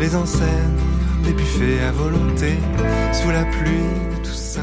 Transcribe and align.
les 0.00 0.16
enseignes, 0.16 0.78
des 1.24 1.32
buffets 1.32 1.80
à 1.86 1.92
volonté, 1.92 2.58
sous 3.12 3.30
la 3.30 3.44
pluie, 3.44 3.84
tout 4.24 4.30
ça. 4.30 4.62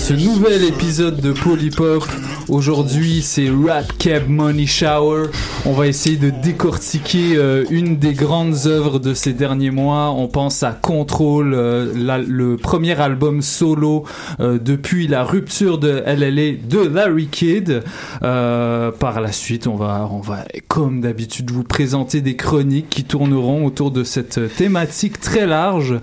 Ce 0.00 0.14
nouvel 0.14 0.64
épisode 0.64 1.20
de 1.20 1.32
Polypop. 1.32 2.04
Aujourd'hui, 2.50 3.22
c'est 3.22 3.48
Rap 3.48 3.96
Cab 3.96 4.28
Money 4.28 4.66
Shower. 4.66 5.26
On 5.66 5.72
va 5.72 5.86
essayer 5.86 6.16
de 6.16 6.30
décortiquer 6.30 7.36
euh, 7.36 7.64
une 7.70 7.96
des 7.96 8.12
grandes 8.12 8.66
œuvres 8.66 8.98
de 8.98 9.14
ces 9.14 9.32
derniers 9.32 9.70
mois. 9.70 10.10
On 10.10 10.26
pense 10.26 10.64
à 10.64 10.72
Control, 10.72 11.54
euh, 11.54 11.92
le 12.26 12.56
premier 12.56 13.00
album 13.00 13.40
solo 13.40 14.02
euh, 14.40 14.58
depuis 14.58 15.06
la 15.06 15.22
rupture 15.22 15.78
de 15.78 16.02
LLA 16.04 16.56
de 16.68 16.88
Larry 16.92 17.28
Kidd. 17.28 17.84
Par 18.20 19.20
la 19.20 19.30
suite, 19.30 19.68
on 19.68 19.76
va, 19.76 20.08
on 20.10 20.20
va, 20.20 20.44
comme 20.66 21.02
d'habitude, 21.02 21.52
vous 21.52 21.62
présenter 21.62 22.20
des 22.20 22.34
chroniques 22.34 22.88
qui 22.90 23.04
tourneront 23.04 23.64
autour 23.64 23.92
de 23.92 24.02
cette 24.02 24.56
thématique 24.56 25.20
très 25.20 25.46
large. 25.46 25.94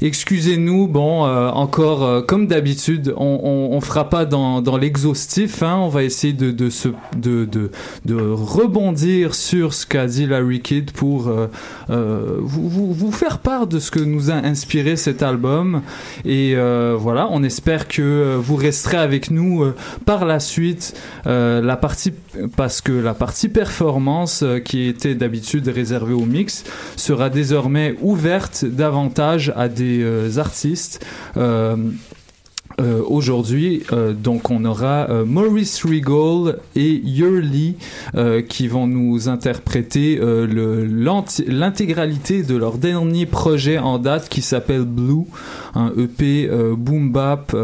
Excusez-nous, 0.00 0.86
bon, 0.86 1.24
encore 1.24 2.24
comme 2.26 2.46
d'habitude, 2.46 3.12
on, 3.16 3.40
on, 3.42 3.76
on 3.76 3.80
fera 3.80 4.08
pas 4.08 4.24
dans, 4.24 4.62
dans 4.62 4.76
Hein, 5.62 5.78
on 5.80 5.88
va 5.88 6.02
essayer 6.02 6.34
de 6.34 7.70
rebondir 8.32 9.34
sur 9.34 9.72
ce 9.72 9.86
qu'a 9.86 10.06
dit 10.06 10.26
Larry 10.26 10.60
Kidd 10.60 10.90
pour 10.90 11.28
euh, 11.28 11.46
euh, 11.90 12.36
vous, 12.40 13.10
faire 13.12 13.38
part 13.38 13.66
de 13.66 13.78
ce 13.78 13.90
que 13.90 14.00
nous 14.00 14.30
a 14.30 14.34
inspiré 14.34 14.96
cet 14.96 15.22
album. 15.22 15.82
Et 16.24 16.54
euh, 16.56 16.96
voilà, 16.98 17.28
on 17.30 17.42
espère 17.42 17.88
que 17.88 18.36
vous 18.36 18.56
resterez 18.56 18.98
avec 18.98 19.30
nous 19.30 19.64
par 20.04 20.24
la 20.24 20.40
suite. 20.40 20.94
La 21.24 21.76
partie 21.76 22.12
parce 22.56 22.80
que 22.80 22.92
la 22.92 23.14
partie 23.14 23.48
performance 23.48 24.44
qui 24.64 24.86
était 24.88 25.14
d'habitude 25.14 25.68
réservée 25.68 26.14
au 26.14 26.24
mix 26.24 26.64
sera 26.96 27.30
désormais 27.30 27.96
ouverte 28.00 28.64
davantage 28.64 29.52
à 29.56 29.68
des 29.68 30.38
artistes. 30.38 31.04
Euh, 32.80 33.02
Aujourd'hui, 33.06 33.82
euh, 33.92 34.12
donc 34.12 34.50
on 34.50 34.64
aura 34.64 35.10
euh, 35.10 35.24
Maurice 35.24 35.84
Regal 35.84 36.58
et 36.76 37.00
Yurley 37.04 37.74
euh, 38.14 38.40
qui 38.42 38.68
vont 38.68 38.86
nous 38.86 39.28
interpréter 39.28 40.18
euh, 40.20 40.86
l'intégralité 41.46 42.42
de 42.42 42.56
leur 42.56 42.78
dernier 42.78 43.26
projet 43.26 43.78
en 43.78 43.98
date 43.98 44.28
qui 44.28 44.42
s'appelle 44.42 44.84
Blue, 44.84 45.24
un 45.74 45.92
EP 45.96 46.48
boom 46.76 47.10
bap 47.10 47.54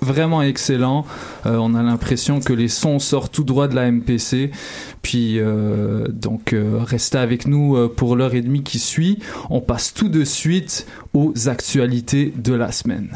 vraiment 0.00 0.42
excellent. 0.42 1.04
Euh, 1.46 1.56
on 1.56 1.74
a 1.74 1.82
l'impression 1.82 2.40
que 2.40 2.52
les 2.52 2.68
sons 2.68 2.98
sortent 2.98 3.32
tout 3.32 3.44
droit 3.44 3.68
de 3.68 3.74
la 3.74 3.90
MPC. 3.90 4.50
Puis 5.02 5.38
euh, 5.38 6.08
donc 6.08 6.52
euh, 6.52 6.80
restez 6.84 7.18
avec 7.18 7.46
nous 7.46 7.88
pour 7.90 8.16
l'heure 8.16 8.34
et 8.34 8.42
demie 8.42 8.62
qui 8.62 8.78
suit. 8.78 9.18
On 9.50 9.60
passe 9.60 9.94
tout 9.94 10.08
de 10.08 10.24
suite 10.24 10.86
aux 11.14 11.48
actualités 11.48 12.32
de 12.36 12.54
la 12.54 12.72
semaine. 12.72 13.10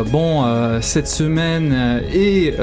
Euh, 0.00 0.04
bon, 0.04 0.44
euh, 0.44 0.80
cette 0.80 1.08
semaine 1.08 1.72
euh, 1.74 2.00
et 2.12 2.54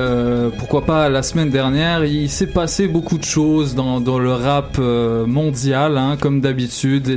pourquoi 0.57 0.85
pas 0.85 1.09
la 1.09 1.23
semaine 1.23 1.49
dernière, 1.49 2.05
il 2.05 2.29
s'est 2.29 2.47
passé 2.47 2.87
beaucoup 2.87 3.17
de 3.17 3.23
choses 3.23 3.75
dans, 3.75 3.99
le 3.99 4.31
rap 4.31 4.77
mondial, 4.77 5.97
hein, 5.97 6.17
comme 6.19 6.41
d'habitude. 6.41 7.07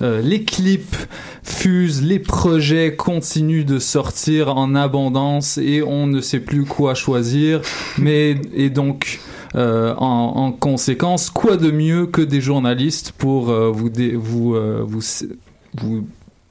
Les 0.00 0.44
clips 0.44 0.96
fusent, 1.42 2.02
les 2.02 2.18
projets 2.18 2.94
continuent 2.96 3.64
de 3.64 3.78
sortir 3.78 4.56
en 4.56 4.74
abondance 4.74 5.58
et 5.58 5.82
on 5.82 6.06
ne 6.06 6.20
sait 6.20 6.40
plus 6.40 6.64
quoi 6.64 6.94
choisir. 6.94 7.60
Mais 7.98 8.36
et 8.54 8.70
donc. 8.70 9.20
en, 9.54 10.32
en 10.36 10.52
conséquence, 10.52 11.30
quoi 11.30 11.56
de 11.56 11.70
mieux 11.70 12.06
que 12.06 12.20
des 12.20 12.42
journalistes 12.42 13.12
pour 13.16 13.46
vous, 13.72 13.88
dé- 13.88 14.14
vous, 14.14 14.54
vous 14.86 16.06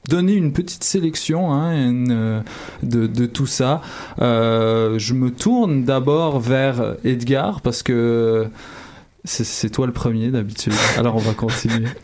donner 0.08 0.34
une 0.34 0.52
petite 0.52 0.84
sélection 0.84 1.52
hein, 1.52 1.74
euh, 2.10 2.40
de, 2.82 3.06
de 3.06 3.26
tout 3.26 3.46
ça. 3.46 3.80
Euh, 4.20 4.98
je 4.98 5.14
me 5.14 5.30
tourne 5.30 5.84
d'abord 5.84 6.40
vers 6.40 6.96
Edgar 7.04 7.60
parce 7.60 7.82
que 7.82 8.46
c'est- 9.26 9.44
c'est 9.44 9.68
toi 9.70 9.86
le 9.86 9.92
premier 9.92 10.28
d'habitude. 10.30 10.72
Alors 10.96 11.16
on 11.16 11.20
va 11.20 11.32
continuer. 11.34 11.86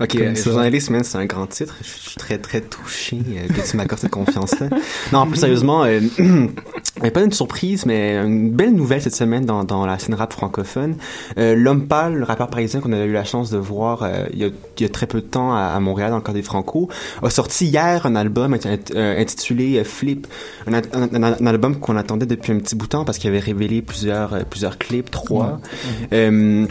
Ok, 0.00 0.14
euh, 0.14 0.34
journaliste, 0.36 0.90
c'est 1.02 1.18
un 1.18 1.26
grand 1.26 1.46
titre. 1.48 1.74
Je 1.82 1.86
suis 1.88 2.16
très, 2.16 2.38
très 2.38 2.60
touché 2.60 3.18
euh, 3.36 3.48
que 3.52 3.68
tu 3.68 3.76
m'accordes 3.76 4.00
cette 4.00 4.10
confiance-là. 4.12 4.68
Non, 5.12 5.26
plus 5.26 5.36
sérieusement, 5.40 5.84
euh, 5.84 6.00
pas 7.12 7.22
une 7.22 7.32
surprise, 7.32 7.84
mais 7.86 8.14
une 8.16 8.50
belle 8.50 8.72
nouvelle 8.74 9.02
cette 9.02 9.16
semaine 9.16 9.44
dans, 9.44 9.64
dans 9.64 9.84
la 9.86 9.98
scène 9.98 10.14
rap 10.14 10.32
francophone. 10.32 10.94
Euh, 11.38 11.54
L'homme 11.56 11.88
pâle, 11.88 12.14
le 12.14 12.24
rappeur 12.24 12.48
parisien 12.48 12.80
qu'on 12.80 12.92
a 12.92 13.04
eu 13.04 13.12
la 13.12 13.24
chance 13.24 13.50
de 13.50 13.58
voir 13.58 14.04
euh, 14.04 14.26
il, 14.32 14.38
y 14.38 14.44
a, 14.44 14.48
il 14.78 14.82
y 14.82 14.84
a 14.86 14.88
très 14.88 15.06
peu 15.06 15.20
de 15.20 15.26
temps 15.26 15.52
à, 15.54 15.60
à 15.74 15.80
Montréal, 15.80 16.10
dans 16.10 16.16
le 16.16 16.22
cadre 16.22 16.36
des 16.38 16.42
Franco, 16.44 16.88
a 17.22 17.28
sorti 17.28 17.66
hier 17.66 18.06
un 18.06 18.14
album 18.14 18.56
euh, 18.94 19.20
intitulé 19.20 19.82
Flip. 19.84 20.26
Un, 20.68 20.74
un- 20.74 20.82
un- 21.22 21.34
un 21.40 21.46
album 21.46 21.78
qu'on 21.80 21.96
attendait 21.96 22.26
depuis 22.26 22.52
un 22.52 22.58
petit 22.58 22.76
bout 22.76 22.86
de 22.86 22.90
temps 22.90 23.04
parce 23.04 23.18
qu'il 23.18 23.28
avait 23.28 23.40
révélé 23.40 23.82
plusieurs, 23.82 24.44
plusieurs 24.46 24.78
clips, 24.78 25.10
trois. 25.10 25.60
Euh, 26.12 26.66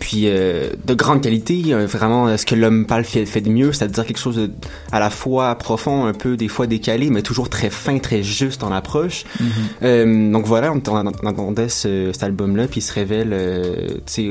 puis 0.00 0.22
euh, 0.24 0.70
de 0.86 0.94
grande 0.94 1.20
qualité, 1.22 1.62
euh, 1.68 1.86
vraiment 1.86 2.26
euh, 2.26 2.36
ce 2.36 2.46
que 2.46 2.54
l'homme 2.54 2.86
pâle 2.86 3.04
fait, 3.04 3.26
fait 3.26 3.40
de 3.42 3.50
mieux, 3.50 3.72
c'est-à-dire 3.72 4.04
quelque 4.06 4.18
chose 4.18 4.36
de, 4.36 4.50
à 4.90 4.98
la 4.98 5.10
fois 5.10 5.54
profond, 5.56 6.06
un 6.06 6.14
peu 6.14 6.36
des 6.36 6.48
fois 6.48 6.66
décalé, 6.66 7.10
mais 7.10 7.22
toujours 7.22 7.48
très 7.48 7.70
fin, 7.70 7.98
très 7.98 8.22
juste 8.22 8.64
en 8.64 8.72
approche. 8.72 9.24
Euh, 9.82 10.32
donc 10.32 10.46
voilà, 10.46 10.72
on, 10.72 10.82
on, 10.88 11.06
on 11.22 11.26
attendait 11.26 11.68
ce, 11.68 12.10
cet 12.12 12.22
album-là, 12.22 12.66
puis 12.66 12.80
il 12.80 12.82
se 12.82 12.92
révèle, 12.92 13.36
tu 14.06 14.30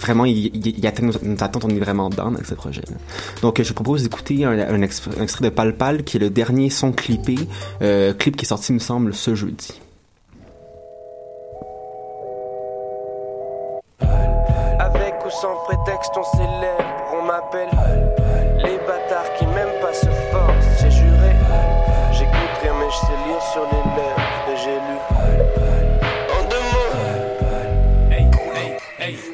vraiment, 0.00 0.24
il, 0.24 0.46
il, 0.56 0.78
il 0.78 0.86
atteint 0.86 1.04
nos, 1.04 1.12
nos 1.22 1.42
attentes, 1.42 1.64
on 1.64 1.70
est 1.70 1.78
vraiment 1.78 2.08
dedans 2.08 2.32
avec 2.34 2.46
ce 2.46 2.54
projet-là. 2.54 2.96
Donc 3.42 3.60
euh, 3.60 3.62
je 3.62 3.68
vous 3.68 3.74
propose 3.74 4.02
d'écouter 4.02 4.44
un, 4.44 4.58
un, 4.58 4.80
exp- 4.80 5.18
un 5.18 5.22
extrait 5.22 5.44
de 5.44 5.50
Pal 5.50 5.76
Pal, 5.76 6.04
qui 6.04 6.16
est 6.16 6.20
le 6.20 6.30
dernier 6.30 6.70
son 6.70 6.90
clippé, 6.92 7.36
clip 8.18 8.36
qui 8.36 8.44
est 8.44 8.48
sorti, 8.48 8.72
il 8.72 8.76
me 8.76 8.80
semble, 8.80 9.14
ce 9.14 9.34
jeudi. 9.34 9.68
Sans 15.40 15.56
prétexte, 15.64 16.16
on 16.16 16.22
célèbre, 16.22 16.84
on 17.12 17.22
m'appelle 17.22 17.70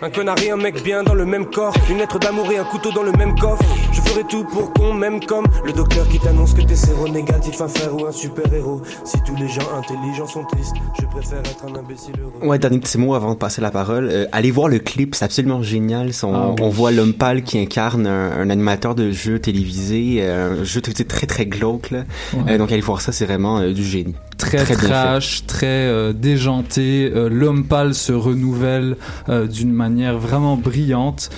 Un 0.08 0.10
connard 0.10 0.42
et 0.42 0.50
un 0.50 0.56
mec 0.56 0.82
bien 0.82 1.02
dans 1.02 1.12
le 1.12 1.26
même 1.26 1.44
corps 1.50 1.74
Une 1.90 1.98
lettre 1.98 2.18
d'amour 2.18 2.50
et 2.50 2.56
un 2.56 2.64
couteau 2.64 2.90
dans 2.92 3.02
le 3.02 3.12
même 3.12 3.38
coffre 3.38 3.62
Je 3.92 4.00
ferai 4.00 4.24
tout 4.24 4.42
pour 4.44 4.72
qu'on 4.72 4.94
m'aime 4.94 5.20
comme 5.22 5.44
Le 5.66 5.72
docteur 5.74 6.08
qui 6.08 6.18
t'annonce 6.18 6.54
que 6.54 6.62
t'es 6.62 6.76
séronégatif 6.76 7.60
Un 7.60 7.68
frère 7.68 7.94
ou 7.94 8.06
un 8.06 8.12
super-héros 8.12 8.80
Si 9.04 9.18
tous 9.26 9.36
les 9.36 9.48
gens 9.48 9.68
intelligents 9.76 10.26
sont 10.26 10.44
tristes 10.44 10.72
Je 10.98 11.04
préfère 11.04 11.40
être 11.40 11.62
un 11.70 11.78
imbécile 11.78 12.14
heureux 12.22 12.48
Ouais, 12.48 12.58
dernier 12.58 12.78
petit 12.78 12.96
mot 12.96 13.14
avant 13.14 13.32
de 13.32 13.36
passer 13.38 13.60
la 13.60 13.70
parole. 13.70 14.08
Euh, 14.10 14.26
allez 14.32 14.50
voir 14.50 14.68
le 14.68 14.78
clip, 14.78 15.14
c'est 15.14 15.26
absolument 15.26 15.62
génial. 15.62 16.14
Son- 16.14 16.32
Ah 16.34 16.48
oui. 16.50 16.54
On 16.62 16.70
voit 16.70 16.90
l'homme 16.90 17.12
pâle 17.12 17.42
qui 17.42 17.58
incarne 17.58 18.06
un, 18.06 18.32
un 18.32 18.48
animateur 18.48 18.94
de 18.94 19.10
jeu 19.10 19.38
télévisé, 19.38 20.18
euh, 20.20 20.62
un 20.62 20.64
jeu 20.64 20.80
télévisé 20.80 21.04
très 21.04 21.26
très 21.26 21.44
glauque. 21.44 21.90
Là. 21.90 22.04
Ouais. 22.32 22.52
Euh, 22.54 22.58
donc 22.58 22.72
allez 22.72 22.80
voir 22.80 23.02
ça, 23.02 23.12
c'est 23.12 23.26
vraiment 23.26 23.58
euh, 23.58 23.72
du 23.74 23.84
génie. 23.84 24.14
Très, 24.48 24.64
Très 24.64 24.76
trash, 24.76 25.42
très 25.46 25.66
euh, 25.66 26.12
déjanté. 26.12 27.10
Euh, 27.14 27.28
L'homme 27.28 27.64
pâle 27.64 27.94
se 27.94 28.12
renouvelle 28.12 28.96
euh, 29.28 29.46
d'une 29.46 29.72
manière 29.72 30.18
vraiment 30.18 30.56
brillante. 30.56 31.30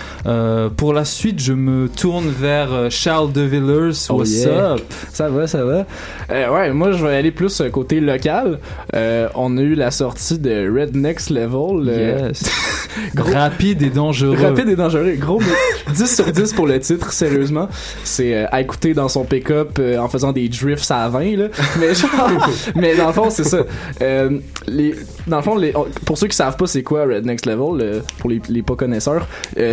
Pour 0.77 0.93
la 0.93 1.05
suite, 1.05 1.41
je 1.41 1.53
me 1.53 1.89
tourne 1.89 2.29
vers 2.29 2.91
Charles 2.91 3.33
De 3.33 3.43
Villers. 3.43 4.07
Oh 4.09 4.19
What's 4.19 4.45
yeah. 4.45 4.75
up? 4.75 4.83
Ça 5.12 5.29
va, 5.29 5.47
ça 5.47 5.65
va. 5.65 5.87
Ouais, 6.31 6.73
moi 6.73 6.93
je 6.93 7.05
vais 7.05 7.17
aller 7.17 7.31
plus 7.31 7.62
côté 7.73 8.01
local. 8.01 8.59
On 8.93 9.56
a 9.56 9.61
eu 9.61 9.75
la 9.75 9.91
sortie 9.91 10.39
de 10.39 10.71
Red 10.71 10.95
Next 10.97 11.31
Level. 11.31 11.87
Yes. 11.87 12.43
Gros- 13.15 13.33
Rapide 13.33 13.83
et 13.83 13.91
dangereux. 13.91 14.37
Rapide 14.37 14.69
et 14.69 14.77
dangereux. 14.77 15.13
Gros, 15.19 15.41
mais 15.41 15.93
10 15.95 16.15
sur 16.17 16.31
10 16.31 16.53
pour 16.53 16.67
le 16.67 16.79
titre, 16.81 17.13
sérieusement. 17.13 17.69
C'est 18.05 18.35
euh, 18.35 18.47
à 18.53 18.61
écouter 18.61 18.95
dans 18.95 19.09
son 19.09 19.25
pick-up 19.25 19.79
euh, 19.79 19.99
en 19.99 20.09
faisant 20.09 20.33
des 20.33 20.49
drifts 20.49 20.91
à 20.91 21.09
20, 21.09 21.37
là. 21.37 21.49
Mais 21.79 21.95
genre, 21.95 22.11
mais 22.75 22.97
dans 22.97 23.07
le 23.09 23.13
fond, 23.13 23.31
c'est 23.31 23.45
ça. 23.45 23.59
Euh, 24.03 24.39
les, 24.67 24.95
dans 25.27 25.37
le 25.39 25.43
fond, 25.43 25.57
les, 25.57 25.73
pour 26.05 26.19
ceux 26.19 26.27
qui 26.29 26.37
savent 26.37 26.57
pas 26.57 26.67
c'est 26.67 26.83
quoi 26.83 27.05
Red 27.05 27.27
Next 27.27 27.47
Level, 27.47 28.03
pour 28.19 28.31
les, 28.31 28.41
les 28.49 28.63
pas 28.63 28.77
connaisseurs, 28.77 29.27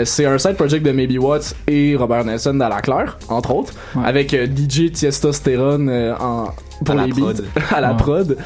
c'est 0.03 0.25
un 0.25 0.37
side 0.37 0.55
project 0.55 0.85
de 0.85 0.91
Maybe 0.91 1.21
Watts 1.21 1.55
et 1.67 1.95
Robert 1.95 2.25
Nelson 2.25 2.53
dans 2.55 2.69
la 2.69 2.81
Claire, 2.81 3.17
entre 3.29 3.53
autres, 3.53 3.73
Ouais. 3.95 4.03
avec 4.05 4.33
DJ 4.35 4.91
Testostérone 4.91 5.89
euh, 5.89 6.13
en, 6.19 6.51
pour 6.85 6.93
À 6.93 6.97
la 6.97 7.05
les 7.05 7.11
prod. 7.11 7.45
à 7.71 7.81
la 7.81 7.91
Ouais. 7.91 7.97
prod. 7.97 8.37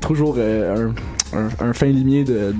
Toujours 0.00 0.34
euh, 0.38 0.88
un, 0.88 0.94
un, 1.34 1.68
un 1.68 1.72
fin 1.72 1.86
limier 1.86 2.24
de, 2.24 2.54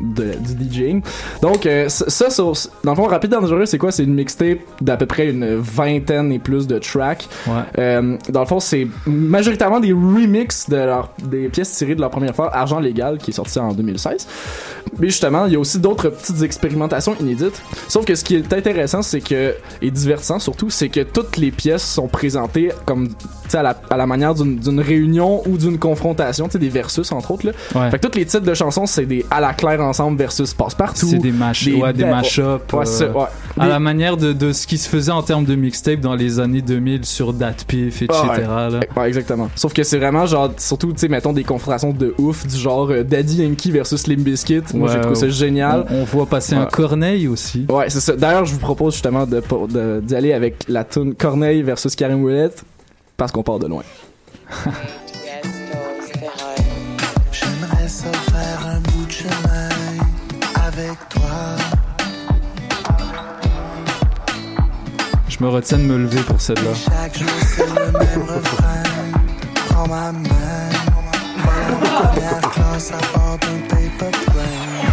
de, 0.00 0.24
de- 0.24 0.54
du 0.54 0.70
DJing. 0.70 1.02
Donc, 1.42 1.66
euh, 1.66 1.88
ça, 1.88 2.30
ça, 2.30 2.42
dans 2.84 2.92
le 2.92 2.96
fond, 2.96 3.04
Rapide 3.06 3.30
Dangereux, 3.30 3.66
c'est 3.66 3.78
quoi? 3.78 3.92
C'est 3.92 4.04
une 4.04 4.14
mixtape 4.14 4.58
d'à 4.80 4.96
peu 4.96 5.06
près 5.06 5.28
une 5.30 5.56
vingtaine 5.56 6.32
et 6.32 6.38
plus 6.38 6.66
de 6.66 6.78
tracks. 6.78 7.28
Ouais. 7.46 7.52
Euh, 7.78 8.16
dans 8.28 8.40
le 8.40 8.46
fond, 8.46 8.60
c'est 8.60 8.86
majoritairement 9.06 9.80
des 9.80 9.92
remixes 9.92 10.68
de 10.68 10.76
leur, 10.76 11.10
des 11.24 11.48
pièces 11.48 11.72
tirées 11.72 11.94
de 11.94 12.00
leur 12.00 12.10
première 12.10 12.34
fois, 12.34 12.54
Argent 12.54 12.80
Légal, 12.80 13.18
qui 13.18 13.30
est 13.30 13.34
sorti 13.34 13.58
en 13.58 13.72
2016. 13.72 14.26
Mais 14.98 15.08
justement, 15.08 15.46
il 15.46 15.52
y 15.52 15.56
a 15.56 15.58
aussi 15.58 15.78
d'autres 15.78 16.08
petites 16.10 16.42
expérimentations 16.42 17.14
inédites. 17.20 17.60
Sauf 17.88 18.04
que 18.04 18.14
ce 18.14 18.24
qui 18.24 18.36
est 18.36 18.52
intéressant, 18.52 19.02
c'est 19.02 19.20
que, 19.20 19.54
et 19.82 19.90
divertissant 19.90 20.38
surtout, 20.38 20.70
c'est 20.70 20.88
que 20.88 21.00
toutes 21.00 21.36
les 21.36 21.50
pièces 21.50 21.84
sont 21.84 22.08
présentées 22.08 22.70
comme, 22.86 23.08
tu 23.08 23.14
sais, 23.48 23.58
à 23.58 23.62
la, 23.62 23.76
à 23.90 23.96
la 23.96 24.06
manière 24.06 24.34
d'une 24.34 24.80
réunion 24.80 25.42
ou 25.48 25.58
d'une 25.58 25.78
confrontation, 25.78 26.46
tu 26.46 26.52
sais, 26.52 26.58
des 26.58 26.68
versus, 26.68 27.10
entre 27.12 27.32
autres, 27.32 27.46
là. 27.46 27.52
Ouais. 27.74 27.90
Fait 27.90 27.98
que 27.98 28.06
tous 28.06 28.15
les 28.16 28.24
titres 28.26 28.44
de 28.44 28.54
chansons, 28.54 28.86
c'est 28.86 29.06
des 29.06 29.24
à 29.30 29.40
la 29.40 29.52
claire 29.54 29.80
ensemble 29.80 30.18
versus 30.18 30.52
passe-partout. 30.54 31.06
C'est 31.06 31.18
des 31.18 31.30
mash, 31.32 31.64
des- 31.64 31.74
ouais, 31.74 31.92
des 31.92 32.04
mash-up. 32.04 32.72
Ouais, 32.72 32.84
euh, 33.02 33.12
ouais. 33.12 33.24
à 33.58 33.64
Des- 33.64 33.68
la 33.70 33.78
manière 33.78 34.16
de, 34.16 34.32
de 34.32 34.52
ce 34.52 34.66
qui 34.66 34.78
se 34.78 34.88
faisait 34.88 35.12
en 35.12 35.22
termes 35.22 35.44
de 35.44 35.54
mixtape 35.54 36.00
dans 36.00 36.14
les 36.14 36.40
années 36.40 36.62
2000 36.62 37.04
sur 37.04 37.32
DatPiff, 37.32 38.02
etc. 38.02 38.18
Ah 38.48 38.68
là. 38.70 38.80
Ouais, 38.96 39.08
exactement. 39.08 39.48
Sauf 39.54 39.72
que 39.72 39.82
c'est 39.82 39.98
vraiment 39.98 40.26
genre, 40.26 40.50
surtout, 40.58 40.92
tu 40.92 40.98
sais, 41.00 41.08
mettons 41.08 41.32
des 41.32 41.44
confrontations 41.44 41.92
de 41.92 42.14
ouf, 42.18 42.46
du 42.46 42.56
genre 42.56 42.90
euh, 42.90 43.02
Daddy 43.04 43.42
Yankee 43.42 43.70
versus 43.70 44.06
Limp 44.06 44.20
Bizkit. 44.20 44.62
Moi, 44.74 44.90
j'ai 44.92 45.00
trouvé 45.00 45.14
ça 45.16 45.28
génial. 45.28 45.86
On, 45.90 45.96
on 46.00 46.04
voit 46.04 46.26
passer 46.26 46.54
un. 46.54 46.66
Corneille 46.66 47.28
aussi. 47.28 47.66
Ouais, 47.68 47.88
c'est 47.90 48.00
ça. 48.00 48.14
D'ailleurs, 48.16 48.44
je 48.44 48.52
vous 48.52 48.58
propose 48.60 48.94
justement 48.94 49.26
de 49.26 49.40
de- 49.68 50.00
d'y 50.02 50.14
aller 50.14 50.32
avec 50.32 50.64
la 50.68 50.84
tune 50.84 51.14
Corneille 51.14 51.62
versus 51.62 51.94
Karim 51.94 52.22
Ouellet 52.22 52.50
parce 53.16 53.32
qu'on 53.32 53.42
part 53.42 53.58
de 53.58 53.66
loin. 53.68 53.82
Je 65.38 65.44
me 65.44 65.50
retiens 65.50 65.76
de 65.76 65.82
me 65.82 65.98
lever 65.98 66.22
pour 66.22 66.40
celle-là. 66.40 66.72
Chaque 66.72 67.18
jour 67.18 67.28
c'est 67.46 67.66
le 67.66 67.92
même 67.92 68.22
refrain. 68.22 68.82
Prends 69.68 69.86
ma 69.86 70.10
main. 70.10 70.70
Première 71.42 72.40
classe 72.52 72.92
à 72.92 73.18
bord 73.18 73.36
d'un 73.40 73.60
paper 73.68 74.16
plane. 74.32 74.86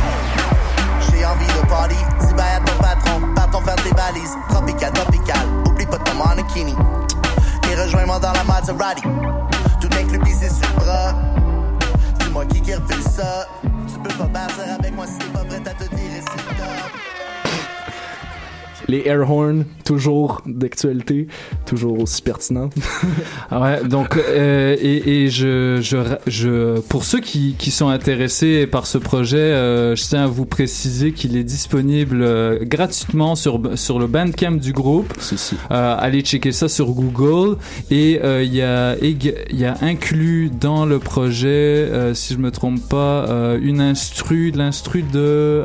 J'ai 1.00 1.26
envie 1.26 1.48
de 1.48 1.68
party, 1.70 1.96
dis 2.20 2.34
bye 2.34 2.56
à 2.56 2.60
ton 2.60 2.78
patron, 2.82 3.22
partons 3.34 3.62
faire 3.62 3.76
tes 3.76 3.96
valises, 3.96 4.36
tropical, 4.50 4.92
tropical, 4.92 5.48
oublie 5.66 5.86
pas 5.86 6.00
ton 6.00 6.16
mannequini. 6.16 6.76
Et 7.72 7.76
rejoins-moi 7.82 8.20
dans 8.20 8.34
la 8.34 8.44
Maserati, 8.44 9.04
tout 9.80 9.90
inclus 9.98 10.20
pissé 10.20 10.50
sur 10.50 10.68
le 10.76 10.84
bras. 10.84 11.14
Dis-moi 12.20 12.46
qui 12.48 12.62
qui 12.62 12.74
refait 12.74 13.02
ça, 13.10 13.48
tu 13.62 13.98
peux 14.00 14.14
pas 14.18 14.26
partir 14.26 14.64
avec 14.78 14.94
moi 14.94 15.06
si 15.08 15.18
t'es 15.20 15.28
pas 15.28 15.46
prête 15.46 15.68
à 15.70 15.74
te 15.74 15.84
c'est 15.84 16.26
top. 16.26 16.33
Les 18.88 19.04
air 19.06 19.30
horns, 19.30 19.66
toujours 19.86 20.42
d'actualité, 20.46 21.28
toujours 21.66 22.00
aussi 22.00 22.22
pertinents. 22.22 22.70
Ah 23.50 23.62
Ouais, 23.62 23.88
donc 23.88 24.18
euh, 24.18 24.76
et, 24.82 25.24
et 25.24 25.30
je, 25.30 25.80
je, 25.82 25.98
je 26.28 26.80
pour 26.82 27.04
ceux 27.04 27.20
qui, 27.20 27.56
qui 27.58 27.72
sont 27.72 27.88
intéressés 27.88 28.68
par 28.68 28.86
ce 28.86 28.98
projet, 28.98 29.38
euh, 29.38 29.96
je 29.96 30.04
tiens 30.04 30.24
à 30.26 30.28
vous 30.28 30.46
préciser 30.46 31.14
qu'il 31.14 31.38
est 31.38 31.44
disponible 31.44 32.22
euh, 32.22 32.60
gratuitement 32.64 33.36
sur 33.36 33.62
sur 33.76 34.00
le 34.00 34.08
Bandcamp 34.08 34.54
du 34.54 34.74
groupe. 34.74 35.14
si, 35.20 35.38
si. 35.38 35.56
Allez 35.70 36.22
checker 36.22 36.52
ça 36.52 36.68
sur 36.68 36.92
Google 36.92 37.58
et 37.90 38.20
il 38.22 38.54
y 38.54 38.62
a 38.62 38.96
il 39.02 39.60
y 39.60 39.66
a 39.66 39.78
inclus 39.82 40.50
dans 40.50 40.86
le 40.86 41.00
projet, 41.00 41.90
si 42.14 42.34
je 42.34 42.40
me 42.40 42.52
trompe 42.52 42.82
pas, 42.90 43.28
une 43.62 43.82
instru, 43.82 44.52
l'instru 44.52 45.04
de 45.04 45.64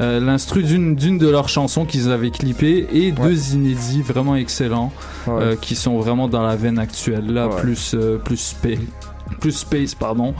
euh, 0.00 0.20
l'instru 0.20 0.62
d'une 0.62 0.94
de 0.96 1.28
leurs 1.28 1.48
chansons 1.48 1.84
qu'ils 1.84 2.10
avaient 2.10 2.30
clippé 2.30 2.86
et 2.92 3.12
deux 3.12 3.54
inédits 3.54 4.02
vraiment 4.02 4.36
excellents 4.36 4.92
Ouais. 5.26 5.34
euh, 5.42 5.56
qui 5.56 5.74
sont 5.74 5.98
vraiment 5.98 6.28
dans 6.28 6.42
la 6.42 6.56
veine 6.56 6.78
actuelle 6.78 7.32
là 7.32 7.48
Ouais. 7.48 7.56
plus 7.60 7.94
euh, 7.94 8.16
plus 8.18 8.36
space 8.36 8.78
plus 9.40 9.52
space 9.52 9.94
pardon 9.94 10.34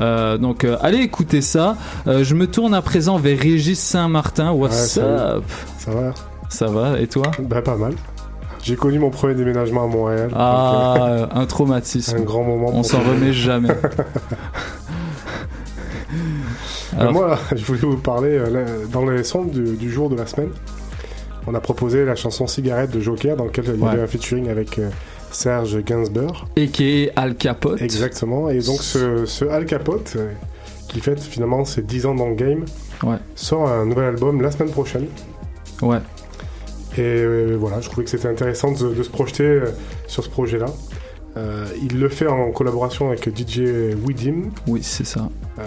Euh, 0.00 0.36
donc 0.36 0.64
euh, 0.64 0.76
allez 0.82 0.98
écouter 0.98 1.40
ça 1.40 1.76
Euh, 2.06 2.24
je 2.24 2.34
me 2.34 2.46
tourne 2.46 2.74
à 2.74 2.82
présent 2.82 3.16
vers 3.16 3.38
Régis 3.38 3.78
Saint-Martin 3.80 4.52
Ouais, 4.52 4.58
what's 4.68 4.90
salut. 4.90 5.06
up? 5.38 5.44
Ça 5.78 5.90
va? 5.92 6.14
Ça 6.50 6.66
va 6.66 7.00
et 7.00 7.06
toi? 7.06 7.30
Bah, 7.40 7.62
pas 7.62 7.76
mal. 7.76 7.94
J'ai 8.62 8.76
connu 8.76 8.98
mon 8.98 9.10
premier 9.10 9.34
déménagement 9.34 9.84
à 9.84 9.86
Montréal. 9.86 10.30
ah 10.34 11.28
un 11.34 11.46
traumatisme 11.46 12.16
un 12.16 12.20
grand 12.20 12.44
moment. 12.44 12.70
on 12.74 12.82
s'en 12.82 12.98
remet 13.00 13.32
jamais 13.32 13.68
Alors- 16.98 17.12
moi, 17.12 17.38
je 17.56 17.64
voulais 17.64 17.80
vous 17.80 17.96
parler 17.98 18.30
euh, 18.38 18.86
dans 18.90 19.04
les 19.08 19.24
sons 19.24 19.44
du, 19.44 19.76
du 19.76 19.90
jour 19.90 20.10
de 20.10 20.16
la 20.16 20.26
semaine. 20.26 20.50
On 21.46 21.54
a 21.54 21.60
proposé 21.60 22.04
la 22.04 22.14
chanson 22.14 22.46
Cigarette 22.46 22.90
de 22.90 23.00
Joker, 23.00 23.36
dans 23.36 23.44
laquelle 23.44 23.64
il 23.68 23.78
y 23.78 23.82
Ouais. 23.82 23.90
avait 23.90 24.02
un 24.02 24.06
featuring 24.06 24.48
avec 24.48 24.78
euh, 24.78 24.88
Serge 25.30 25.82
Gainsbourg. 25.84 26.46
et 26.56 27.10
Al 27.16 27.34
Capote 27.34 27.82
Exactement. 27.82 28.48
Et 28.48 28.60
donc, 28.60 28.80
ce, 28.80 29.26
ce 29.26 29.44
Al 29.44 29.66
Capote, 29.66 30.14
euh, 30.16 30.30
qui 30.88 31.00
fête 31.00 31.20
finalement 31.20 31.64
ses 31.64 31.82
10 31.82 32.06
ans 32.06 32.14
dans 32.14 32.28
le 32.28 32.34
game, 32.34 32.64
Ouais. 33.02 33.16
sort 33.34 33.68
un 33.68 33.84
nouvel 33.84 34.04
album 34.06 34.40
la 34.40 34.50
semaine 34.50 34.70
prochaine. 34.70 35.06
ouais 35.82 35.98
Et 36.96 37.24
voilà, 37.58 37.80
je 37.80 37.88
trouvais 37.90 38.04
que 38.04 38.10
c'était 38.10 38.28
intéressant 38.28 38.72
de, 38.72 38.94
de 38.94 39.02
se 39.02 39.10
projeter 39.10 39.60
sur 40.06 40.22
ce 40.24 40.28
projet-là. 40.30 40.66
Euh, 41.36 41.66
il 41.82 41.98
le 41.98 42.08
fait 42.08 42.28
en 42.28 42.52
collaboration 42.52 43.08
avec 43.08 43.28
DJ 43.28 43.62
Widim, 44.06 44.50
oui 44.68 44.80
c'est 44.84 45.04
ça 45.04 45.28
euh, 45.58 45.62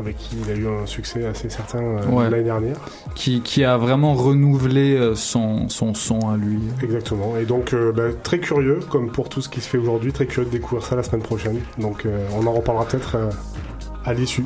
avec 0.00 0.16
qui 0.16 0.36
il 0.44 0.50
a 0.50 0.54
eu 0.54 0.66
un 0.68 0.86
succès 0.86 1.24
assez 1.26 1.48
certain 1.50 1.80
euh, 1.82 2.06
Ouais. 2.08 2.30
l'année 2.30 2.44
dernière. 2.44 2.76
qui, 3.14 3.40
qui 3.42 3.64
a 3.64 3.76
vraiment 3.76 4.14
renouvelé 4.14 4.94
euh, 4.96 5.14
son, 5.14 5.68
son 5.68 5.94
son 5.94 6.20
à 6.30 6.36
lui 6.36 6.58
Exactement. 6.82 7.36
Et 7.36 7.44
donc, 7.44 7.72
euh, 7.74 7.92
bah, 7.92 8.04
très 8.22 8.38
curieux, 8.38 8.80
comme 8.90 9.10
pour 9.10 9.28
tout 9.28 9.40
ce 9.42 9.48
qui 9.48 9.60
se 9.60 9.68
fait 9.68 9.78
aujourd'hui, 9.78 10.12
très 10.12 10.26
curieux 10.26 10.46
de 10.46 10.52
découvrir 10.52 10.84
ça 10.86 10.96
la 10.96 11.02
semaine 11.02 11.22
prochaine. 11.22 11.58
Donc, 11.78 12.06
euh, 12.06 12.26
on 12.40 12.46
en 12.46 12.52
reparlera 12.52 12.84
peut-être 12.86 13.16
à 14.04 14.14
l'issue. 14.14 14.44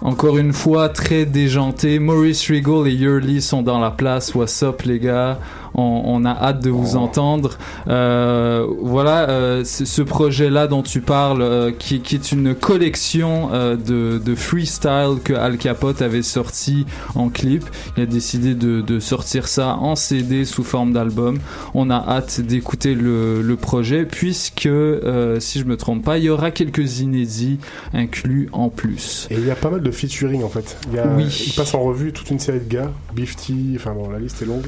Encore 0.00 0.38
une 0.38 0.52
fois, 0.52 0.88
très 0.88 1.24
déjanté. 1.26 1.98
Maurice 1.98 2.48
Regal 2.50 2.86
et 2.86 2.92
Yurley 2.94 3.40
sont 3.40 3.62
dans 3.62 3.80
la 3.80 3.90
place. 3.90 4.32
What's 4.34 4.62
up, 4.62 4.82
les 4.82 5.00
gars? 5.00 5.40
On, 5.78 6.02
on 6.04 6.24
a 6.24 6.30
hâte 6.30 6.62
de 6.62 6.70
vous 6.70 6.96
entendre. 6.96 7.56
Euh, 7.88 8.66
voilà, 8.82 9.28
euh, 9.30 9.64
ce 9.64 10.02
projet-là 10.02 10.66
dont 10.66 10.82
tu 10.82 11.00
parles, 11.00 11.42
euh, 11.42 11.70
qui, 11.70 12.00
qui 12.00 12.16
est 12.16 12.32
une 12.32 12.54
collection 12.54 13.50
de, 13.50 14.18
de 14.18 14.34
freestyle 14.34 15.16
que 15.22 15.32
Al 15.34 15.56
Capote 15.58 16.02
avait 16.02 16.22
sorti 16.22 16.86
en 17.14 17.28
clip. 17.28 17.64
Il 17.96 18.02
a 18.02 18.06
décidé 18.06 18.54
de, 18.54 18.80
de 18.80 18.98
sortir 19.00 19.48
ça 19.48 19.76
en 19.76 19.94
CD 19.96 20.44
sous 20.44 20.64
forme 20.64 20.92
d'album. 20.92 21.38
On 21.74 21.90
a 21.90 21.96
hâte 21.96 22.40
d'écouter 22.40 22.94
le, 22.94 23.42
le 23.42 23.56
projet 23.56 24.04
puisque, 24.04 24.68
si 25.38 25.60
je 25.60 25.64
me 25.64 25.76
trompe 25.76 26.04
pas, 26.04 26.18
il 26.18 26.24
y 26.24 26.30
aura 26.30 26.50
quelques 26.50 27.00
inédits 27.00 27.58
inclus 27.94 28.48
en 28.52 28.68
plus. 28.68 29.26
Et 29.30 29.34
il 29.34 29.46
y 29.46 29.50
a 29.50 29.54
pas 29.56 29.70
mal 29.70 29.82
de 29.82 29.90
featuring 29.90 30.42
en 30.42 30.48
fait. 30.48 30.76
Il, 30.90 30.96
y 30.96 30.98
a, 30.98 31.06
Oui. 31.06 31.44
il 31.46 31.52
passe 31.52 31.74
en 31.74 31.80
revue 31.82 32.12
toute 32.12 32.30
une 32.30 32.38
série 32.38 32.60
de 32.60 32.68
gars, 32.68 32.90
Bifty, 33.14 33.74
enfin 33.76 33.92
bon, 33.92 34.10
la 34.10 34.18
liste 34.18 34.42
est 34.42 34.46
longue. 34.46 34.66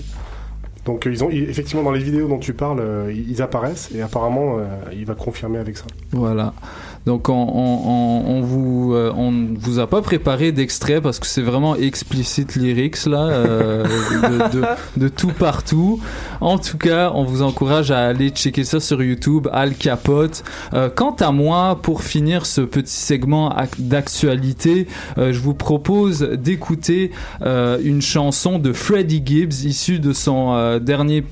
Donc 0.85 1.07
euh, 1.07 1.13
ils 1.13 1.23
ont 1.25 1.31
effectivement 1.31 1.83
dans 1.83 1.93
les 1.93 2.01
vidéos 2.01 2.29
dont 2.29 2.39
tu 2.39 2.55
parles, 2.55 2.81
euh, 2.81 3.13
ils 3.13 3.31
ils 3.31 3.43
apparaissent 3.43 3.91
et 3.95 4.03
apparemment 4.03 4.59
euh, 4.59 4.67
il 4.93 5.05
va 5.05 5.15
confirmer 5.15 5.59
avec 5.59 5.77
ça. 5.77 5.87
Voilà. 6.13 6.55
Donc 7.07 7.31
on, 7.31 7.33
on, 7.33 8.41
vous 8.43 8.93
euh, 8.95 9.11
on 9.17 9.33
vous 9.59 9.79
a 9.79 9.87
pas 9.87 10.03
préparé 10.03 10.53
d'extrait 10.53 11.01
parce 11.01 11.19
que 11.19 11.27
c'est 11.27 11.41
vraiment 11.43 11.75
explicite 11.75 12.57
lyrics 12.57 13.07
là 13.07 13.27
euh, 13.27 13.85
de, 14.97 15.09
tout 15.09 15.33
partout. 15.33 16.01
En 16.43 16.59
tout 16.59 16.77
cas, 16.77 17.11
on 17.15 17.25
vous 17.25 17.43
encourage 17.43 17.91
à 17.91 18.07
aller 18.07 18.29
checker 18.29 18.65
ça 18.65 18.81
sur 18.81 19.03
YouTube, 19.03 19.49
Al 19.53 19.75
Capote. 19.75 20.45
Euh, 20.75 20.91
quant 20.95 21.17
à 21.21 21.33
moi, 21.33 21.79
pour 21.81 22.03
finir 22.03 22.45
ce 22.45 22.61
petit 22.61 22.95
segment 22.95 23.51
ac- 23.51 23.79
d'actualité, 23.81 24.87
je 25.17 25.39
vous 25.39 25.55
propose 25.55 26.21
d'écouter 26.21 27.13
une 27.43 28.03
chanson 28.03 28.59
de 28.59 28.73
Freddie 28.73 29.23
Gibbs 29.25 29.65
issue 29.65 29.99
de 30.01 30.13
son 30.13 30.79
dernier 30.79 31.25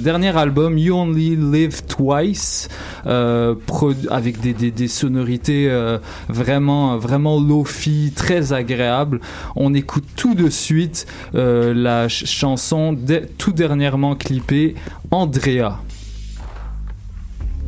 dernier 0.00 0.36
album 0.36 0.76
You 0.78 0.94
Only 0.94 1.36
Live 1.36 1.84
Twice 1.86 2.68
avec 3.06 4.40
des, 4.40 4.52
des, 4.52 4.70
des 4.70 4.88
sonorités 5.14 5.68
euh, 5.70 5.98
vraiment 6.28 6.98
vraiment 6.98 7.38
lofi 7.40 8.12
très 8.14 8.52
agréables 8.52 9.20
on 9.54 9.72
écoute 9.74 10.04
tout 10.16 10.34
de 10.34 10.50
suite 10.50 11.06
euh, 11.34 11.72
la 11.74 12.08
ch- 12.08 12.26
chanson 12.26 12.92
de- 12.92 13.28
tout 13.38 13.52
dernièrement 13.52 14.16
clippée 14.16 14.74
Andrea 15.10 15.78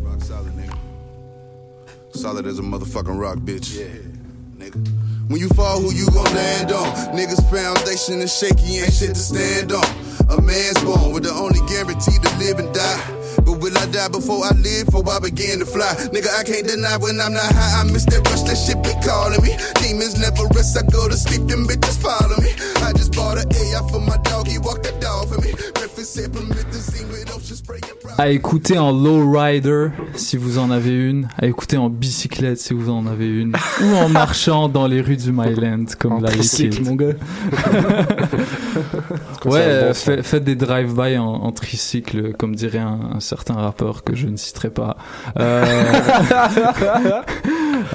Rock 0.04 0.22
solid, 0.22 0.56
nigga. 0.56 0.74
Solid 2.14 2.46
as 2.46 2.58
a 2.58 2.62
motherfucking 2.62 3.18
rock, 3.20 3.38
bitch. 3.38 3.76
Yeah, 3.76 3.86
nigga. 4.58 4.78
When 5.28 5.40
you 5.40 5.48
fall, 5.54 5.80
who 5.80 5.92
you 5.92 6.06
gon' 6.06 6.24
land 6.34 6.72
on? 6.72 6.88
Niggas' 7.16 7.42
foundation 7.50 8.20
is 8.22 8.32
shaky, 8.36 8.78
ain't 8.80 8.92
shit 8.92 9.14
to 9.14 9.20
stand 9.20 9.72
on. 9.72 9.84
A 10.30 10.40
man's 10.40 10.82
born 10.84 11.12
with 11.12 11.24
the 11.24 11.32
only 11.32 11.60
guarantee 11.68 12.18
to 12.18 12.38
live 12.38 12.58
and 12.58 12.72
die. 12.74 13.00
But 13.46 13.62
will 13.62 13.78
I 13.78 13.86
die 13.86 14.08
before 14.08 14.42
I 14.42 14.50
live? 14.58 14.86
Before 14.86 15.08
I 15.08 15.20
begin 15.20 15.60
to 15.60 15.66
fly? 15.66 15.94
Nigga, 16.10 16.34
I 16.34 16.42
can't 16.42 16.66
deny 16.66 16.96
when 16.98 17.20
I'm 17.20 17.32
not 17.32 17.46
high. 17.54 17.80
I 17.80 17.84
miss 17.84 18.04
that 18.06 18.26
rush, 18.26 18.42
that 18.42 18.58
shit 18.58 18.82
be 18.82 18.90
calling 19.06 19.38
me. 19.38 19.54
Demons 19.78 20.18
never 20.18 20.50
rest, 20.50 20.76
I 20.76 20.82
go 20.90 21.08
to 21.08 21.16
sleep, 21.16 21.46
them 21.46 21.64
bitches 21.64 21.96
follow 22.02 22.36
me. 22.42 22.50
I 22.82 22.92
just 22.92 23.14
bought 23.14 23.38
a 23.38 23.46
AI 23.46 23.80
for 23.88 24.00
my 24.00 24.18
dog, 24.26 24.48
he 24.48 24.58
walked 24.58 24.82
that 24.82 25.00
dog 25.00 25.30
for 25.30 25.40
me. 25.40 25.54
À 28.18 28.30
écouter 28.30 28.78
en 28.78 28.92
lowrider 28.92 29.88
si 30.14 30.36
vous 30.36 30.58
en 30.58 30.70
avez 30.70 30.90
une, 30.94 31.28
à 31.38 31.46
écouter 31.46 31.76
en 31.76 31.90
bicyclette 31.90 32.58
si 32.58 32.72
vous 32.72 32.90
en 32.90 33.06
avez 33.06 33.28
une, 33.28 33.54
ou 33.82 33.94
en 33.96 34.08
marchant 34.08 34.68
dans 34.68 34.86
les 34.86 35.00
rues 35.02 35.16
du 35.16 35.32
Myland 35.32 35.84
comme 35.98 36.12
En 36.14 36.20
la 36.20 36.30
tricycle, 36.30 36.82
mon 36.82 36.94
gars. 36.94 37.12
Ouais, 39.44 39.60
euh, 39.62 39.88
bon, 39.88 39.94
ça. 39.94 40.16
fait- 40.16 40.22
faites 40.22 40.44
des 40.44 40.56
drive-by 40.56 41.16
en, 41.18 41.24
en 41.26 41.52
tricycle, 41.52 42.32
comme 42.34 42.54
dirait 42.56 42.78
un, 42.78 42.98
un 43.14 43.20
certain 43.20 43.54
rappeur 43.54 44.02
que 44.02 44.14
je 44.16 44.26
ne 44.26 44.36
citerai 44.36 44.70
pas. 44.70 44.96
Euh, 45.38 45.64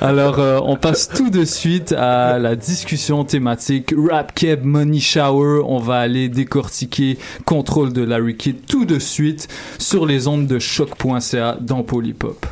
Alors, 0.02 0.40
euh, 0.40 0.60
on 0.64 0.78
passe 0.78 1.10
tout 1.10 1.30
de 1.30 1.44
suite 1.44 1.92
à 1.92 2.40
la 2.40 2.56
discussion 2.56 3.26
thématique 3.26 3.94
Rap 4.10 4.34
Keb 4.34 4.64
Money 4.64 5.00
Shower. 5.00 5.62
On 5.66 5.80
va 5.80 5.98
aller 6.00 6.30
décortiquer 6.30 7.18
Contrôle 7.46 7.92
de 7.94 8.01
Larry 8.04 8.36
Kidd 8.36 8.66
tout 8.68 8.86
de 8.86 9.00
suite 9.00 9.48
sur 9.78 10.06
les 10.06 10.28
ondes 10.28 10.48
de 10.48 10.60
choc.ca 10.60 11.58
dans 11.60 11.84
Polypop. 11.84 12.46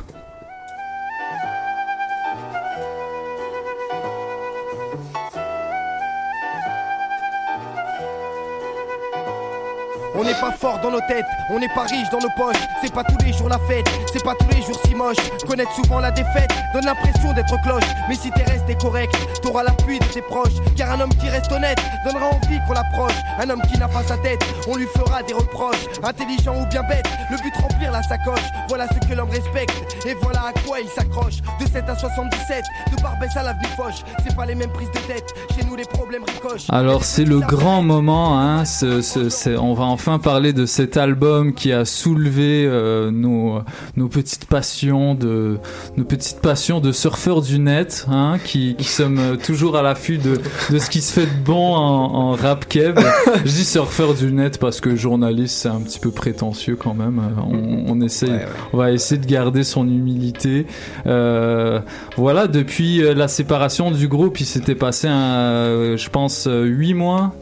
Fort 10.59 10.79
dans 10.81 10.91
nos 10.91 10.99
têtes, 11.07 11.25
on 11.51 11.59
n'est 11.59 11.69
pas 11.73 11.83
riche 11.83 12.09
dans 12.11 12.19
nos 12.19 12.29
poches. 12.35 12.61
C'est 12.81 12.93
pas 12.93 13.03
tous 13.03 13.17
les 13.25 13.33
jours 13.33 13.49
la 13.49 13.59
fête, 13.59 13.85
c'est 14.11 14.23
pas 14.23 14.35
tous 14.35 14.47
les 14.55 14.61
jours 14.61 14.79
si 14.85 14.93
moche. 14.95 15.15
Connaître 15.47 15.71
souvent 15.73 15.99
la 15.99 16.11
défaite 16.11 16.51
donne 16.73 16.85
l'impression 16.85 17.33
d'être 17.33 17.55
cloche. 17.63 17.83
Mais 18.07 18.15
si 18.15 18.29
t'es 18.31 18.43
resté 18.43 18.75
correct, 18.75 19.15
t'auras 19.41 19.63
l'appui 19.63 19.99
de 19.99 20.05
tes 20.05 20.21
proches. 20.21 20.53
Car 20.75 20.91
un 20.91 21.01
homme 21.01 21.13
qui 21.15 21.29
reste 21.29 21.51
honnête 21.51 21.79
donnera 22.05 22.27
envie 22.27 22.59
qu'on 22.67 22.73
l'approche. 22.73 23.15
Un 23.39 23.49
homme 23.49 23.61
qui 23.71 23.77
n'a 23.79 23.87
pas 23.87 24.03
sa 24.03 24.17
tête, 24.17 24.41
on 24.67 24.75
lui 24.75 24.87
fera 24.87 25.23
des 25.23 25.33
reproches. 25.33 25.85
Intelligent 26.03 26.55
ou 26.61 26.65
bien 26.67 26.83
bête, 26.83 27.05
le 27.31 27.37
but 27.37 27.53
remplir 27.61 27.91
la 27.91 28.03
sacoche. 28.03 28.43
Voilà 28.67 28.85
ce 28.87 29.07
que 29.07 29.13
l'homme 29.13 29.29
respecte 29.29 29.73
et 30.05 30.13
voilà 30.21 30.47
à 30.49 30.53
quoi 30.65 30.79
il 30.81 30.89
s'accroche. 30.89 31.37
De 31.59 31.65
7 31.71 31.89
à 31.89 31.97
77, 31.97 32.63
de 32.95 33.01
Barbès 33.01 33.35
à 33.37 33.43
l'avenue 33.43 33.67
Foch. 33.77 34.03
C'est 34.25 34.35
pas 34.35 34.45
les 34.45 34.55
mêmes 34.55 34.71
prises 34.71 34.91
de 34.91 34.99
tête, 34.99 35.33
chez 35.55 35.63
nous 35.65 35.75
les 35.75 35.85
problèmes 35.85 36.23
ricochent. 36.23 36.67
Alors 36.69 37.03
c'est 37.05 37.25
le 37.25 37.39
grand 37.39 37.81
moment, 37.81 38.39
hein, 38.39 38.65
ce- 38.65 39.01
ce- 39.01 39.57
on 39.57 39.73
va 39.73 39.85
enfin 39.85 40.19
parler 40.19 40.48
de 40.53 40.65
cet 40.65 40.97
album 40.97 41.53
qui 41.53 41.71
a 41.71 41.85
soulevé 41.85 42.65
euh, 42.65 43.11
nos, 43.11 43.59
nos 43.95 44.07
petites 44.07 44.45
passions 44.45 45.15
de 45.15 45.57
nos 45.97 46.03
petites 46.03 46.41
passions 46.41 46.79
de 46.79 46.91
surfeurs 46.91 47.41
du 47.41 47.59
net, 47.59 48.05
hein, 48.09 48.37
qui, 48.43 48.75
qui 48.75 48.85
sommes 48.85 49.37
toujours 49.43 49.77
à 49.77 49.81
l'affût 49.81 50.17
de, 50.17 50.39
de 50.69 50.79
ce 50.79 50.89
qui 50.89 51.01
se 51.01 51.13
fait 51.13 51.25
de 51.25 51.43
bon 51.43 51.73
en, 51.75 52.13
en 52.13 52.31
rap 52.33 52.67
keb. 52.67 52.99
Je 53.45 53.51
dis 53.51 53.65
surfeur 53.65 54.13
du 54.13 54.31
net 54.31 54.57
parce 54.59 54.81
que 54.81 54.95
journaliste 54.95 55.57
c'est 55.57 55.69
un 55.69 55.81
petit 55.81 55.99
peu 55.99 56.11
prétentieux 56.11 56.75
quand 56.75 56.93
même. 56.93 57.21
On, 57.49 57.85
on 57.87 58.01
essaie, 58.01 58.45
on 58.73 58.77
va 58.77 58.91
essayer 58.91 59.19
de 59.19 59.25
garder 59.25 59.63
son 59.63 59.87
humilité. 59.87 60.65
Euh, 61.05 61.79
voilà, 62.17 62.47
depuis 62.47 63.03
euh, 63.03 63.13
la 63.13 63.27
séparation 63.27 63.91
du 63.91 64.07
groupe, 64.07 64.39
il 64.39 64.45
s'était 64.45 64.75
passé, 64.75 65.07
un, 65.07 65.95
je 65.95 66.09
pense, 66.09 66.47
8 66.49 66.93
mois. 66.93 67.33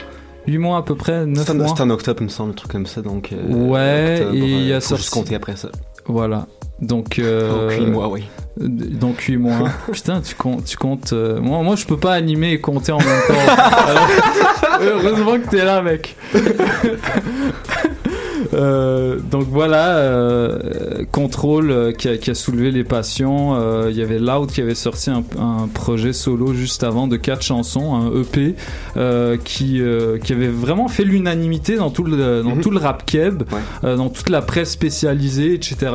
8 0.48 0.58
mois 0.58 0.78
à 0.78 0.82
peu 0.82 0.94
près, 0.94 1.26
9 1.26 1.44
C'est 1.46 1.52
en, 1.52 1.54
mois. 1.56 1.68
c'est 1.76 1.82
en 1.82 1.90
octobre, 1.90 2.18
il 2.20 2.24
me 2.24 2.28
semble, 2.30 2.50
un 2.50 2.54
truc 2.54 2.72
comme 2.72 2.86
ça. 2.86 3.02
Donc, 3.02 3.32
euh, 3.32 3.36
Ouais, 3.46 4.20
octobre, 4.20 4.34
et 4.34 4.38
il 4.38 4.66
y 4.66 4.72
a 4.72 4.76
euh, 4.76 4.80
sorti- 4.80 5.10
compter 5.10 5.34
après 5.34 5.56
ça. 5.56 5.68
Voilà. 6.06 6.46
Donc, 6.80 7.18
euh, 7.18 7.68
Donc, 7.68 7.78
huit 7.78 7.86
mois, 7.86 8.08
oui. 8.08 8.24
Donc 8.56 9.20
8 9.20 9.36
mois. 9.36 9.68
Putain, 9.92 10.20
tu 10.20 10.34
comptes. 10.34 10.64
Tu 10.64 10.76
comptes 10.76 11.12
euh, 11.12 11.40
moi, 11.40 11.62
moi, 11.62 11.76
je 11.76 11.84
peux 11.84 11.96
pas 11.98 12.14
animer 12.14 12.52
et 12.52 12.60
compter 12.60 12.92
en 12.92 12.98
même 12.98 13.20
temps. 13.26 13.34
Alors, 13.86 14.08
heureusement 14.80 15.38
que 15.38 15.48
t'es 15.50 15.64
là, 15.64 15.82
mec. 15.82 16.16
Euh, 18.54 19.18
donc 19.30 19.46
voilà, 19.50 19.96
euh, 19.98 21.04
Control 21.12 21.70
euh, 21.70 21.92
qui, 21.92 22.08
a, 22.08 22.16
qui 22.16 22.30
a 22.30 22.34
soulevé 22.34 22.70
les 22.70 22.84
passions. 22.84 23.54
Euh, 23.56 23.88
Il 23.90 23.96
y 23.96 24.02
avait 24.02 24.18
Loud 24.18 24.50
qui 24.50 24.60
avait 24.60 24.74
sorti 24.74 25.10
un, 25.10 25.22
un 25.38 25.68
projet 25.72 26.12
solo 26.12 26.54
juste 26.54 26.82
avant 26.84 27.06
de 27.08 27.16
quatre 27.16 27.42
chansons, 27.42 27.94
un 27.94 28.20
EP 28.20 28.54
euh, 28.96 29.36
qui 29.42 29.80
euh, 29.80 30.18
qui 30.18 30.32
avait 30.32 30.48
vraiment 30.48 30.88
fait 30.88 31.04
l'unanimité 31.04 31.76
dans 31.76 31.90
tout 31.90 32.04
le 32.04 32.42
dans 32.42 32.54
Mhm. 32.56 32.60
tout 32.60 32.70
le 32.70 32.78
rap 32.78 33.04
keb, 33.06 33.42
Ouais. 33.52 33.58
euh, 33.84 33.96
dans 33.96 34.08
toute 34.08 34.30
la 34.30 34.42
presse 34.42 34.70
spécialisée, 34.70 35.54
etc. 35.54 35.92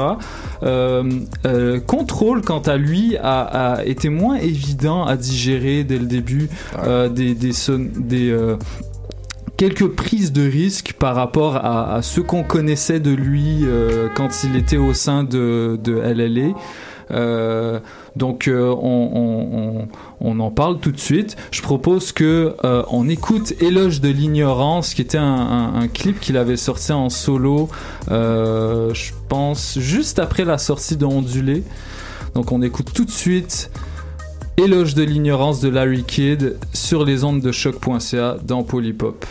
Euh, 0.63 1.03
euh, 1.45 1.79
Control, 1.79 2.41
quant 2.41 2.59
à 2.59 2.77
lui, 2.77 3.17
a, 3.17 3.41
a 3.77 3.85
été 3.85 4.09
moins 4.09 4.35
évident 4.35 5.05
à 5.05 5.17
digérer 5.17 5.83
dès 5.83 5.97
le 5.97 6.05
début. 6.05 6.49
Euh, 6.85 7.09
des 7.09 7.33
des, 7.35 7.53
son- 7.53 7.89
des 7.95 8.29
euh, 8.31 8.55
quelques 9.57 9.87
prises 9.87 10.31
de 10.31 10.47
risque 10.47 10.93
par 10.97 11.15
rapport 11.15 11.57
à, 11.57 12.01
ce 12.01 12.21
qu'on 12.21 12.43
connaissait 12.43 12.99
de 12.99 13.11
lui 13.11 13.59
euh, 13.63 14.09
quand 14.15 14.43
il 14.43 14.55
était 14.55 14.77
au 14.77 14.93
sein 14.93 15.23
de, 15.23 15.79
de 15.81 15.93
LLA. 15.93 16.53
Euh, 17.11 17.79
donc 18.15 18.47
euh, 18.47 18.73
on, 18.73 20.39
en 20.39 20.51
parle 20.51 20.79
tout 20.79 20.91
de 20.91 20.99
suite. 20.99 21.35
Je 21.51 21.61
propose 21.61 22.11
que 22.11 22.55
on 22.63 23.07
écoute 23.07 23.53
Éloge 23.61 24.01
de 24.01 24.09
l'ignorance, 24.09 24.93
qui 24.93 25.01
était 25.01 25.17
un, 25.17 25.87
clip 25.93 26.19
qu'il 26.19 26.37
avait 26.37 26.57
sorti 26.57 26.91
en 26.91 27.09
solo, 27.09 27.69
je 28.09 29.11
pense 29.29 29.77
juste 29.79 30.19
après 30.19 30.45
la 30.45 30.57
sortie 30.57 30.97
de 30.97 31.05
Ondulé. 31.05 31.63
Donc 32.35 32.51
on 32.51 32.61
écoute 32.61 32.91
tout 32.93 33.05
de 33.05 33.11
suite 33.11 33.69
Éloge 34.57 34.95
de 34.95 35.03
l'ignorance 35.03 35.61
de 35.61 35.69
Larry 35.69 36.03
Kidd 36.03 36.57
sur 36.73 37.05
les 37.05 37.23
ondes 37.23 37.41
de 37.41 37.51
choc.ca 37.51 38.37
dans 38.43 38.63
Polypop. 38.63 39.25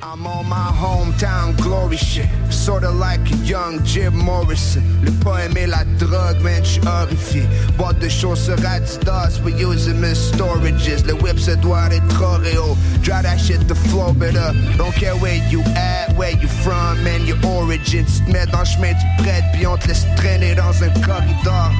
I'm 0.00 0.26
on 0.28 0.48
my 0.48 0.70
hometown 0.72 1.56
glory 1.60 1.96
shit, 1.96 2.28
sorta 2.50 2.88
like 2.88 3.20
young 3.42 3.82
Jim 3.84 4.14
Morrison. 4.14 4.82
Le 5.02 5.10
pas 5.24 5.44
aimer 5.44 5.66
la 5.66 5.84
drogue, 5.98 6.40
man, 6.40 6.64
j'suis 6.64 6.80
horrifié. 6.86 7.42
Boîte 7.76 7.98
de 7.98 8.08
chaussures 8.08 8.64
Adidas, 8.64 9.40
we 9.44 9.52
use 9.54 9.86
them 9.86 10.04
as 10.04 10.14
storages. 10.14 11.04
Le 11.04 11.14
whip 11.14 11.38
se 11.40 11.56
doit 11.56 11.88
être 11.90 12.40
réo. 12.40 12.76
Drive 13.02 13.24
that 13.24 13.38
shit 13.38 13.66
to 13.66 13.74
flow 13.74 14.12
better. 14.12 14.52
Don't 14.76 14.94
care 14.94 15.16
where 15.16 15.36
you 15.50 15.62
at, 15.74 16.16
where 16.16 16.30
you 16.30 16.48
from, 16.62 17.02
man, 17.02 17.26
your 17.26 17.38
origin. 17.44 18.04
Tu 18.04 18.24
te 18.24 18.30
mets 18.30 18.46
dans 18.46 18.60
le 18.60 18.66
chemin 18.66 18.92
du 18.92 19.22
prêtre, 19.22 19.46
puis 19.52 19.66
on 19.66 19.76
te 19.76 19.88
laisse 19.88 20.06
traîner 20.16 20.54
dans 20.54 20.80
un 20.82 20.90
corridor. 21.02 21.72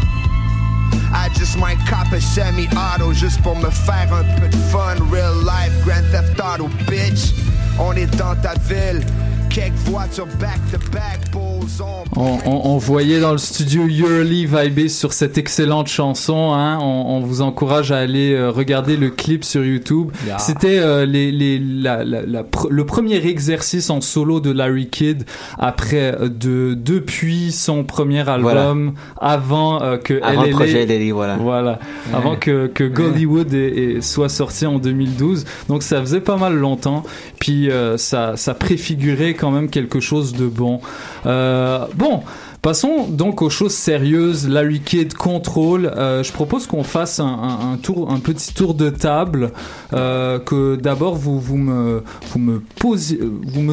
I 1.13 1.29
just 1.35 1.57
might 1.59 1.79
cop 1.89 2.13
a 2.13 2.21
semi-auto 2.21 3.13
juste 3.13 3.43
pour 3.43 3.57
me 3.57 3.71
faire 3.71 4.13
un 4.13 4.25
peu 4.39 4.49
de 4.49 4.57
fun. 4.71 4.97
Real 5.11 5.35
life, 5.45 5.73
Grand 5.85 6.05
Theft 6.11 6.41
Auto, 6.41 6.69
bitch. 6.87 7.33
On 7.79 7.93
est 7.93 8.15
dans 8.17 8.37
ta 8.37 8.55
ville. 8.69 9.05
Quelques 9.51 9.75
voitures 9.87 10.29
back 10.39 10.59
to 10.71 10.79
back, 10.91 11.19
bulls 11.33 11.48
on. 11.63 11.99
On, 12.17 12.39
on- 12.47 12.61
on 12.69 12.79
voyait 12.79 13.21
dans 13.21 13.33
le 13.33 13.39
studio 13.39 13.87
Yearly 13.87 14.47
vibrer 14.47 14.89
sur 14.89 15.13
cette 15.13 15.39
excellente 15.39 15.89
chanson. 15.89 16.53
Hein. 16.53 16.79
On, 16.81 16.85
on 17.17 17.21
vous 17.21 17.43
encourage 17.43 17.93
à 17.93 17.99
aller 17.99 18.33
euh, 18.33 18.51
regarder 18.51 18.97
le 18.97 19.11
clip 19.11 19.45
sur 19.45 19.65
YouTube. 19.65 20.11
Yeah. 20.27 20.39
C'était 20.39 20.79
euh, 20.79 21.07
les, 21.07 21.31
les, 21.33 21.59
la, 21.59 22.05
la- 22.05 22.23
la 22.23 22.43
pr- 22.43 22.69
le 22.71 22.87
premier 22.87 23.17
exercice 23.27 23.91
en 23.91 24.01
solo 24.01 24.41
de 24.41 24.51
Larry 24.51 24.89
Kidd 24.89 25.25
après 25.59 26.15
euh, 26.21 26.29
de 26.29 26.75
depuis 26.75 27.53
son 27.53 27.85
premier 27.85 28.29
album, 28.29 28.95
avant 29.21 29.83
euh, 29.83 29.97
que 29.97 30.21
Avant 30.23 30.43
le 30.43 30.51
projet 30.51 30.87
LLA, 30.87 31.15
voilà. 31.15 31.37
voilà, 31.37 31.79
avant 32.15 32.37
que, 32.37 32.67
que 32.69 32.85
Gollywood 32.85 33.55
soit 34.03 34.29
sorti 34.29 34.67
en 34.67 34.79
2012. 34.79 35.45
Donc 35.69 35.83
ça 35.83 36.01
faisait 36.01 36.21
pas 36.21 36.37
mal 36.37 36.55
longtemps. 36.55 37.03
Puis 37.39 37.71
euh, 37.71 37.97
ça, 37.97 38.37
ça 38.37 38.55
préfigurait 38.55 39.35
quand 39.35 39.51
même 39.51 39.69
quelque 39.71 40.01
chose 40.01 40.33
de 40.33 40.47
bon. 40.47 40.81
Euh, 41.27 41.48
bon. 41.95 42.23
Passons 42.63 43.07
donc 43.07 43.41
aux 43.41 43.51
choses 43.51 43.73
sérieuses. 43.73 44.49
Larry 44.49 44.81
Kidd 44.81 45.15
Control. 45.15 45.87
Euh, 45.87 46.25
je 46.25 46.33
propose 46.33 46.67
qu'on 46.67 46.83
fasse 46.83 47.21
un, 47.21 47.79
petit 48.23 48.53
tour 48.53 48.75
de 48.75 48.91
table. 48.91 49.53
Euh, 49.93 50.39
que 50.41 50.77
d'abord 50.77 51.15
vous 51.15 51.57
me 51.57 52.03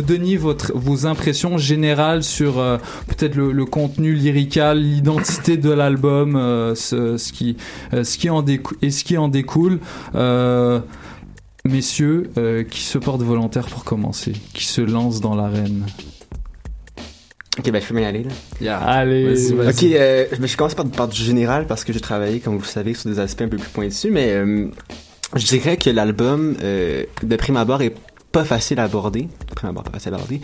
donniez 0.01 0.38
votre 0.38 0.72
vos 0.75 1.08
impressions 1.08 1.58
générales 1.58 2.24
sur 2.24 2.60
euh, 2.60 2.77
peut-être 3.08 3.36
le, 3.36 3.65
contenu 3.65 4.13
lyrical, 4.13 4.79
l'identité 4.79 5.58
de 5.58 5.72
l'album, 5.72 6.36
euh, 6.36 6.75
ce, 6.75 7.34
qui 7.34 7.58
euh, 7.94 8.03
en 8.29 8.44
découle 8.44 8.77
et 8.82 8.91
ce 8.91 9.03
qui 9.03 9.17
en 9.17 9.27
découle. 9.27 9.79
Euh, 10.13 10.79
messieurs, 11.67 12.29
euh, 12.38 12.63
qui 12.63 12.82
se 12.82 13.00
porte 13.00 13.22
volontaire 13.22 13.65
pour 13.65 13.84
commencer, 13.84 14.34
qui 14.53 14.65
se 14.65 14.82
lance 14.82 15.22
dans 15.22 15.36
l'arène? 15.36 15.86
Ok, 17.58 17.72
ben 17.72 17.82
je 17.82 17.88
peux 17.88 17.94
m'y 17.94 18.04
aller 18.04 18.26
là. 18.60 18.80
Allez, 18.80 19.26
Vas-y, 19.26 19.54
vas-y. 19.54 19.70
Ok, 19.70 19.84
euh, 19.94 20.26
je 20.32 20.42
vais 20.42 20.48
commencer 20.50 20.76
par, 20.76 20.86
par 20.88 21.08
du 21.08 21.22
général 21.22 21.66
parce 21.68 21.84
que 21.84 21.94
j'ai 21.94 22.02
travaillé, 22.02 22.40
comme 22.40 22.56
vous 22.56 22.62
le 22.62 22.66
savez, 22.68 22.94
sur 22.94 23.10
des 23.10 23.20
aspects 23.20 23.44
un 23.44 23.48
peu 23.48 23.58
plus 23.58 23.70
pointus, 23.70 24.12
mais 24.12 24.32
euh, 24.34 24.68
je 25.36 25.46
dirais 25.46 25.78
que 25.78 25.90
l'album, 25.90 26.56
euh, 26.62 27.04
de 27.24 27.36
prime 27.38 27.56
abord, 27.58 27.82
est 27.82 27.94
pas 28.36 28.44
facile 28.44 28.82
à 28.82 28.84
aborder. 28.84 29.30
De 29.48 29.56
prime 29.56 29.70
abord, 29.70 29.84
pas 29.84 29.92
facile 29.92 30.12
à 30.12 30.15
aborder. 30.18 30.42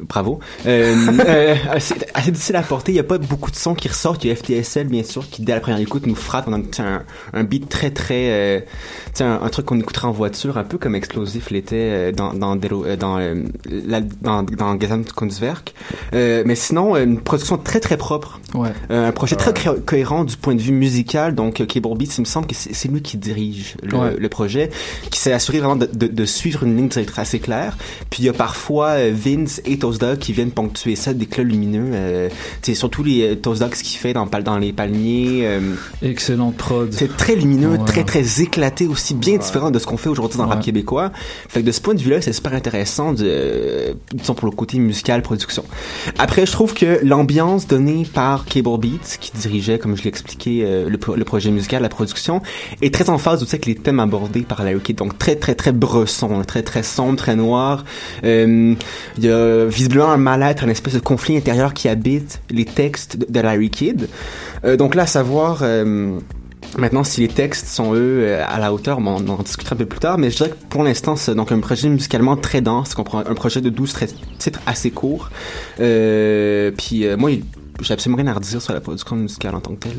Bravo. 0.00 0.40
Euh, 0.64 0.94
euh, 1.26 1.54
assez, 1.70 1.94
assez 2.14 2.30
difficile 2.30 2.56
à 2.56 2.62
porter. 2.62 2.92
Il 2.92 2.94
y 2.94 3.00
a 3.00 3.04
pas 3.04 3.18
beaucoup 3.18 3.50
de 3.50 3.56
sons 3.56 3.74
qui 3.74 3.88
ressortent. 3.88 4.24
Il 4.24 4.28
y 4.28 4.30
a 4.30 4.36
FTSL, 4.36 4.86
bien 4.88 5.02
sûr, 5.02 5.28
qui 5.28 5.42
dès 5.42 5.52
la 5.52 5.60
première 5.60 5.78
écoute 5.78 6.06
nous 6.06 6.14
frappe. 6.14 6.46
On 6.48 6.54
a 6.54 6.58
un, 6.82 7.02
un 7.34 7.44
beat 7.44 7.68
très, 7.68 7.90
très... 7.90 8.30
Euh, 8.30 8.60
un, 9.20 9.40
un 9.42 9.48
truc 9.50 9.66
qu'on 9.66 9.78
écouterait 9.78 10.08
en 10.08 10.12
voiture, 10.12 10.56
un 10.56 10.64
peu 10.64 10.78
comme 10.78 10.94
Explosif 10.94 11.50
l'était 11.50 12.12
dans 12.12 12.32
dans 12.34 12.56
dans 12.56 12.82
dans 12.96 14.42
dans 14.42 14.80
Gesamtkunstwerk. 14.80 15.74
Euh, 16.14 16.42
mais 16.46 16.54
sinon, 16.54 16.96
une 16.96 17.20
production 17.20 17.58
très 17.58 17.80
très 17.80 17.96
propre. 17.96 18.40
Ouais. 18.54 18.70
Euh, 18.90 19.08
un 19.08 19.12
projet 19.12 19.36
très 19.36 19.52
cohérent 19.84 20.24
du 20.24 20.36
point 20.36 20.54
de 20.54 20.60
vue 20.60 20.72
musical. 20.72 21.34
Donc, 21.34 21.64
Cable 21.66 21.96
Beats, 21.96 22.14
il 22.18 22.20
me 22.22 22.24
semble 22.26 22.46
que 22.46 22.54
c'est 22.54 22.74
c'est 22.74 22.88
lui 22.88 23.02
qui 23.02 23.16
dirige 23.16 23.76
le, 23.82 23.94
Ouais. 23.96 24.16
le 24.18 24.28
projet, 24.28 24.70
qui 25.10 25.18
s'est 25.20 25.32
assuré 25.32 25.58
vraiment 25.58 25.76
de, 25.76 25.86
de, 25.86 26.06
de 26.06 26.24
suivre 26.24 26.64
une 26.64 26.76
ligne 26.76 26.88
directrice 26.88 27.33
assez 27.34 27.38
claire. 27.40 27.76
Puis 28.10 28.22
il 28.22 28.26
y 28.26 28.28
a 28.28 28.32
parfois 28.32 28.90
euh, 28.90 29.12
Vince 29.14 29.60
et 29.64 29.78
Toast 29.78 30.00
Dog 30.00 30.18
qui 30.18 30.32
viennent 30.32 30.50
ponctuer 30.50 30.96
ça 30.96 31.12
d'éclats 31.14 31.42
lumineux. 31.44 31.90
Euh, 31.92 32.28
c'est 32.62 32.74
surtout 32.74 33.02
les 33.02 33.32
euh, 33.32 33.34
Toast 33.34 33.60
Dog 33.60 33.74
ce 33.74 33.82
qu'il 33.82 33.98
fait 33.98 34.12
dans, 34.12 34.58
les 34.58 34.72
palmiers. 34.72 35.40
euh, 35.46 35.60
Excellente 36.02 36.56
prod. 36.56 36.92
c'est 36.92 37.16
très 37.16 37.34
lumineux, 37.34 37.72
Ouais. 37.74 37.78
très 37.86 38.04
très 38.04 38.40
éclaté, 38.42 38.86
aussi 38.86 39.14
bien 39.14 39.36
différent 39.38 39.70
de 39.70 39.78
ce 39.78 39.86
qu'on 39.86 39.96
fait 39.96 40.08
aujourd'hui 40.08 40.38
dans 40.38 40.44
le 40.44 40.50
rap 40.50 40.62
québécois. 40.62 41.10
Fait 41.48 41.60
que 41.62 41.66
de 41.66 41.72
ce 41.72 41.80
point 41.80 41.94
de 41.94 42.00
vue-là, 42.00 42.20
c'est 42.20 42.32
super 42.32 42.52
intéressant, 42.54 43.12
de, 43.12 43.24
euh, 43.24 43.94
disons 44.12 44.34
pour 44.34 44.48
le 44.48 44.54
côté 44.54 44.78
musical, 44.78 45.22
production. 45.22 45.64
Après, 46.18 46.46
je 46.46 46.52
trouve 46.52 46.74
que 46.74 47.00
l'ambiance 47.02 47.66
donnée 47.66 48.06
par 48.12 48.44
Cable 48.44 48.78
Beats, 48.78 49.16
qui 49.20 49.32
dirigeait, 49.32 49.78
comme 49.78 49.96
je 49.96 50.02
l'ai 50.02 50.08
expliqué, 50.08 50.62
euh, 50.64 50.88
le, 50.88 50.98
pro- 50.98 51.16
le 51.16 51.24
projet 51.24 51.50
musical, 51.50 51.82
la 51.82 51.88
production, 51.88 52.42
est 52.82 52.92
très 52.92 53.10
en 53.10 53.18
phase 53.18 53.42
aussi 53.42 53.54
avec 53.56 53.66
les 53.66 53.74
thèmes 53.74 54.00
abordés 54.00 54.42
par 54.42 54.62
Larry 54.62 54.80
Kidd. 54.80 54.96
Donc 54.98 55.18
très 55.18 55.36
très 55.36 55.54
très 55.54 55.72
bresson, 55.72 56.42
très 56.46 56.62
très 56.62 56.82
sombre, 56.82 57.16
très 57.24 57.36
noir. 57.36 57.84
Euh, 58.24 58.74
Il 59.18 59.24
y 59.24 59.30
a 59.30 59.64
visiblement 59.64 60.10
un 60.10 60.18
mal-être, 60.18 60.62
un 60.64 60.68
espèce 60.68 60.92
de 60.94 60.98
conflit 60.98 61.36
intérieur 61.38 61.72
qui 61.72 61.88
habite 61.88 62.40
les 62.50 62.66
textes 62.66 63.16
de, 63.30 63.40
Larry 63.40 63.70
Kidd. 63.70 64.08
Euh, 64.64 64.76
donc 64.76 64.94
là, 64.94 65.02
à 65.04 65.06
savoir... 65.06 65.60
euh, 65.62 66.18
Maintenant, 66.76 67.04
si 67.04 67.20
les 67.20 67.28
textes 67.28 67.68
sont 67.68 67.94
eux 67.94 68.36
à 68.48 68.58
la 68.58 68.72
hauteur, 68.72 69.00
bon, 69.00 69.18
on 69.24 69.28
en 69.28 69.36
discutera 69.42 69.74
un 69.74 69.78
peu 69.78 69.86
plus 69.86 70.00
tard, 70.00 70.18
mais 70.18 70.30
je 70.30 70.36
dirais 70.38 70.48
que 70.50 70.56
pour 70.70 70.82
l'instant, 70.82 71.14
c'est 71.14 71.34
donc 71.36 71.52
un 71.52 71.60
projet 71.60 71.88
musicalement 71.88 72.36
très 72.36 72.62
dense, 72.62 72.96
un 72.98 73.34
projet 73.34 73.60
de 73.60 73.68
12 73.70 73.92
très- 73.92 74.08
titres 74.38 74.58
assez 74.66 74.90
courts. 74.90 75.30
Euh, 75.78 76.72
puis 76.76 77.06
euh, 77.06 77.16
moi, 77.16 77.30
j'ai 77.82 77.92
absolument 77.94 78.22
rien 78.22 78.30
à 78.30 78.34
redire 78.34 78.62
sur 78.62 78.72
la 78.72 78.80
production 78.80 79.16
musicale 79.16 79.54
en 79.54 79.60
tant 79.60 79.74
que 79.74 79.88
telle. 79.88 79.98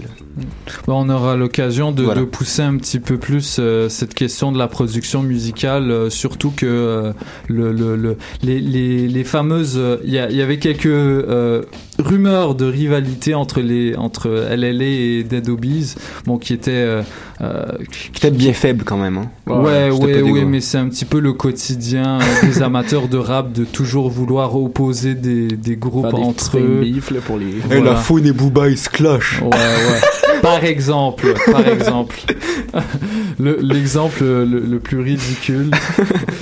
Bon, 0.88 1.06
on 1.06 1.10
aura 1.10 1.36
l'occasion 1.36 1.92
de, 1.92 2.04
Voilà. 2.04 2.22
de 2.22 2.26
pousser 2.26 2.62
un 2.62 2.78
petit 2.78 3.00
peu 3.00 3.18
plus 3.18 3.58
euh, 3.60 3.90
cette 3.90 4.14
question 4.14 4.52
de 4.52 4.58
la 4.58 4.68
production 4.68 5.22
musicale, 5.24 5.92
euh, 5.92 6.10
surtout 6.10 6.52
que 6.56 6.66
euh, 6.66 7.14
le, 7.48 7.72
le, 7.72 7.96
le- 7.96 8.18
les, 8.44 8.60
les, 8.60 9.08
les 9.08 9.24
fameuses, 9.24 9.76
euh, 9.78 9.98
il 10.04 10.12
y, 10.14 10.18
avait 10.20 10.60
quelques 10.60 10.86
euh, 10.86 11.64
rumeurs 12.00 12.56
de 12.56 12.66
rivalité 12.66 13.34
entre 13.36 13.62
les 13.62 13.96
entre 13.96 14.30
LLA 14.30 14.86
et 14.86 15.24
Dead 15.24 15.48
Obies, 15.50 15.96
bon 16.26 16.38
qui 16.38 16.54
étaient 16.54 16.72
euh, 16.72 17.02
euh, 17.42 17.66
Qui 17.92 18.10
était 18.18 18.32
bien 18.32 18.54
faible 18.54 18.84
quand 18.86 18.98
même. 18.98 19.18
Hein. 19.18 19.30
Ouais, 19.48 19.90
ouais, 19.92 20.22
ouais, 20.32 20.46
mais 20.46 20.62
c'est 20.62 20.78
un 20.78 20.88
petit 20.88 21.06
peu 21.06 21.20
le 21.20 21.34
quotidien 21.34 22.20
des 22.44 22.62
amateurs 22.64 23.08
de 23.08 23.18
rap 23.18 23.52
de 23.52 23.66
toujours 23.66 24.10
vouloir 24.10 24.56
opposer 24.56 25.16
des, 25.16 25.48
des 25.48 25.76
groupes 25.76 26.06
Faire 26.10 26.14
des 26.20 26.24
entre 26.26 26.58
eux. 26.58 26.80
beef, 26.82 27.12
là, 27.12 27.20
pour 27.26 27.38
les- 27.38 27.46
Eh, 27.72 27.76
Voilà. 27.78 27.92
la 27.92 27.96
fouine 27.98 28.26
et 28.28 28.32
Booba, 28.32 28.70
ils 28.70 28.78
se 28.78 28.90
clashent. 28.90 29.42
Ouais, 29.42 29.50
ouais. 29.50 30.40
par 30.42 30.64
exemple, 30.64 31.34
par 31.52 31.68
exemple. 31.68 32.16
Le- 33.40 33.58
L'exemple 33.62 34.24
le, 34.24 34.46
le 34.46 34.80
plus 34.80 35.00
ridicule. 35.00 35.72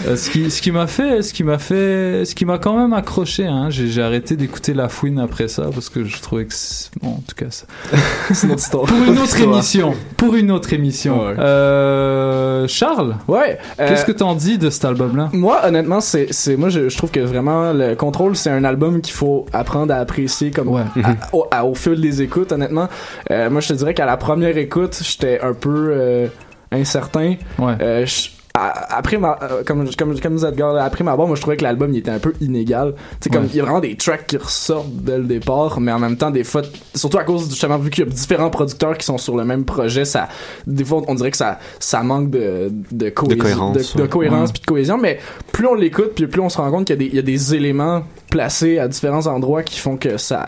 Euh, 0.05 0.17
ce 0.17 0.29
qui, 0.29 0.51
ce 0.51 0.61
qui 0.61 0.73
m'a 0.73 0.85
fait, 0.85 1.21
ce 1.21 1.33
qui 1.33 1.45
m'a 1.45 1.57
fait, 1.57 2.25
ce 2.25 2.35
qui 2.35 2.43
m'a 2.43 2.57
quand 2.57 2.77
même 2.77 2.91
accroché, 2.91 3.45
hein. 3.47 3.69
J'ai 3.69 4.01
arrêté 4.01 4.35
d'écouter 4.35 4.73
La 4.73 4.89
Fouine 4.89 5.17
après 5.17 5.47
ça 5.47 5.69
parce 5.73 5.87
que 5.87 6.03
je 6.03 6.21
trouvais 6.21 6.43
que, 6.43 6.53
bon, 7.01 7.07
en 7.11 7.23
tout 7.25 7.35
cas, 7.37 7.45
ça- 7.51 7.65
C'est 8.33 8.47
notre 8.47 8.59
histoire. 8.61 8.83
pour 8.83 8.97
une 9.01 9.17
autre 9.17 9.39
émission, 9.39 9.93
pour 10.17 10.35
une 10.35 10.51
autre 10.51 10.73
émission. 10.73 11.25
Ouais. 11.27 11.35
Euh, 11.39 12.67
Charles, 12.67 13.15
Ouais. 13.29 13.57
euh, 13.79 13.87
qu'est-ce 13.87 14.03
que 14.03 14.11
t'en 14.11 14.35
dis 14.35 14.57
de 14.57 14.69
cet 14.69 14.83
album-là? 14.83 15.29
Moi, 15.31 15.61
honnêtement, 15.65 16.01
c'est, 16.01 16.27
c'est, 16.31 16.57
moi, 16.57 16.67
je, 16.67 16.89
je 16.89 16.97
trouve 16.97 17.11
que 17.11 17.21
vraiment, 17.21 17.71
le 17.71 17.95
contrôle, 17.95 18.35
c'est 18.35 18.49
un 18.49 18.65
album 18.65 18.99
qu'il 18.99 19.13
faut 19.13 19.45
apprendre 19.53 19.93
à 19.93 19.97
apprécier 19.97 20.51
comme 20.51 20.67
Ouais. 20.67 20.81
à- 21.01 21.15
au, 21.31 21.45
à- 21.49 21.65
au 21.65 21.75
fil 21.75 22.01
des 22.01 22.21
écoutes, 22.21 22.51
honnêtement. 22.51 22.89
Euh, 23.31 23.49
moi, 23.49 23.61
je 23.61 23.69
te 23.69 23.73
dirais 23.73 23.93
qu'à 23.93 24.05
la 24.05 24.17
première 24.17 24.57
écoute, 24.57 24.99
j'étais 25.01 25.39
un 25.41 25.53
peu 25.53 25.91
euh, 25.91 26.27
incertain. 26.73 27.35
Ouais. 27.59 27.73
Euh, 27.81 28.05
je- 28.05 28.29
à- 28.55 28.97
après 28.97 29.17
ma, 29.17 29.35
euh, 29.41 29.63
comme, 29.65 29.89
comme, 29.97 30.19
comme 30.19 30.37
Edgar, 30.45 30.75
après 30.77 31.03
ma 31.03 31.17
barre, 31.17 31.25
moi 31.25 31.35
je 31.35 31.41
trouvais 31.41 31.57
que 31.57 31.63
l'album 31.63 31.91
il 31.91 31.97
était 31.97 32.11
un 32.11 32.19
peu 32.19 32.33
inégal. 32.39 32.93
Tu 33.19 33.31
comme 33.31 33.45
il 33.45 33.55
y 33.55 33.59
a 33.59 33.63
vraiment 33.63 33.79
des 33.79 33.95
tracks 33.97 34.27
qui 34.27 34.37
ressortent 34.37 34.91
dès 34.93 35.17
le 35.17 35.23
départ, 35.23 35.79
mais 35.79 35.91
en 35.91 35.97
même 35.97 36.17
temps, 36.17 36.29
des 36.29 36.43
fois, 36.43 36.61
surtout 36.93 37.17
à 37.17 37.23
cause 37.23 37.49
justement, 37.49 37.79
vu 37.79 37.89
qu'il 37.89 38.03
y 38.05 38.07
a 38.07 38.11
différents 38.11 38.51
producteurs 38.51 38.95
qui 38.95 39.07
sont 39.07 39.17
sur 39.17 39.35
le 39.35 39.43
même 39.43 39.65
projet, 39.65 40.05
ça, 40.05 40.27
des 40.67 40.85
fois, 40.85 41.01
on 41.07 41.15
dirait 41.15 41.31
que 41.31 41.37
ça, 41.37 41.57
ça 41.79 42.03
manque 42.03 42.29
de, 42.29 42.71
de, 42.91 43.09
cohésion- 43.09 43.37
cohérence, 43.39 43.95
de, 43.95 44.01
de 44.03 44.05
cohérence 44.07 44.47
Ouais. 44.49 44.53
puis 44.53 44.61
de 44.61 44.67
cohésion, 44.67 44.97
mais 44.99 45.17
plus 45.51 45.65
on 45.65 45.73
l'écoute, 45.73 46.11
puis 46.13 46.27
plus 46.27 46.41
on 46.41 46.49
se 46.49 46.57
rend 46.59 46.69
compte 46.69 46.85
qu'il 46.85 46.95
y 46.95 46.99
a 46.99 46.99
des, 46.99 47.05
il 47.07 47.15
y 47.15 47.19
a 47.19 47.23
des 47.23 47.55
éléments 47.55 48.03
placés 48.29 48.77
à 48.77 48.87
différents 48.87 49.25
endroits 49.25 49.63
qui 49.63 49.79
font 49.79 49.97
que 49.97 50.17
ça, 50.17 50.45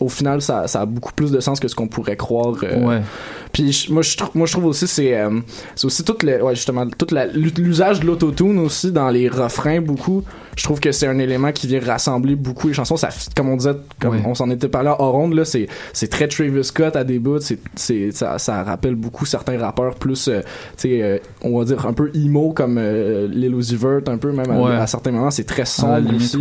au 0.00 0.08
final, 0.08 0.40
ça, 0.42 0.66
ça 0.66 0.82
a 0.82 0.86
beaucoup 0.86 1.12
plus 1.12 1.30
de 1.30 1.40
sens 1.40 1.60
que 1.60 1.68
ce 1.68 1.74
qu'on 1.74 1.88
pourrait 1.88 2.16
croire. 2.16 2.54
euh, 2.62 2.84
Ouais. 2.84 3.00
Puis 3.52 3.86
moi, 3.90 4.02
je 4.02 4.16
trouve, 4.16 4.30
moi, 4.34 4.46
je 4.46 4.52
trouve 4.52 4.66
aussi 4.66 4.86
c'est, 4.86 5.16
euh, 5.18 5.40
aussi 5.82 6.04
tout 6.04 6.16
le, 6.22 6.42
ouais, 6.42 6.54
justement, 6.54 6.86
toute 6.86 7.12
l'usage 7.58 8.00
de 8.00 8.06
l'autotune 8.06 8.58
aussi 8.58 8.92
dans 8.92 9.08
les 9.08 9.28
refrains 9.28 9.80
beaucoup. 9.80 10.22
Je 10.56 10.64
trouve 10.64 10.80
que 10.80 10.90
c'est 10.92 11.06
un 11.06 11.18
élément 11.18 11.52
qui 11.52 11.66
vient 11.68 11.80
rassembler 11.80 12.34
beaucoup 12.34 12.68
les 12.68 12.74
chansons. 12.74 12.96
Ça, 12.96 13.08
comme 13.36 13.48
on 13.48 13.56
disait, 13.56 13.76
comme 14.00 14.16
Ouais. 14.16 14.22
on 14.26 14.34
s'en 14.34 14.50
était 14.50 14.68
parlé 14.68 14.88
en 14.90 15.12
ronde 15.12 15.34
là, 15.34 15.44
c'est, 15.44 15.68
c'est 15.92 16.08
très 16.08 16.26
Travis 16.28 16.64
Scott 16.64 16.96
à 16.96 17.04
des 17.04 17.18
bouts. 17.18 17.40
C'est, 17.40 17.58
c'est, 17.76 18.10
ça, 18.12 18.38
ça 18.38 18.62
rappelle 18.64 18.96
beaucoup 18.96 19.24
certains 19.24 19.58
rappeurs 19.58 19.94
plus, 19.94 20.28
euh, 20.28 20.40
tu 20.76 20.88
sais, 20.88 21.02
euh, 21.02 21.18
on 21.42 21.58
va 21.58 21.64
dire 21.64 21.86
un 21.86 21.92
peu 21.92 22.10
emo 22.14 22.52
comme 22.52 22.78
Lil 22.78 23.54
Uzi 23.54 23.76
Vert, 23.76 24.00
un 24.08 24.18
peu 24.18 24.32
même 24.32 24.50
à- 24.50 24.86
certains 24.86 25.12
moments. 25.12 25.30
C'est 25.30 25.44
très 25.44 25.64
sombre 25.64 26.14
aussi. 26.14 26.38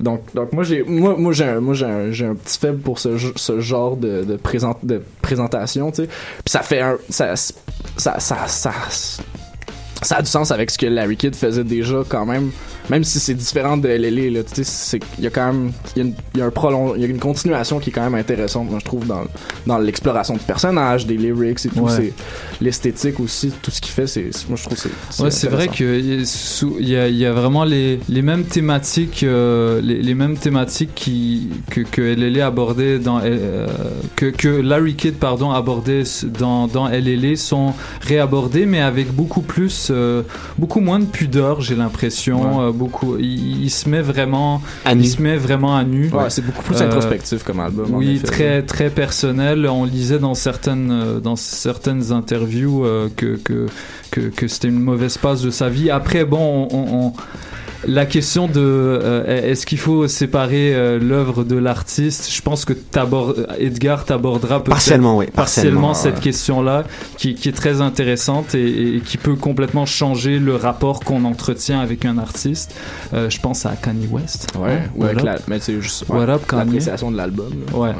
Donc, 0.00 0.20
donc 0.34 0.52
moi 0.52 0.62
j'ai 0.62 0.82
moi 0.84 1.16
moi 1.18 1.32
j'ai 1.32 1.44
un, 1.44 1.60
moi 1.60 1.74
j'ai 1.74 1.86
un, 1.86 2.10
j'ai 2.12 2.26
un 2.26 2.34
petit 2.34 2.57
faible 2.58 2.78
pour 2.78 2.98
ce, 2.98 3.16
ce 3.36 3.60
genre 3.60 3.96
de 3.96 4.24
de, 4.24 4.36
présent, 4.36 4.76
de 4.82 5.02
présentation, 5.22 5.90
tu 5.90 6.02
sais. 6.02 6.06
Puis 6.06 6.50
ça 6.50 6.60
fait 6.60 6.80
un 6.80 6.96
ça 7.08 7.34
ça 7.36 8.18
ça 8.18 8.46
ça 8.46 8.72
ça 10.02 10.16
a 10.16 10.22
du 10.22 10.28
sens 10.28 10.50
avec 10.50 10.70
ce 10.70 10.78
que 10.78 10.86
Larry 10.86 11.16
Kidd 11.16 11.34
faisait 11.34 11.64
déjà 11.64 12.02
quand 12.08 12.26
même 12.26 12.50
même 12.90 13.04
si 13.04 13.18
c'est 13.20 13.34
différent 13.34 13.76
de 13.76 13.88
LLA 13.88 14.30
là 14.30 14.42
tu 14.44 14.62
sais 14.64 14.98
il 15.18 15.24
y 15.24 15.26
a 15.26 15.30
quand 15.30 15.46
même 15.52 15.72
il 15.96 16.06
y 16.06 16.14
il 16.34 16.38
y 16.40 16.42
a 16.42 16.46
un 16.46 16.50
prolong 16.50 16.94
il 16.96 17.02
y 17.02 17.04
a 17.04 17.08
une 17.08 17.18
continuation 17.18 17.78
qui 17.78 17.90
est 17.90 17.92
quand 17.92 18.02
même 18.02 18.14
intéressante 18.14 18.68
moi 18.70 18.78
je 18.80 18.84
trouve 18.84 19.06
dans 19.06 19.22
dans 19.66 19.78
l'exploration 19.78 20.34
du 20.34 20.40
personnage 20.40 21.06
des 21.06 21.16
lyrics 21.16 21.64
et 21.66 21.68
tout 21.68 21.80
Ouais. 21.80 21.92
c'est 21.96 22.12
l'esthétique 22.60 23.20
aussi 23.20 23.52
tout 23.62 23.70
ce 23.70 23.80
qu'il 23.80 23.92
fait 23.92 24.06
c'est 24.06 24.30
moi 24.48 24.56
je 24.56 24.64
trouve 24.64 24.78
c'est 24.78 25.22
Ouais, 25.22 25.30
c'est 25.30 25.48
vrai 25.48 25.68
intéressant. 25.68 26.68
qu'il 26.76 26.88
y, 26.88 26.96
a- 26.96 27.08
il 27.08 27.16
y 27.16 27.24
a 27.26 27.32
vraiment 27.32 27.64
les, 27.64 27.98
les 28.08 28.22
mêmes 28.22 28.44
thématiques, 28.44 29.22
euh, 29.22 29.80
les, 29.80 30.02
les 30.02 30.14
mêmes 30.14 30.36
thématiques 30.36 30.94
qui, 30.94 31.48
que, 31.70 31.80
que 31.80 32.00
LLA 32.02 32.46
abordait 32.46 32.98
dans 32.98 33.20
euh, 33.22 33.66
que, 34.16 34.26
que 34.26 34.48
Larry 34.48 34.94
Kidd 34.96 35.14
pardon 35.14 35.50
abordait 35.50 36.02
dans, 36.38 36.66
dans 36.66 36.88
LLA 36.88 37.36
sont 37.36 37.74
réabordés, 38.02 38.66
mais 38.66 38.80
avec 38.80 39.12
beaucoup 39.12 39.40
plus, 39.42 39.88
euh, 39.90 40.22
beaucoup 40.58 40.80
moins 40.80 40.98
de 40.98 41.04
pudeur, 41.06 41.60
j'ai 41.60 41.74
l'impression. 41.76 42.66
Ouais. 42.66 42.72
Beaucoup, 42.78 43.16
il, 43.18 43.64
il 43.64 43.70
se 43.70 43.88
met 43.88 44.00
vraiment, 44.00 44.62
À 44.84 44.94
nu. 44.94 45.02
il 45.02 45.08
se 45.08 45.20
met 45.20 45.36
vraiment 45.36 45.76
à 45.76 45.84
nu. 45.84 46.08
ouais 46.10 46.30
c'est 46.30 46.44
beaucoup 46.46 46.62
plus 46.62 46.80
Euh, 46.80 46.86
introspectif 46.86 47.42
comme 47.42 47.60
album 47.60 47.88
Oui, 47.92 48.20
très 48.24 48.62
très 48.62 48.88
personnel. 48.88 49.66
On 49.68 49.84
lisait 49.84 50.18
dans 50.18 50.34
certaines 50.34 50.90
euh, 50.90 51.20
dans 51.20 51.36
certaines 51.36 52.12
interviews 52.12 52.84
euh, 52.84 53.08
que 53.16 53.36
que 53.36 53.66
que, 54.10 54.20
que 54.30 54.48
c'était 54.48 54.68
une 54.68 54.80
mauvaise 54.80 55.18
passe 55.18 55.42
de 55.42 55.50
sa 55.50 55.68
vie. 55.68 55.90
Après, 55.90 56.24
bon, 56.24 56.68
on, 56.70 56.76
on- 56.78 57.06
on- 57.08 57.12
la 57.86 58.06
question 58.06 58.46
de 58.48 58.52
euh, 58.56 59.50
est-ce 59.50 59.64
qu'il 59.66 59.78
faut 59.78 60.08
séparer 60.08 60.74
euh, 60.74 60.98
l'œuvre 60.98 61.44
de 61.44 61.56
l'artiste, 61.56 62.30
je 62.32 62.42
pense 62.42 62.64
que 62.64 62.72
t'abordes- 62.72 63.46
Edgar 63.58 64.04
t'abordera 64.04 64.56
peut-être 64.58 64.70
Partiellement, 64.74 65.16
oui. 65.16 65.26
partiellement 65.26 65.92
Partiellement, 65.92 65.94
cette 65.94 66.14
ouais. 66.16 66.20
question-là 66.20 66.84
qui, 67.16 67.34
qui 67.34 67.48
est 67.48 67.52
très 67.52 67.80
intéressante 67.80 68.54
et, 68.54 68.96
et 68.96 69.00
qui 69.00 69.16
peut 69.16 69.36
complètement 69.36 69.86
changer 69.86 70.38
le 70.38 70.56
rapport 70.56 71.00
qu'on 71.00 71.24
entretient 71.24 71.80
avec 71.80 72.04
un 72.04 72.18
artiste. 72.18 72.74
Euh, 73.14 73.30
je 73.30 73.40
pense 73.40 73.64
à 73.66 73.70
Kanye 73.80 74.08
West. 74.10 74.48
Ouais, 74.58 74.68
Hein, 74.72 74.90
ou 74.96 75.04
avec 75.04 75.18
voilà. 75.20 75.34
la, 75.34 75.38
mais 75.48 75.58
c'est 75.60 75.80
juste 75.80 76.04
What 76.08 76.28
up, 76.28 76.42
Kanye? 76.48 76.64
l'appréciation 76.64 77.10
de 77.10 77.16
l'album. 77.16 77.52
Ouais. 77.74 77.92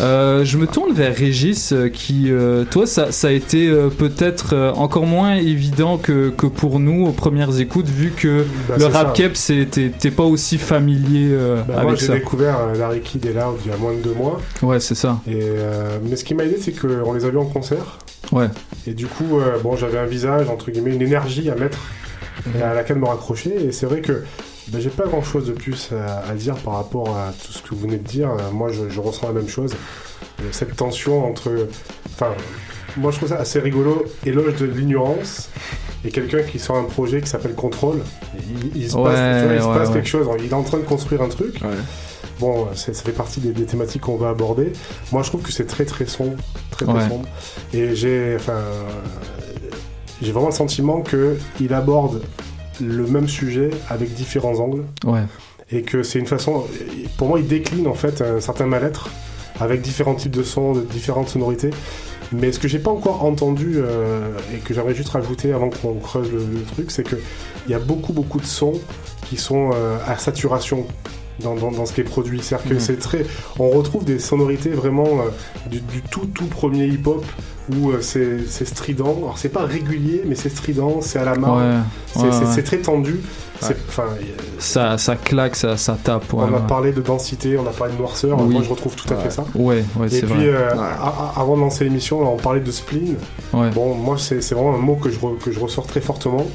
Euh, 0.00 0.44
je 0.44 0.58
me 0.58 0.66
tourne 0.66 0.92
vers 0.92 1.14
Régis, 1.14 1.72
euh, 1.72 1.88
qui, 1.88 2.30
euh, 2.30 2.64
toi, 2.70 2.86
ça, 2.86 3.12
ça 3.12 3.28
a 3.28 3.30
été 3.32 3.66
euh, 3.68 3.88
peut-être 3.88 4.50
euh, 4.52 4.72
encore 4.72 5.06
moins 5.06 5.34
évident 5.36 5.96
que, 5.98 6.30
que 6.30 6.46
pour 6.46 6.78
nous 6.80 7.06
aux 7.06 7.12
premières 7.12 7.58
écoutes, 7.60 7.88
vu 7.88 8.12
que 8.16 8.44
Bah, 8.68 8.74
le 8.76 8.80
c'est 8.84 8.90
c'est- 9.34 9.66
t'es 9.98 10.10
pas 10.10 10.22
aussi 10.24 10.58
familier 10.58 11.28
euh, 11.32 11.62
Bah, 11.62 11.74
moi, 11.82 11.82
avec 11.92 12.00
j'ai 12.00 12.06
ça. 12.06 12.14
découvert 12.14 12.58
euh, 12.60 12.74
Larry 12.76 13.00
Kidd 13.00 13.24
et 13.26 13.32
Loud 13.32 13.56
il 13.64 13.70
y 13.70 13.74
a 13.74 13.76
moins 13.76 13.92
de 13.94 14.00
deux 14.00 14.14
mois. 14.14 14.40
Ouais, 14.62 14.80
c'est 14.80 14.94
ça. 14.94 15.20
Et, 15.26 15.38
euh, 15.42 15.98
mais 16.02 16.16
ce 16.16 16.24
qui 16.24 16.34
m'a 16.34 16.44
aidé, 16.44 16.58
c'est 16.60 16.72
qu'on 16.72 17.12
les 17.12 17.24
a 17.24 17.28
vus 17.30 17.38
en 17.38 17.44
concert. 17.46 17.98
Ouais. 18.32 18.48
Et 18.86 18.92
du 18.94 19.06
coup, 19.06 19.38
euh, 19.40 19.58
bon, 19.62 19.76
j'avais 19.76 19.98
un 19.98 20.06
visage, 20.06 20.48
entre 20.48 20.70
guillemets, 20.70 20.94
une 20.94 21.02
énergie 21.02 21.48
à 21.50 21.54
mettre 21.54 21.78
et 22.58 22.62
à 22.62 22.74
laquelle 22.74 22.98
me 22.98 23.06
raccrocher. 23.06 23.54
Et 23.66 23.72
c'est 23.72 23.86
vrai 23.86 24.00
que 24.00 24.24
ben, 24.68 24.80
j'ai 24.80 24.90
pas 24.90 25.04
grand 25.06 25.22
chose 25.22 25.46
de 25.46 25.52
plus 25.52 25.90
à, 25.92 26.28
à 26.30 26.34
dire 26.34 26.56
par 26.56 26.74
rapport 26.74 27.16
à 27.16 27.32
tout 27.44 27.52
ce 27.52 27.62
que 27.62 27.68
vous 27.70 27.82
venez 27.82 27.98
de 27.98 28.06
dire. 28.06 28.30
Euh, 28.30 28.50
moi, 28.52 28.70
je, 28.72 28.88
je 28.88 29.00
ressens 29.00 29.28
la 29.28 29.32
même 29.34 29.48
chose. 29.48 29.72
Cette 30.50 30.74
tension 30.76 31.24
entre. 31.26 31.50
Enfin, 32.14 32.32
moi, 32.96 33.10
je 33.10 33.16
trouve 33.18 33.28
ça 33.28 33.36
assez 33.36 33.58
rigolo. 33.60 34.04
Éloge 34.24 34.56
de 34.56 34.66
l'ignorance. 34.66 35.48
Et 36.04 36.10
quelqu'un 36.10 36.42
qui 36.42 36.58
sort 36.58 36.76
un 36.76 36.84
projet 36.84 37.20
qui 37.20 37.28
s'appelle 37.28 37.54
Contrôle. 37.54 38.00
Il, 38.74 38.82
il 38.82 38.90
se 38.90 38.96
Ouais, 38.96 39.04
passe, 39.04 39.40
tu 39.40 39.46
vois, 39.46 39.54
il 39.56 39.62
se 39.62 39.66
ouais, 39.66 39.74
passe 39.78 39.88
ouais. 39.88 39.94
quelque 39.94 40.08
chose. 40.08 40.28
Il 40.38 40.50
est 40.50 40.54
en 40.54 40.62
train 40.62 40.78
de 40.78 40.84
construire 40.84 41.22
un 41.22 41.28
truc. 41.28 41.58
Bon, 42.38 42.66
ça 42.74 42.92
fait 42.92 43.12
partie 43.12 43.40
des, 43.40 43.52
des 43.52 43.64
thématiques 43.64 44.02
qu'on 44.02 44.16
va 44.16 44.28
aborder. 44.28 44.72
Moi, 45.10 45.22
je 45.22 45.28
trouve 45.30 45.42
que 45.42 45.50
c'est 45.52 45.64
très 45.66 45.84
très 45.86 46.06
sombre, 46.06 46.36
très 46.70 46.84
très 46.84 46.94
Ouais. 46.94 47.08
sombre. 47.08 47.26
Et 47.72 47.94
j'ai, 47.96 48.34
enfin, 48.36 48.60
j'ai 50.22 50.32
vraiment 50.32 50.48
le 50.48 50.54
sentiment 50.54 51.00
que 51.00 51.36
il 51.60 51.72
aborde 51.74 52.22
le 52.80 53.06
même 53.06 53.26
sujet 53.28 53.70
avec 53.88 54.12
différents 54.12 54.58
angles 54.60 54.84
Ouais. 55.04 55.22
et 55.72 55.82
que 55.82 56.02
c'est 56.02 56.18
une 56.18 56.26
façon. 56.26 56.64
Pour 57.16 57.28
moi, 57.28 57.40
il 57.40 57.46
décline 57.46 57.86
en 57.86 57.94
fait 57.94 58.20
un 58.22 58.40
certain 58.40 58.66
mal-être 58.66 59.08
avec 59.58 59.80
différents 59.80 60.14
types 60.14 60.36
de 60.36 60.42
sons, 60.42 60.72
de 60.72 60.82
différentes 60.82 61.30
sonorités. 61.30 61.70
Mais 62.32 62.52
ce 62.52 62.58
que 62.58 62.68
j'ai 62.68 62.78
pas 62.78 62.90
encore 62.90 63.24
entendu 63.24 63.74
euh, 63.76 64.32
et 64.54 64.58
que 64.58 64.74
j'aimerais 64.74 64.94
juste 64.94 65.10
rajouter 65.10 65.52
avant 65.52 65.70
qu'on 65.70 65.94
creuse 65.94 66.30
le, 66.32 66.62
truc, 66.62 66.90
c'est 66.90 67.04
que 67.04 67.16
il 67.66 67.72
y 67.72 67.74
a 67.74 67.78
beaucoup 67.78 68.12
beaucoup 68.12 68.40
de 68.40 68.46
sons 68.46 68.80
qui 69.28 69.36
sont 69.36 69.70
euh, 69.74 69.98
à 70.06 70.16
saturation 70.16 70.86
dans, 71.40 71.54
dans, 71.54 71.70
dans 71.70 71.86
ce 71.86 71.92
qui 71.92 72.00
est 72.00 72.04
produit. 72.04 72.40
C'est-à-dire 72.42 72.68
que 72.68 72.74
Mhm. 72.74 72.80
c'est 72.80 72.98
très, 72.98 73.26
on 73.58 73.70
retrouve 73.70 74.04
des 74.04 74.18
sonorités 74.18 74.70
vraiment 74.70 75.06
euh, 75.06 75.68
du, 75.70 75.80
du 75.80 76.02
tout 76.02 76.26
tout 76.26 76.46
premier 76.46 76.86
hip-hop 76.86 77.24
où 77.74 77.90
euh, 77.90 78.00
c'est 78.00 78.64
strident. 78.64 79.16
Alors 79.18 79.38
c'est 79.38 79.48
pas 79.48 79.64
régulier, 79.64 80.22
mais 80.26 80.34
c'est 80.36 80.48
strident, 80.50 81.00
c'est 81.00 81.18
à 81.18 81.24
la 81.24 81.34
main, 81.34 81.56
Ouais. 81.76 81.82
c'est 82.14 82.18
Ouais, 82.20 82.28
c'est- 82.32 82.38
ouais. 82.44 82.50
c'est 82.54 82.62
très 82.62 82.78
tendu. 82.78 83.20
Ça, 84.58 84.98
ça 84.98 85.16
claque, 85.16 85.56
ça, 85.56 85.76
ça 85.76 85.96
tape. 86.02 86.32
Ouais, 86.32 86.44
on 86.48 86.54
a 86.54 86.58
ouais. 86.60 86.66
parlé 86.68 86.92
de 86.92 87.00
densité, 87.00 87.56
on 87.58 87.66
a 87.66 87.70
parlé 87.70 87.92
de 87.94 87.98
noirceur. 87.98 88.38
Oui. 88.40 88.52
Moi, 88.54 88.62
je 88.62 88.70
retrouve 88.70 88.94
tout 88.94 89.12
à 89.12 89.16
fait 89.16 89.30
ça. 89.30 89.44
Ouais, 89.54 89.84
ouais, 89.96 90.06
Et 90.06 90.10
c'est 90.10 90.20
puis, 90.26 90.34
vrai. 90.34 90.46
euh, 90.48 90.70
avant 91.36 91.56
de 91.56 91.60
lancer 91.62 91.84
l'émission, 91.84 92.20
on 92.32 92.36
parlait 92.36 92.60
de 92.60 92.70
spleen. 92.70 93.16
Ouais. 93.52 93.70
Bon, 93.70 93.94
moi, 93.94 94.16
c'est 94.18 94.40
c'est 94.42 94.54
vraiment 94.54 94.74
un 94.74 94.78
mot 94.78 94.96
que 94.96 95.10
je, 95.10 95.18
re- 95.18 95.38
que 95.38 95.50
je 95.52 95.58
ressors 95.60 95.86
très 95.86 96.00
fortement. 96.00 96.46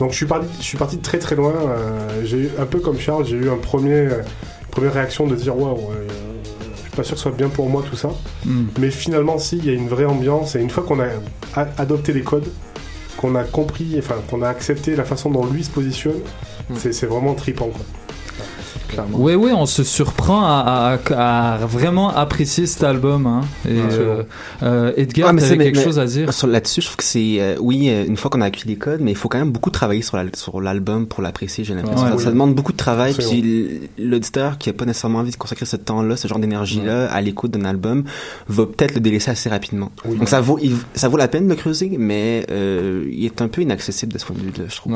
Donc, 0.00 0.12
je 0.12 0.16
suis 0.16 0.26
parti, 0.26 0.48
je 0.58 0.64
suis 0.64 0.78
parti 0.78 0.96
de 0.96 1.02
très 1.02 1.18
très 1.18 1.36
loin. 1.36 1.52
Euh, 1.54 2.22
j'ai 2.24 2.38
eu, 2.38 2.50
un 2.58 2.64
peu 2.64 2.80
comme 2.80 2.98
Charles, 2.98 3.26
j'ai 3.26 3.36
eu 3.36 3.50
un 3.50 3.58
premier, 3.58 3.92
euh, 3.92 4.22
première 4.70 4.94
réaction 4.94 5.26
de 5.26 5.36
dire 5.36 5.56
waouh, 5.56 5.76
euh, 5.76 6.08
je 6.74 6.80
suis 6.80 6.90
pas 6.90 7.04
sûr 7.04 7.12
que 7.12 7.18
ce 7.18 7.22
soit 7.24 7.32
bien 7.32 7.50
pour 7.50 7.68
moi 7.68 7.84
tout 7.88 7.96
ça. 7.96 8.08
Hmm. 8.46 8.68
Mais 8.80 8.90
finalement, 8.90 9.38
si, 9.38 9.58
il 9.58 9.66
y 9.66 9.68
a 9.68 9.74
une 9.74 9.88
vraie 9.88 10.06
ambiance. 10.06 10.56
Et 10.56 10.60
une 10.60 10.70
fois 10.70 10.84
qu'on 10.84 11.00
a 11.00 11.08
adopté 11.76 12.14
les 12.14 12.22
codes, 12.22 12.48
qu'on 13.18 13.34
a 13.34 13.44
compris, 13.44 13.94
enfin, 13.98 14.16
qu'on 14.30 14.40
a 14.40 14.48
accepté 14.48 14.96
la 14.96 15.04
façon 15.04 15.30
dont 15.30 15.44
lui 15.44 15.62
se 15.62 15.70
positionne, 15.70 16.20
c'est 16.78 16.94
c'est 16.94 17.06
vraiment 17.06 17.34
tripant, 17.34 17.68
quoi. 17.68 17.84
Clairement. 18.90 19.18
Ouais, 19.18 19.34
ouais, 19.34 19.52
on 19.52 19.66
se 19.66 19.84
surprend 19.84 20.42
à, 20.44 20.98
à- 21.10 21.54
à 21.54 21.56
vraiment 21.66 22.10
apprécier 22.14 22.66
cet 22.66 22.82
album. 22.82 23.26
Hein. 23.26 23.40
Et, 23.68 23.78
euh, 23.78 24.22
euh, 24.62 24.92
Edgar, 24.96 25.28
Ah, 25.30 25.32
mais- 25.32 25.42
quelque 25.42 25.76
mais 25.78 25.84
chose 25.84 25.98
à 25.98 26.06
dire? 26.06 26.32
sur- 26.32 26.46
Là-dessus, 26.48 26.80
je 26.80 26.86
trouve 26.86 26.96
que 26.96 27.04
c'est, 27.04 27.36
euh, 27.40 27.54
oui, 27.60 27.88
une 27.88 28.16
fois 28.16 28.30
qu'on 28.30 28.40
a 28.40 28.46
acquis 28.46 28.66
les 28.66 28.76
codes, 28.76 29.00
mais 29.00 29.12
il 29.12 29.16
faut 29.16 29.28
quand 29.28 29.38
même 29.38 29.52
beaucoup 29.52 29.70
travailler 29.70 30.02
sur, 30.02 30.16
la- 30.16 30.24
sur 30.34 30.60
l'album 30.60 31.06
pour 31.06 31.22
l'apprécier, 31.22 31.62
j'ai 31.64 31.74
l'impression. 31.74 32.02
Ouais. 32.04 32.10
ça, 32.10 32.16
Oui. 32.16 32.22
ça 32.24 32.30
demande 32.30 32.54
beaucoup 32.54 32.72
de 32.72 32.76
travail, 32.76 33.14
puis 33.14 33.80
l'auditeur 33.98 34.58
qui 34.58 34.70
a 34.70 34.72
pas 34.72 34.84
nécessairement 34.84 35.20
envie 35.20 35.30
de 35.30 35.36
consacrer 35.36 35.66
ce 35.66 35.76
temps-là, 35.76 36.16
ce 36.16 36.26
genre 36.28 36.38
d'énergie-là, 36.40 37.10
à 37.12 37.20
l'écoute 37.20 37.52
d'un 37.52 37.64
album, 37.64 38.04
va 38.48 38.66
peut-être 38.66 38.94
le 38.94 39.00
délaisser 39.00 39.30
assez 39.30 39.48
rapidement. 39.48 39.92
Oui. 40.04 40.16
Donc 40.18 40.28
ça 40.28 40.40
vaut, 40.40 40.58
il- 40.60 40.76
ça 40.94 41.08
vaut 41.08 41.16
la 41.16 41.28
peine 41.28 41.44
de 41.44 41.50
le 41.50 41.56
creuser, 41.56 41.96
mais 41.98 42.44
euh, 42.50 43.04
il 43.12 43.24
est 43.24 43.40
un 43.40 43.48
peu 43.48 43.62
inaccessible 43.62 44.12
de 44.12 44.18
ce 44.18 44.24
point 44.26 44.36
de 44.36 44.42
vue-là, 44.42 44.64
je 44.68 44.76
trouve. 44.76 44.94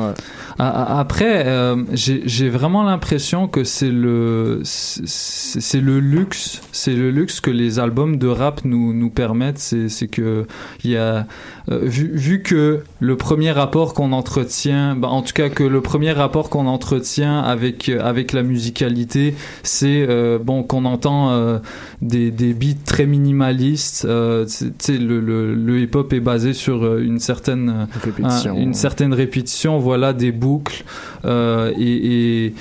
Après, 0.59 1.43
euh, 1.45 1.77
j'ai 1.93 2.49
vraiment 2.49 2.83
l'impression 2.83 3.47
que 3.47 3.63
c'est 3.63 3.84
le 3.91 4.61
c'est 4.63 5.07
c'est 5.07 5.81
le 5.81 5.99
luxe, 5.99 6.61
c'est 6.71 6.93
le 6.95 7.11
luxe 7.11 7.39
que 7.39 7.51
les 7.51 7.79
albums 7.79 8.17
de 8.17 8.27
rap 8.27 8.61
nous 8.65 8.93
nous 8.93 9.09
permettent. 9.09 9.57
C'est 9.59 9.89
c'est 9.89 10.07
que 10.07 10.45
il 10.83 10.91
y 10.91 10.97
a 10.97 11.27
euh, 11.71 11.79
vu 11.83 12.11
vu 12.13 12.41
que 12.41 12.81
le 12.99 13.17
premier 13.17 13.51
rapport 13.51 13.93
qu'on 13.93 14.11
entretient, 14.11 14.95
bah, 14.95 15.07
en 15.09 15.21
tout 15.21 15.33
cas 15.33 15.49
que 15.49 15.63
le 15.63 15.81
premier 15.81 16.11
rapport 16.11 16.49
qu'on 16.49 16.67
entretient 16.67 17.39
avec 17.39 17.89
avec 17.89 18.33
la 18.33 18.43
musicalité, 18.43 19.35
c'est 19.63 20.05
euh, 20.07 20.37
bon 20.39 20.63
qu'on 20.63 20.85
entend 20.85 21.31
euh, 21.31 21.59
des 22.01 22.31
des 22.31 22.53
beats 22.53 22.83
très 22.85 23.05
minimalistes. 23.05 24.05
Euh, 24.05 24.45
le, 24.89 25.19
le 25.19 25.55
le 25.55 25.79
hip 25.79 25.95
hop 25.95 26.13
est 26.13 26.19
basé 26.19 26.53
sur 26.53 26.83
euh, 26.83 26.99
une 27.03 27.19
certaine 27.19 27.69
euh, 27.69 27.85
Répétition. 28.03 28.53
un- 28.55 28.59
une 28.59 28.73
certaine 28.73 29.13
répétition, 29.13 29.79
voilà, 29.79 30.13
des 30.13 30.31
boucles 30.31 30.83
euh, 31.25 31.71
et, 31.79 32.45
et, 32.45 32.47
euh, 32.47 32.51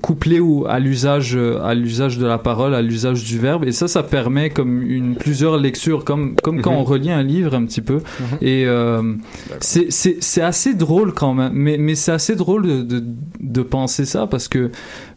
couplé 0.00 0.40
ou 0.40 0.66
à 0.66 0.80
l'usage 0.80 1.36
euh, 1.36 1.62
à 1.62 1.74
l'usage 1.74 2.18
de 2.18 2.26
la 2.26 2.38
parole, 2.38 2.74
à 2.74 2.82
l'usage 2.82 3.22
du 3.24 3.38
verbe. 3.38 3.64
Et 3.64 3.72
ça, 3.72 3.86
ça 3.88 4.02
permet 4.02 4.50
comme 4.50 4.82
une 4.82 5.14
plusieurs 5.14 5.56
lectures, 5.56 6.04
comme 6.04 6.34
comme 6.42 6.60
quand 6.60 6.72
Mhm. 6.72 6.78
on 6.78 6.84
relit 6.84 7.10
un 7.12 7.22
livre 7.22 7.54
un 7.54 7.64
petit 7.64 7.80
peu. 7.80 8.00
Et 8.40 8.64
euh, 8.66 9.02
c'est 9.60 9.92
c'est 9.92 10.16
c'est 10.20 10.42
assez 10.42 10.74
drôle 10.74 11.12
quand 11.14 11.34
même, 11.34 11.52
mais 11.54 11.76
mais 11.78 11.94
c'est 11.94 12.12
assez 12.12 12.34
drôle 12.34 12.66
de, 12.66 12.82
de 12.82 13.04
de 13.40 13.62
penser 13.62 14.04
ça 14.04 14.26
parce 14.26 14.48
que 14.48 14.70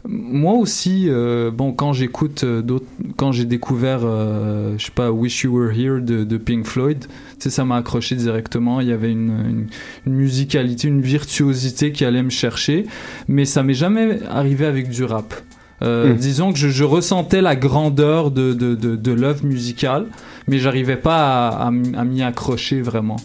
moi 0.08 0.54
aussi, 0.54 1.06
euh, 1.08 1.52
bon, 1.52 1.72
quand 1.74 1.94
j'écoute 1.94 2.44
euh, 2.44 2.62
d'autres, 2.62 2.86
quand 3.18 3.32
j'ai 3.32 3.46
découvert, 3.46 4.02
euh, 4.04 4.76
je 4.78 4.86
sais 4.86 4.92
pas, 4.92 5.12
Wish 5.12 5.44
You 5.44 5.58
Were 5.58 5.72
Here 5.72 6.02
de, 6.02 6.24
de 6.24 6.38
Pink 6.38 6.66
Floyd, 6.66 7.00
tu 7.00 7.08
sais, 7.40 7.50
ça 7.50 7.66
m'a 7.66 7.78
accroché 7.78 8.16
directement. 8.16 8.82
Il 8.82 8.88
y 8.88 8.92
avait 8.92 9.12
une, 9.12 9.30
une, 9.30 9.68
une 10.06 10.14
musicalité, 10.14 10.88
une 10.88 11.02
virtuosité 11.02 11.92
qui 11.92 12.06
allait 12.06 12.24
me 12.24 12.30
chercher, 12.30 12.86
mais 13.28 13.46
ça 13.46 13.64
m'est 13.64 13.74
jamais 13.74 14.20
arrivé 14.30 14.66
avec 14.66 14.90
du 14.90 15.04
rap. 15.04 15.34
Euh, 15.82 16.14
Mm. 16.14 16.16
Disons 16.16 16.54
que 16.54 16.60
je, 16.60 16.70
je 16.70 16.84
ressentais 16.84 17.42
la 17.42 17.56
grandeur 17.56 18.32
de, 18.32 18.54
de, 18.54 18.76
de, 18.76 18.96
de 18.96 19.12
l'œuvre 19.12 19.46
musicale, 19.46 20.08
mais 20.48 20.60
j'arrivais 20.60 20.98
pas 20.98 21.48
à, 21.50 21.66
à 21.66 21.68
m- 21.70 21.96
à 21.98 22.04
m'y 22.04 22.22
accrocher 22.22 22.82
vraiment. 22.82 23.16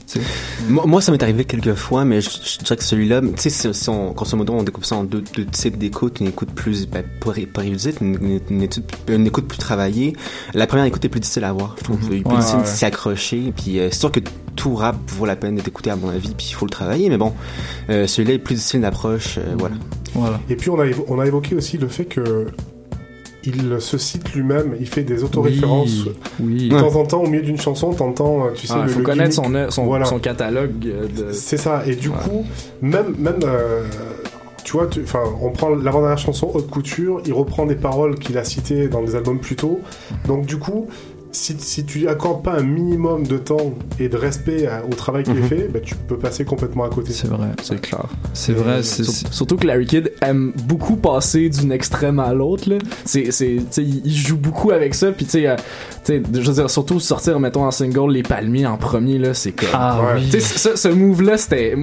Moi, 0.69 0.85
moi, 0.87 1.01
ça 1.01 1.13
m'est 1.13 1.23
arrivé 1.23 1.45
quelques 1.45 1.75
fois, 1.75 2.05
mais 2.05 2.21
je, 2.21 2.31
je 2.31 2.59
dirais 2.65 2.77
que 2.77 2.85
celui-là, 2.85 3.21
tu 3.21 3.29
sais, 3.37 3.51
si, 3.51 3.73
si 3.75 3.89
on, 3.91 4.13
grosso 4.13 4.37
modo, 4.37 4.53
on 4.55 4.63
découpe 4.63 4.85
ça 4.85 4.97
en 4.97 5.05
deux, 5.05 5.23
deux 5.35 5.45
types 5.47 5.77
d'écoute, 5.79 6.21
une 6.21 6.29
écoute 6.29 6.51
plus, 6.55 6.87
ben, 6.89 7.05
érudite, 7.63 8.01
une, 8.01 8.15
une, 8.23 8.41
une 8.51 8.63
étude- 8.63 8.85
une 9.09 9.27
écoute 9.27 9.47
plus 9.49 9.59
travaillée. 9.59 10.15
La 10.55 10.67
première 10.67 10.85
écoute 10.87 11.05
est 11.05 11.09
plus 11.09 11.21
difficile 11.21 11.45
à 11.45 11.53
voir, 11.53 11.75
je 11.79 11.85
trouve. 11.85 11.99
Plus 11.99 12.23
Ouais, 12.25 12.37
difficile 12.37 12.57
ouais. 12.57 12.63
de 12.63 12.69
s'y 12.69 12.85
accrocher, 12.85 13.53
puis 13.57 13.79
euh, 13.81 13.89
c'est 13.91 13.99
sûr 14.01 14.13
que 14.13 14.21
tout 14.57 14.75
rap 14.75 14.97
vaut 15.09 15.27
la 15.27 15.37
peine 15.37 15.55
d'être 15.57 15.69
écouté 15.69 15.91
à 15.91 15.97
mon 15.97 16.09
avis, 16.09 16.35
puis 16.37 16.49
il 16.51 16.55
faut 16.55 16.67
le 16.67 16.71
travailler, 16.71 17.09
mais 17.09 17.17
bon, 17.19 17.33
euh, 17.89 18.07
celui-là 18.07 18.35
est 18.35 18.39
plus 18.39 18.55
difficile 18.57 18.81
d'approche, 18.81 19.39
euh, 19.39 19.55
voilà. 19.59 19.77
Voilà. 20.15 20.41
Et 20.51 20.57
puis 20.57 20.71
on 20.71 20.79
a, 20.81 20.87
évo- 20.87 21.05
on 21.09 21.19
a 21.21 21.27
évoqué 21.27 21.55
aussi 21.55 21.79
le 21.79 21.87
fait 21.89 22.05
que 22.05 22.49
il 23.45 23.81
se 23.81 23.97
cite 23.99 24.33
lui-même, 24.35 24.75
il 24.81 24.87
fait 24.89 25.03
des 25.03 25.25
autoréférences. 25.25 26.05
Oui. 26.41 26.69
De 26.69 26.79
temps 26.79 26.95
en 26.97 27.05
temps, 27.05 27.23
au 27.23 27.27
milieu 27.27 27.43
d'une 27.43 27.59
chanson, 27.61 27.93
t'entends, 27.93 28.47
euh, 28.47 28.51
tu 28.55 28.67
sais, 28.67 28.75
Ah, 28.77 28.83
le, 28.85 28.89
faut 28.91 28.99
le 28.99 29.05
connaître 29.05 29.31
gimmick. 29.37 29.47
son, 29.49 29.55
œuvre- 29.55 29.73
son, 29.73 29.85
Voilà. 29.87 30.05
son 30.05 30.19
catalogue 30.19 30.73
euh, 30.87 31.07
de. 31.29 31.33
C'est 31.33 31.57
ça. 31.57 31.83
Et 31.87 31.95
du 31.97 32.11
coup, 32.11 32.45
même, 32.83 33.15
même, 33.19 33.41
euh, 33.45 33.85
tu 34.65 34.73
vois, 34.73 34.87
tu- 34.87 35.05
on 35.43 35.51
prend 35.51 35.71
l'avant-dernière 35.71 36.19
chanson 36.19 36.51
Haute 36.53 36.69
Couture, 36.71 37.23
il 37.25 37.33
reprend 37.33 37.65
des 37.67 37.75
paroles 37.77 38.19
qu'il 38.19 38.37
a 38.39 38.45
citées 38.45 38.89
dans 38.89 39.03
des 39.03 39.17
albums 39.17 39.39
plus 39.41 39.57
tôt. 39.57 39.81
Donc 40.27 40.45
du 40.47 40.59
coup, 40.59 40.87
si, 41.33 41.55
si 41.59 41.85
tu 41.85 42.09
accordes 42.09 42.43
pas 42.43 42.53
un 42.59 42.63
minimum 42.63 43.27
de 43.27 43.39
temps 43.39 43.75
et 43.99 44.09
de 44.09 44.17
respect 44.17 44.67
à- 44.67 44.85
au 44.85 44.95
travail 44.95 45.23
qui 45.25 45.31
Mhm. 45.31 45.45
est 45.45 45.49
fait, 45.49 45.69
bah, 45.73 45.81
tu 45.81 45.95
peux 45.95 46.17
passer 46.19 46.45
complètement 46.45 46.85
à 46.85 46.89
côté. 46.89 47.13
C'est 47.13 47.29
vrai. 47.29 47.49
C'est 47.63 47.81
clair. 47.81 48.05
C'est 48.35 48.53
vrai. 48.53 48.83
Surtout 48.83 49.57
que 49.57 49.67
Larry 49.67 49.87
Kidd 49.87 50.13
aime 50.23 50.53
beaucoup 50.67 50.97
passer 50.97 51.49
d'une 51.49 51.73
extrême 51.73 52.19
à 52.19 52.33
l'autre. 52.35 52.65
il 53.79 54.13
joue 54.15 54.37
beaucoup 54.37 54.71
avec 54.71 54.95
ça. 54.95 55.13
Puis, 55.13 55.25
tu 55.25 55.33
sais, 55.33 55.47
euh, 55.49 55.57
tu 56.05 56.15
sais, 56.15 56.23
je 56.33 56.41
veux 56.41 56.55
dire, 56.55 56.71
surtout 56.71 57.01
sortir, 57.01 57.39
mettons, 57.41 57.65
en 57.65 57.71
single, 57.71 58.11
les 58.13 58.23
palmiers 58.23 58.67
en 58.67 58.77
premier, 58.77 59.19
là, 59.19 59.35
c'est 59.35 59.53
comme. 59.53 59.69
Ah 59.73 60.01
Ouais. 60.15 60.21
oui. 60.33 60.41
Ce, 60.41 60.77
ce 60.77 60.89
move-là, 60.89 61.37
c'était. 61.39 61.75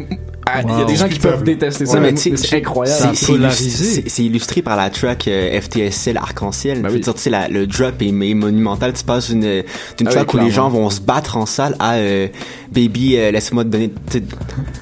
ah, 0.45 0.61
Il 0.63 0.77
y 0.77 0.81
a 0.81 0.85
des 0.85 0.95
gens 0.95 1.07
qui 1.09 1.19
peuvent 1.19 1.43
détester 1.43 1.85
ça, 1.85 1.99
Ouais, 1.99 2.11
mais 2.11 2.15
c'est 2.17 2.53
incroyable. 2.55 3.15
C'est- 3.15 4.23
illustré- 4.23 4.61
par 4.61 4.75
la 4.75 4.89
track 4.89 5.27
euh, 5.27 5.59
FTSL 5.61 6.17
Arc-en-Ciel. 6.17 6.81
Veux 6.81 6.89
oui. 6.95 7.01
le 7.51 7.65
drop 7.67 8.01
est, 8.01 8.07
est 8.07 8.33
monumental. 8.33 8.93
Tu 8.93 9.03
passes 9.03 9.29
d'une 9.39 9.63
d'une 9.97 10.07
Ah 10.07 10.09
oui, 10.09 10.11
track 10.13 10.33
où 10.33 10.37
les 10.37 10.51
gens 10.51 10.69
vont 10.69 10.89
se 10.89 11.01
battre 11.01 11.37
en 11.37 11.45
salle 11.45 11.75
à 11.79 11.95
euh, 11.95 12.27
Baby, 12.71 13.15
euh, 13.17 13.31
laisse-moi 13.31 13.63
te 13.63 13.69
donner. 13.69 13.91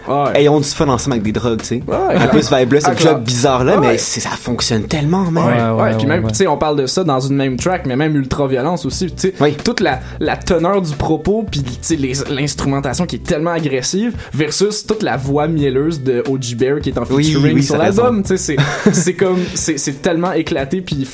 Ah 0.08 0.26
ouais. 0.26 0.42
Ayons 0.42 0.60
du 0.60 0.66
fun 0.68 0.88
ensemble 0.90 1.14
avec 1.14 1.24
des 1.24 1.32
drogues, 1.32 1.62
tu 1.62 1.66
sais. 1.68 1.84
Ouais, 1.88 2.16
un 2.16 2.28
peu 2.28 2.42
ce 2.42 2.54
vibe-là, 2.56 2.80
Ah, 2.84 2.92
ce 2.92 2.96
clair. 3.02 3.14
job 3.14 3.24
bizarre-là, 3.24 3.80
Ouais. 3.80 3.88
mais 3.92 3.98
c'est- 3.98 4.20
ça 4.20 4.30
fonctionne 4.32 4.84
tellement, 4.84 5.30
man. 5.32 5.46
Ouais, 5.46 5.54
Ouais, 5.54 5.70
ouais, 5.70 5.82
ouais, 5.92 5.98
puis 5.98 6.08
même, 6.08 6.24
ouais. 6.26 6.32
tu 6.32 6.38
sais, 6.38 6.48
on 6.48 6.58
parle 6.58 6.78
de 6.78 6.86
ça 6.88 7.04
dans 7.04 7.20
une 7.20 7.36
même 7.36 7.58
track, 7.58 7.86
mais 7.86 7.96
même 7.96 8.16
ultra-violence 8.16 8.86
aussi, 8.86 9.08
tu 9.08 9.14
sais, 9.18 9.34
Oui. 9.40 9.56
toute 9.64 9.80
la, 9.80 10.00
la 10.20 10.36
teneur 10.38 10.82
du 10.82 10.94
propos, 10.96 11.46
puis 11.50 11.62
tu 11.64 11.72
sais, 11.82 11.96
l'instrumentation 12.30 13.06
qui 13.06 13.18
est 13.18 13.24
tellement 13.26 13.52
agressive, 13.52 14.16
versus 14.34 14.86
toute 14.86 15.04
la 15.04 15.18
voix 15.18 15.48
mielleuse 15.48 16.02
de 16.02 16.24
O.G. 16.28 16.56
Bear 16.56 16.80
qui 16.80 16.90
est 16.90 16.98
en 16.98 17.04
Oui, 17.10 17.24
featuring 17.26 17.56
oui, 17.56 17.64
sur 17.64 17.76
t'as 17.78 17.84
l'album, 17.84 18.24
tu 18.24 18.38
sais, 18.38 18.38
c'est- 18.38 18.92
c'est 18.94 19.14
comme, 19.14 19.40
c'est 19.54 19.78
c'est 19.78 20.02
tellement 20.02 20.32
éclaté, 20.34 20.82
puis 20.82 21.08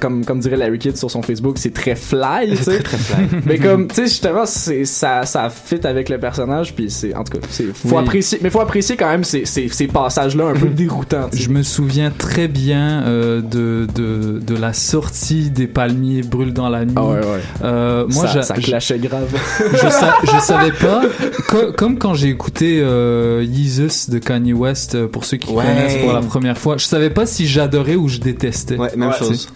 comme, 0.00 0.24
comme 0.24 0.40
dirait 0.40 0.56
Larry 0.56 0.78
Kidd 0.78 0.96
sur 0.96 1.10
son 1.10 1.22
Facebook, 1.22 1.56
c'est 1.58 1.72
très 1.72 1.94
fly, 1.94 2.50
tu 2.56 2.62
sais. 2.62 2.78
Très 2.82 2.96
fly. 2.96 3.26
Mais 3.46 3.58
comme, 3.58 3.86
tu 3.88 3.94
sais, 3.96 4.02
justement, 4.06 4.44
c'est, 4.46 4.84
ça, 4.84 5.24
ça 5.24 5.48
fit 5.50 5.84
avec 5.86 6.08
le 6.08 6.18
personnage, 6.18 6.74
puis 6.74 6.90
c'est, 6.90 7.14
en 7.14 7.24
tout 7.24 7.38
cas, 7.38 7.46
c'est, 7.50 7.64
faut 7.74 7.90
Oui. 7.96 8.02
apprécier, 8.02 8.38
mais 8.42 8.50
faut 8.50 8.60
apprécier 8.60 8.96
quand 8.96 9.08
même 9.08 9.24
ces, 9.24 9.44
ces, 9.44 9.68
ces 9.68 9.86
passages-là 9.86 10.46
un 10.48 10.54
peu 10.54 10.68
déroutants, 10.68 11.28
tu 11.30 11.38
sais. 11.38 11.44
Je 11.44 11.50
me 11.50 11.62
souviens 11.62 12.10
très 12.10 12.48
bien 12.48 13.02
euh, 13.06 13.40
de, 13.40 13.86
de, 13.94 14.38
de 14.40 14.54
la 14.56 14.72
sortie 14.72 15.50
des 15.50 15.66
palmiers 15.66 16.22
brûlent 16.22 16.52
dans 16.52 16.68
la 16.68 16.84
nuit. 16.84 16.94
Ah 16.96 17.04
ouais, 17.04 17.14
ouais. 17.20 17.40
Euh, 17.62 18.06
moi, 18.08 18.26
ça, 18.28 18.42
ça 18.42 18.54
clashait 18.54 18.98
grave. 18.98 19.28
je, 19.72 19.76
sa- 19.88 20.14
je 20.24 20.40
savais 20.40 20.72
pas. 20.72 21.02
co- 21.48 21.72
comme 21.76 21.98
quand 21.98 22.14
j'ai 22.14 22.28
écouté 22.28 22.80
euh, 22.82 23.44
Yeezus 23.46 24.08
de 24.10 24.18
Kanye 24.18 24.52
West, 24.52 24.94
euh, 24.94 25.06
pour 25.08 25.24
ceux 25.24 25.36
qui 25.36 25.52
Ouais. 25.52 25.64
connaissent 25.64 25.96
pour 26.02 26.12
la 26.12 26.20
première 26.20 26.58
fois, 26.58 26.76
je 26.76 26.84
savais 26.84 27.10
pas 27.10 27.24
si 27.26 27.46
j'adorais 27.46 27.96
ou 27.96 28.08
je 28.08 28.18
détestais. 28.18 28.76
Ouais, 28.76 28.90
même 28.96 29.10
Ouais, 29.10 29.16
chose. 29.16 29.48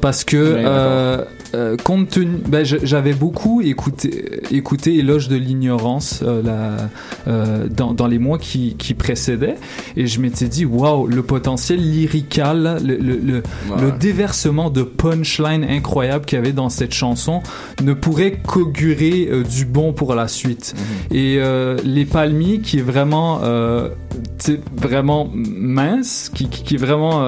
Parce 0.00 0.24
que 0.24 0.36
euh, 0.36 1.24
euh, 1.54 1.76
compte 1.76 2.10
tenu, 2.10 2.38
ben, 2.48 2.64
j'avais 2.64 3.12
beaucoup 3.12 3.60
écouté, 3.60 4.42
écouté 4.50 4.96
Éloge 4.96 5.28
de 5.28 5.36
l'ignorance 5.36 6.22
euh, 6.24 7.66
dans, 7.70 7.94
dans 7.94 8.06
les 8.06 8.18
mois 8.18 8.38
qui, 8.38 8.76
qui 8.76 8.94
précédaient, 8.94 9.56
et 9.96 10.06
je 10.06 10.20
m'étais 10.20 10.48
dit 10.48 10.64
waouh, 10.64 11.06
le 11.06 11.22
potentiel 11.22 11.80
lyrical, 11.80 12.80
le, 12.84 12.96
le, 12.96 13.16
le, 13.16 13.42
le 13.80 13.92
déversement 13.98 14.70
de 14.70 14.82
punchline 14.82 15.64
incroyable 15.64 16.24
qu'il 16.24 16.36
y 16.36 16.40
avait 16.40 16.52
dans 16.52 16.68
cette 16.68 16.94
chanson 16.94 17.42
ne 17.82 17.92
pourrait 17.92 18.40
qu'augurer 18.46 19.28
euh, 19.30 19.42
du 19.42 19.64
bon 19.64 19.92
pour 19.92 20.14
la 20.14 20.28
suite. 20.28 20.74
Et 21.10 21.36
euh, 21.38 21.76
les 21.84 22.04
palmiers 22.04 22.60
qui 22.60 22.78
est 22.78 22.82
vraiment, 22.82 23.40
vraiment 24.76 25.30
mince, 25.34 26.30
qui, 26.34 26.48
qui, 26.48 26.62
qui 26.62 26.74
est 26.74 26.78
vraiment, 26.78 27.24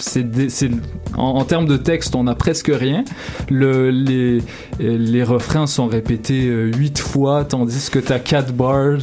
c'est, 0.00 0.70
en, 1.16 1.22
en 1.22 1.44
termes 1.44 1.66
de 1.66 1.76
texte, 1.76 2.14
on 2.14 2.26
a 2.26 2.34
presque 2.34 2.70
rien. 2.72 3.04
Le, 3.50 3.90
les, 3.90 4.40
les 4.78 5.22
refrains 5.22 5.66
sont 5.66 5.86
répétés 5.86 6.46
euh, 6.46 6.70
huit 6.76 6.98
fois, 6.98 7.44
tandis 7.44 7.88
que 7.90 7.98
t'as 7.98 8.18
quatre 8.18 8.52
bars 8.52 8.98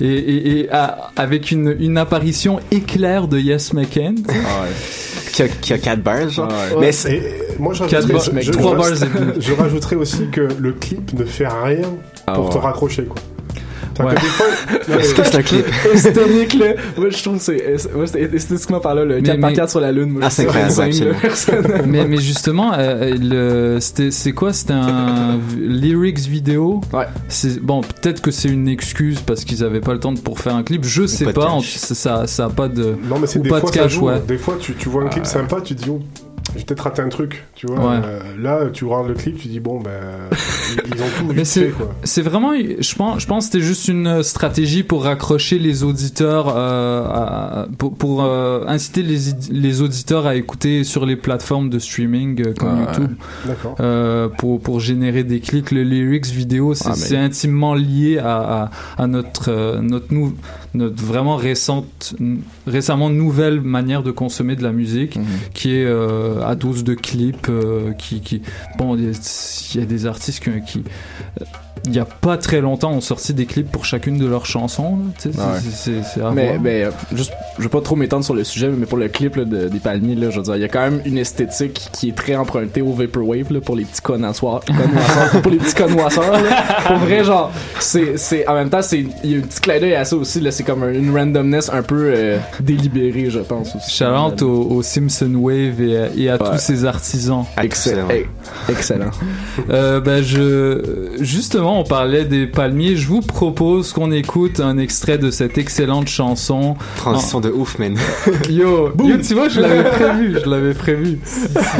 et, 0.00 0.06
et, 0.06 0.58
et 0.60 0.70
à- 0.70 1.10
avec 1.16 1.50
une, 1.50 1.76
une 1.78 1.98
apparition 1.98 2.60
éclair 2.70 3.28
de 3.28 3.38
Yes 3.38 3.72
McCann. 3.72 4.16
Qui 5.32 5.42
a, 5.44 5.48
qui 5.48 5.72
a 5.72 5.78
4 5.78 6.02
bars, 6.02 6.28
genre. 6.28 6.48
Ouais. 6.76 6.90
Mais 7.08 7.20
moi, 7.58 7.72
je 7.72 7.84
Quatre 7.84 8.12
rajouterais, 8.12 8.42
je- 8.42 8.52
je- 8.52 8.58
bars 8.58 9.02
et 9.02 9.06
demi. 9.06 9.32
je 9.40 9.52
rajouterais 9.54 9.96
aussi 9.96 10.26
que 10.30 10.46
le 10.58 10.72
clip 10.72 11.14
ne 11.18 11.24
fait 11.24 11.48
rien 11.48 11.88
Ah 12.26 12.34
pour 12.34 12.50
te 12.50 12.56
ouais. 12.56 12.60
raccrocher, 12.60 13.04
quoi. 13.04 13.16
Ouais. 14.00 14.14
fois, 14.16 14.46
Est-ce 14.98 15.14
que 15.14 15.24
c'est 15.24 15.36
un 15.36 15.42
clip? 15.42 15.66
Esthétique, 15.94 16.54
là. 16.54 16.66
Moi, 16.96 17.10
je 17.10 17.22
trouve 17.22 17.36
que 17.38 17.42
c'est, 17.42 18.34
esthétiquement 18.34 18.80
par 18.80 18.94
là, 18.94 19.04
le 19.04 19.16
Mais- 19.16 19.22
4 19.22 19.40
par 19.40 19.50
mais- 19.50 19.56
4 19.56 19.70
sur 19.70 19.80
la 19.80 19.92
lune. 19.92 20.10
Moi, 20.10 20.22
Ah, 20.24 20.30
c'est 20.30 20.42
incroyable, 20.42 20.72
mais, 21.86 22.04
mais 22.06 22.16
justement, 22.18 22.72
euh, 22.76 23.78
c'est 23.80 24.32
quoi? 24.32 24.52
C'était 24.52 24.72
un 24.72 25.38
lyrics 25.56 26.18
vidéo? 26.20 26.80
Ouais. 26.92 27.06
C'est, 27.28 27.60
bon, 27.62 27.80
peut-être 27.82 28.20
que 28.22 28.30
c'est 28.30 28.48
une 28.48 28.68
excuse 28.68 29.20
parce 29.20 29.44
qu'ils 29.44 29.64
avaient 29.64 29.80
pas 29.80 29.92
le 29.92 30.00
temps 30.00 30.12
de- 30.12 30.20
pour 30.20 30.38
faire 30.40 30.54
un 30.54 30.62
clip. 30.62 30.84
Je 30.84 31.06
sais 31.06 31.24
pas 31.26 31.32
pas. 31.32 31.46
en- 31.50 31.60
ça, 31.60 32.26
ça, 32.26 32.44
a 32.46 32.48
pas 32.50 32.68
de. 32.68 32.94
Non, 33.08 33.18
mais 33.18 33.26
c'est 33.26 33.40
des 33.40 33.48
pas 33.48 33.60
fois 33.60 33.70
de 33.70 33.88
joue. 33.88 34.06
ouais. 34.06 34.20
Des 34.26 34.38
fois, 34.38 34.56
tu, 34.60 34.74
tu 34.74 34.88
vois 34.88 35.04
un 35.04 35.08
clip 35.08 35.26
sympa, 35.26 35.60
tu 35.60 35.74
te 35.74 35.82
dis, 35.82 35.90
oh, 35.90 36.00
j'ai 36.56 36.64
peut-être 36.64 36.80
raté 36.80 37.02
un 37.02 37.08
truc, 37.08 37.44
tu 37.64 37.72
vois. 37.72 37.90
Ouais. 37.90 38.00
Euh, 38.04 38.20
là, 38.40 38.70
tu 38.72 38.84
regardes 38.84 39.06
le 39.08 39.14
clip, 39.14 39.38
tu 39.38 39.46
dis, 39.46 39.60
bon, 39.60 39.80
ben, 39.80 39.90
ils, 40.84 41.00
ont 41.00 41.06
tout 41.18 41.32
Mais 41.36 41.44
c'est- 41.44 41.66
fait, 41.66 41.70
quoi. 41.70 41.94
C'est 42.02 42.22
vraiment, 42.22 42.52
je 42.54 42.94
pense, 42.96 43.22
je 43.22 43.26
pense 43.28 43.46
que 43.46 43.52
c'était 43.52 43.64
juste 43.64 43.86
une 43.86 44.22
stratégie 44.24 44.82
pour 44.82 45.04
raccrocher 45.04 45.60
les 45.60 45.84
auditeurs, 45.84 46.52
euh, 46.56 47.04
à- 47.04 47.68
pour, 47.78 47.94
pour, 47.94 48.24
euh, 48.24 48.64
inciter 48.66 49.02
les, 49.02 49.18
les 49.50 49.80
auditeurs 49.80 50.26
à 50.26 50.34
écouter 50.34 50.82
sur 50.82 51.06
les 51.06 51.14
plateformes 51.14 51.70
de 51.70 51.78
streaming 51.78 52.42
euh, 52.44 52.52
comme 52.58 52.80
Ouais. 52.80 52.86
YouTube, 52.86 53.12
D'accord. 53.46 53.76
euh, 53.78 54.28
pour, 54.28 54.60
pour 54.60 54.80
générer 54.80 55.22
des 55.22 55.38
clics. 55.38 55.70
Le 55.70 55.84
lyrics 55.84 56.26
vidéo, 56.26 56.74
c'est 56.74 56.86
Ah, 56.86 56.90
mais- 56.90 56.96
c'est 56.96 57.16
intimement 57.16 57.74
lié 57.74 58.18
à, 58.18 58.38
à, 58.62 58.70
à 58.98 59.06
notre, 59.06 59.50
euh, 59.52 59.80
notre, 59.80 60.12
nou- 60.12 60.34
notre 60.74 61.00
vraiment 61.02 61.36
récente, 61.36 62.14
récemment 62.66 63.10
nouvelle 63.10 63.60
manière 63.60 64.02
de 64.02 64.10
consommer 64.10 64.56
de 64.56 64.62
la 64.62 64.72
musique, 64.72 65.16
Mhm. 65.16 65.24
qui 65.54 65.74
est 65.76 65.84
euh, 65.84 66.42
à 66.44 66.54
dose 66.54 66.82
de 66.82 66.94
clips, 66.94 67.48
qui, 67.98 68.20
qui, 68.20 68.42
bon, 68.78 68.96
il 68.96 69.04
y 69.04 69.78
y 69.78 69.82
a 69.82 69.86
des 69.86 70.06
artistes 70.06 70.42
qui, 70.42 70.50
qui 70.62 70.84
euh, 71.40 71.44
il 71.86 71.94
y 71.94 71.98
a 71.98 72.04
pas 72.04 72.36
très 72.36 72.60
longtemps 72.60 72.92
ont 72.92 73.00
sorti 73.00 73.34
des 73.34 73.46
clips 73.46 73.70
pour 73.70 73.84
chacune 73.84 74.16
de 74.18 74.26
leurs 74.26 74.46
chansons. 74.46 74.98
là, 75.24 75.30
Ah 75.38 75.52
ouais. 75.54 76.22
à 76.22 76.30
Mais, 76.30 76.48
voir. 76.48 76.60
mais 76.62 76.84
euh, 76.84 76.90
juste, 77.14 77.32
je 77.58 77.62
vais 77.64 77.68
pas 77.68 77.80
trop 77.80 77.96
m'étendre 77.96 78.24
sur 78.24 78.34
le 78.34 78.44
sujet, 78.44 78.68
mais 78.68 78.86
pour 78.86 78.98
le 78.98 79.08
clip 79.08 79.36
là, 79.36 79.44
de- 79.44 79.68
des 79.68 79.78
palmiers, 79.80 80.14
là, 80.14 80.30
je 80.30 80.36
veux 80.38 80.42
dire, 80.44 80.56
il 80.56 80.62
y 80.62 80.64
a 80.64 80.68
quand 80.68 80.80
même 80.82 81.00
une 81.04 81.18
esthétique 81.18 81.88
qui 81.92 82.08
est 82.10 82.16
très 82.16 82.36
empruntée 82.36 82.82
au 82.82 82.92
Vaporwave 82.92 83.52
là, 83.52 83.60
pour 83.60 83.74
les 83.76 83.84
petits 83.84 84.00
connoisseurs. 84.00 84.60
pour 85.42 85.50
les 85.50 85.58
petits 85.58 85.74
connoisseurs. 85.74 86.38
Pour 86.86 86.96
vrai, 86.98 87.24
genre, 87.24 87.50
c'est, 87.80 88.16
c'est, 88.16 88.46
en 88.46 88.54
même 88.54 88.70
temps, 88.70 88.82
c'est, 88.82 89.04
il 89.24 89.30
y 89.30 89.34
a 89.34 89.38
un 89.38 89.40
petit 89.40 89.60
clin 89.60 89.80
d'œil 89.80 89.94
à 89.94 90.04
ça 90.04 90.16
aussi. 90.16 90.40
Là, 90.40 90.50
c'est 90.52 90.62
comme 90.62 90.82
un- 90.84 90.92
une 90.92 91.16
randomness 91.16 91.68
un 91.72 91.82
peu 91.82 92.12
euh, 92.14 92.38
délibérée, 92.60 93.28
je 93.30 93.40
pense 93.40 93.74
aussi. 93.74 93.90
Au, 94.42 94.46
au 94.76 94.82
Simpson 94.82 95.32
Wave 95.34 95.80
et, 95.80 95.96
à- 95.98 96.08
et 96.16 96.28
à 96.30 96.40
Ouais. 96.42 96.50
tous 96.50 96.58
ces 96.58 96.84
artisans. 96.84 97.44
Excellent. 97.62 98.08
Excellent. 98.08 98.28
Excellent. 98.68 99.10
Euh, 99.70 100.00
ben 100.00 100.22
je 100.22 101.16
justement 101.20 101.71
on 101.78 101.84
parlait 101.84 102.24
des 102.24 102.46
palmiers. 102.46 102.96
Je 102.96 103.08
vous 103.08 103.20
propose 103.20 103.92
qu'on 103.92 104.10
écoute 104.10 104.60
un 104.60 104.78
extrait 104.78 105.18
de 105.18 105.30
cette 105.30 105.58
excellente 105.58 106.08
chanson. 106.08 106.76
Transition 106.96 107.40
de 107.40 107.50
ouf, 107.50 107.78
man. 107.78 107.96
Yo, 108.50 108.92
yo, 108.98 109.18
tu 109.18 109.34
vois, 109.34 109.48
je 109.48 109.60
l'avais 109.60 109.84
prévu, 109.84 110.38
je 110.42 110.48
l'avais 110.48 110.74
prévu. 110.74 111.18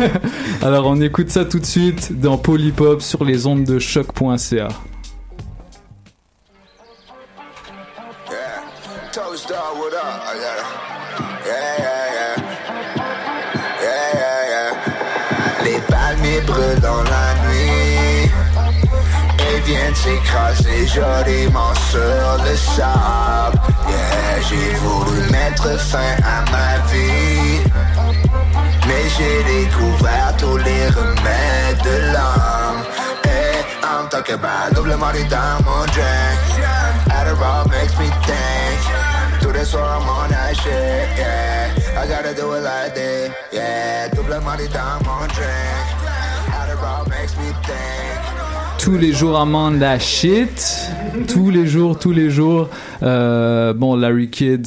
Alors, 0.62 0.87
on 0.87 1.00
écoute 1.00 1.31
ça 1.31 1.44
tout 1.44 1.59
de 1.59 1.66
suite 1.66 2.18
dans 2.20 2.38
Polypop 2.38 3.02
sur 3.02 3.24
les 3.24 3.46
ondes 3.46 3.64
de 3.64 3.78
choc.ca. 3.78 4.68
s'écraser 20.02 20.86
joliment 20.88 21.74
sur 21.90 22.24
le 22.44 22.56
sable. 22.56 23.58
Yeah, 23.88 24.40
j'ai 24.48 24.74
voulu 24.82 25.30
mettre 25.30 25.78
fin 25.78 26.14
à 26.34 26.38
ma 26.50 26.70
vie. 26.90 27.62
Mais 28.86 29.04
j'ai 29.16 29.38
découvert 29.54 30.34
tous 30.38 30.56
les 30.56 30.86
remèdes 30.98 31.82
de 31.84 31.96
l'âme. 32.12 32.80
Hey, 33.24 33.64
I'm 33.84 34.08
talking 34.08 34.34
about 34.34 34.74
double 34.74 34.96
money 34.96 35.24
dans 35.28 35.62
mon 35.64 35.84
drink. 35.94 36.38
Adderall 37.08 37.68
makes 37.70 37.96
me 37.98 38.08
think. 38.26 38.80
Do 39.40 39.52
this 39.52 39.72
or 39.74 39.84
I'm 39.84 40.08
on 40.08 40.30
yeah. 40.30 41.70
I 41.96 42.06
gotta 42.08 42.34
do 42.34 42.52
it 42.54 42.62
like 42.62 42.94
that, 42.94 43.30
yeah. 43.52 44.08
Double 44.08 44.40
money 44.40 44.66
dans 44.68 44.98
mon 45.06 45.26
drink. 45.28 45.86
Adderall 46.58 47.08
makes 47.08 47.36
me 47.36 47.52
think. 47.66 48.21
Tous 48.82 48.96
les 48.98 49.12
jours, 49.12 49.38
Amanda 49.38 49.98
shit. 49.98 50.90
Tous 51.28 51.50
les 51.50 51.66
jours, 51.66 51.98
tous 51.98 52.10
les 52.12 52.30
jours. 52.30 52.68
Euh, 53.02 53.72
bon, 53.72 53.94
Larry 53.94 54.28
Kidd, 54.28 54.66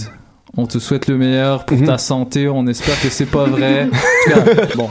on 0.55 0.65
te 0.67 0.79
souhaite 0.79 1.07
le 1.07 1.17
meilleur 1.17 1.65
pour 1.65 1.83
ta 1.83 1.97
santé. 1.97 2.47
On 2.47 2.65
espère 2.67 2.99
que 3.01 3.09
c'est 3.09 3.25
pas 3.25 3.43
vrai. 3.45 3.89
En 4.27 4.41
tout 4.41 4.55
cas, 4.55 4.65
bon, 4.75 4.89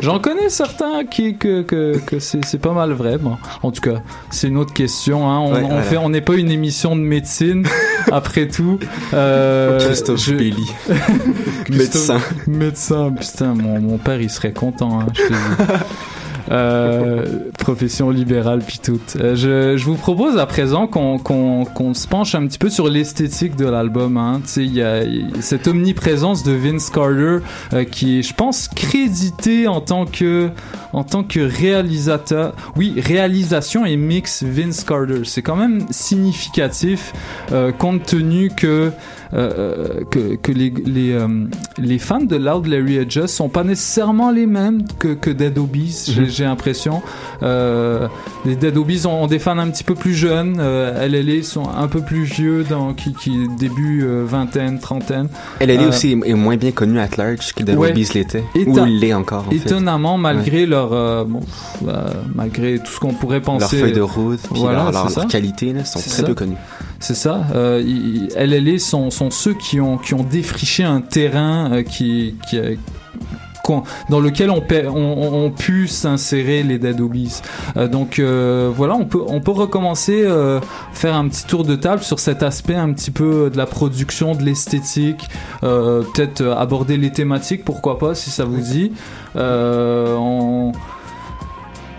j'en 0.00 0.18
connais 0.18 0.48
certains 0.48 1.04
qui 1.04 1.36
que 1.36 1.62
que, 1.62 1.96
que 2.06 2.18
c'est 2.18 2.58
pas 2.58 2.72
mal 2.72 2.90
vrai. 2.92 3.18
Bon, 3.18 3.36
en 3.62 3.70
tout 3.70 3.80
cas, 3.82 4.02
c'est 4.30 4.48
une 4.48 4.56
autre 4.56 4.72
question. 4.72 5.30
Hein. 5.30 5.38
On, 5.40 5.52
Ouais, 5.52 5.62
on 5.62 5.76
ouais. 5.76 5.82
fait, 5.82 5.96
on 5.96 6.08
n'est 6.08 6.20
pas 6.22 6.34
une 6.34 6.50
émission 6.50 6.96
de 6.96 7.00
médecine. 7.02 7.64
Après 8.12 8.48
tout, 8.48 8.78
euh, 9.12 9.78
Christophe 9.78 10.24
je- 10.24 10.34
Bailey. 10.34 10.56
Christophe- 11.66 11.68
Médecin. 11.68 12.20
Médecin, 12.48 13.12
putain, 13.12 13.54
mon, 13.54 13.80
mon 13.80 13.98
père 13.98 14.20
il 14.20 14.30
serait 14.30 14.52
content, 14.52 15.00
hein, 15.02 15.06
je 15.14 15.22
te 15.22 15.28
dis. 15.32 15.72
Euh, 16.50 17.24
profession 17.58 18.10
libérale 18.10 18.60
puis 18.66 18.78
tout. 18.82 19.00
Euh, 19.16 19.34
je, 19.34 19.76
je 19.76 19.84
vous 19.84 19.96
propose 19.96 20.36
à 20.36 20.46
présent 20.46 20.86
qu'on 20.86 21.18
qu'on 21.18 21.64
qu'on 21.64 21.94
se 21.94 22.06
penche 22.06 22.34
un 22.34 22.46
petit 22.46 22.58
peu 22.58 22.68
sur 22.68 22.88
l'esthétique 22.88 23.56
de 23.56 23.66
l'album. 23.66 24.16
Hein. 24.16 24.42
Il 24.56 24.74
y 24.74 24.82
a 24.82 25.02
cette 25.40 25.66
omniprésence 25.68 26.42
de 26.44 26.52
Vince 26.52 26.90
Carter 26.90 27.38
euh, 27.72 27.84
qui 27.84 28.18
est, 28.18 28.22
je 28.22 28.34
pense, 28.34 28.68
crédité 28.68 29.68
en 29.68 29.80
tant 29.80 30.04
que 30.04 30.50
en 30.92 31.04
tant 31.04 31.24
que 31.24 31.40
réalisateur. 31.40 32.54
Oui, 32.76 32.94
réalisation 32.96 33.86
et 33.86 33.96
mix 33.96 34.42
Vince 34.42 34.84
Carter. 34.84 35.22
C'est 35.24 35.42
quand 35.42 35.56
même 35.56 35.86
significatif 35.90 37.12
euh, 37.52 37.72
compte 37.72 38.04
tenu 38.04 38.50
que 38.50 38.92
que, 39.32 40.36
que 40.36 40.52
les, 40.52 40.70
les, 40.84 41.12
euh, 41.12 41.28
les 41.78 41.98
fans 41.98 42.20
de 42.22 42.36
Loud 42.36 42.66
Larry 42.66 42.98
Adjust 42.98 43.28
sont 43.28 43.48
pas 43.48 43.64
nécessairement 43.64 44.30
les 44.30 44.46
mêmes 44.46 44.82
que, 44.98 45.14
que 45.14 45.30
Dead 45.30 45.56
Obies, 45.58 46.04
j'ai- 46.08 46.20
Mhm. 46.22 46.28
j'ai 46.28 46.44
l'impression. 46.44 47.02
Euh, 47.42 48.08
les 48.44 48.56
Dead 48.56 48.76
Obies 48.76 49.06
ont, 49.06 49.22
ont 49.24 49.26
des 49.26 49.38
fans 49.38 49.58
un 49.58 49.68
petit 49.70 49.84
peu 49.84 49.94
plus 49.94 50.14
jeunes, 50.14 50.56
euh, 50.60 51.06
LLA 51.06 51.42
sont 51.42 51.68
un 51.68 51.88
peu 51.88 52.00
plus 52.00 52.22
vieux, 52.24 52.64
dans, 52.64 52.94
qui, 52.94 53.12
qui 53.12 53.32
début 53.58 54.02
euh, 54.04 54.24
vingtaine, 54.26 54.78
trentaine. 54.78 55.28
Elle 55.60 55.70
Euh, 55.70 55.88
aussi 55.88 56.12
est 56.24 56.34
moins 56.34 56.56
bien 56.56 56.70
connue 56.72 56.98
à 57.00 57.08
large 57.18 57.52
que 57.54 57.62
The 57.64 57.76
Ouais. 57.76 57.88
Rubies 57.88 58.08
l'était. 58.14 58.44
Ou 58.66 58.76
l'est 58.84 59.12
encore, 59.14 59.46
en 59.48 59.50
fait. 59.50 59.56
Étonnamment, 59.56 60.16
malgré 60.18 60.66
leur, 60.66 60.92
euh, 60.92 61.24
bon, 61.24 61.40
pff, 61.40 61.88
euh, 61.88 62.08
malgré 62.34 62.78
tout 62.78 62.90
ce 62.92 63.00
qu'on 63.00 63.12
pourrait 63.12 63.40
Leur 63.40 63.58
penser. 63.58 63.76
feuille 63.78 63.92
de 63.92 64.00
route, 64.00 64.40
puis 64.50 64.60
Voilà, 64.60 64.84
leur, 64.84 64.92
leur- 64.92 65.10
leur 65.16 65.26
qualité, 65.26 65.72
là, 65.72 65.84
sont 65.84 65.98
très 66.00 66.08
ça. 66.08 66.22
peu 66.22 66.34
connus. 66.34 66.56
C'est 67.04 67.14
ça. 67.14 67.42
Euh, 67.54 67.82
LLA 68.34 68.78
sont, 68.78 69.10
sont 69.10 69.30
ceux 69.30 69.52
qui 69.52 69.78
ont, 69.78 69.98
qui 69.98 70.14
ont 70.14 70.22
défriché 70.22 70.84
un 70.84 71.02
terrain 71.02 71.70
euh, 71.70 71.82
qui, 71.82 72.34
qui, 72.48 72.56
euh, 72.58 72.76
dans 74.08 74.20
lequel 74.20 74.50
on, 74.50 74.62
pa- 74.62 74.88
on, 74.88 75.44
on- 75.46 75.50
pu 75.50 75.86
s'insérer 75.86 76.62
les 76.62 76.78
Dead 76.78 76.98
Obies. 77.02 77.42
Euh, 77.76 77.88
donc 77.88 78.18
euh, 78.18 78.70
voilà, 78.74 78.94
on 78.94 79.04
peut, 79.04 79.20
on 79.26 79.40
peut 79.42 79.50
recommencer, 79.50 80.22
euh, 80.24 80.60
faire 80.94 81.14
un 81.14 81.28
petit 81.28 81.44
tour 81.44 81.62
de 81.64 81.76
table 81.76 82.02
sur 82.02 82.20
cet 82.20 82.42
aspect 82.42 82.74
un 82.74 82.90
petit 82.94 83.10
peu 83.10 83.50
de 83.50 83.56
la 83.58 83.66
production, 83.66 84.34
de 84.34 84.42
l'esthétique, 84.42 85.28
peut-être 85.60 86.42
aborder 86.56 86.96
les 86.96 87.10
thématiques, 87.10 87.64
pourquoi 87.66 87.98
pas, 87.98 88.14
si 88.14 88.30
ça 88.30 88.44
vous 88.46 88.60
dit. 88.62 88.92
On- 89.36 90.72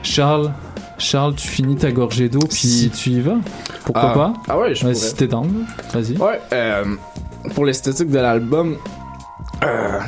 Charles, 0.01 0.51
Charles, 0.97 1.35
tu 1.35 1.47
finis 1.47 1.75
ta 1.75 1.91
gorgée 1.91 2.29
d'eau, 2.29 2.39
puis 2.39 2.55
Si. 2.57 2.89
tu 2.89 3.09
y 3.11 3.21
vas. 3.21 3.35
Pourquoi 3.85 4.11
Ah, 4.11 4.13
pas? 4.13 4.33
Ah 4.47 4.57
ouais, 4.59 4.73
je 4.75 4.85
Ouais. 4.85 4.93
Si 4.93 5.13
t'es 5.15 5.27
down, 5.27 5.65
vas-y. 5.93 6.17
Ouais, 6.17 6.39
euh, 6.53 6.83
pour 7.53 7.65
l'esthétique 7.65 8.09
de 8.09 8.19
l'album, 8.19 8.77
euh, 9.63 9.99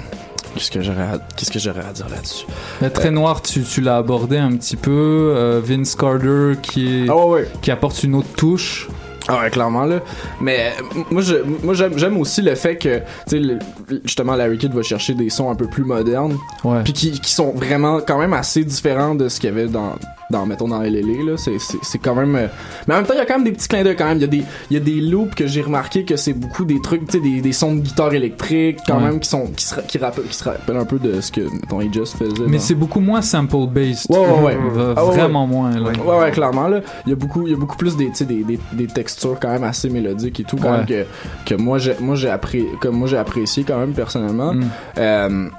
qu'est-ce 0.55 0.71
que 0.71 0.81
j'aurais 0.81 1.01
à, 1.03 1.19
qu'est-ce 1.35 1.51
que 1.51 1.59
j'aurais 1.59 1.85
à 1.87 1.91
dire 1.93 2.07
là-dessus? 2.09 2.45
La 2.81 2.89
très 2.89 3.11
noir, 3.11 3.41
tu, 3.41 3.63
tu 3.63 3.81
l'as 3.81 3.97
abordé 3.97 4.37
un 4.37 4.51
petit 4.55 4.75
peu. 4.77 5.33
euh, 5.35 5.61
Vince 5.63 5.95
Carter 5.95 6.53
qui, 6.61 7.03
est, 7.03 7.09
Ah 7.09 7.15
ouais, 7.17 7.25
ouais. 7.41 7.47
qui 7.61 7.69
apporte 7.71 8.01
une 8.03 8.15
autre 8.15 8.31
touche. 8.35 8.87
Ah 9.29 9.41
ouais, 9.41 9.49
clairement 9.49 9.83
là. 9.83 9.99
Mais 10.39 10.71
euh, 10.79 11.01
moi, 11.11 11.21
je, 11.21 11.35
moi 11.61 11.73
j'aime, 11.73 12.17
aussi 12.17 12.41
le 12.41 12.55
fait 12.55 12.77
que, 12.77 12.99
tu 13.27 13.43
sais, 13.43 13.57
justement, 14.05 14.35
Larry 14.37 14.57
Kidd 14.57 14.73
va 14.73 14.81
chercher 14.83 15.15
des 15.15 15.29
sons 15.29 15.49
un 15.51 15.55
peu 15.55 15.67
plus 15.67 15.83
modernes, 15.83 16.37
Ouais. 16.63 16.81
puis 16.85 16.93
qui, 16.93 17.19
qui 17.19 17.33
sont 17.33 17.51
vraiment 17.51 17.99
quand 17.99 18.17
même 18.19 18.31
assez 18.31 18.63
différents 18.63 19.15
de 19.15 19.27
ce 19.27 19.41
qu'il 19.41 19.49
y 19.49 19.51
avait 19.51 19.67
dans, 19.67 19.95
dans 20.29 20.45
mettons 20.45 20.67
dans 20.67 20.81
LLA 20.81 21.23
là. 21.25 21.37
C'est, 21.37 21.59
c'est, 21.59 21.77
c'est 21.81 21.97
quand 21.99 22.15
même. 22.15 22.35
euh, 22.35 22.47
Mais 22.87 22.93
en 22.93 22.97
même 22.97 23.05
temps, 23.05 23.13
il 23.13 23.17
y 23.19 23.21
a 23.21 23.25
quand 23.25 23.35
même 23.35 23.43
des 23.45 23.51
petits 23.51 23.67
clins 23.67 23.83
d'œil 23.83 23.95
quand 23.95 24.05
même. 24.07 24.17
Il 24.17 24.21
y 24.21 24.25
a 24.25 24.27
des, 24.27 24.43
il 24.69 24.73
y 24.73 24.77
a 24.77 24.79
des 24.79 25.01
loops 25.01 25.35
que 25.35 25.47
j'ai 25.47 25.61
remarqué 25.61 26.03
que 26.05 26.15
c'est 26.17 26.33
beaucoup 26.33 26.65
des 26.65 26.81
trucs, 26.81 27.05
tu 27.07 27.17
sais, 27.17 27.19
des, 27.23 27.41
des 27.41 27.51
sons 27.53 27.75
de 27.75 27.81
guitare 27.81 28.13
électrique 28.13 28.79
quand 28.85 28.97
Ouais. 28.97 29.03
même 29.03 29.19
qui 29.19 29.29
sont 29.29 29.47
qui 29.55 29.65
se, 29.65 29.79
qui 29.81 29.97
rappellent, 29.97 30.25
qui 30.25 30.35
se 30.35 30.43
rappellent 30.43 30.77
un 30.77 30.85
peu 30.85 30.99
de 30.99 31.21
ce 31.21 31.31
que 31.31 31.41
mettons 31.41 31.79
Just 31.93 32.17
faisait. 32.17 32.43
Mais 32.47 32.59
c'est 32.59 32.75
beaucoup 32.75 32.99
moins 32.99 33.21
sample 33.21 33.67
based. 33.71 34.07
Ouais, 34.09 34.17
ouais, 34.19 34.41
ouais. 34.41 34.57
Ah 34.95 35.05
ouais, 35.05 35.15
Vraiment 35.15 35.47
moins. 35.47 35.71
Là. 35.71 35.91
Ouais, 36.05 36.19
ouais, 36.19 36.31
clairement, 36.31 36.67
là. 36.67 36.81
Il 37.05 37.09
y 37.09 37.13
a 37.13 37.15
beaucoup, 37.15 37.45
il 37.47 37.51
y 37.51 37.55
a 37.55 37.57
beaucoup 37.57 37.77
plus 37.77 37.95
des, 37.95 38.07
tu 38.07 38.15
sais, 38.15 38.25
des, 38.25 38.43
des, 38.43 38.59
des 38.73 38.87
textures 38.87 39.37
quand 39.39 39.49
même 39.49 39.63
assez 39.63 39.89
mélodiques 39.89 40.39
et 40.39 40.43
tout, 40.43 40.57
quand 40.57 40.71
même, 40.71 40.85
que, 40.85 41.05
que 41.45 41.55
moi, 41.55 41.77
j'ai, 41.77 41.93
moi, 41.99 42.15
j'ai 42.15 42.29
apprécié, 42.29 42.67
comme 42.81 42.95
moi, 42.97 43.07
j'ai 43.07 43.17
apprécié 43.17 43.63
quand 43.63 43.77
même, 43.79 43.93
personnellement. 43.93 44.53
Mm. 44.53 44.63
Euh, 44.97 45.49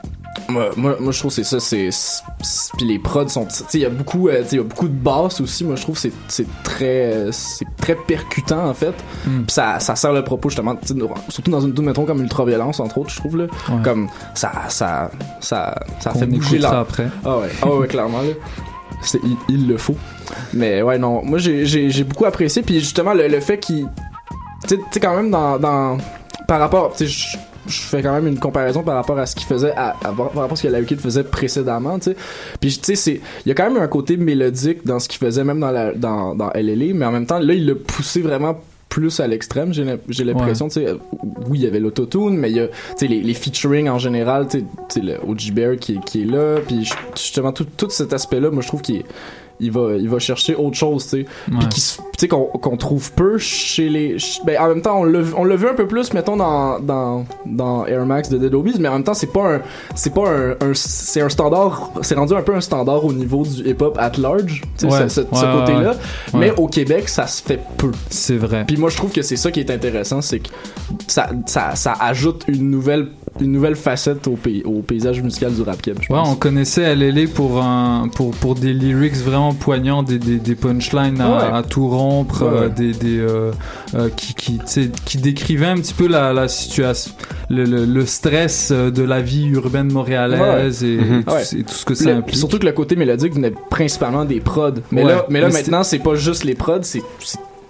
moi, 0.49 0.71
moi, 0.77 0.97
moi, 1.01 1.13
je 1.13 1.19
trouve 1.19 1.31
que 1.35 1.43
c'est 1.43 1.45
ça, 1.45 1.61
c'est, 1.61 1.91
puis 2.77 2.87
les 2.87 2.99
prods 2.99 3.29
sont, 3.29 3.45
tu 3.47 3.55
sais, 3.55 3.65
il 3.75 3.81
y 3.81 3.87
a 3.87 3.91
beaucoup, 3.91 4.29
euh, 4.29 4.43
tu 4.43 4.49
sais, 4.49 4.57
il 4.57 4.59
y 4.59 4.61
a 4.61 4.65
beaucoup 4.65 4.89
de 4.89 4.95
basses 4.95 5.41
aussi. 5.41 5.65
Moi, 5.65 5.77
je 5.77 5.83
trouve 5.83 5.95
que 5.95 6.01
c'est, 6.03 6.13
c'est 6.29 6.47
très, 6.63 7.27
c'est 7.33 7.67
très 7.77 7.95
percutant, 7.95 8.69
en 8.69 8.75
fait. 8.75 8.95
Mm. 9.27 9.43
Puis 9.45 9.53
ça, 9.55 9.81
ça 9.81 9.97
sert 9.97 10.13
le 10.13 10.23
propos, 10.25 10.49
justement, 10.51 10.77
surtout 11.29 11.51
dans 11.51 11.61
une 11.61 11.75
tune, 11.75 11.85
mettons, 11.85 12.05
comme 12.05 12.21
Ultraviolence, 12.23 12.81
entre 12.81 12.99
autres, 12.99 13.11
je 13.11 13.17
trouve, 13.17 13.37
là. 13.37 13.45
Ouais. 13.69 13.83
Comme, 13.83 14.09
ça, 14.35 14.53
ça, 14.69 15.11
ça, 15.41 15.75
ça 16.01 16.13
fait 16.13 16.27
bouger 16.27 16.59
la, 16.59 16.81
après. 16.81 17.09
ah 17.25 17.39
ouais, 17.39 17.49
ah 17.63 17.69
ouais, 17.75 17.87
clairement 17.87 18.23
là. 18.23 18.33
Il, 19.23 19.37
il 19.49 19.69
le 19.69 19.77
faut. 19.77 19.95
Mais 20.53 20.83
ouais, 20.83 20.99
non, 20.99 21.23
moi 21.25 21.39
j'ai, 21.39 21.65
j'ai, 21.67 21.89
j'ai 21.91 22.03
beaucoup 22.03 22.25
apprécié. 22.25 22.63
Puis 22.63 22.81
justement, 22.81 23.15
le, 23.15 23.29
le 23.29 23.39
fait 23.41 23.59
qu'il. 23.59 23.87
Tu 24.67 24.77
sais- 24.91 25.01
quand 25.01 25.15
même, 25.15 25.31
dans, 25.31 25.57
dans. 25.59 25.99
Par 26.49 26.59
rapport. 26.59 26.93
Tu 26.97 27.07
sais, 27.07 27.13
je- 27.13 27.39
je 27.69 27.81
fais 27.81 28.03
quand 28.03 28.13
même 28.13 28.27
une 28.27 28.39
comparaison 28.39 28.83
par 28.83 28.95
rapport 28.97 29.19
à 29.19 29.27
ce 29.27 29.37
qu'il 29.37 29.47
faisait 29.47 29.73
à, 29.73 29.91
à- 29.91 30.13
par 30.13 30.27
rapport 30.27 30.53
à 30.53 30.57
ce 30.57 30.63
que 30.65 30.69
la 30.69 30.83
Kid 30.83 31.01
faisait 31.01 31.25
précédemment 31.25 31.99
tu 31.99 32.11
sais. 32.11 32.17
Puis 32.61 32.71
tu 32.79 32.85
sais 32.85 32.95
c'est 32.97 33.21
il 33.45 33.49
y 33.49 33.53
a 33.53 33.55
quand 33.55 33.71
même 33.71 33.81
un 33.83 33.89
côté 33.89 34.17
mélodique 34.17 34.85
dans 34.87 34.99
ce 34.99 35.09
qu'il 35.09 35.19
faisait 35.19 35.45
même 35.45 35.61
dans 35.61 35.71
la 35.71 35.93
dans 35.93 36.35
dans 36.35 36.51
LLA 36.55 36.95
mais 36.95 37.05
en 37.07 37.13
même 37.13 37.27
temps 37.27 37.39
là 37.39 37.55
il 37.55 37.67
l'a 37.67 37.75
poussé 37.75 38.21
vraiment 38.23 38.59
plus 38.89 39.21
à 39.21 39.27
l'extrême 39.27 39.75
j'ai 39.75 39.85
l'im- 39.85 39.99
j'ai 40.09 40.25
l'impression 40.25 40.69
tu 40.69 40.81
sais 40.81 40.87
oui 41.49 41.59
il 41.59 41.65
y 41.65 41.67
avait 41.67 41.79
l'autotune 41.81 42.37
mais 42.39 42.51
il 42.51 42.57
y 42.57 42.61
a 42.61 42.69
tu 42.69 42.75
sais 42.97 43.07
les, 43.07 43.21
les 43.21 43.35
featuring 43.35 43.89
en 43.91 43.99
général 43.99 44.49
tu 44.49 44.65
sais- 44.89 45.01
le 45.01 45.17
OG 45.29 45.53
Bear 45.53 45.77
qui, 45.77 45.97
est- 45.97 46.05
qui 46.05 46.23
est 46.23 46.25
là 46.25 46.57
puis 46.67 46.85
ju- 46.87 46.95
justement 47.15 47.53
tout, 47.53 47.67
tout 47.77 47.91
cet 47.91 48.13
aspect 48.15 48.41
là 48.41 48.51
moi 48.51 48.63
je 48.63 48.69
trouve 48.69 48.81
qu'il 48.81 48.97
est- 48.97 49.05
il 49.61 49.71
va 49.73 49.95
il 49.99 50.09
va 50.09 50.19
chercher 50.19 50.55
autre 50.55 50.77
chose 50.77 51.05
tu 51.05 51.09
sais 51.11 51.17
Ouais. 51.51 51.59
puis 51.61 51.69
qui 51.69 51.81
se- 51.81 51.97
tu 51.99 52.03
sais 52.19 52.29
qu'on 52.29 52.45
qu'on 52.47 52.77
trouve 52.77 53.13
peu 53.13 53.39
chez 53.39 53.89
les 53.89 54.17
ben 54.45 54.57
en 54.61 54.69
même 54.69 54.83
temps 54.83 55.01
on 55.01 55.05
l'a 55.05 55.21
on 55.37 55.45
l'a 55.45 55.57
vu 55.57 55.69
un 55.69 55.75
peu 55.75 55.87
plus 55.87 56.13
mettons 56.15 56.37
dans 56.37 56.79
dans 56.81 57.25
dans 57.47 57.87
Air 57.87 58.07
Max 58.07 58.29
de 58.29 58.39
Dead 58.39 58.55
Obies 58.55 58.75
mais 58.79 58.89
en 58.89 58.95
même 58.95 59.05
temps 59.05 59.15
c'est 59.15 59.33
pas 59.33 59.55
un 59.57 59.61
c'est 59.95 60.13
pas 60.15 60.29
un, 60.29 60.51
un- 60.53 60.75
c'est 60.75 61.21
un 61.21 61.29
standard 61.29 61.91
c'est 62.03 62.15
rendu 62.15 62.35
un 62.35 62.43
peu 62.43 62.55
un 62.55 62.61
standard 62.61 63.05
au 63.05 63.13
niveau 63.13 63.45
du 63.45 63.69
hip 63.69 63.77
hop 63.81 63.97
at 63.99 64.13
large 64.19 64.63
tu 64.79 64.89
sais, 64.89 64.93
Ouais. 64.93 65.09
ce, 65.09 65.23
ce- 65.23 65.27
ce 65.33 65.35
Ouais, 65.45 65.53
ouais, 65.53 65.61
côté 65.61 65.73
là 65.73 65.91
ouais. 65.91 66.41
mais 66.41 66.53
au 66.57 66.67
Québec 66.67 67.09
ça 67.09 67.27
se 67.27 67.43
fait 67.43 67.61
peu 67.77 67.91
C'est 68.11 68.37
vrai. 68.37 68.65
puis 68.67 68.77
moi 68.77 68.91
je 68.91 68.97
trouve 68.97 69.11
que 69.13 69.23
c'est 69.23 69.37
ça 69.37 69.51
qui 69.51 69.61
est 69.61 69.71
intéressant 69.71 70.21
c'est 70.21 70.41
que 70.41 70.49
ça, 71.07 71.31
ça 71.47 71.75
ça 71.75 71.95
ajoute 72.01 72.45
une 72.49 72.71
nouvelle 72.71 73.09
une 73.41 73.53
nouvelle 73.53 73.77
facette 73.77 74.27
au, 74.29 74.33
pays, 74.33 74.63
au 74.65 74.83
paysage 74.83 75.23
musical 75.23 75.53
du 75.53 75.63
rap 75.63 75.81
keb. 75.83 75.99
Ouais, 76.11 76.19
on 76.25 76.35
connaissait 76.35 76.95
LLA 76.95 77.27
pour 77.35 77.63
un 77.63 78.09
pour 78.15 78.31
pour 78.33 78.55
des 78.55 78.73
lyrics 78.73 79.17
vraiment 79.17 79.55
poignants, 79.55 80.03
des 80.03 80.19
des, 80.19 80.37
des 80.39 80.55
punchlines 80.55 81.21
à, 81.21 81.29
Ouais. 81.29 81.59
à 81.59 81.63
tout 81.63 81.89
rompre, 81.89 82.43
Ouais, 82.43 82.49
euh, 82.49 82.61
ouais. 82.63 82.71
des 82.71 82.93
des 82.93 83.19
euh, 83.19 83.53
euh, 83.95 84.09
qui 85.05 85.19
décrivaient 85.19 85.67
un 85.67 85.77
petit 85.77 85.95
peu 85.95 86.07
la 86.09 86.33
la 86.33 86.49
situation, 86.49 87.13
le, 87.51 87.65
le, 87.65 87.85
le 87.85 88.07
stress 88.07 88.71
euh, 88.73 88.91
de 88.91 89.03
la 89.03 89.21
vie 89.21 89.47
urbaine 89.47 89.91
montréalaise 89.93 90.83
et, 90.85 90.97
Mhm. 90.99 91.21
et 91.21 91.25
tout, 91.25 91.31
Ouais. 91.33 91.43
et 91.59 91.63
tout 91.65 91.75
ce 91.75 91.85
que 91.85 91.95
ça 91.95 92.05
Le- 92.11 92.17
implique. 92.17 92.37
surtout 92.39 92.59
que 92.59 92.67
le 92.67 92.73
côté 92.73 92.97
mélodique 92.97 93.35
venait 93.35 93.53
principalement 93.71 94.25
des 94.25 94.41
prods. 94.41 94.73
Mais 94.91 95.05
là, 95.05 95.27
mais 95.29 95.41
là 95.41 95.49
Mais 95.49 95.53
maintenant, 95.55 95.83
c'est 95.83 95.99
pas 95.99 96.15
juste 96.15 96.45
les 96.45 96.55
prods, 96.55 96.83
c'est 96.83 97.03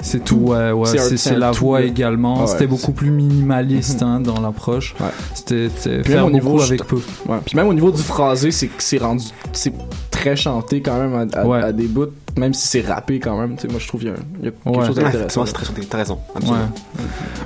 c'est 0.01 0.25
tout, 0.25 0.37
ouais, 0.37 0.71
ouais. 0.73 0.89
C'est 1.17 1.37
la 1.37 1.51
voix 1.51 1.83
également. 1.83 2.37
Ah 2.37 2.41
ouais, 2.43 2.47
C'était 2.47 2.59
c'est- 2.61 2.67
beaucoup 2.67 2.93
plus 2.93 3.11
minimaliste 3.11 4.03
hein, 4.03 4.21
dans 4.21 4.41
l'approche. 4.41 4.95
Ouais. 5.01 5.07
C'était 5.35 5.69
faire 6.03 6.27
au 6.27 6.31
niveau 6.31 6.61
avec 6.61 6.85
peu. 6.85 7.01
Ouais. 7.29 7.39
Puis 7.45 7.57
même 7.57 7.69
au 7.69 7.75
niveau 7.75 7.91
du 7.91 8.03
phrasé, 8.03 8.51
c'est 8.51 8.71
c'est 8.79 8.99
rendu 8.99 9.25
c'est 9.53 9.73
très 10.11 10.37
chanté 10.37 10.81
quand 10.83 10.99
même 10.99 11.15
à, 11.35 11.39
à- 11.41 11.47
Ouais. 11.47 11.63
à 11.63 11.73
des 11.73 11.87
bouts, 11.87 12.07
même 12.37 12.55
si 12.55 12.67
c'est 12.69 12.81
rappé 12.81 13.19
quand 13.21 13.39
même. 13.41 13.57
Tu 13.57 13.63
sais, 13.63 13.69
moi, 13.69 13.79
je 13.81 13.89
trouve 13.89 14.01
qu'il 14.01 14.11
y 14.11 14.13
a, 14.13 14.17
y 14.45 14.49
a 14.49 14.51
quelque 14.53 14.69
Ouais. 14.79 14.87
chose 14.87 14.97
Ouais, 14.99 15.05
d'intéressant. 15.05 15.47
c'est 15.47 15.53
très 15.53 15.67
chanté. 15.67 15.83
T'as 15.89 15.99
raison. 15.99 16.15
Ouais. 16.15 16.37
Absolument. 16.37 16.59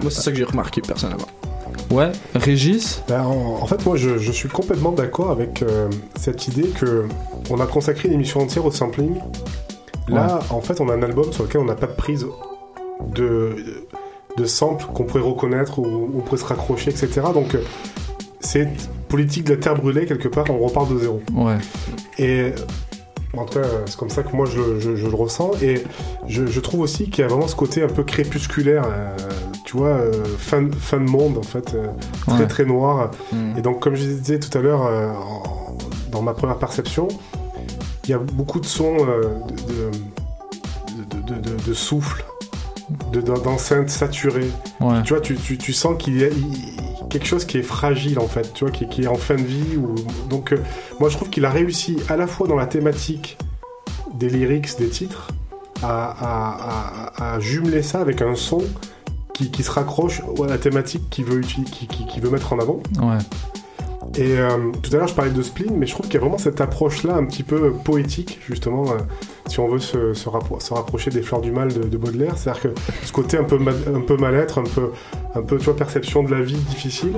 Moi, 0.03 0.11
c'est 0.11 0.21
ça 0.23 0.31
que 0.31 0.37
j'ai 0.37 0.45
remarqué 0.45 0.81
personnellement. 0.81 1.27
Ouais. 1.91 2.11
Régis? 2.35 3.03
Ben, 3.09 3.23
en, 3.23 3.59
en 3.63 3.67
fait, 3.67 3.85
moi, 3.85 3.97
je, 3.97 4.17
je 4.19 4.33
suis 4.33 4.49
complètement 4.49 4.93
d'accord 4.93 5.31
avec 5.31 5.63
euh, 5.63 5.89
cette 6.19 6.49
idée 6.49 6.69
que 6.69 7.05
on 7.51 7.61
a 7.61 7.67
consacré 7.67 8.09
une 8.09 8.15
émission 8.15 8.41
entière 8.41 8.65
au 8.65 8.71
sampling. 8.71 9.15
Là, 10.09 10.41
en 10.51 10.61
fait, 10.61 10.81
on 10.81 10.89
a 10.89 10.95
un 10.95 11.03
album 11.03 11.33
sur 11.33 11.45
lequel 11.45 11.61
on 11.61 11.65
n'a 11.65 11.75
pas 11.77 11.87
de 11.87 11.93
prise 11.95 12.27
de, 13.15 13.57
de 14.37 14.45
sample 14.45 14.85
qu'on 14.95 15.05
pourrait 15.05 15.23
reconnaître 15.23 15.79
ou 15.79 16.11
on 16.17 16.21
pourrait 16.21 16.39
se 16.41 16.45
raccrocher, 16.45 16.91
etc. 16.91 17.21
Donc, 17.33 17.55
euh, 17.55 17.63
c'est 18.41 18.69
politique 19.09 19.45
de 19.45 19.55
la 19.55 19.61
terre 19.61 19.75
brûlée, 19.77 20.07
quelque 20.07 20.29
part, 20.29 20.45
on 20.51 20.59
repart 20.59 20.91
de 20.93 20.99
zéro. 20.99 21.21
Ouais. 21.35 21.57
Et 22.19 22.53
en 23.37 23.45
tout 23.45 23.61
cas, 23.61 23.67
c'est 23.87 23.97
comme 23.97 24.11
ça 24.11 24.23
que 24.23 24.35
moi 24.35 24.47
je, 24.47 24.81
je- 24.81 24.97
je 24.97 25.07
le 25.07 25.15
ressens. 25.15 25.53
Et 25.63 25.85
je, 26.27 26.47
je 26.47 26.61
trouve 26.61 26.81
aussi 26.81 27.09
qu'il 27.09 27.23
y 27.23 27.25
a 27.25 27.29
vraiment 27.29 27.47
ce 27.49 27.57
côté 27.57 27.83
un 27.83 27.89
peu 27.89 28.03
crépusculaire, 28.03 28.85
euh, 28.87 29.17
tu 29.65 29.77
vois, 29.77 29.89
euh, 29.89 30.13
fin, 30.39 30.69
fin 30.71 30.99
de 30.99 31.09
monde 31.09 31.39
en 31.39 31.43
fait, 31.43 31.75
euh, 31.75 31.87
très 32.27 32.39
Ouais. 32.41 32.47
très 32.47 32.65
noir. 32.65 33.11
Mm. 33.33 33.59
Et 33.59 33.63
donc, 33.63 33.81
comme 33.81 33.95
je 33.95 34.05
disais 34.05 34.39
tout 34.39 34.57
à 34.59 34.61
l'heure, 34.61 34.85
euh, 34.87 35.09
dans 36.11 36.23
ma 36.23 36.35
première 36.35 36.59
perception, 36.59 37.09
il 38.05 38.11
y 38.11 38.15
a 38.15 38.19
beaucoup 38.19 38.61
de 38.61 38.67
sons 38.67 38.97
euh, 39.01 39.23
de, 39.69 41.33
de, 41.35 41.57
de, 41.67 41.75
souffle, 41.75 42.25
de- 43.13 43.21
de- 43.21 43.33
d'enceintes 43.33 43.91
saturées. 43.91 44.51
Ouais. 44.81 45.03
Tu 45.05 45.13
vois, 45.15 45.21
tu, 45.23 45.37
tu, 45.37 45.57
tu 45.59 45.73
sens 45.73 45.97
qu'il 45.99 46.19
y 46.21 46.25
a 46.25 46.29
il- 46.29 47.09
quelque 47.09 47.27
chose 47.27 47.45
qui 47.45 47.59
est 47.59 47.63
fragile 47.63 48.19
en 48.19 48.27
fait, 48.27 48.53
tu 48.55 48.65
vois, 48.65 48.73
qui, 48.73 48.89
qui 48.89 49.03
est 49.05 49.07
en 49.07 49.15
fin 49.17 49.35
de 49.37 49.43
vie. 49.43 49.77
Ou... 49.77 49.95
Donc, 50.29 50.53
euh, 50.53 50.59
moi 51.01 51.09
je 51.11 51.17
trouve 51.17 51.31
qu'il 51.31 51.45
a 51.45 51.51
réussi 51.51 51.99
à 52.09 52.17
la 52.17 52.27
fois 52.27 52.47
dans 52.49 52.57
la 52.57 52.67
thématique 52.67 53.39
des 54.15 54.29
lyrics, 54.29 54.77
des 54.79 54.89
titres, 54.89 55.29
à, 55.83 56.07
à- 56.11 57.33
à- 57.33 57.35
à 57.35 57.41
jumeler 57.41 57.83
ça 57.83 58.01
avec 58.01 58.23
un 58.23 58.35
son 58.35 58.63
qui, 59.35 59.51
qui 59.51 59.63
se 59.63 59.71
raccroche 59.71 60.21
à 60.43 60.47
la 60.47 60.59
thématique 60.59 61.09
qu'il 61.11 61.25
veut, 61.25 61.41
qui, 61.41 61.65
qui- 61.65 61.87
qui 61.87 62.21
veut 62.21 62.31
mettre 62.31 62.53
en 62.53 62.59
avant. 62.59 62.81
Ouais. 63.01 63.19
Et 64.17 64.39
euh, 64.39 64.71
tout 64.83 64.95
à 64.95 64.99
l'heure, 64.99 65.09
je 65.09 65.15
parlais 65.15 65.31
de 65.31 65.43
spleen, 65.43 65.77
mais 65.77 65.87
je 65.87 65.95
trouve 65.95 66.07
qu'il 66.07 66.15
y 66.15 66.19
a 66.19 66.21
vraiment 66.21 66.39
cette 66.39 66.61
approche-là 66.61 67.15
un 67.15 67.25
petit 67.25 67.43
peu 67.43 67.73
poétique, 67.73 68.41
justement, 68.47 68.93
euh, 68.93 68.99
si 69.49 69.61
on 69.61 69.68
veut 69.68 69.78
se, 69.80 70.14
se, 70.14 70.28
rappro- 70.28 70.61
se 70.61 70.72
rapprocher 70.72 71.11
des 71.11 71.22
fleurs 71.22 71.40
du 71.40 71.51
mal 71.51 71.68
de, 71.72 71.82
de 71.82 71.97
Baudelaire. 71.97 72.34
C'est-à-dire 72.36 72.62
que 72.62 72.68
ce 73.05 73.12
côté 73.12 73.36
un 73.36 73.45
peu, 73.45 73.59
ma- 73.59 73.72
un 73.72 74.01
peu 74.01 74.16
mal-être, 74.16 74.59
un 74.59 74.64
peu, 74.64 74.90
un 75.34 75.43
peu 75.43 75.59
tu 75.59 75.64
vois, 75.64 75.76
perception 75.76 76.22
de 76.22 76.30
la 76.30 76.40
vie 76.40 76.55
difficile. 76.57 77.12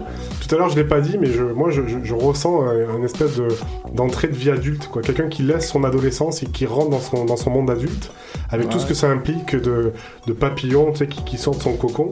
Tout 0.47 0.55
à 0.55 0.59
l'heure, 0.59 0.69
je 0.71 0.77
l'ai 0.77 0.85
pas 0.85 1.01
dit, 1.01 1.17
mais 1.21 1.27
je, 1.29 1.43
moi, 1.43 1.71
je, 1.71 1.83
je- 1.87 1.99
je 2.03 2.15
ressens 2.15 2.67
euh, 2.67 2.87
une 2.97 3.05
espèce 3.05 3.37
de, 3.37 3.49
d'entrée 3.93 4.29
de 4.29 4.35
vie 4.35 4.51
adulte. 4.51 4.89
quoi. 4.89 5.03
Quelqu'un 5.03 5.29
qui 5.29 5.43
laisse 5.43 5.69
son 5.69 5.85
adolescence 5.85 6.43
et 6.43 6.47
qui 6.47 6.67
rentre 6.67 6.91
dans 6.91 7.01
son, 7.01 7.25
dans 7.25 7.37
son 7.37 7.51
monde 7.51 7.71
adulte, 7.71 8.11
avec 8.51 8.69
tout 8.69 8.79
ce 8.79 8.87
que 8.87 8.95
ça 8.95 9.09
implique 9.11 9.55
de, 9.57 9.93
de 10.27 10.33
papillons 10.33 10.93
tu 10.93 10.99
sais, 10.99 11.07
qui, 11.09 11.25
qui 11.25 11.39
sortent 11.39 11.59
de 11.59 11.63
son 11.63 11.75
cocon 11.75 12.11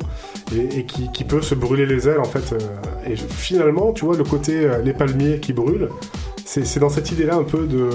et, 0.55 0.79
et 0.81 0.85
qui, 0.85 1.11
qui 1.13 1.25
peut 1.25 1.43
se 1.43 1.55
brûler 1.55 1.87
les 1.87 2.09
ailes, 2.09 2.21
en 2.21 2.25
fait. 2.25 2.53
euh, 2.53 2.59
et 3.11 3.17
finalement, 3.17 3.93
tu 3.93 4.05
vois, 4.05 4.17
le 4.17 4.25
côté 4.25 4.65
euh, 4.67 4.79
les 4.83 4.93
palmiers 4.93 5.39
qui 5.41 5.53
brûlent, 5.53 5.89
c'est 6.45 6.81
dans 6.81 6.89
cette 6.89 7.11
idée-là 7.13 7.37
un 7.37 7.45
peu 7.45 7.67
de, 7.67 7.89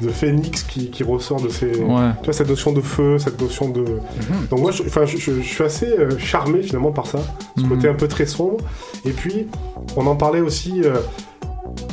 de 0.00 0.08
phénix 0.08 0.62
qui, 0.64 0.90
qui 0.90 1.02
ressort 1.04 1.40
de 1.40 1.48
ces. 1.48 1.66
Ouais. 1.80 2.10
Tu 2.20 2.24
vois, 2.24 2.32
cette 2.32 2.48
notion 2.48 2.72
de 2.72 2.80
feu, 2.80 3.18
cette 3.18 3.40
notion 3.40 3.68
de. 3.68 3.84
Donc, 4.50 4.60
moi, 4.60 4.70
je, 4.70 4.82
je, 4.84 5.16
je- 5.16 5.40
je 5.40 5.46
suis 5.48 5.64
assez 5.64 5.86
euh, 5.86 6.18
charmé 6.18 6.62
finalement 6.62 6.92
par 6.92 7.06
ça, 7.06 7.18
ce 7.56 7.62
Mhm. 7.62 7.68
côté 7.68 7.88
un 7.88 7.94
peu 7.94 8.08
très 8.08 8.26
sombre. 8.26 8.58
Et 9.04 9.10
puis, 9.12 9.46
on 9.96 10.06
en 10.06 10.16
parlait 10.16 10.40
aussi. 10.40 10.82
euh, 10.84 10.96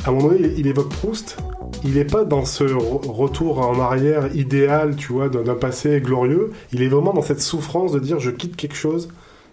à 0.05 0.09
un 0.09 0.13
moment 0.13 0.29
donné, 0.29 0.39
il, 0.47 0.59
il 0.59 0.67
évoque 0.67 0.89
Proust. 0.89 1.37
Il 1.83 1.93
n'est 1.95 2.05
pas 2.05 2.23
dans 2.23 2.45
ce 2.45 2.63
re- 2.63 3.07
retour 3.07 3.59
en 3.59 3.79
arrière 3.79 4.35
idéal, 4.35 4.95
tu 4.95 5.13
vois, 5.13 5.29
d'un 5.29 5.53
passé 5.53 6.01
glorieux. 6.01 6.51
Il 6.73 6.81
est 6.81 6.87
vraiment 6.87 7.13
dans 7.13 7.21
cette 7.21 7.41
souffrance 7.41 7.91
de 7.91 7.99
dire 7.99 8.19
je 8.19 8.31
quitte 8.31 8.55
quelque 8.55 8.75
chose, 8.75 9.09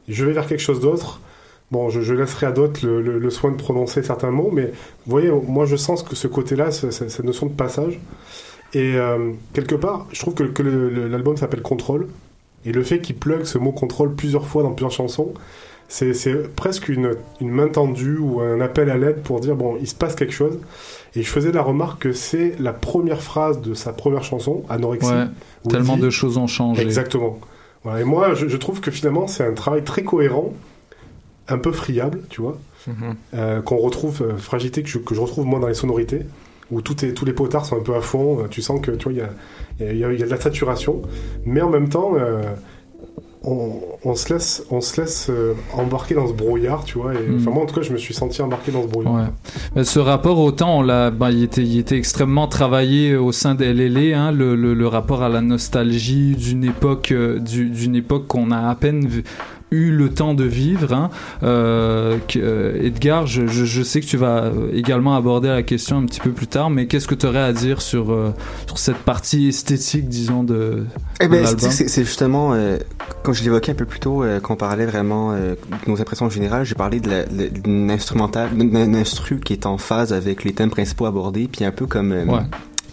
je 0.09 0.25
vais 0.25 0.33
vers 0.33 0.47
quelque 0.47 0.61
chose 0.63 0.81
d'autre. 0.81 1.21
Bon, 1.75 1.91
je, 1.91 2.01
je 2.03 2.15
laisserai 2.15 2.47
à 2.47 2.53
d'autres 2.53 2.87
le, 2.87 3.03
le- 3.03 3.19
le 3.19 3.31
soin 3.31 3.51
de 3.51 3.57
prononcer 3.57 4.03
certains 4.05 4.31
mots, 4.31 4.51
mais 4.53 4.67
vous 5.07 5.11
voyez, 5.11 5.31
moi 5.49 5.67
je 5.67 5.75
sens 5.75 6.05
que 6.05 6.15
ce 6.15 6.29
côté-là, 6.29 6.71
ce- 6.71 6.93
ce- 6.93 7.09
cette 7.09 7.25
notion 7.27 7.47
de 7.47 7.53
passage. 7.53 7.99
Et 8.75 8.95
euh, 8.97 9.33
quelque 9.55 9.75
part, 9.75 10.07
je 10.13 10.21
trouve 10.21 10.35
que, 10.35 10.45
l'album 11.15 11.37
s'appelle 11.37 11.63
Contrôle. 11.63 12.07
Et 12.65 12.71
le 12.73 12.83
fait 12.85 13.01
qu'il 13.01 13.17
plug 13.17 13.43
ce 13.45 13.59
mot 13.59 13.73
contrôle 13.73 14.15
plusieurs 14.15 14.47
fois 14.47 14.63
dans 14.63 14.71
plusieurs 14.71 14.93
chansons, 14.93 15.35
c'est 15.89 16.55
presque 16.55 16.89
une, 16.89 17.11
une 17.41 17.51
main 17.51 17.69
tendue 17.69 18.17
ou 18.19 18.41
un 18.41 18.61
appel 18.61 18.89
à 18.89 18.97
l'aide 18.97 19.23
pour 19.23 19.41
dire 19.41 19.55
bon, 19.57 19.77
il 19.81 19.87
se 19.89 19.95
passe 19.97 20.15
quelque 20.15 20.33
chose. 20.33 20.59
Et 21.17 21.23
je 21.23 21.29
faisais 21.29 21.53
la 21.53 21.63
remarque 21.63 22.03
que 22.03 22.13
c'est 22.13 22.55
la 22.61 22.73
première 22.73 23.21
phrase 23.21 23.61
de 23.61 23.75
sa 23.75 23.93
première 23.93 24.23
chanson, 24.25 24.63
Anorexie. 24.69 25.11
Ouais. 25.13 25.27
Tellement 25.71 25.97
dit- 25.97 26.03
de 26.03 26.11
choses 26.11 26.39
ont 26.39 26.47
changé. 26.47 26.83
Exactement. 26.83 27.39
Voilà, 27.85 28.01
et 28.01 28.05
moi, 28.05 28.35
je, 28.35 28.49
je 28.49 28.57
trouve 28.57 28.81
que 28.81 28.91
finalement, 28.91 29.27
c'est 29.27 29.45
un 29.45 29.53
travail 29.53 29.83
très 29.85 30.03
cohérent, 30.05 30.53
un 31.49 31.59
peu 31.59 31.73
friable, 31.73 32.21
tu 32.31 32.41
vois, 32.43 32.59
euh, 33.35 33.61
qu'on 33.63 33.77
retrouve, 33.79 34.23
euh, 34.23 34.37
fragilité 34.37 34.83
que 34.83 34.89
je, 34.89 34.99
que 34.99 35.15
je 35.15 35.21
retrouve 35.21 35.47
moi 35.47 35.59
dans 35.61 35.69
les 35.69 35.75
sonorités, 35.75 36.21
où 36.71 36.81
tout 36.81 37.05
est, 37.05 37.13
tous 37.13 37.25
les 37.25 37.33
potards 37.35 37.67
sont 37.67 37.77
un 37.77 37.83
peu 37.83 37.95
à 37.95 38.01
fond, 38.01 38.41
euh, 38.41 38.47
tu 38.49 38.63
sens 38.63 38.81
que 38.81 38.91
tu 38.93 39.05
vois, 39.05 39.13
il 39.13 39.19
y 39.19 39.85
a, 39.87 39.93
y, 39.93 40.05
a- 40.05 40.13
y 40.13 40.23
a- 40.23 40.27
de 40.27 40.31
la 40.31 40.41
saturation, 40.41 41.03
mais 41.45 41.61
en 41.61 41.69
même 41.71 41.89
temps, 41.89 42.13
on, 43.47 43.73
on 44.05 44.15
se 44.15 44.33
laisse, 44.33 44.65
on 44.71 44.81
se 44.81 44.99
laisse 45.03 45.31
embarquer 45.75 46.15
dans 46.15 46.27
ce 46.27 46.33
brouillard, 46.33 46.83
tu 46.85 46.97
vois, 46.99 47.13
et 47.15 47.19
Mm. 47.29 47.37
enfin, 47.41 47.51
moi 47.51 47.63
en 47.63 47.67
tout 47.67 47.75
cas, 47.75 47.83
je 47.83 47.93
me 47.93 47.99
suis 47.99 48.15
senti 48.15 48.41
embarqué 48.41 48.73
dans 48.73 48.83
ce 48.83 48.87
brouillard. 48.89 49.15
Ouais. 49.15 49.21
Mais 49.77 49.85
ce 49.85 49.99
rapport, 49.99 50.39
autant 50.41 50.79
on 50.79 50.83
l'a, 50.83 51.11
ben, 51.11 51.31
il 51.31 51.43
était, 51.43 51.61
il 51.63 51.79
était 51.79 51.99
extrêmement 51.99 52.49
travaillé 52.49 53.17
au 53.17 53.33
sein 53.33 53.55
des 53.55 53.67
LLA, 53.75 54.19
hein, 54.19 54.33
le, 54.33 54.57
le, 54.57 54.73
le 54.73 54.87
rapport 54.89 55.23
à 55.23 55.29
la 55.29 55.43
nostalgie 55.43 56.37
d'une 56.37 56.65
époque, 56.65 57.13
euh, 57.13 57.39
du- 57.39 57.69
d'une 57.69 57.97
époque 57.97 58.27
qu'on 58.29 58.51
a 58.51 58.67
à 58.71 58.75
peine 58.75 59.07
vu- 59.07 59.25
eu 59.75 59.91
le 59.91 60.09
temps 60.11 60.35
de 60.35 60.45
vivre. 60.45 60.93
Hein. 60.93 61.11
Euh, 61.43 62.17
euh, 62.37 62.83
Edgar, 62.83 63.27
je, 63.27 63.47
je, 63.47 63.65
je 63.65 63.83
sais 63.83 64.01
que 64.01 64.07
tu 64.07 64.17
vas 64.17 64.51
également 64.73 65.17
aborder 65.17 65.49
la 65.49 65.63
question 65.63 65.99
un 65.99 66.07
petit 66.07 66.21
peu 66.21 66.31
plus 66.31 66.47
tard, 66.47 66.71
mais 66.71 66.87
qu'est-ce 66.87 67.07
que 67.09 67.15
tu 67.15 67.27
aurais 67.27 67.43
à 67.43 67.53
dire 67.53 67.83
sur, 67.83 68.13
euh, 68.13 68.33
sur 68.67 68.79
cette 68.79 68.99
partie 68.99 69.49
esthétique, 69.49 70.09
disons, 70.09 70.45
de, 70.45 70.85
Eh 71.21 71.29
ben, 71.29 71.45
c'est- 71.47 72.05
justement, 72.05 72.53
euh, 72.55 72.79
comme 73.23 73.35
je 73.35 73.43
l'évoquais 73.45 73.73
un 73.73 73.77
peu 73.77 73.85
plus 73.87 74.01
tôt, 74.01 74.23
euh, 74.23 74.41
quand 74.41 74.55
on 74.55 74.57
parlait 74.57 74.87
vraiment 74.87 75.33
de 75.35 75.57
nos 75.87 76.01
impressions 76.01 76.29
générales, 76.31 76.65
j'ai 76.65 76.75
parlé 76.75 77.01
d'une 77.01 77.91
instrumentale, 77.91 78.51
d'un 78.57 78.95
instru 78.95 79.41
qui 79.41 79.53
est 79.53 79.67
en 79.67 79.79
phase 79.79 80.13
avec 80.13 80.45
les 80.45 80.53
thèmes 80.53 80.71
principaux 80.71 81.07
abordés, 81.07 81.49
puis 81.51 81.65
un 81.65 81.71
peu 81.73 81.87
comme... 81.87 82.13
Ouais. 82.13 82.41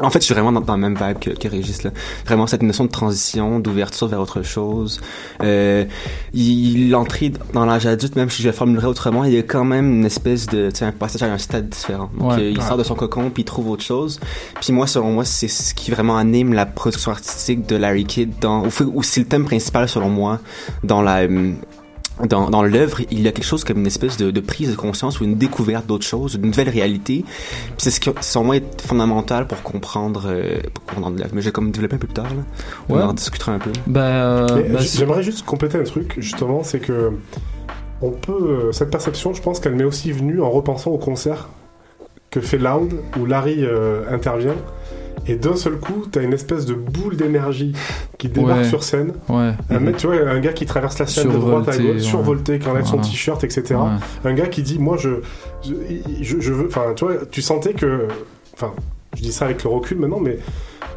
En 0.02 0.10
fait, 0.10 0.20
je 0.20 0.26
suis 0.26 0.34
vraiment 0.34 0.52
dans, 0.52 0.62
dans 0.62 0.74
la 0.78 0.89
même 0.89 0.95
vibe 0.95 1.20
que, 1.20 1.30
que 1.32 1.47
Régis, 1.47 1.84
là. 1.84 1.91
Vraiment, 2.26 2.47
cette 2.47 2.64
notion 2.64 2.86
de 2.86 2.89
transition, 2.89 3.60
d'ouverture 3.60 4.08
vers 4.08 4.20
autre 4.20 4.41
chose. 4.41 4.99
Euh, 5.43 5.86
il- 6.34 6.89
L'entrée 6.89 7.32
dans 7.54 7.66
l'âge 7.66 7.86
adulte, 7.86 8.16
même 8.16 8.30
si 8.30 8.41
je 8.41 8.47
le 8.47 8.54
formulerais 8.54 8.88
autrement, 8.88 9.24
il 9.24 9.34
y 9.34 9.38
a 9.38 9.43
quand 9.43 9.64
même 9.64 9.91
une 9.99 10.06
espèce 10.06 10.47
de, 10.47 10.70
tu 10.72 10.78
sais, 10.80 10.86
un 10.86 10.91
passage 10.91 11.24
à 11.24 11.32
un 11.32 11.38
stade 11.38 11.70
différent. 11.70 12.10
Donc, 12.18 12.32
Ouais. 12.32 12.38
euh, 12.39 12.49
il 12.52 12.58
Ouais. 12.60 12.64
sort 12.66 12.78
de 12.78 12.84
son 12.84 12.95
cocon, 12.95 13.30
puis 13.30 13.43
il 13.43 13.45
trouve 13.45 13.70
autre 13.70 13.84
chose. 13.84 14.20
Puis 14.60 14.74
moi, 14.74 14.88
selon 14.88 15.12
moi, 15.12 15.26
c'est 15.26 15.47
ce 15.47 15.74
qui 15.74 15.91
vraiment 15.91 16.18
anime 16.18 16.54
la 16.54 16.66
production 16.66 17.12
artistique 17.12 17.68
de 17.68 17.76
Larry 17.76 18.06
Kidd 18.06 18.32
dans, 18.41 18.64
ou 18.93 19.04
c'est 19.04 19.22
le 19.22 19.28
thème 19.28 19.45
principal, 19.45 19.88
selon 19.88 20.10
moi, 20.10 20.39
dans 20.84 21.02
la, 21.02 21.20
euh, 21.22 21.54
dans, 22.28 22.49
dans 22.49 22.63
l'œuvre, 22.63 23.01
il 23.11 23.22
y 23.22 23.28
a 23.28 23.32
quelque 23.32 23.45
chose 23.45 23.63
comme 23.63 23.80
une 23.80 23.88
espèce 23.88 24.17
de, 24.17 24.32
de 24.32 24.39
prise 24.39 24.69
de 24.72 24.76
conscience 24.76 25.19
ou 25.19 25.24
une 25.24 25.36
découverte 25.36 25.86
d'autre 25.88 26.05
chose, 26.05 26.38
d'une 26.38 26.47
nouvelle 26.51 26.69
réalité. 26.69 27.24
Puis 27.26 27.74
c'est 27.78 27.91
ce 27.91 27.99
qui, 27.99 28.09
selon 28.22 28.45
moi, 28.45 28.57
est 28.57 28.82
fondamental 28.82 29.47
pour 29.47 29.61
comprendre, 29.63 30.24
euh, 30.28 30.59
pour 30.74 30.84
comprendre 30.86 31.17
l'œuvre. 31.17 31.32
Mais 31.34 31.41
j'ai 31.41 31.51
comme 31.51 31.72
développé 31.72 31.95
un 31.95 31.99
peu 31.99 32.07
plus 32.07 32.13
tard, 32.13 32.26
là. 32.26 32.43
On 32.89 32.95
Ouais. 32.95 33.03
en 33.03 33.13
discutera 33.13 33.53
un 33.53 33.59
peu. 33.59 33.72
Ben, 33.88 33.99
euh, 34.01 34.47
ben, 34.47 34.80
J'aimerais 34.80 35.24
juste 35.24 35.45
compléter 35.45 35.78
un 35.78 35.84
truc, 35.84 36.15
justement, 36.17 36.63
c'est 36.63 36.80
que 36.80 37.11
on 38.01 38.11
peut 38.11 38.32
euh, 38.34 38.72
cette 38.72 38.89
perception, 38.89 39.34
je 39.34 39.41
pense 39.41 39.59
qu'elle 39.59 39.76
m'est 39.76 39.84
aussi 39.84 40.11
venue 40.11 40.41
en 40.41 40.49
repensant 40.49 40.89
au 40.91 40.97
concert 40.97 41.49
que 42.32 42.41
fait 42.41 42.57
Loud 42.57 42.93
où 43.19 43.26
Larry 43.26 43.57
euh, 43.59 44.03
intervient 44.09 44.55
et 45.28 45.36
d'un 45.36 45.55
seul 45.55 45.78
coup, 45.78 46.05
t'as 46.11 46.22
une 46.24 46.34
espèce 46.34 46.65
de 46.65 46.74
boule 46.74 47.15
d'énergie 47.15 47.74
qui 48.17 48.28
débarque 48.30 48.59
Ouais. 48.61 48.67
sur 48.69 48.84
scène. 48.84 49.13
Ouais. 49.30 49.51
Un 49.69 49.80
mec, 49.80 49.97
tu 49.97 50.07
vois, 50.07 50.15
un 50.15 50.39
gars 50.39 50.53
qui 50.53 50.65
traverse 50.65 50.97
la 50.99 51.07
scène 51.07 51.30
de 51.32 51.38
droite 51.38 51.67
à 51.69 51.78
gauche, 51.78 51.86
ouais. 51.95 51.99
survolté, 51.99 52.59
qui 52.59 52.67
enlève 52.67 52.86
son 52.86 52.97
t-shirt, 52.97 53.43
etc. 53.43 53.76
Un 54.26 54.34
gars 54.34 54.47
qui 54.47 54.61
dit, 54.63 54.80
moi, 54.80 54.97
je, 54.97 55.09
je, 56.22 56.53
veux, 56.53 56.67
enfin, 56.67 56.93
tu 56.95 57.05
vois, 57.05 57.15
tu 57.30 57.41
sentais 57.41 57.74
que, 57.74 58.07
enfin, 58.53 58.74
je 59.15 59.22
dis 59.22 59.32
ça 59.32 59.45
avec 59.45 59.63
le 59.63 59.69
recul 59.69 59.97
maintenant, 59.99 60.19
mais 60.19 60.38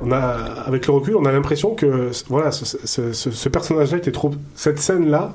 on 0.03 0.11
a, 0.13 0.19
avec 0.67 0.87
le 0.87 0.93
recul, 0.95 1.17
on 1.17 1.25
a 1.25 1.33
l'impression 1.33 1.75
que, 1.75 2.11
voilà, 2.29 2.51
ce, 2.51 2.65
ce, 2.65 3.13
ce- 3.13 3.31
ce 3.31 3.49
personnage-là 3.49 3.99
était 3.99 4.13
trop, 4.13 4.33
cette 4.55 4.79
scène-là, 4.79 5.35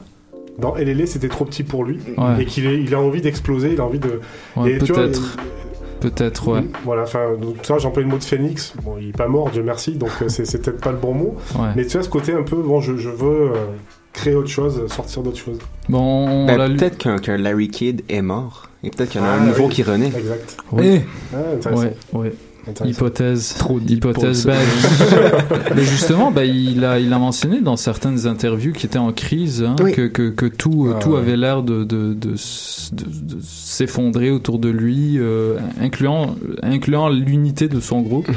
dans 0.57 0.75
LLA, 0.75 1.05
c'était 1.05 1.29
trop 1.29 1.45
petit 1.45 1.63
pour 1.63 1.85
lui, 1.85 1.99
Ouais. 2.17 2.41
et 2.43 2.45
qu'il 2.45 2.65
il 2.65 2.93
a 2.93 2.99
envie 2.99 3.21
d'exploser, 3.21 3.71
il 3.73 3.79
a 3.81 3.85
envie 3.85 3.99
de, 3.99 4.19
Ouais, 4.57 4.73
et 4.73 4.77
tu 4.79 4.91
vois, 4.91 5.07
peut-être. 5.99 6.47
Ouais. 6.47 6.63
voilà, 6.85 7.03
enfin, 7.03 7.27
ça, 7.63 7.77
j'emploie 7.77 8.03
le 8.03 8.09
mot 8.09 8.17
de 8.17 8.23
Phoenix. 8.23 8.73
Bon, 8.83 8.95
il 8.99 9.09
est 9.09 9.17
pas 9.17 9.27
mort, 9.27 9.49
Dieu 9.51 9.63
merci, 9.63 9.91
donc 9.93 10.09
euh, 10.21 10.29
c'est 10.29 10.61
peut-être 10.61 10.81
pas 10.81 10.91
le 10.91 10.97
bon 10.97 11.13
mot. 11.13 11.35
Ouais. 11.55 11.67
Mais 11.75 11.85
tu 11.85 11.93
vois, 11.97 12.03
ce 12.03 12.09
côté 12.09 12.33
un 12.33 12.43
peu, 12.43 12.57
bon, 12.57 12.81
je, 12.81 12.97
je 12.97 13.09
veux 13.09 13.51
euh, 13.51 13.53
créer 14.13 14.35
autre 14.35 14.49
chose, 14.49 14.87
sortir 14.87 15.21
d'autre 15.23 15.37
chose. 15.37 15.57
Bon, 15.87 15.99
on 16.27 16.45
Ben, 16.45 16.75
peut-être 16.77 16.97
qu'un 16.97 17.37
Larry 17.37 17.69
Kidd 17.69 18.01
est 18.09 18.21
mort. 18.21 18.69
Et 18.83 18.89
peut-être 18.91 19.09
qu'il 19.09 19.19
y 19.19 19.23
en 19.23 19.27
a 19.27 19.31
Ah, 19.31 19.41
un 19.41 19.45
nouveau 19.45 19.65
oui. 19.65 19.73
qui 19.73 19.83
renaît. 19.83 20.07
Exact. 20.07 20.57
Oui. 20.71 21.01
Ah, 21.33 21.37
intéressant. 21.55 21.81
Ouais, 21.83 21.93
ouais. 22.13 22.33
Hypothèse. 22.85 23.55
Trop 23.57 23.79
hypothèse. 23.79 24.45
Bah, 24.45 24.53
mais 25.75 25.83
justement, 25.83 26.31
bah, 26.31 26.45
il, 26.45 26.83
a, 26.85 26.99
il 26.99 27.11
a 27.13 27.19
mentionné 27.19 27.61
dans 27.61 27.75
certaines 27.77 28.27
interviews 28.27 28.73
qui 28.73 28.85
étaient 28.85 28.97
en 28.97 29.11
crise 29.11 29.63
hein, 29.63 29.75
Oui. 29.81 29.91
que, 29.93 30.07
que, 30.07 30.29
que 30.29 30.45
tout, 30.45 30.87
euh, 30.87 30.93
Ah, 30.95 30.99
tout 31.01 31.09
ouais. 31.11 31.19
avait 31.19 31.37
l'air 31.37 31.63
de, 31.63 31.83
de, 31.83 32.13
de, 32.13 32.33
s- 32.33 32.91
de- 32.93 33.35
de 33.35 33.41
s'effondrer 33.41 34.31
autour 34.31 34.59
de 34.59 34.69
lui, 34.69 35.17
euh, 35.17 35.57
incluant, 35.81 36.35
incluant 36.63 37.09
l'unité 37.09 37.67
de 37.67 37.79
son 37.79 38.01
groupe. 38.01 38.29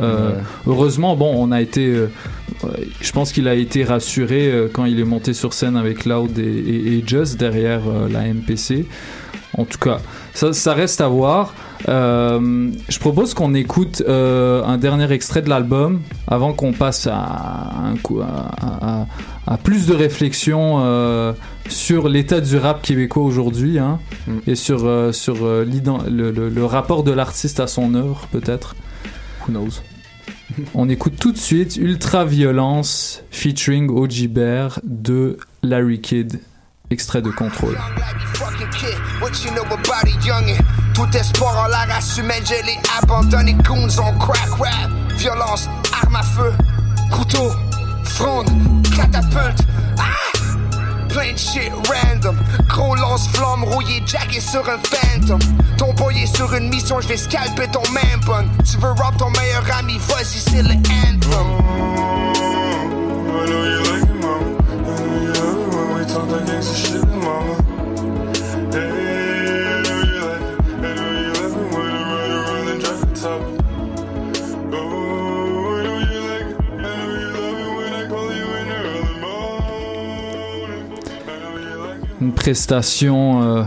Euh, 0.00 0.14
Ouais. 0.30 0.34
Heureusement, 0.66 1.16
bon, 1.16 1.32
on 1.36 1.50
a 1.52 1.60
été. 1.60 1.86
euh, 1.86 2.06
je 3.00 3.12
pense 3.12 3.32
qu'il 3.32 3.48
a 3.48 3.54
été 3.54 3.84
rassuré 3.84 4.50
euh, 4.50 4.68
quand 4.72 4.84
il 4.84 5.00
est 5.00 5.04
monté 5.04 5.32
sur 5.34 5.52
scène 5.52 5.76
avec 5.76 6.04
Loud 6.04 6.38
et, 6.38 6.42
et, 6.42 6.98
et 6.98 7.04
Just 7.06 7.38
derrière 7.38 7.82
euh, 7.88 8.08
la 8.08 8.22
MPC. 8.32 8.86
En 9.56 9.64
tout 9.64 9.78
cas, 9.78 10.00
ça, 10.34 10.52
ça 10.52 10.74
reste 10.74 11.00
à 11.00 11.08
voir. 11.08 11.54
Euh, 11.88 12.70
je 12.88 12.98
propose 12.98 13.34
qu'on 13.34 13.54
écoute 13.54 14.02
euh, 14.08 14.62
un 14.64 14.78
dernier 14.78 15.10
extrait 15.12 15.42
de 15.42 15.48
l'album 15.48 16.00
avant 16.26 16.52
qu'on 16.52 16.72
passe 16.72 17.06
à, 17.06 17.72
un 17.84 17.96
coup, 17.96 18.20
à, 18.20 18.50
à- 19.02 19.06
à 19.46 19.58
plus 19.58 19.86
de 19.86 19.94
réflexion 19.94 20.78
euh, 20.80 21.34
sur 21.68 22.08
l'état 22.08 22.40
du 22.40 22.56
rap 22.56 22.80
québécois 22.82 23.22
aujourd'hui 23.24 23.78
hein, 23.78 23.98
Mm. 24.26 24.38
et 24.46 24.54
sur, 24.54 25.14
sur 25.14 25.34
le, 25.44 25.64
le- 26.30 26.48
le 26.48 26.64
rapport 26.64 27.02
de 27.04 27.10
l'artiste 27.12 27.60
à 27.60 27.66
son 27.66 27.94
œuvre, 27.94 28.26
peut-être. 28.32 28.74
Who 29.46 29.52
knows? 29.52 29.80
On 30.74 30.88
écoute 30.88 31.14
tout 31.20 31.32
de 31.32 31.36
suite 31.36 31.76
Ultra 31.76 32.24
Violence 32.24 33.22
featuring 33.30 33.90
OG 33.90 34.28
Bear 34.28 34.80
de 34.84 35.36
Larry 35.62 36.00
Kidd, 36.00 36.38
extrait 36.94 37.20
de 37.20 37.30
Contrôle. 37.30 37.76
Tout 40.94 41.16
espoir 41.16 41.64
en 41.64 41.66
la 41.66 41.84
race 41.92 42.16
humaine. 42.18 42.44
Goons 43.64 43.98
on 43.98 44.16
crack 44.18 44.50
rap, 44.58 44.90
violence, 45.16 45.68
arme 46.02 46.16
à 46.16 46.22
feu, 46.22 46.52
couteau, 47.10 47.50
fronde, 48.04 48.48
catapulte. 48.96 49.58
Ah! 49.98 50.04
Plein 51.08 51.36
shit 51.36 51.72
random. 51.88 52.36
Gros 52.68 52.94
lance-flamme 52.94 53.64
rouillé, 53.64 54.02
jacké 54.06 54.40
sur 54.40 54.68
un 54.68 54.78
phantom. 54.78 55.40
Ton 55.76 55.92
boy 55.94 56.16
est 56.16 56.36
sur 56.36 56.54
une 56.54 56.68
mission, 56.68 57.00
je 57.00 57.08
vais 57.08 57.16
scalper 57.16 57.66
ton 57.72 57.82
main 57.92 58.18
bonne. 58.24 58.48
Tu 58.64 58.76
veux 58.78 58.92
rob 58.92 59.16
ton 59.18 59.30
meilleur 59.30 59.64
ami, 59.78 59.98
vas-y, 60.08 60.38
c'est 60.38 60.62
le 60.62 60.74
anthem. 60.74 61.24
Oh. 66.36 66.40
Une 82.20 82.32
prestation 82.32 83.42
euh, 83.42 83.64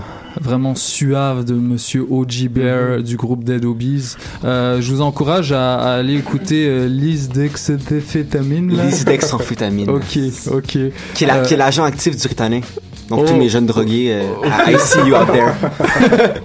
vraiment 0.48 0.76
suave 0.76 1.44
de 1.44 1.54
Monsieur 1.54 2.06
O.G. 2.10 2.48
Bear 2.48 3.04
du 3.04 3.18
groupe 3.18 3.44
Dead 3.44 3.66
Obies. 3.66 4.16
Euh, 4.46 4.80
je 4.82 4.92
vous 4.94 5.02
encourage 5.02 5.52
à, 5.52 5.76
à 5.76 5.96
aller 5.98 6.16
écouter 6.16 6.68
euh, 6.68 6.88
Lise 6.88 7.30
Dexétaphétamine. 7.30 8.76
là. 8.76 8.86
Lise 8.86 9.04
Dexamphétamine. 9.06 9.90
Ok, 9.98 10.18
ok. 10.52 10.78
Qui 11.14 11.24
est 11.26 11.30
Euh, 11.30 11.58
l'agent 11.58 11.84
actif 11.84 12.16
du 12.16 12.28
Ritanin. 12.28 12.62
Donc 13.10 13.22
Oh. 13.22 13.26
tous 13.26 13.36
mes 13.38 13.48
jeunes 13.50 13.66
drogués, 13.66 14.12
euh, 14.12 14.26
I 14.68 14.78
see 14.78 15.00
you 15.08 15.16
out 15.16 15.28
there. 15.32 15.54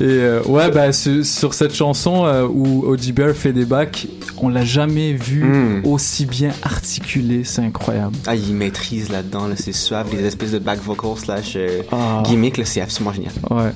Et 0.00 0.04
euh, 0.04 0.42
ouais, 0.44 0.70
bah 0.70 0.92
sur, 0.92 1.24
sur 1.24 1.54
cette 1.54 1.74
chanson 1.74 2.24
euh, 2.26 2.46
où 2.46 2.84
O.G. 2.86 3.12
Bear 3.12 3.34
fait 3.34 3.52
des 3.52 3.64
bacs, 3.64 4.06
on 4.38 4.48
l'a 4.48 4.64
jamais 4.64 5.12
vu 5.12 5.44
Mm. 5.44 5.82
aussi 5.86 6.26
bien 6.26 6.50
articulé, 6.62 7.42
c'est 7.44 7.62
incroyable. 7.62 8.16
Ah, 8.26 8.34
il 8.34 8.52
maîtrise 8.54 9.10
là-dedans, 9.10 9.46
là, 9.46 9.54
c'est 9.56 9.72
suave, 9.72 10.08
les 10.12 10.24
espèces 10.24 10.50
de 10.52 10.58
back 10.58 10.80
vocals 10.84 11.16
slash 11.18 11.56
Ah. 11.92 12.22
c'est 12.64 12.80
absolument 12.80 13.12
génial. 13.12 13.32
Ouais. 13.50 13.72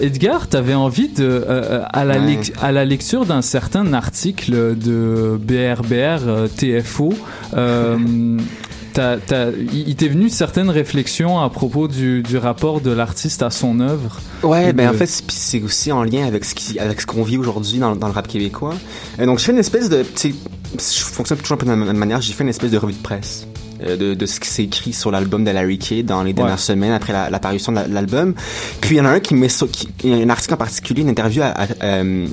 Edgar, 0.00 0.48
t'avais 0.48 0.74
envie 0.74 1.08
de, 1.08 1.44
à, 1.92 2.04
la 2.06 2.18
Ouais. 2.18 2.36
lec- 2.36 2.52
à 2.62 2.72
la 2.72 2.84
lecture 2.86 3.26
d'un 3.26 3.42
certain 3.42 3.92
article 3.92 4.76
de 4.78 5.38
BRBR 5.38 6.48
TFO, 6.56 7.12
il 8.96 9.94
t'est 9.96 10.08
venu 10.08 10.28
certaines 10.28 10.70
réflexions 10.70 11.38
à 11.40 11.48
propos 11.50 11.88
du, 11.88 12.22
du 12.22 12.36
rapport 12.36 12.80
de 12.80 12.90
l'artiste 12.90 13.42
à 13.42 13.50
son 13.50 13.80
œuvre. 13.80 14.20
Ouais, 14.42 14.70
Et 14.70 14.72
ben 14.72 14.90
de- 14.90 14.94
en 14.94 14.98
fait, 14.98 15.06
c'est- 15.06 15.62
aussi 15.62 15.92
en 15.92 16.02
lien 16.04 16.26
avec 16.26 16.44
ce 16.44 16.54
qui, 16.54 16.78
avec 16.78 17.00
ce 17.00 17.06
qu'on 17.06 17.22
vit 17.22 17.36
aujourd'hui 17.36 17.78
dans, 17.78 17.94
dans 17.96 18.06
le 18.08 18.12
rap 18.12 18.28
québécois. 18.28 18.74
Euh, 19.20 19.26
donc, 19.26 19.38
je 19.38 19.44
fais 19.44 19.52
une 19.52 19.58
espèce 19.58 19.88
de, 19.88 20.04
je 20.22 21.00
fonctionne 21.04 21.38
toujours 21.38 21.54
un 21.56 21.58
peu 21.58 21.66
de 21.66 21.70
la 21.70 21.76
même 21.76 21.96
manière. 21.96 22.20
J'ai 22.20 22.32
fait 22.32 22.44
une 22.44 22.50
espèce 22.50 22.70
de 22.70 22.78
revue 22.78 22.92
de 22.94 23.02
presse. 23.02 23.46
euh, 23.82 23.96
De, 23.96 24.14
de 24.14 24.26
ce 24.26 24.40
qui 24.40 24.48
s'est 24.48 24.64
écrit 24.64 24.92
sur 24.92 25.10
l'album 25.12 25.44
de 25.44 25.50
Larry 25.52 25.78
Kidd 25.78 26.06
dans 26.06 26.22
les 26.24 26.32
dernières 26.32 26.54
Ouais. 26.56 26.60
semaines 26.60 26.92
après 26.92 27.12
la- 27.12 27.30
l'apparition 27.30 27.70
de 27.72 27.76
la- 27.76 27.86
l'album. 27.86 28.34
Puis 28.80 28.96
il 28.96 28.98
y 28.98 29.00
en 29.00 29.04
a 29.04 29.10
un 29.10 29.20
qui 29.20 29.34
met 29.36 29.46
qui, 29.70 29.88
un 30.12 30.28
article 30.30 30.54
en 30.54 30.56
particulier, 30.56 31.02
une 31.02 31.08
interview 31.10 31.42
à, 31.42 31.46
à, 31.48 31.66
euh, 31.84 32.26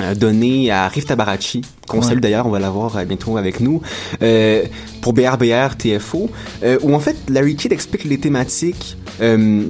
euh, 0.00 0.14
donnée 0.14 0.70
à 0.70 0.88
Riff 0.88 1.06
Tabarachi, 1.06 1.62
qu'on 1.88 1.98
Ouais. 1.98 2.04
salue 2.06 2.20
d'ailleurs, 2.20 2.46
on 2.46 2.50
va 2.50 2.58
l'avoir 2.58 2.96
euh, 2.96 3.04
bientôt 3.04 3.36
avec 3.36 3.60
nous, 3.60 3.80
euh, 4.22 4.64
pour 5.02 5.12
BRBR 5.12 5.76
TFO, 5.78 6.30
euh, 6.62 6.78
où 6.82 6.94
en 6.94 7.00
fait 7.00 7.16
Larry 7.28 7.56
Kidd 7.56 7.72
explique 7.72 8.04
les 8.04 8.18
thématiques 8.18 8.96
euh, 9.20 9.64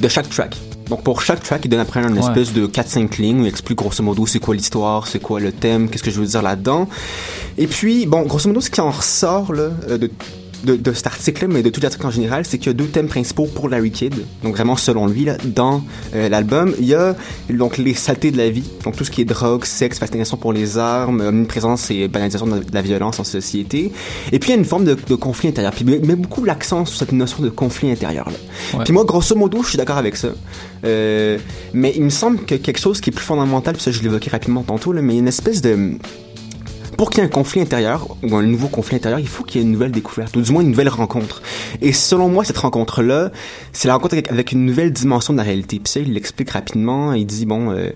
de 0.00 0.08
chaque 0.08 0.28
track. 0.28 0.56
Donc 0.88 1.02
pour 1.02 1.22
chaque 1.22 1.42
track, 1.42 1.62
il 1.64 1.68
donne 1.68 1.80
après 1.80 2.00
une 2.02 2.12
Ouais. 2.12 2.20
espèce 2.20 2.52
de 2.52 2.66
4-5 2.66 3.16
lignes 3.18 3.40
où 3.40 3.42
il 3.44 3.48
explique 3.48 3.78
grosso 3.78 4.02
modo 4.02 4.26
c'est 4.26 4.38
quoi 4.38 4.54
l'histoire, 4.54 5.06
c'est 5.06 5.18
quoi 5.20 5.40
le 5.40 5.50
thème, 5.50 5.88
qu'est-ce 5.88 6.02
que 6.02 6.10
je 6.10 6.20
veux 6.20 6.26
dire 6.26 6.42
là-dedans. 6.42 6.88
Et 7.56 7.66
puis, 7.66 8.04
bon, 8.06 8.22
grosso 8.22 8.48
modo, 8.48 8.60
ce 8.60 8.68
qui 8.70 8.80
en 8.82 8.90
ressort 8.90 9.52
là, 9.54 9.70
euh, 9.88 9.96
de, 9.98 10.10
de, 10.64 10.76
de 10.76 10.92
cet 10.92 11.06
article-là, 11.06 11.48
mais 11.52 11.62
de 11.62 11.70
tout 11.70 11.80
l'article 11.80 12.06
en 12.06 12.10
général, 12.10 12.44
c'est 12.44 12.58
qu'il 12.58 12.68
y 12.68 12.70
a 12.70 12.74
deux 12.74 12.86
thèmes 12.86 13.08
principaux 13.08 13.46
pour 13.46 13.68
Larry 13.68 13.90
Kidd. 13.90 14.14
Donc 14.42 14.54
vraiment, 14.54 14.76
selon 14.76 15.06
lui, 15.06 15.24
là, 15.24 15.36
dans 15.44 15.82
euh, 16.14 16.28
l'album, 16.28 16.74
il 16.78 16.86
y 16.86 16.94
a 16.94 17.14
donc 17.50 17.78
les 17.78 17.94
saletés 17.94 18.30
de 18.30 18.36
la 18.36 18.50
vie, 18.50 18.64
donc 18.84 18.96
tout 18.96 19.04
ce 19.04 19.10
qui 19.10 19.20
est 19.20 19.24
drogue, 19.24 19.64
sexe, 19.64 19.98
fascination 19.98 20.36
pour 20.36 20.52
les 20.52 20.78
armes, 20.78 21.20
omniprésence 21.20 21.90
et 21.90 22.08
banalisation 22.08 22.46
de 22.46 22.62
la, 22.72 22.82
violence 22.82 23.18
en 23.18 23.24
société. 23.24 23.92
Et 24.32 24.38
puis 24.38 24.50
il 24.50 24.52
y 24.52 24.56
a 24.56 24.58
une 24.58 24.64
forme 24.64 24.84
de, 24.84 24.94
de 24.94 25.14
conflit 25.14 25.48
intérieur. 25.48 25.72
Puis 25.72 25.84
il 25.86 26.06
met 26.06 26.16
beaucoup 26.16 26.44
l'accent 26.44 26.84
sur 26.84 26.98
cette 26.98 27.12
notion 27.12 27.42
de 27.42 27.48
conflit 27.48 27.90
intérieur. 27.90 28.28
Là. 28.28 28.78
Ouais. 28.78 28.84
Puis 28.84 28.92
moi, 28.92 29.04
grosso 29.04 29.34
modo, 29.34 29.62
je 29.62 29.70
suis 29.70 29.78
d'accord 29.78 29.98
avec 29.98 30.16
ça. 30.16 30.28
Euh, 30.84 31.38
mais 31.72 31.92
il 31.96 32.02
me 32.02 32.10
semble 32.10 32.44
que 32.44 32.54
quelque 32.56 32.78
chose 32.78 33.00
qui 33.00 33.10
est 33.10 33.12
plus 33.12 33.24
fondamental, 33.24 33.74
puis 33.74 33.82
ça 33.82 33.90
je 33.90 34.02
l'évoquais 34.02 34.30
rapidement 34.30 34.62
tantôt, 34.62 34.92
là, 34.92 35.00
mais 35.02 35.16
une 35.16 35.28
espèce 35.28 35.62
de 35.62 35.98
pour 36.96 37.10
qu'il 37.10 37.18
y 37.18 37.22
ait 37.22 37.26
un 37.26 37.30
conflit 37.30 37.60
intérieur 37.60 38.06
ou 38.22 38.34
un 38.36 38.42
nouveau 38.42 38.68
conflit 38.68 38.96
intérieur, 38.96 39.18
il 39.20 39.28
faut 39.28 39.44
qu'il 39.44 39.60
y 39.60 39.64
ait 39.64 39.66
une 39.66 39.72
nouvelle 39.72 39.90
découverte 39.92 40.36
ou 40.36 40.40
du 40.42 40.52
moins 40.52 40.62
une 40.62 40.70
nouvelle 40.70 40.88
rencontre. 40.88 41.42
Et 41.82 41.92
selon 41.92 42.28
moi, 42.28 42.44
cette 42.44 42.58
rencontre-là, 42.58 43.30
c'est 43.72 43.88
la 43.88 43.94
rencontre 43.94 44.14
avec, 44.28 44.52
une 44.52 44.64
nouvelle 44.64 44.92
dimension 44.92 45.32
de 45.32 45.38
la 45.38 45.44
réalité. 45.44 45.80
Puis 45.82 45.92
ça, 45.92 46.00
il 46.00 46.12
l'explique 46.12 46.50
rapidement. 46.50 47.12
Il 47.12 47.26
dit 47.26 47.46
bon, 47.46 47.70
euh, 47.70 47.90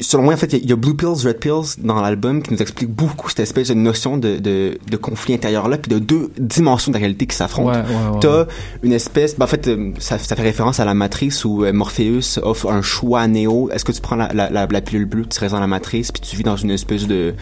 selon 0.00 0.24
moi, 0.24 0.34
en 0.34 0.36
fait, 0.36 0.52
il 0.52 0.68
y 0.68 0.72
a- 0.72 0.76
Blue 0.76 0.94
Pills, 0.94 1.26
Red 1.26 1.38
Pills 1.38 1.76
dans 1.78 2.00
l'album 2.00 2.42
qui 2.42 2.52
nous 2.52 2.60
explique 2.60 2.90
beaucoup 2.90 3.28
cette 3.30 3.40
espèce 3.40 3.68
de 3.68 3.74
notion 3.74 4.16
de, 4.18 4.36
de, 4.38 4.78
de 4.90 4.96
conflit 4.96 5.34
intérieur-là, 5.34 5.78
puis 5.78 5.90
de 5.90 5.98
deux 5.98 6.30
dimensions 6.38 6.90
de 6.92 6.96
la 6.96 7.00
réalité 7.00 7.26
qui 7.26 7.34
s'affrontent. 7.34 7.70
Ouais, 7.70 7.78
ouais, 7.78 8.12
ouais. 8.14 8.20
T'as 8.20 8.46
une 8.82 8.92
espèce, 8.92 9.36
ben, 9.36 9.44
en 9.44 9.48
fait, 9.48 9.66
euh, 9.68 9.92
ça, 9.98 10.18
ça 10.18 10.36
fait 10.36 10.42
référence 10.42 10.80
à 10.80 10.84
la 10.84 10.94
matrice 10.94 11.44
où 11.44 11.64
euh, 11.64 11.72
Morpheus 11.72 12.38
offre 12.42 12.70
un 12.70 12.82
choix 12.82 13.20
à 13.22 13.26
Neo. 13.28 13.70
Est-ce 13.72 13.84
que 13.84 13.92
tu 13.92 14.00
prends 14.02 14.16
la, 14.16 14.30
la, 14.34 14.50
la, 14.50 14.66
la 14.66 14.80
pilule 14.82 15.06
bleue, 15.06 15.24
tu 15.26 15.40
restes 15.40 15.54
dans 15.54 15.60
la 15.60 15.66
matrice, 15.66 16.12
puis 16.12 16.20
tu 16.20 16.36
vis 16.36 16.42
dans 16.42 16.56
une 16.56 16.70
espèce 16.70 17.06
de 17.06 17.34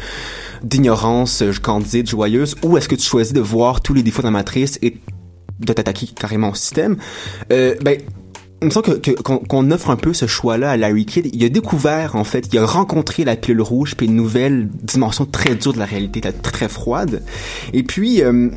d'ignorance 0.62 0.84
euh, 0.89 1.53
candide, 1.62 2.09
joyeuse, 2.09 2.57
ou 2.62 2.76
est-ce 2.76 2.89
que 2.89 2.95
tu 2.95 3.05
choisis 3.05 3.32
de 3.32 3.41
voir 3.41 3.80
tous 3.80 3.95
les 3.95 4.03
défauts 4.03 4.22
de 4.22 4.26
la 4.26 4.32
matrice 4.32 4.78
et 4.82 4.99
de 5.61 5.72
t'attaquer 5.72 6.07
carrément 6.07 6.51
au 6.51 6.55
système? 6.55 6.97
Euh, 7.53 7.74
ben, 7.82 7.99
il 8.62 8.68
me 8.68 8.70
semble 8.70 9.01
qu'on 9.22 9.70
offre 9.70 9.91
un 9.91 9.97
peu 9.97 10.14
ce 10.14 10.26
choix-là 10.26 10.70
à 10.70 10.76
Larry 10.76 11.05
Kidd. 11.05 11.28
Il 11.35 11.45
a 11.45 11.49
découvert, 11.51 12.16
en 12.16 12.24
fait, 12.24 12.49
il 12.51 12.59
a 12.59 12.64
rencontré 12.64 13.24
la 13.24 13.37
pilule 13.37 13.61
rouge, 13.61 13.95
puis 13.95 14.07
une 14.07 14.16
nouvelle 14.16 14.68
dimension 14.68 15.26
très 15.26 15.55
dure 15.55 15.74
de 15.74 15.78
la 15.78 15.85
réalité, 15.85 16.20
très, 16.20 16.68
froide. 16.68 17.22
Et 17.74 17.82
puis, 17.82 18.22
euh, 18.22 18.49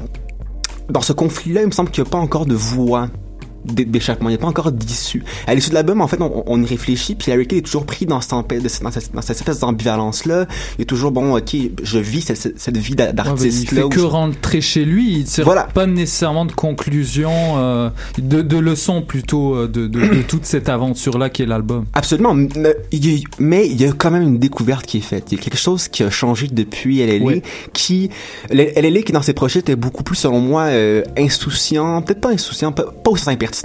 dans 0.90 1.02
ce 1.02 1.12
conflit-là, 1.12 1.62
il 1.62 1.68
me 1.68 1.72
semble 1.72 1.90
qu'il 1.92 2.04
n'y 2.04 2.08
a 2.08 2.12
pas 2.12 2.20
encore 2.20 2.46
de 2.46 2.56
voix 2.56 3.10
d'échappement, 3.74 4.30
il 4.30 4.34
n'y 4.34 4.38
a 4.38 4.42
pas 4.42 4.48
encore 4.48 4.72
d'issue. 4.72 5.24
À 5.48 5.56
l'issue 5.56 5.70
de 5.70 5.76
l'album, 5.76 6.02
en 6.02 6.08
fait, 6.08 6.20
on, 6.22 6.44
on 6.46 6.62
y 6.62 6.66
réfléchit, 6.66 7.16
puis 7.16 7.32
Larry 7.32 7.48
Kidd 7.48 7.60
est 7.60 7.62
toujours 7.62 7.86
pris 7.86 8.06
dans 8.06 8.22
cette, 8.22 8.32
dans 8.32 8.92
cette, 8.92 9.14
dans 9.14 9.22
cette 9.22 9.38
espèce 9.38 9.60
d'ambivalence-là. 9.60 10.46
Il 10.78 10.84
est 10.84 10.86
toujours, 10.86 11.12
bon, 11.12 11.36
ok, 11.38 11.56
je 11.84 12.00
vis 12.00 12.22
cette, 12.22 12.78
vie 12.78 12.96
d'a- 12.96 13.06
Ouais, 13.06 13.10
il 13.12 13.16
d'artiste-là. 13.16 13.84
fait 13.84 13.90
que 13.90 14.00
je- 14.00 14.06
rentrer 14.06 14.62
chez 14.62 14.86
lui, 14.86 15.18
il 15.20 15.24
tire 15.26 15.46
Voilà. 15.46 15.64
pas 15.74 15.86
nécessairement 15.86 16.46
de 16.46 16.52
conclusion, 16.52 17.32
euh, 17.58 17.90
de, 18.18 18.42
de 18.42 18.58
leçons 18.58 19.02
plutôt 19.02 19.56
euh, 19.56 19.68
de, 19.68 19.88
de, 19.88 20.00
de 20.00 20.22
toute 20.22 20.46
cette 20.46 20.70
aventure-là 20.70 21.30
qui 21.30 21.44
est 21.44 21.46
l'album. 21.46 21.86
Absolument, 21.94 22.34
mais 22.34 22.76
il 22.92 23.06
y 23.12 23.16
a- 23.16 23.20
mais 23.40 23.68
il 23.68 23.80
y 23.82 23.86
a 23.86 23.92
quand 23.92 24.12
même 24.12 24.24
une 24.24 24.40
découverte 24.40 24.86
qui 24.86 24.98
est 24.98 25.02
faite. 25.02 25.26
Il 25.32 25.38
y 25.38 25.42
a 25.42 25.44
quelque 25.44 25.58
chose 25.58 25.88
qui 25.88 26.04
a 26.04 26.10
changé 26.10 26.48
depuis 26.52 27.00
LLA, 27.02 27.26
Ouais. 27.26 27.42
qui 27.74 28.10
LLA 28.52 29.02
qui 29.02 29.12
dans 29.12 29.22
ses 29.22 29.34
projets 29.34 29.60
était 29.60 29.76
beaucoup 29.76 30.04
plus 30.04 30.16
selon 30.16 30.40
moi 30.40 30.64
euh, 30.64 31.04
insouciant, 31.18 32.02
peut-être 32.02 32.22
pas 32.22 32.30
insouciant, 32.32 32.72
pas, 32.72 32.84
pas 33.04 33.12
aussi 33.12 33.30
impertinent. 33.30 33.57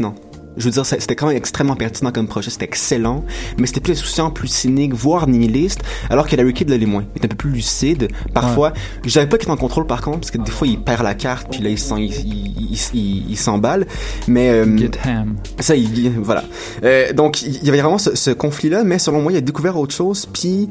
Je 0.57 0.65
veux 0.65 0.71
dire, 0.71 0.85
c'était 0.85 1.17
quand 1.17 1.29
même 1.29 1.37
extrêmement 1.37 1.77
pertinent 1.77 2.13
comme 2.13 2.27
projet, 2.27 2.51
c'était 2.51 2.67
excellent, 2.67 3.25
mais 3.57 3.67
c'était 3.67 3.81
plus 3.81 3.93
insouciant, 3.93 4.31
plus 4.31 4.49
cynique, 4.49 4.93
voire 4.93 5.27
nihiliste, 5.27 5.81
alors 6.11 6.27
que 6.29 6.37
Larry 6.37 6.53
Kidd 6.53 6.69
l'est 6.69 6.85
moins. 6.85 7.05
Il 7.17 7.23
est 7.23 7.25
un 7.25 7.29
peu 7.29 7.37
plus 7.37 7.51
lucide. 7.51 8.09
Parfois, 8.35 8.75
je 9.03 9.09
savais 9.09 9.27
pas 9.27 9.39
qu'il 9.39 9.49
est 9.49 9.53
en 9.53 9.57
contrôle 9.57 9.87
par 9.87 10.03
contre, 10.03 10.21
parce 10.21 10.31
que 10.31 10.39
des 10.39 10.51
fois 10.51 10.67
il 10.69 10.79
perd 10.79 11.03
la 11.05 11.15
carte, 11.15 11.49
puis 11.51 11.63
là 11.63 11.71
il 11.71 13.37
s'emballe. 13.39 13.87
Mais 14.29 14.51
euh, 14.51 14.77
Get 14.77 14.91
ham. 15.05 15.37
ça, 15.59 15.75
il, 15.75 16.11
voilà. 16.21 16.45
Euh, 16.85 17.15
donc, 17.15 17.41
il 17.43 17.65
y 17.65 17.69
avait 17.71 17.81
vraiment 17.81 17.99
ce, 17.99 18.15
ce 18.15 18.31
conflit-là, 18.31 18.85
mais 18.85 18.99
selon 18.99 19.23
moi, 19.23 19.33
il 19.33 19.39
a 19.39 19.41
découvert 19.41 19.79
autre 19.79 19.95
chose, 19.95 20.27
puis 20.27 20.69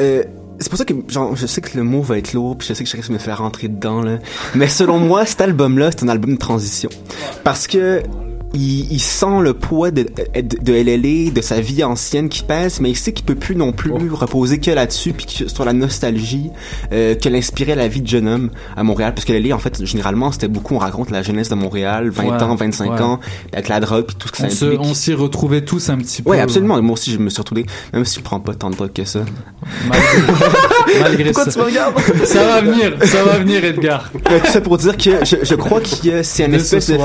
euh, 0.00 0.24
c'est 0.58 0.68
pour 0.68 0.78
ça 0.78 0.84
que 0.84 0.92
genre, 1.08 1.36
je 1.36 1.46
sais 1.46 1.60
que 1.60 1.76
le 1.76 1.84
mot 1.84 2.02
va 2.02 2.18
être 2.18 2.32
lourd, 2.32 2.58
puis 2.58 2.66
je 2.68 2.74
sais 2.74 2.82
que 2.84 2.90
je 2.90 2.96
risque 2.96 3.08
de 3.08 3.14
me 3.14 3.18
faire 3.18 3.38
rentrer 3.38 3.68
dedans, 3.68 4.02
là. 4.02 4.18
Mais 4.54 4.68
selon 4.68 4.98
moi, 4.98 5.24
cet 5.24 5.40
album-là, 5.40 5.90
c'est 5.92 6.02
un 6.02 6.08
album 6.08 6.32
de 6.32 6.38
transition. 6.38 6.90
Parce 7.44 7.66
que 7.66 8.02
il, 8.54 8.92
il 8.92 9.00
sent 9.00 9.40
le 9.42 9.54
poids 9.54 9.90
de, 9.90 10.02
de, 10.02 10.56
de 10.62 10.72
LLA, 10.72 11.30
de 11.30 11.40
sa 11.40 11.60
vie 11.60 11.84
ancienne 11.84 12.28
qui 12.28 12.42
pèse, 12.42 12.80
mais 12.80 12.90
il 12.90 12.96
sait 12.96 13.12
qu'il 13.12 13.24
peut 13.24 13.34
plus 13.34 13.56
non 13.56 13.72
plus 13.72 13.92
reposer 14.12 14.58
que 14.58 14.70
là-dessus, 14.70 15.12
puis 15.12 15.26
que 15.26 15.48
sur 15.48 15.64
la 15.64 15.72
nostalgie 15.72 16.50
euh, 16.92 17.14
que 17.14 17.28
l'inspirait 17.28 17.74
la 17.76 17.88
vie 17.88 18.02
de 18.02 18.08
jeune 18.08 18.28
homme 18.28 18.50
à 18.76 18.82
Montréal. 18.82 19.14
Parce 19.14 19.24
que 19.24 19.32
LLA, 19.32 19.54
en 19.54 19.58
fait, 19.58 19.84
généralement, 19.84 20.32
c'était 20.32 20.48
beaucoup, 20.48 20.74
on 20.74 20.78
raconte 20.78 21.10
la 21.10 21.22
jeunesse 21.22 21.48
de 21.48 21.54
Montréal, 21.54 22.10
20 22.10 22.24
Ouais, 22.24 22.42
ans, 22.42 22.54
25 22.54 22.90
ouais. 22.92 23.00
ans, 23.00 23.20
avec 23.52 23.68
la 23.68 23.80
drogue, 23.80 24.06
puis 24.06 24.16
tout 24.18 24.28
ce 24.28 24.32
que 24.32 24.42
On 24.46 24.50
ça 24.50 24.56
se- 24.56 24.64
implique. 24.66 24.80
on 24.82 24.94
s'y 24.94 25.14
retrouvait 25.14 25.62
tous 25.64 25.88
un 25.88 25.98
petit 25.98 26.22
peu. 26.22 26.30
Ouais, 26.30 26.40
absolument. 26.40 26.80
Moi 26.82 26.94
aussi, 26.94 27.12
je 27.12 27.18
me 27.18 27.30
suis 27.30 27.38
retrouvé, 27.40 27.66
même 27.92 28.04
si 28.04 28.18
je 28.18 28.24
prends 28.24 28.40
pas 28.40 28.54
tant 28.54 28.70
de 28.70 28.76
drogue 28.76 28.92
que 28.92 29.04
ça. 29.04 29.20
Malgré 31.00 31.24
Pourquoi 31.24 31.44
ça. 31.44 31.52
tu 31.52 31.58
me 31.58 31.64
regardes? 31.64 31.94
Ça 32.24 32.44
va 32.44 32.60
venir, 32.60 32.92
ça 33.04 33.24
va 33.24 33.38
venir, 33.38 33.64
Edgar. 33.64 34.10
Tout 34.12 34.50
ça 34.50 34.60
pour 34.60 34.78
dire 34.78 34.96
que 34.96 35.24
je, 35.24 35.36
je 35.42 35.54
crois 35.54 35.80
a, 36.12 36.22
c'est 36.22 36.44
un 36.44 36.52
espèce 36.52 36.90
de, 36.90 36.98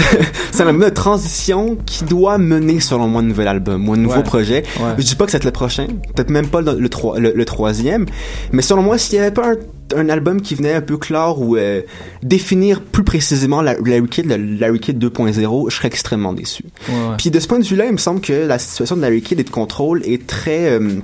c'est 0.52 0.62
de 0.84 0.94
transition 0.94 1.76
qui 1.86 2.04
doit 2.04 2.38
mener, 2.38 2.80
selon 2.80 3.08
moi, 3.08 3.20
un 3.20 3.24
nouvel 3.24 3.48
album 3.48 3.88
ou 3.88 3.92
un 3.94 3.96
nouveau 3.96 4.16
Ouais. 4.16 4.22
projet. 4.22 4.62
Ouais. 4.80 4.94
Je 4.98 5.02
dis 5.04 5.14
pas 5.16 5.24
que 5.26 5.32
c'est 5.32 5.42
le 5.44 5.50
prochain, 5.50 5.86
peut-être 6.14 6.30
même 6.30 6.46
pas 6.48 6.60
le, 6.60 6.72
le, 6.78 6.88
le- 7.18 7.32
le 7.34 7.44
troisième, 7.44 8.06
mais 8.52 8.62
selon 8.62 8.82
moi, 8.82 8.98
s'il 8.98 9.16
y 9.16 9.18
avait 9.18 9.30
pas 9.30 9.52
un, 9.52 9.56
un 9.98 10.08
album 10.08 10.40
qui 10.40 10.54
venait 10.54 10.72
un 10.74 10.80
peu 10.80 10.96
clore 10.96 11.40
ou 11.40 11.56
euh, 11.56 11.82
définir 12.22 12.80
plus 12.80 13.04
précisément 13.04 13.60
la, 13.62 13.74
Larry 13.74 14.08
Kidd, 14.08 14.26
Larry 14.60 14.80
Kidd 14.80 15.02
2.0, 15.04 15.70
je 15.70 15.76
serais 15.76 15.88
extrêmement 15.88 16.32
déçu. 16.32 16.64
Ouais, 16.88 16.94
ouais. 16.94 17.16
Puis 17.18 17.30
de 17.30 17.38
ce 17.40 17.46
point 17.46 17.58
de 17.58 17.64
vue-là, 17.64 17.86
il 17.86 17.92
me 17.92 17.98
semble 17.98 18.20
que 18.20 18.32
la 18.32 18.58
situation 18.58 18.96
de 18.96 19.02
Larry 19.02 19.20
Kidd 19.22 19.40
et 19.40 19.44
de 19.44 19.50
contrôle 19.50 20.02
est 20.04 20.26
très, 20.26 20.70
euh, 20.70 21.00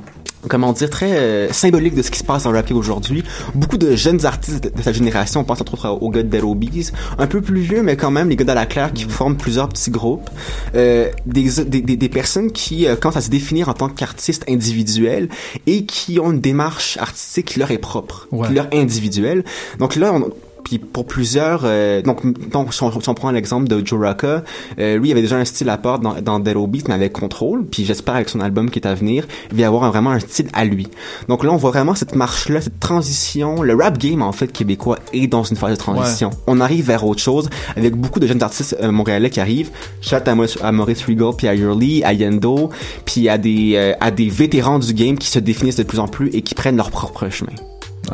comment 0.48 0.72
dire, 0.72 0.90
très 0.90 1.12
euh, 1.18 1.52
symbolique 1.52 1.94
de 1.94 2.02
ce 2.02 2.10
qui 2.10 2.18
se 2.18 2.24
passe 2.24 2.44
dans 2.44 2.50
le 2.52 2.58
rap 2.58 2.70
aujourd'hui. 2.72 3.22
Beaucoup 3.54 3.76
de 3.78 3.94
jeunes 3.96 4.24
artistes 4.26 4.64
de, 4.64 4.68
de 4.70 4.82
sa 4.82 4.92
génération, 4.92 5.40
on 5.40 5.44
pense 5.44 5.60
entre 5.60 5.74
autres 5.74 5.88
aux 5.88 6.10
gars 6.10 6.22
de 6.22 6.40
Obies, 6.40 6.90
un 7.18 7.26
peu 7.26 7.40
plus 7.40 7.60
vieux, 7.60 7.82
mais 7.82 7.96
quand 7.96 8.10
même 8.10 8.28
les 8.28 8.36
gars 8.36 8.44
de 8.44 8.52
la 8.52 8.66
Claire 8.66 8.92
qui 8.92 9.04
forment 9.04 9.36
plusieurs 9.36 9.68
petits 9.68 9.90
groupes, 9.90 10.30
euh, 10.74 11.08
des, 11.26 11.48
des, 11.66 11.80
des, 11.82 11.96
des 11.96 12.08
personnes 12.08 12.52
qui 12.52 12.86
euh, 12.86 12.96
commencent 12.96 13.16
à 13.16 13.20
se 13.20 13.30
définir 13.30 13.68
en 13.68 13.74
tant 13.74 13.88
qu'artistes 13.88 14.44
individuels 14.48 15.28
et 15.66 15.84
qui 15.84 16.18
ont 16.20 16.32
une 16.32 16.40
démarche 16.40 16.96
artistique 16.98 17.46
qui 17.46 17.58
leur 17.58 17.70
est 17.70 17.78
propre, 17.78 18.28
Ouais. 18.32 18.48
qui 18.48 18.54
leur 18.54 18.66
est 18.72 18.78
individuelle. 18.80 19.44
Donc 19.78 19.96
là, 19.96 20.12
on, 20.14 20.30
puis 20.64 20.78
pour 20.78 21.06
plusieurs, 21.06 21.62
euh, 21.64 22.02
donc, 22.02 22.50
donc 22.50 22.72
si, 22.74 22.82
on, 22.82 23.00
si 23.00 23.08
on 23.08 23.14
prend 23.14 23.30
l'exemple 23.30 23.68
de 23.68 23.84
Joe 23.84 24.00
Rocca, 24.06 24.42
euh, 24.78 24.96
lui 24.98 25.08
il 25.08 25.12
avait 25.12 25.22
déjà 25.22 25.36
un 25.36 25.44
style 25.44 25.68
à 25.68 25.76
part 25.78 25.98
dans, 25.98 26.20
dans 26.20 26.38
Dead 26.40 26.56
Obies, 26.56 26.84
mais 26.88 26.94
avec 26.94 27.12
contrôle. 27.12 27.64
Puis 27.66 27.84
j'espère 27.84 28.14
avec 28.16 28.28
son 28.28 28.40
album 28.40 28.70
qui 28.70 28.78
est 28.78 28.86
à 28.86 28.94
venir, 28.94 29.26
il 29.50 29.56
va 29.56 29.62
y 29.62 29.64
avoir 29.64 29.84
un- 29.84 29.90
vraiment 29.90 30.10
un 30.10 30.20
style 30.20 30.48
à 30.52 30.64
lui. 30.64 30.88
Donc 31.28 31.44
là 31.44 31.50
on 31.52 31.56
voit 31.56 31.70
vraiment 31.70 31.94
cette 31.94 32.14
marche-là, 32.14 32.60
cette 32.60 32.78
transition. 32.80 33.62
Le 33.62 33.74
rap 33.74 33.98
game 33.98 34.22
en 34.22 34.32
fait 34.32 34.52
québécois 34.52 34.98
est 35.12 35.26
dans 35.26 35.42
une 35.44 35.56
phase 35.56 35.72
de 35.72 35.76
transition. 35.76 36.30
On 36.46 36.60
arrive 36.60 36.86
vers 36.86 37.04
autre 37.06 37.20
chose 37.20 37.48
avec 37.76 37.94
beaucoup 37.96 38.20
de 38.20 38.26
jeunes 38.26 38.42
artistes 38.42 38.76
euh, 38.82 38.90
montréalais 38.92 39.30
qui 39.30 39.40
arrivent. 39.40 39.70
À, 40.12 40.34
Maurice- 40.34 40.58
à 40.62 40.72
Maurice 40.72 41.04
Regal, 41.04 41.30
puis 41.36 41.48
à 41.48 41.54
Yurley, 41.54 42.02
à 42.04 42.12
Yendo, 42.12 42.70
puis 43.04 43.28
à 43.28 43.38
des 43.38 43.72
euh, 43.76 43.92
à 44.00 44.10
des 44.10 44.28
vétérans 44.28 44.78
du 44.78 44.92
game 44.94 45.16
qui 45.18 45.28
se 45.28 45.38
définissent 45.38 45.76
de 45.76 45.82
plus 45.82 45.98
en 45.98 46.08
plus 46.08 46.28
et 46.32 46.42
qui 46.42 46.54
prennent 46.54 46.76
leur 46.76 46.90
propre 46.90 47.28
chemin. 47.30 47.52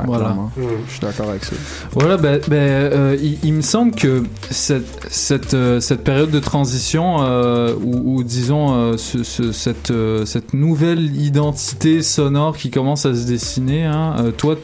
Voilà. 0.05 0.25
clairement. 0.25 0.51
Je 0.87 0.91
suis 0.93 1.01
d'accord 1.01 1.31
avec 1.31 1.45
ça. 1.45 1.55
Voilà, 1.93 2.17
ben, 2.17 2.41
ben, 2.49 2.57
euh, 2.57 3.17
il, 3.21 3.39
il 3.45 3.53
me 3.55 3.63
semble 3.63 3.93
que 3.95 4.23
cette, 4.51 5.07
cette, 5.11 5.55
euh, 5.55 5.81
cette 5.81 6.03
période 6.05 6.31
de 6.31 6.41
transition, 6.41 7.17
euh, 7.21 7.73
ou, 7.83 8.23
disons 8.23 8.75
euh, 8.75 8.97
ce, 8.97 9.23
ce- 9.23 9.53
cette, 9.53 9.91
euh, 9.91 10.25
cette 10.27 10.55
nouvelle 10.55 11.17
identité 11.17 12.03
sonore 12.03 12.57
qui 12.57 12.71
commence 12.71 13.07
à 13.07 13.15
se 13.15 13.27
dessiner, 13.27 13.85
hein, 13.85 14.17
euh, 14.21 14.31
toi, 14.33 14.57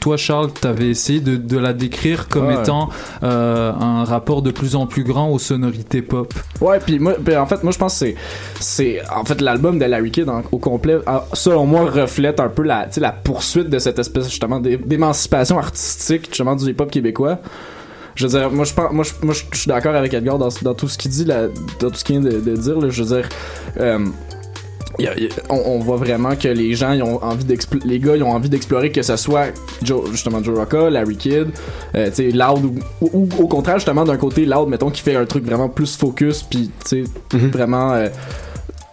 toi 0.00 0.16
Charles, 0.16 0.50
tu 0.60 0.66
avais 0.66 0.88
essayé 0.88 1.20
de, 1.20 1.36
de 1.36 1.58
la 1.58 1.72
décrire 1.72 2.28
comme 2.28 2.46
Ouais. 2.46 2.60
étant 2.60 2.90
euh, 3.22 3.72
un 3.72 4.04
rapport 4.04 4.42
de 4.42 4.50
plus 4.50 4.76
en 4.76 4.86
plus 4.86 5.04
grand 5.04 5.28
aux 5.30 5.38
sonorités 5.38 6.02
pop. 6.02 6.34
Ouais, 6.60 6.78
puis 6.84 6.98
moi, 6.98 7.14
ben, 7.20 7.38
en 7.40 7.46
fait, 7.46 7.62
moi 7.62 7.72
je 7.72 7.78
pense 7.78 7.92
que 7.94 7.98
c'est, 8.06 8.16
c'est, 8.60 9.00
en 9.14 9.24
fait, 9.24 9.40
l'album 9.40 9.78
de 9.78 9.84
Larry 9.84 10.10
Kidd 10.10 10.28
en- 10.28 10.42
au 10.52 10.58
complet, 10.58 10.98
selon 11.32 11.66
moi, 11.66 11.88
reflète 11.90 12.40
un 12.40 12.48
peu 12.48 12.62
la, 12.62 12.84
tu 12.86 12.94
sais, 12.94 13.00
la 13.00 13.12
poursuite 13.12 13.68
de 13.70 13.78
cette 13.78 13.98
espèce 13.98 14.24
justement 14.28 14.60
d'é- 14.60 14.73
d'émancipation 14.76 15.58
artistique 15.58 16.26
justement 16.28 16.56
du 16.56 16.70
hip-hop 16.70 16.90
québécois. 16.90 17.38
Je 18.14 18.26
veux 18.26 18.38
dire, 18.38 18.50
moi 18.50 18.64
je 18.64 18.72
pense, 18.74 18.92
moi 18.92 19.04
je, 19.04 19.12
moi, 19.26 19.34
je 19.52 19.58
suis 19.58 19.68
d'accord 19.68 19.94
avec 19.94 20.14
Edgar 20.14 20.38
dans, 20.38 20.48
dans 20.62 20.74
tout 20.74 20.88
ce 20.88 20.96
qu'il 20.96 21.10
dit, 21.10 21.24
là, 21.24 21.48
dans 21.80 21.90
tout 21.90 21.96
ce 21.96 22.04
qu'il 22.04 22.20
vient 22.20 22.30
de, 22.30 22.38
de 22.38 22.56
dire. 22.56 22.78
Là, 22.80 22.88
je 22.88 23.02
veux 23.02 23.16
dire. 23.16 23.28
euh, 23.80 23.98
il 25.00 25.06
y 25.06 25.08
a- 25.08 25.16
il 25.16 25.24
y 25.24 25.26
a- 25.26 25.30
on, 25.50 25.56
on 25.72 25.78
voit 25.80 25.96
vraiment 25.96 26.36
que 26.36 26.46
les 26.46 26.74
gens 26.74 26.92
ils 26.92 27.02
ont 27.02 27.20
envie 27.20 27.42
d'explorer 27.44 27.84
les 27.84 27.98
gars 27.98 28.14
ils 28.14 28.22
ont 28.22 28.30
envie 28.30 28.48
d'explorer 28.48 28.92
que 28.92 29.02
ce 29.02 29.16
soit 29.16 29.46
Joe, 29.82 30.08
justement 30.12 30.40
Joe 30.40 30.56
Rocca, 30.56 30.88
Larry 30.88 31.16
Kidd, 31.16 31.48
euh, 31.96 32.10
tu 32.10 32.14
sais 32.14 32.30
Loud 32.30 32.64
ou, 32.64 32.78
ou- 33.00 33.28
ou 33.36 33.42
au 33.42 33.48
contraire 33.48 33.78
justement 33.78 34.04
d'un 34.04 34.16
côté 34.16 34.46
Loud 34.46 34.68
mettons 34.68 34.90
qui 34.90 35.02
fait 35.02 35.16
un 35.16 35.24
truc 35.26 35.44
vraiment 35.44 35.68
plus 35.68 35.96
focus 35.96 36.44
puis 36.44 36.70
tu 36.88 37.04
sais 37.04 37.38
vraiment 37.48 37.92
euh, 37.94 38.06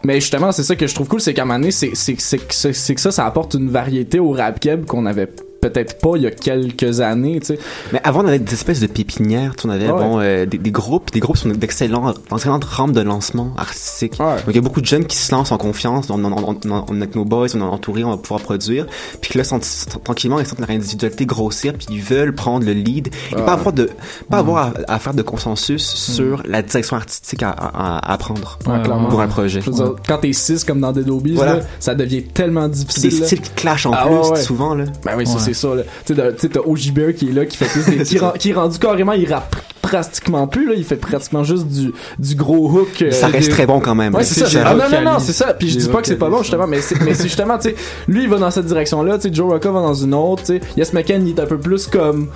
mais 0.03 0.15
justement 0.19 0.51
c'est 0.51 0.63
ça 0.63 0.75
que 0.75 0.88
je 0.88 0.95
trouve 0.95 1.07
cool 1.07 1.21
c'est 1.21 1.36
qu'à 1.36 1.43
un 1.43 1.45
moment 1.45 1.59
donné 1.59 1.69
c'est 1.69 1.91
que 1.91 2.21
ça 2.23 3.11
ça 3.11 3.25
apporte 3.27 3.53
une 3.53 3.69
variété 3.69 4.17
au 4.19 4.32
rap 4.32 4.59
keb 4.59 4.86
qu'on 4.88 5.05
avait 5.05 5.29
peut-être 5.62 5.99
pas 5.99 6.12
il 6.16 6.24
y 6.24 6.28
a 6.28 6.32
quelques 6.32 6.99
années 7.01 7.39
tu 7.39 7.47
sais 7.47 7.59
Mais 7.93 8.01
avant, 8.03 8.24
on 8.24 8.28
avait 8.28 8.39
des 8.39 8.53
espèces 8.53 8.80
de 8.80 8.88
pépinières. 8.88 9.55
tu 9.55 9.62
sais, 9.64 9.68
On 9.68 9.72
avait 9.72 9.89
Ouais. 9.91 9.97
bon, 9.99 10.20
euh, 10.20 10.45
des, 10.45 10.57
des 10.57 10.72
groupes. 10.72 11.12
Des 11.12 11.20
groupes 11.20 11.38
sont 11.38 11.49
d'excellents, 11.49 12.14
d'excellentes 12.32 12.64
rampes 12.66 12.91
de 12.93 13.01
lancement 13.01 13.53
artistique. 13.57 14.18
Donc, 14.18 14.28
il 14.47 14.55
y 14.55 14.57
a 14.57 14.62
beaucoup 14.62 14.82
de 14.82 14.86
jeunes 14.86 15.05
qui 15.05 15.18
se 15.18 15.32
lancent 15.34 15.51
en 15.51 15.57
confiance. 15.57 16.09
On, 16.09 16.24
on, 16.24 16.32
on, 16.32 16.57
on, 16.70 16.86
on 16.89 16.95
est 16.95 17.03
avec 17.03 17.16
nos 17.16 17.26
boys, 17.26 17.47
on 17.55 17.59
est 17.59 17.64
entouré, 17.64 18.03
on 18.03 18.09
va 18.12 18.18
pouvoir 18.18 18.41
produire. 18.41 18.86
Puis 19.22 19.32
que 19.32 19.38
là, 19.38 19.43
sont, 19.43 19.59
tranquillement, 20.03 20.39
ils 20.39 20.45
sentent 20.45 20.59
leur 20.59 20.70
individualité 20.72 21.26
grossir, 21.26 21.74
puis 21.74 21.88
ils 21.91 22.01
veulent 22.01 22.34
prendre 22.34 22.66
le 22.66 22.74
lead. 22.74 23.09
Et 23.32 23.36
Ouais. 23.36 23.45
pas 23.45 23.53
avoir, 23.53 23.74
de, 23.74 23.89
pas 24.30 24.38
avoir 24.39 24.74
à, 24.88 24.93
à 24.95 24.99
faire 24.99 25.14
de 25.14 25.22
consensus 25.22 25.84
sur 25.84 26.41
la 26.45 26.62
direction 26.62 26.97
artistique 26.97 27.43
à, 27.43 27.49
à, 27.51 28.12
à 28.14 28.18
prendre 28.18 28.57
Ouais, 28.68 28.82
pour 29.09 29.22
un 29.22 29.28
projet. 29.28 29.59
Dire, 29.59 29.95
quand 30.07 30.18
t'es 30.20 30.34
6 30.34 30.64
comme 30.64 30.80
dans 30.82 30.91
Dead 30.91 31.07
Voilà. 31.36 31.55
là, 31.57 31.59
ça 31.80 31.95
devient 31.95 32.24
tellement 32.24 32.68
difficile. 32.68 33.09
des 33.12 33.20
là. 33.20 33.26
styles 33.26 33.41
qui 33.41 33.49
clashent 33.51 33.86
en 33.86 33.91
Ah, 33.93 34.05
plus, 34.05 34.16
ouais, 34.16 34.30
ouais. 34.32 34.41
souvent. 34.41 34.74
Là. 34.76 34.86
Ben 35.05 35.14
oui, 35.18 35.26
ça, 35.28 35.36
Ouais. 35.36 35.39
C'est 35.54 35.68
ça. 35.68 35.74
Tu 36.06 36.16
sais, 36.16 36.49
t'as 36.49 36.60
Bear 36.91 37.14
qui 37.14 37.30
est 37.30 37.32
là, 37.34 37.45
qui 37.45 37.58
fait 37.58 37.66
plus 37.66 37.86
des, 37.97 38.04
qui, 38.04 38.18
rend- 38.20 38.32
qui 38.32 38.49
est 38.49 38.54
rendu 38.54 38.78
carrément, 38.80 39.14
il 39.14 39.32
rappe 39.32 39.56
pratiquement 39.82 40.47
plus, 40.47 40.67
là. 40.67 40.73
Il 40.77 40.84
fait 40.84 40.95
pratiquement 40.95 41.43
juste 41.43 41.67
du, 41.67 41.93
du 42.19 42.36
gros 42.36 42.69
hook. 42.69 43.01
euh, 43.01 43.11
Ça 43.11 43.27
reste 43.27 43.47
des- 43.49 43.53
très 43.53 43.65
bon 43.65 43.79
quand 43.79 43.95
même. 43.95 44.13
Ouais, 44.13 44.21
là. 44.21 44.25
c'est 44.25 44.39
ça. 44.41 44.45
C'est- 44.49 44.59
Ah, 44.63 44.73
non, 44.73 44.84
non, 44.89 45.13
non, 45.13 45.19
c'est 45.19 45.34
ça. 45.34 45.53
Puis 45.53 45.69
je 45.69 45.77
dis 45.79 45.88
pas 45.89 46.01
que 46.01 46.07
c'est 46.07 46.17
pas 46.17 46.29
bon, 46.29 46.39
justement, 46.43 46.67
mais 46.67 46.82
c'est, 46.82 47.01
mais 47.01 47.13
c'est 47.13 47.23
justement, 47.23 47.57
tu 47.57 47.69
sais, 47.69 47.75
lui, 48.07 48.23
il 48.23 48.29
va 48.29 48.38
dans 48.38 48.51
cette 48.51 48.65
direction-là, 48.65 49.17
tu 49.17 49.29
sais, 49.29 49.34
Joe 49.34 49.51
Rocca 49.51 49.71
va 49.71 49.82
dans 49.82 49.93
une 49.93 50.13
autre, 50.13 50.43
tu 50.43 50.53
sais. 50.57 50.61
Yes 50.77 50.93
McCann, 50.93 51.27
il 51.27 51.36
est 51.36 51.39
un 51.39 51.45
peu 51.45 51.57
plus 51.57 51.88
comme, 51.88 52.27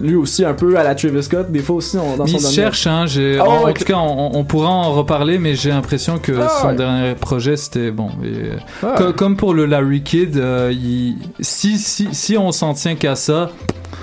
lui 0.00 0.14
aussi, 0.14 0.44
un 0.44 0.54
peu 0.54 0.76
à 0.78 0.84
la 0.84 0.94
Travis 0.94 1.22
Scott, 1.22 1.50
des 1.50 1.60
fois 1.60 1.76
aussi, 1.76 1.96
on, 1.98 2.16
dans 2.16 2.26
son 2.26 2.36
il 2.36 2.40
domaine. 2.40 2.52
cherche, 2.52 2.86
hein, 2.86 3.04
j'ai, 3.06 3.38
Ah, 3.38 3.48
en, 3.48 3.64
ouais, 3.64 3.70
en 3.70 3.74
tout 3.74 3.84
cas, 3.84 3.96
on, 3.96 4.30
on 4.36 4.44
pourra 4.44 4.68
en 4.70 4.92
reparler, 4.92 5.38
mais 5.38 5.54
j'ai 5.54 5.70
l'impression 5.70 6.18
que 6.18 6.32
Ah, 6.40 6.48
son 6.60 6.68
ouais. 6.68 6.76
dernier 6.76 7.14
projet, 7.14 7.56
c'était 7.56 7.90
bon. 7.90 8.08
et, 8.24 8.26
euh, 8.26 8.56
Ah. 8.82 8.94
co- 8.96 9.12
comme 9.12 9.36
pour 9.36 9.54
le 9.54 9.66
Larry 9.66 10.02
Kidd, 10.02 10.36
euh, 10.36 10.72
il- 10.72 11.16
si, 11.40 11.78
si, 11.78 12.08
si 12.12 12.36
on 12.38 12.52
s'en 12.52 12.74
tient 12.74 12.94
qu'à 12.94 13.14
ça, 13.16 13.50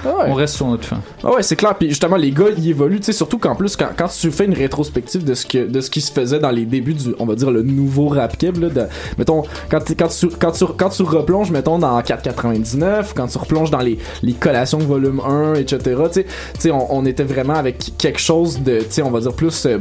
Ah 0.05 0.17
ouais. 0.17 0.25
on 0.27 0.33
reste 0.33 0.55
sur 0.55 0.67
notre 0.67 0.83
fin. 0.85 0.99
Ah 1.23 1.33
ouais, 1.33 1.43
c'est 1.43 1.55
clair. 1.55 1.75
Puis 1.77 1.89
justement, 1.89 2.15
les 2.15 2.31
gars, 2.31 2.45
ils 2.57 2.69
évoluent. 2.69 2.99
Tu 2.99 3.07
sais, 3.07 3.11
surtout 3.13 3.37
qu'en 3.37 3.55
plus, 3.55 3.75
quand, 3.75 3.89
quand 3.97 4.07
tu 4.07 4.31
fais 4.31 4.45
une 4.45 4.53
rétrospective 4.53 5.23
de 5.23 5.33
ce 5.33 5.45
que 5.45 5.67
de 5.67 5.81
ce 5.81 5.89
qui 5.89 6.01
se 6.01 6.11
faisait 6.11 6.39
dans 6.39 6.51
les 6.51 6.65
débuts 6.65 6.93
du, 6.93 7.13
on 7.19 7.25
va 7.25 7.35
dire 7.35 7.51
le 7.51 7.61
nouveau 7.63 8.07
rap 8.07 8.37
keb, 8.37 8.57
là, 8.57 8.69
de- 8.69 8.85
mettons, 9.17 9.43
quand, 9.69 9.79
quand 9.97 10.07
tu 10.07 10.27
quand 10.29 10.51
tu 10.51 10.65
quand 10.67 10.89
tu 10.89 11.03
replonges, 11.03 11.51
mettons 11.51 11.79
dans 11.79 12.01
499, 12.01 13.13
quand 13.15 13.27
tu 13.27 13.37
replonges 13.37 13.71
dans 13.71 13.79
les 13.79 13.97
les 14.23 14.33
collations 14.33 14.79
volume 14.79 15.19
1, 15.19 15.55
etc. 15.55 15.79
Tu 15.83 15.93
sais, 16.13 16.23
tu 16.23 16.29
sais, 16.59 16.71
on, 16.71 16.93
on 16.95 17.05
était 17.05 17.23
vraiment 17.23 17.55
avec 17.55 17.93
quelque 17.97 18.19
chose 18.19 18.59
de, 18.61 18.79
tu 18.79 18.85
sais, 18.89 19.01
on 19.01 19.11
va 19.11 19.19
dire 19.19 19.33
plus 19.33 19.65
euh, 19.65 19.77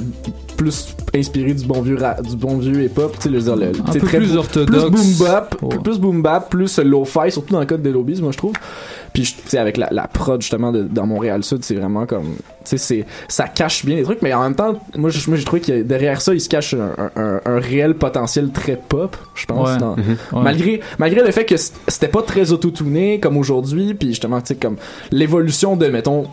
plus 0.59 0.95
inspiré 1.15 1.55
du 1.55 1.65
bon 1.65 1.81
vieux 1.81 1.97
rap, 1.97 2.21
du 2.23 2.37
bon 2.37 2.59
vieux 2.59 2.83
hip 2.85 2.99
hop. 2.99 3.17
Tu 3.19 3.23
sais, 3.23 3.29
le, 3.31 3.39
Un 3.39 3.93
peu 3.93 3.99
très 4.01 4.19
plus 4.19 4.37
orthodoxe. 4.37 4.85
plus 4.85 4.91
boom 5.19 5.27
bap, 5.27 5.57
plus, 5.57 5.79
plus 5.83 5.99
boom 5.99 6.21
bap, 6.23 6.51
plus 6.51 6.79
lo-fi, 6.81 7.31
surtout 7.31 7.55
dans 7.55 7.61
le 7.61 7.67
code 7.67 7.81
de 7.83 7.89
Lobbies, 7.91 8.21
moi 8.21 8.33
je 8.33 8.37
trouve. 8.39 8.53
Puis 9.15 9.23
tu 9.23 9.49
sais 9.49 9.57
avec 9.59 9.79
la, 9.79 9.89
la 9.91 10.07
prod 10.07 10.41
justement 10.43 10.71
de, 10.71 10.83
dans 10.83 11.07
Montréal 11.07 11.43
Sud, 11.43 11.65
c'est 11.65 11.75
vraiment 11.75 12.05
comme 12.05 12.35
tu 12.35 12.77
sais 12.77 12.79
c'est 12.79 13.07
ça 13.27 13.49
cache 13.49 13.87
bien 13.87 13.97
les 13.97 14.03
trucs 14.03 14.21
mais 14.21 14.35
en 14.35 14.43
même 14.43 14.55
temps 14.55 14.79
moi 14.97 15.09
je- 15.09 15.27
moi 15.31 15.39
j'ai 15.39 15.45
trouvé 15.45 15.63
que 15.63 15.83
derrière 15.83 16.21
ça 16.21 16.35
il 16.35 16.41
se 16.43 16.49
cache 16.51 16.75
un, 16.75 16.91
un- 16.99 17.11
un- 17.23 17.41
un 17.47 17.59
réel 17.59 17.95
potentiel 17.95 18.51
très 18.51 18.77
pop, 18.77 19.17
je 19.35 19.47
pense 19.47 19.71
Ouais. 19.71 19.79
dans- 19.79 19.97
Mhm. 19.97 20.17
Ouais. 20.35 20.43
malgré 20.43 20.81
malgré 20.99 21.23
le 21.25 21.31
fait 21.33 21.47
que 21.47 21.55
c'était 21.57 22.09
pas 22.09 22.21
très 22.23 22.53
autotuné 22.53 23.19
comme 23.19 23.39
aujourd'hui 23.39 23.95
puis 23.95 24.09
justement 24.09 24.41
tu 24.43 24.49
sais 24.49 24.57
comme 24.57 24.77
l'évolution 25.11 25.75
de 25.77 25.87
mettons 25.87 26.27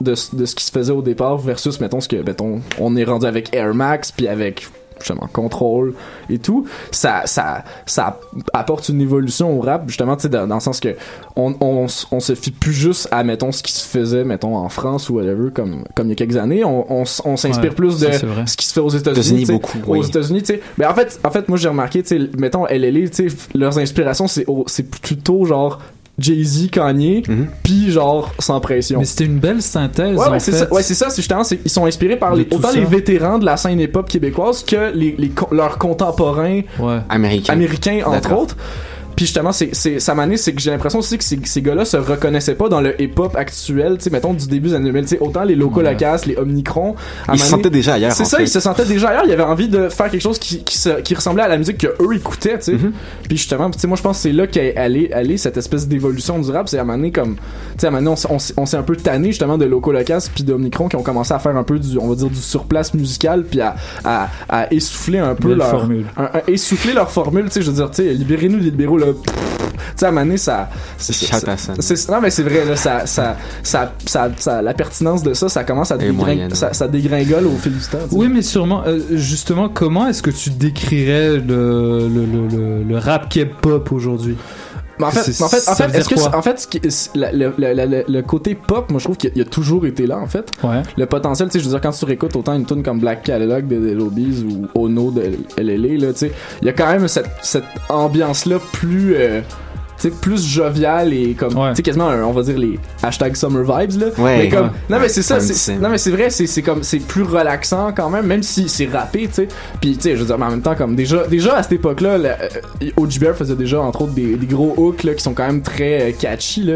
de, 0.00 0.14
de 0.32 0.44
ce 0.46 0.54
qui 0.54 0.64
se 0.64 0.70
faisait 0.70 0.92
au 0.92 1.02
départ 1.02 1.38
versus 1.38 1.80
mettons 1.80 2.00
ce 2.00 2.08
que 2.08 2.16
mettons 2.16 2.60
on 2.78 2.96
est 2.96 3.04
rendu 3.04 3.26
avec 3.26 3.54
Air 3.54 3.74
Max 3.74 4.12
puis 4.12 4.28
avec 4.28 4.66
justement 4.98 5.28
contrôle 5.32 5.94
et 6.30 6.38
tout 6.38 6.66
ça 6.90 7.22
ça 7.26 7.64
ça 7.84 8.18
apporte 8.52 8.88
une 8.88 9.00
évolution 9.00 9.58
au 9.58 9.60
rap 9.60 9.84
justement 9.88 10.16
tu 10.16 10.22
sais 10.22 10.28
dans, 10.28 10.46
dans 10.46 10.54
le 10.54 10.60
sens 10.60 10.80
que 10.80 10.96
on, 11.36 11.54
on, 11.60 11.86
on 12.10 12.20
se 12.20 12.34
fie 12.34 12.50
plus 12.50 12.72
juste 12.72 13.08
à 13.10 13.22
mettons 13.22 13.52
ce 13.52 13.62
qui 13.62 13.72
se 13.72 13.86
faisait 13.86 14.24
mettons 14.24 14.56
en 14.56 14.68
France 14.68 15.10
ou 15.10 15.16
whatever 15.16 15.50
comme 15.50 15.84
comme 15.94 16.06
il 16.06 16.10
y 16.10 16.12
a 16.12 16.16
quelques 16.16 16.36
années. 16.36 16.64
On, 16.64 16.90
on, 16.90 17.04
s'inspire 17.04 17.62
Ouais, 17.62 17.70
plus 17.70 18.00
de 18.00 18.08
ce 18.46 18.56
qui 18.56 18.66
se 18.66 18.72
fait 18.72 18.80
aux 18.80 18.88
États-Unis 18.88 19.44
beaucoup, 19.46 19.78
aux 19.86 19.96
oui. 19.96 20.06
États-Unis 20.06 20.42
tu 20.42 20.54
sais. 20.54 20.62
Mais 20.78 20.86
en 20.86 20.94
fait 20.94 21.20
en 21.22 21.30
fait 21.30 21.48
moi 21.48 21.58
j'ai 21.58 21.68
remarqué 21.68 22.02
tu 22.02 22.08
sais 22.08 22.30
mettons 22.38 22.64
LLA 22.66 23.08
tu 23.08 23.28
sais 23.28 23.36
leurs 23.54 23.78
inspirations 23.78 24.28
c'est 24.28 24.46
c'est 24.66 24.90
plutôt 24.90 25.44
genre 25.44 25.80
Jay-Z, 26.18 26.70
Kanye, 26.70 27.22
Mhm. 27.28 27.46
puis 27.62 27.90
genre 27.90 28.32
sans 28.38 28.58
pression. 28.60 28.98
Mais 29.00 29.04
c'était 29.04 29.24
une 29.26 29.38
belle 29.38 29.60
synthèse. 29.60 30.16
Ouais, 30.16 30.38
c'est 30.40 30.52
ça. 30.52 30.72
Ouais, 30.72 30.82
c'est 30.82 30.94
ça. 30.94 31.10
C'est 31.10 31.16
justement, 31.22 31.44
c'est- 31.44 31.58
ils 31.64 31.70
sont 31.70 31.84
inspirés 31.84 32.16
par 32.16 32.34
les, 32.34 32.46
autant 32.50 32.68
ça. 32.70 32.74
les 32.78 32.84
vétérans 32.84 33.38
de 33.38 33.44
la 33.44 33.56
scène 33.56 33.78
hip-hop 33.80 34.08
québécoise 34.08 34.62
que 34.64 34.92
les, 34.94 35.14
les 35.18 35.28
co- 35.28 35.48
leurs 35.54 35.76
contemporains 35.78 36.62
Ouais. 36.78 36.98
Américain. 37.08 37.52
américains, 37.52 38.00
entre 38.06 38.32
autres. 38.34 38.56
Puis 39.16 39.24
justement, 39.24 39.50
c'est, 39.52 39.70
c'est, 39.72 39.98
ça 39.98 40.14
m'a 40.14 40.26
c'est 40.36 40.52
que 40.52 40.60
j'ai 40.60 40.70
l'impression 40.70 40.98
aussi 40.98 41.16
que 41.16 41.24
ces, 41.24 41.38
ces 41.44 41.62
gars-là 41.62 41.84
se 41.86 41.96
reconnaissaient 41.96 42.54
pas 42.54 42.68
dans 42.68 42.80
le 42.82 43.00
hip-hop 43.00 43.34
actuel, 43.36 43.96
tu 43.96 44.04
sais, 44.04 44.10
mettons, 44.10 44.34
du 44.34 44.46
début 44.46 44.68
des 44.68 44.74
années 44.74 44.86
2000. 44.92 45.02
Tu 45.04 45.08
sais, 45.10 45.18
autant 45.20 45.44
les 45.44 45.54
Locaux 45.54 45.80
Ouais. 45.80 45.86
Les 46.26 46.36
Omnicron. 46.36 46.94
Ils 47.32 47.38
se 47.38 47.44
Mané- 47.44 47.50
sentaient 47.50 47.70
déjà 47.70 47.94
ailleurs. 47.94 48.12
c'est 48.12 48.24
ça, 48.24 48.36
fait. 48.38 48.42
ils 48.44 48.48
se 48.48 48.60
sentaient 48.60 48.84
déjà 48.84 49.08
ailleurs. 49.08 49.22
Il 49.24 49.30
y 49.30 49.32
avait 49.32 49.42
envie 49.42 49.68
de 49.68 49.88
faire 49.88 50.10
quelque 50.10 50.20
chose 50.20 50.38
qui, 50.38 50.62
qui, 50.64 50.76
se- 50.76 51.00
qui 51.00 51.14
ressemblait 51.14 51.42
à 51.44 51.48
la 51.48 51.56
musique 51.56 51.78
que 51.78 51.86
eux 51.86 52.14
écoutaient, 52.14 52.58
tu 52.58 52.64
sais. 52.64 52.72
Mhm. 52.74 52.92
Puis 53.28 53.36
justement, 53.38 53.70
tu 53.70 53.78
sais, 53.78 53.86
moi 53.86 53.96
je 53.96 54.02
pense 54.02 54.16
que 54.18 54.22
c'est 54.24 54.32
là 54.32 54.46
qu'est 54.46 54.76
allé, 54.76 55.10
allé 55.12 55.36
cette 55.38 55.56
espèce 55.56 55.88
d'évolution 55.88 56.38
du 56.38 56.50
rap. 56.50 56.68
C'est 56.68 56.78
à 56.78 56.84
donné 56.84 57.10
comme, 57.12 57.36
tu 57.36 57.42
sais, 57.78 57.86
à 57.86 57.90
donné, 57.90 58.08
on, 58.08 58.34
on, 58.34 58.36
on 58.58 58.66
s'est 58.66 58.76
un 58.76 58.82
peu 58.82 58.96
tanné 58.96 59.28
justement 59.28 59.56
de 59.56 59.64
Loco 59.64 59.92
Locas 59.92 60.28
puis 60.34 60.44
d'Omnicron 60.44 60.88
qui 60.88 60.96
ont 60.96 61.02
commencé 61.02 61.32
à 61.32 61.38
faire 61.38 61.56
un 61.56 61.62
peu 61.64 61.78
du, 61.78 61.96
on 61.98 62.08
va 62.08 62.14
dire, 62.16 62.28
du 62.28 62.36
surplace 62.36 62.92
musical 62.94 63.44
puis 63.44 63.60
à, 63.60 63.76
à, 64.04 64.28
à 64.48 64.72
essouffler 64.72 65.18
un 65.20 65.34
peu 65.34 65.48
Belle 65.48 65.58
leur, 65.58 65.70
formule. 65.70 66.04
un- 66.16 66.24
un- 66.24 66.42
essouffler 66.48 66.92
leur 66.92 67.10
formule, 67.10 67.44
tu 67.46 67.52
sais, 67.52 67.62
je 67.62 67.70
veux 67.70 67.76
dire, 67.76 67.90
tu 67.90 68.02
sais, 68.02 68.12
libérez-nous 68.12 68.58
des 68.58 68.70
libéraux 68.70 68.98
là. 69.06 69.12
Tu 69.14 70.00
sais, 70.00 70.04
à 70.06 70.08
un 70.08 70.12
moment 70.12 70.26
donné, 70.26 70.36
ça, 70.36 70.68
c'est, 70.98 72.08
non 72.10 72.20
mais 72.20 72.30
c'est 72.30 72.42
vrai 72.42 72.64
là, 72.66 72.76
ça, 72.76 73.06
ça, 73.06 73.36
ça, 73.62 73.92
ça, 74.04 74.28
ça- 74.38 74.60
la 74.60 74.74
pertinence 74.74 75.22
de 75.22 75.32
ça, 75.32 75.48
ça 75.48 75.64
commence 75.64 75.90
à 75.90 75.94
Et 75.96 75.98
dégring- 75.98 76.12
moyenne, 76.14 76.54
ça, 76.54 76.72
ça 76.74 76.86
dégringole 76.88 77.46
au 77.46 77.56
fil 77.56 77.72
du 77.72 77.78
temps. 77.78 77.98
tu 78.04 78.10
sais. 78.10 78.16
Oui, 78.16 78.28
mais 78.32 78.42
sûrement, 78.42 78.82
euh, 78.86 78.98
justement, 79.12 79.68
comment 79.70 80.06
est-ce 80.08 80.22
que 80.22 80.30
tu 80.30 80.50
décrirais 80.50 81.36
le, 81.38 82.08
le, 82.08 82.26
le, 82.26 82.48
le, 82.48 82.82
le 82.82 82.98
rap 82.98 83.30
K-pop 83.32 83.90
aujourd'hui? 83.92 84.36
Mais 84.98 85.04
en 85.06 85.10
fait, 85.10 85.20
en 85.42 85.48
fait, 85.48 85.68
en 85.84 85.88
est-ce 85.92 86.08
que 86.08 86.36
en 86.36 86.42
fait, 86.42 86.68
le, 87.14 87.52
le- 87.58 87.86
le- 87.86 88.04
le 88.08 88.22
côté 88.22 88.54
pop, 88.54 88.90
moi 88.90 88.98
je 88.98 89.04
trouve 89.04 89.16
qu'il 89.16 89.40
a, 89.40 89.44
toujours 89.44 89.86
été 89.86 90.06
là 90.06 90.18
en 90.18 90.26
fait. 90.26 90.50
Ouais. 90.62 90.82
Le 90.96 91.06
potentiel, 91.06 91.48
tu 91.48 91.54
sais, 91.54 91.58
je 91.60 91.64
veux 91.64 91.70
dire 91.70 91.80
quand 91.80 91.90
tu 91.92 92.04
réécoutes 92.04 92.34
autant 92.36 92.54
une 92.54 92.64
tune 92.66 92.82
comme 92.82 93.00
Black 93.00 93.22
Cadillac 93.24 93.66
de 93.68 93.76
The 93.76 93.94
Lobbies 93.96 94.44
ou 94.44 94.66
Ono 94.80 95.10
de 95.10 95.22
LLA 95.58 96.06
là, 96.06 96.12
tu 96.12 96.18
sais, 96.20 96.32
il 96.62 96.66
y 96.66 96.68
a 96.70 96.72
quand 96.72 96.86
même 96.90 97.08
cette, 97.08 97.30
cette 97.42 97.64
ambiance 97.88 98.46
là 98.46 98.58
plus 98.72 99.14
euh, 99.16 99.40
plus 100.20 100.46
jovial 100.46 101.12
et 101.12 101.34
comme 101.34 101.56
Ouais. 101.56 101.70
tu 101.70 101.76
sais 101.76 101.82
quasiment 101.82 102.08
un- 102.08 102.22
on 102.24 102.32
va 102.32 102.42
dire 102.42 102.58
les 102.58 102.78
hashtag 103.02 103.34
summer 103.36 103.62
vibes 103.62 104.00
là 104.00 104.06
Ouais. 104.18 104.38
mais 104.38 104.48
comme 104.48 104.66
Ouais. 104.66 104.72
non 104.90 104.98
mais 105.00 105.08
c'est 105.08 105.22
ça 105.22 105.38
non 105.80 105.88
mais 105.88 105.98
c'est 105.98 106.10
vrai 106.10 106.30
c'est 106.30 106.46
c'est 106.46 106.62
comme 106.62 106.82
c'est 106.82 106.98
plus 106.98 107.22
relaxant 107.22 107.92
quand 107.96 108.10
même 108.10 108.26
même 108.26 108.42
si 108.42 108.68
c'est 108.68 108.86
rappé 108.86 109.26
tu 109.28 109.34
sais 109.34 109.48
puis 109.80 109.96
tu 109.96 110.02
sais 110.02 110.12
je 110.16 110.20
veux 110.20 110.26
dire 110.26 110.38
mais 110.38 110.46
en 110.46 110.50
même 110.50 110.62
temps 110.62 110.74
comme 110.74 110.94
déjà 110.96 111.26
déjà 111.26 111.56
à 111.56 111.62
cette 111.62 111.72
époque 111.72 112.00
là 112.00 112.18
OG 112.96 113.18
Bear 113.20 113.34
faisait 113.34 113.56
déjà 113.56 113.80
entre 113.80 114.02
autres 114.02 114.12
des, 114.14 114.36
des 114.36 114.46
gros 114.46 114.74
hooks 114.76 115.02
là 115.04 115.14
qui 115.14 115.22
sont 115.22 115.34
quand 115.34 115.46
même 115.46 115.62
très 115.62 116.10
euh, 116.10 116.12
catchy 116.18 116.62
là 116.62 116.74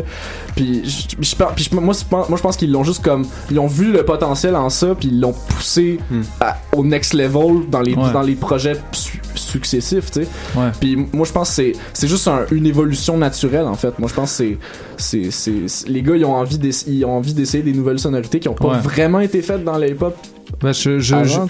puis 0.56 0.82
je, 0.84 1.74
moi 1.74 1.94
je 1.94 2.04
pense- 2.08 2.28
moi 2.28 2.36
je 2.38 2.42
pense 2.42 2.56
qu'ils 2.56 2.72
l'ont 2.72 2.84
juste 2.84 3.02
comme 3.04 3.24
ils 3.50 3.58
ont 3.58 3.66
vu 3.66 3.92
le 3.92 4.04
potentiel 4.04 4.56
en 4.56 4.70
ça 4.70 4.94
puis 4.98 5.08
ils 5.12 5.20
l'ont 5.20 5.34
poussé 5.48 5.98
Hmm. 6.10 6.22
à- 6.40 6.56
au 6.74 6.84
next 6.84 7.14
level 7.14 7.68
dans 7.68 7.80
les 7.80 7.94
Ouais. 7.94 8.12
dans 8.12 8.22
les 8.22 8.34
projets 8.34 8.72
successifs 9.50 10.10
tu 10.10 10.22
sais 10.22 10.28
puis 10.80 10.96
moi 11.12 11.26
je 11.26 11.32
pense 11.32 11.54
que 11.56 11.72
c'est 11.92 12.06
juste 12.08 12.26
un- 12.28 12.46
une 12.50 12.66
évolution 12.66 13.16
naturelle 13.18 13.66
en 13.66 13.74
fait 13.74 13.98
moi 13.98 14.08
je 14.08 14.14
pense 14.14 14.38
que 14.38 14.56
c'est 14.98 15.28
les 15.88 16.02
gars 16.02 16.16
ils 16.16 16.24
ont 16.24 16.34
envie 16.34 16.58
d'essayer 16.58 17.62
des 17.62 17.72
nouvelles 17.72 17.98
sonorités 17.98 18.40
qui 18.40 18.48
ont 18.48 18.54
pas 18.54 18.68
Ouais. 18.70 18.78
vraiment 18.78 19.20
été 19.20 19.42
faites 19.42 19.64
dans 19.64 19.76
les 19.78 19.90
hip-hop 19.90 20.16
Bah, 20.60 20.72
je, 20.72 20.98
je, 20.98 21.14
avant 21.14 21.46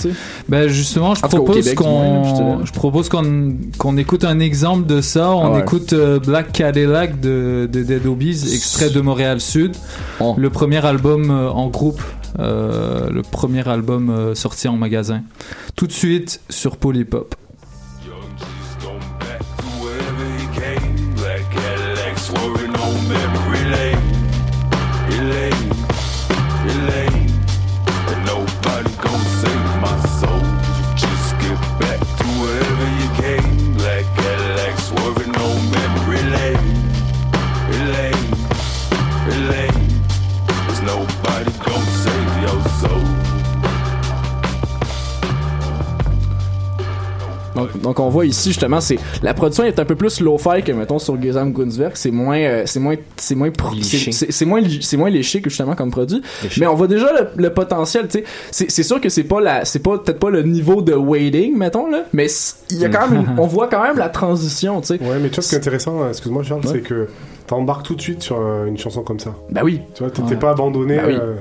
bah, 0.49 0.69
justement, 0.69 1.15
je 1.15 1.23
propose 1.23 1.75
qu'on, 1.75 2.65
je 2.65 2.73
propose 2.73 3.09
qu'on, 3.09 3.57
qu'on 3.79 3.97
écoute 3.97 4.25
un 4.25 4.39
exemple 4.41 4.87
de 4.87 5.01
ça. 5.01 5.31
On 5.35 5.47
Ah 5.47 5.51
ouais. 5.53 5.61
écoute 5.61 5.93
euh, 5.95 6.19
Black 6.21 6.53
Cadillac 6.53 7.19
de, 7.19 7.67
de 7.73 7.83
Dead 7.83 8.05
Obies, 8.07 8.43
extrait 8.55 8.91
de 8.91 9.01
Montréal 9.01 9.41
Sud. 9.41 9.75
Oh. 10.21 10.35
Le 10.37 10.51
premier 10.51 10.85
album 10.85 11.31
euh, 11.31 11.49
en 11.51 11.69
groupe, 11.69 12.03
euh, 12.39 13.09
le 13.11 13.23
premier 13.23 13.67
album 13.67 14.35
sorti 14.35 14.69
en 14.69 14.77
magasin. 14.77 15.23
Tout 15.77 15.87
de 15.87 15.93
suite 15.93 16.41
sur 16.51 16.77
Polypop. 16.77 17.35
Donc, 47.91 48.01
on 48.01 48.09
voit 48.09 48.25
ici 48.27 48.51
justement 48.51 48.81
c'est 48.81 48.99
la 49.23 49.35
production 49.35 49.65
est 49.65 49.79
un 49.79 49.85
peu 49.85 49.97
plus 49.97 50.21
low-fi 50.21 50.63
que 50.63 50.73
mettons 50.73 50.99
sur 50.99 51.21
Gesam 51.21 51.53
Gunswerk 51.53 51.97
c'est 51.97 52.11
moins 52.11 52.39
euh, 52.39 52.63
c'est 52.67 52.79
moins 52.81 52.95
c'est 53.17 53.35
moins 53.35 53.51
c'est- 53.83 54.13
c'est 54.13 54.31
c'est 54.33 54.45
moins 54.45 54.61
c'est 54.81 54.97
moins 54.97 55.11
léché 55.11 55.41
que 55.41 55.51
justement 55.51 55.75
comme 55.75 55.91
produit 55.91 56.23
Léché. 56.43 56.61
mais 56.61 56.67
on 56.67 56.75
voit 56.75 56.87
déjà 56.87 57.13
le, 57.13 57.29
le 57.43 57.51
potentiel 57.53 58.07
tu 58.09 58.19
sais 58.21 58.25
c'est 58.51 58.71
c'est 58.71 58.83
sûr 58.85 59.01
que 59.01 59.09
c'est 59.09 59.25
pas 59.25 59.41
la 59.41 59.65
c'est 59.65 59.81
pas 59.81 59.99
peut-être 59.99 60.19
pas 60.21 60.31
le 60.31 60.43
niveau 60.43 60.83
de 60.83 60.95
waiting 60.95 61.57
mettons 61.57 61.89
là 61.91 62.05
mais 62.13 62.27
il 62.71 62.79
y 62.79 62.85
a 62.85 62.89
quand 62.89 63.09
même 63.11 63.21
une- 63.23 63.35
on 63.39 63.47
voit 63.47 63.69
quand 63.69 63.83
même 63.83 63.99
la 63.99 64.09
transition 64.09 64.81
tu 64.81 64.87
sais 64.87 65.01
Ouais, 65.03 65.19
mais 65.21 65.29
tu 65.31 65.37
vois, 65.37 65.43
ce 65.43 65.49
qui 65.49 65.55
est 65.55 65.59
intéressant, 65.59 66.03
euh, 66.03 66.09
excuse-moi 66.11 66.43
Charles, 66.43 66.61
Ouais. 66.67 66.73
c'est 66.75 66.81
que 66.83 67.09
t'embarques 67.47 67.85
tout 67.87 67.95
de 67.95 68.01
suite 68.01 68.23
sur 68.23 68.39
euh, 68.41 68.67
une 68.67 68.79
chanson 68.79 69.03
comme 69.03 69.19
ça. 69.19 69.35
bah 69.51 69.63
oui 69.65 69.81
Tu 69.95 70.03
vois, 70.03 70.11
t'es 70.13 70.23
t'es 70.23 70.31
Ouais. 70.31 70.37
pas 70.37 70.51
abandonné, 70.51 70.97
Bah 70.97 71.03
oui. 71.07 71.15
euh, 71.21 71.35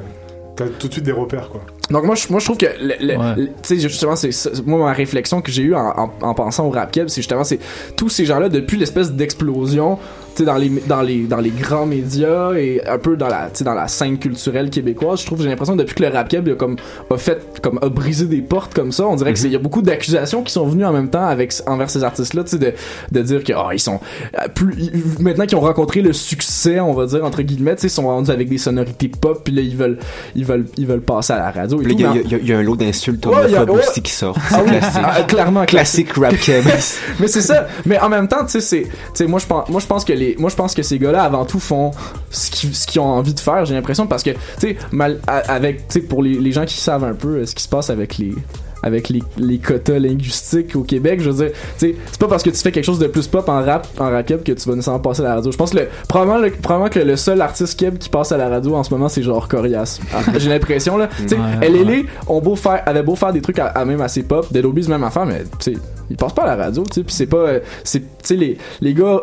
t'as 0.56 0.66
tout 0.68 0.88
de 0.88 0.94
suite 0.94 1.06
des 1.06 1.12
repères, 1.12 1.50
quoi. 1.50 1.62
Donc 1.90 2.04
moi 2.04 2.16
je, 2.16 2.28
moi 2.30 2.40
je 2.40 2.46
trouve 2.46 2.58
que 2.58 2.68
le, 2.80 2.94
le- 3.00 3.18
Ouais. 3.18 3.36
le- 3.36 3.46
tu 3.48 3.54
sais 3.64 3.80
justement 3.80 4.16
c'est 4.16 4.30
moi 4.66 4.80
ma 4.80 4.94
réflexion 4.94 5.42
que 5.42 5.52
j'ai 5.52 5.64
eue 5.64 5.74
en, 5.76 5.88
en, 5.98 6.12
en 6.22 6.34
pensant 6.36 6.66
au 6.68 6.70
rap 6.70 6.92
keb 6.92 7.08
c'est 7.08 7.22
justement 7.22 7.44
c'est 7.44 7.60
tous 7.96 8.10
ces 8.10 8.26
gens 8.26 8.40
là 8.40 8.48
depuis 8.50 8.78
l'espèce 8.78 9.12
d'explosion 9.12 9.98
sais 10.40 10.46
dans 10.46 10.58
les 10.58 10.70
dans 10.88 11.02
les 11.02 11.24
dans 11.24 11.38
les 11.40 11.50
grands 11.52 11.86
médias 11.86 12.54
et 12.54 12.82
un 12.88 12.98
peu 12.98 13.16
dans 13.16 13.28
la 13.28 13.50
dans 13.62 13.74
la 13.74 13.88
scène 13.88 14.18
culturelle 14.18 14.70
québécoise 14.70 15.22
je 15.22 15.26
trouve 15.26 15.42
j'ai 15.42 15.50
l'impression 15.50 15.76
que 15.76 15.82
depuis 15.82 15.96
que 15.96 16.04
le 16.04 16.10
rap 16.10 16.28
keb 16.28 16.48
a 16.50 16.54
comme 16.56 16.76
a 17.10 17.18
fait 17.18 17.62
comme 17.62 17.80
a 17.82 17.90
brisé 17.90 18.26
des 18.26 18.42
portes 18.42 18.74
comme 18.74 18.92
ça 18.92 19.06
on 19.08 19.16
dirait 19.16 19.34
que 19.34 19.40
c'est 19.40 19.48
il 19.48 19.54
y 19.54 19.56
a 19.56 19.60
beaucoup 19.60 19.82
d'accusations 19.82 20.44
qui 20.44 20.52
sont 20.54 20.66
venues 20.68 20.86
en 20.86 20.94
même 20.94 21.10
temps 21.10 21.26
avec 21.26 21.54
envers 21.68 21.90
ces 21.90 22.04
artistes 22.04 22.34
là 22.34 22.44
tu 22.44 22.52
sais 22.52 22.58
de, 22.60 22.74
de 23.12 23.22
dire 23.22 23.44
que 23.44 23.54
oh, 23.56 23.70
ils 23.74 23.80
sont 23.80 24.00
euh, 24.40 24.48
plus 24.54 24.74
maintenant 25.20 25.46
qu'ils 25.46 25.58
ont 25.58 25.62
rencontré 25.62 26.02
le 26.02 26.14
succès 26.14 26.80
on 26.80 26.94
va 26.94 27.06
dire 27.06 27.24
entre 27.26 27.42
guillemets 27.42 27.76
tu 27.76 27.82
sais 27.82 27.88
ils 27.88 27.92
sont 27.92 28.08
rendus 28.08 28.32
avec 28.32 28.50
des 28.50 28.58
sonorités 28.58 29.10
pop 29.10 29.42
puis 29.44 29.54
là 29.54 29.62
ils 29.62 29.76
veulent 29.76 29.98
ils 30.36 30.46
veulent 30.46 30.66
ils 30.78 30.86
veulent 30.88 31.02
passer 31.02 31.34
à 31.34 31.38
la 31.40 31.52
radio 31.52 31.82
il 31.82 32.00
y, 32.00 32.06
a- 32.06 32.14
y 32.16 32.46
y 32.48 32.54
un 32.54 32.62
lot 32.62 32.76
d'insultes 32.76 33.26
homophobes 33.26 33.70
ouais. 33.72 33.80
aussi 33.88 34.02
qui 34.02 34.12
sort. 34.12 34.38
ah 34.52 34.62
classique. 34.62 35.02
ah, 35.04 35.24
clairement 35.24 35.66
Classique 35.66 36.12
rap 36.14 36.36
keb. 36.38 36.64
mais 37.20 37.28
c'est 37.28 37.42
ça 37.42 37.68
mais 37.86 38.00
en 38.00 38.10
même 38.10 38.28
temps 38.28 38.46
tu 38.46 38.60
sais 38.62 38.86
moi 39.28 39.40
je 39.40 39.46
pense 39.46 39.70
moi 39.70 39.80
je 39.82 39.88
pense 39.88 40.06
que 40.06 40.14
les 40.14 40.29
c'est 40.30 40.40
moi 40.40 40.50
je 40.50 40.56
pense 40.56 40.74
que 40.74 40.84
ces 40.84 41.00
gars-là 41.00 41.24
avant 41.24 41.46
tout 41.46 41.60
font 41.60 41.92
ce 42.30 42.52
qu'ils 42.52 42.76
ce 42.76 43.00
ont 43.00 43.04
envie 43.04 43.34
de 43.34 43.40
faire 43.40 43.66
j'ai 43.66 43.74
l'impression 43.74 44.08
parce 44.08 44.24
que 44.24 44.32
tu 44.32 44.38
sais 44.60 44.78
mal 44.92 45.20
avec 45.28 45.88
tu 45.88 46.00
sais 46.00 46.02
pour 46.02 46.24
les, 46.24 46.36
les 46.36 46.52
gens 46.52 46.66
qui 46.66 46.76
savent 46.76 47.04
un 47.04 47.14
peu 47.14 47.38
euh, 47.38 47.46
ce 47.46 47.56
qui 47.56 47.64
se 47.64 47.70
passe 47.70 47.90
avec 47.90 48.18
les 48.18 48.34
avec 48.82 49.10
les, 49.10 49.22
les 49.38 49.58
quotas 49.58 50.00
linguistiques 50.00 50.76
au 50.76 50.84
Québec, 50.84 51.20
je 51.22 51.30
veux 51.30 51.46
dire, 51.46 51.54
tu 51.78 51.90
sais, 51.90 51.96
c'est 52.12 52.20
pas 52.20 52.28
parce 52.28 52.44
que 52.44 52.50
tu 52.50 52.58
fais 52.58 52.72
quelque 52.72 52.86
chose 52.86 53.00
de 53.00 53.08
plus 53.08 53.28
pop 53.28 53.48
en 53.50 53.62
rap, 53.62 53.88
en 54.00 54.10
rap 54.10 54.26
que 54.26 54.52
tu 54.52 54.70
vas 54.70 54.76
nécessairement 54.76 55.02
passer 55.02 55.22
à 55.22 55.26
la 55.26 55.36
radio. 55.36 55.52
Je 55.52 55.58
pense 55.58 55.72
que 55.72 55.80
le, 55.80 55.88
probablement, 56.08 56.38
le, 56.38 56.52
probablement 56.52 56.90
que 56.90 57.00
le 57.00 57.16
seul 57.16 57.42
artiste 57.42 57.78
keb 57.78 57.98
qui 57.98 58.10
passe 58.10 58.32
à 58.32 58.38
la 58.38 58.48
radio 58.48 58.76
en 58.76 58.84
ce 58.84 58.94
moment, 58.94 59.10
c'est 59.10 59.24
genre 59.24 59.48
Corias. 59.48 60.00
Ah, 60.14 60.22
J'ai 60.38 60.50
l'impression, 60.50 60.98
là. 60.98 61.10
Tu 61.18 61.28
sais, 61.28 61.36
Ouais, 61.36 61.70
LLA 61.70 62.04
ont 62.28 62.42
beau 62.42 62.56
faire, 62.56 62.84
avait 62.86 63.04
beau 63.04 63.16
faire 63.16 63.34
des 63.34 63.42
trucs 63.42 63.60
à, 63.60 63.68
à 63.68 63.86
même 63.86 64.02
assez 64.02 64.24
pop, 64.24 64.48
Dead 64.52 64.66
Obies 64.66 64.88
même 64.88 65.04
affaire, 65.04 65.26
mais 65.26 65.44
tu 65.60 65.74
sais, 65.74 65.78
ils 66.10 66.18
passent 66.18 66.34
pas 66.34 66.44
à 66.44 66.56
la 66.56 66.64
radio, 66.64 66.84
tu 66.84 66.94
sais, 66.96 67.04
puis 67.04 67.14
c'est 67.14 67.28
pas, 67.28 67.38
euh, 67.38 67.60
c'est, 67.84 68.00
tu 68.00 68.06
sais, 68.24 68.36
les, 68.36 68.58
les 68.82 68.94
gars 68.94 69.22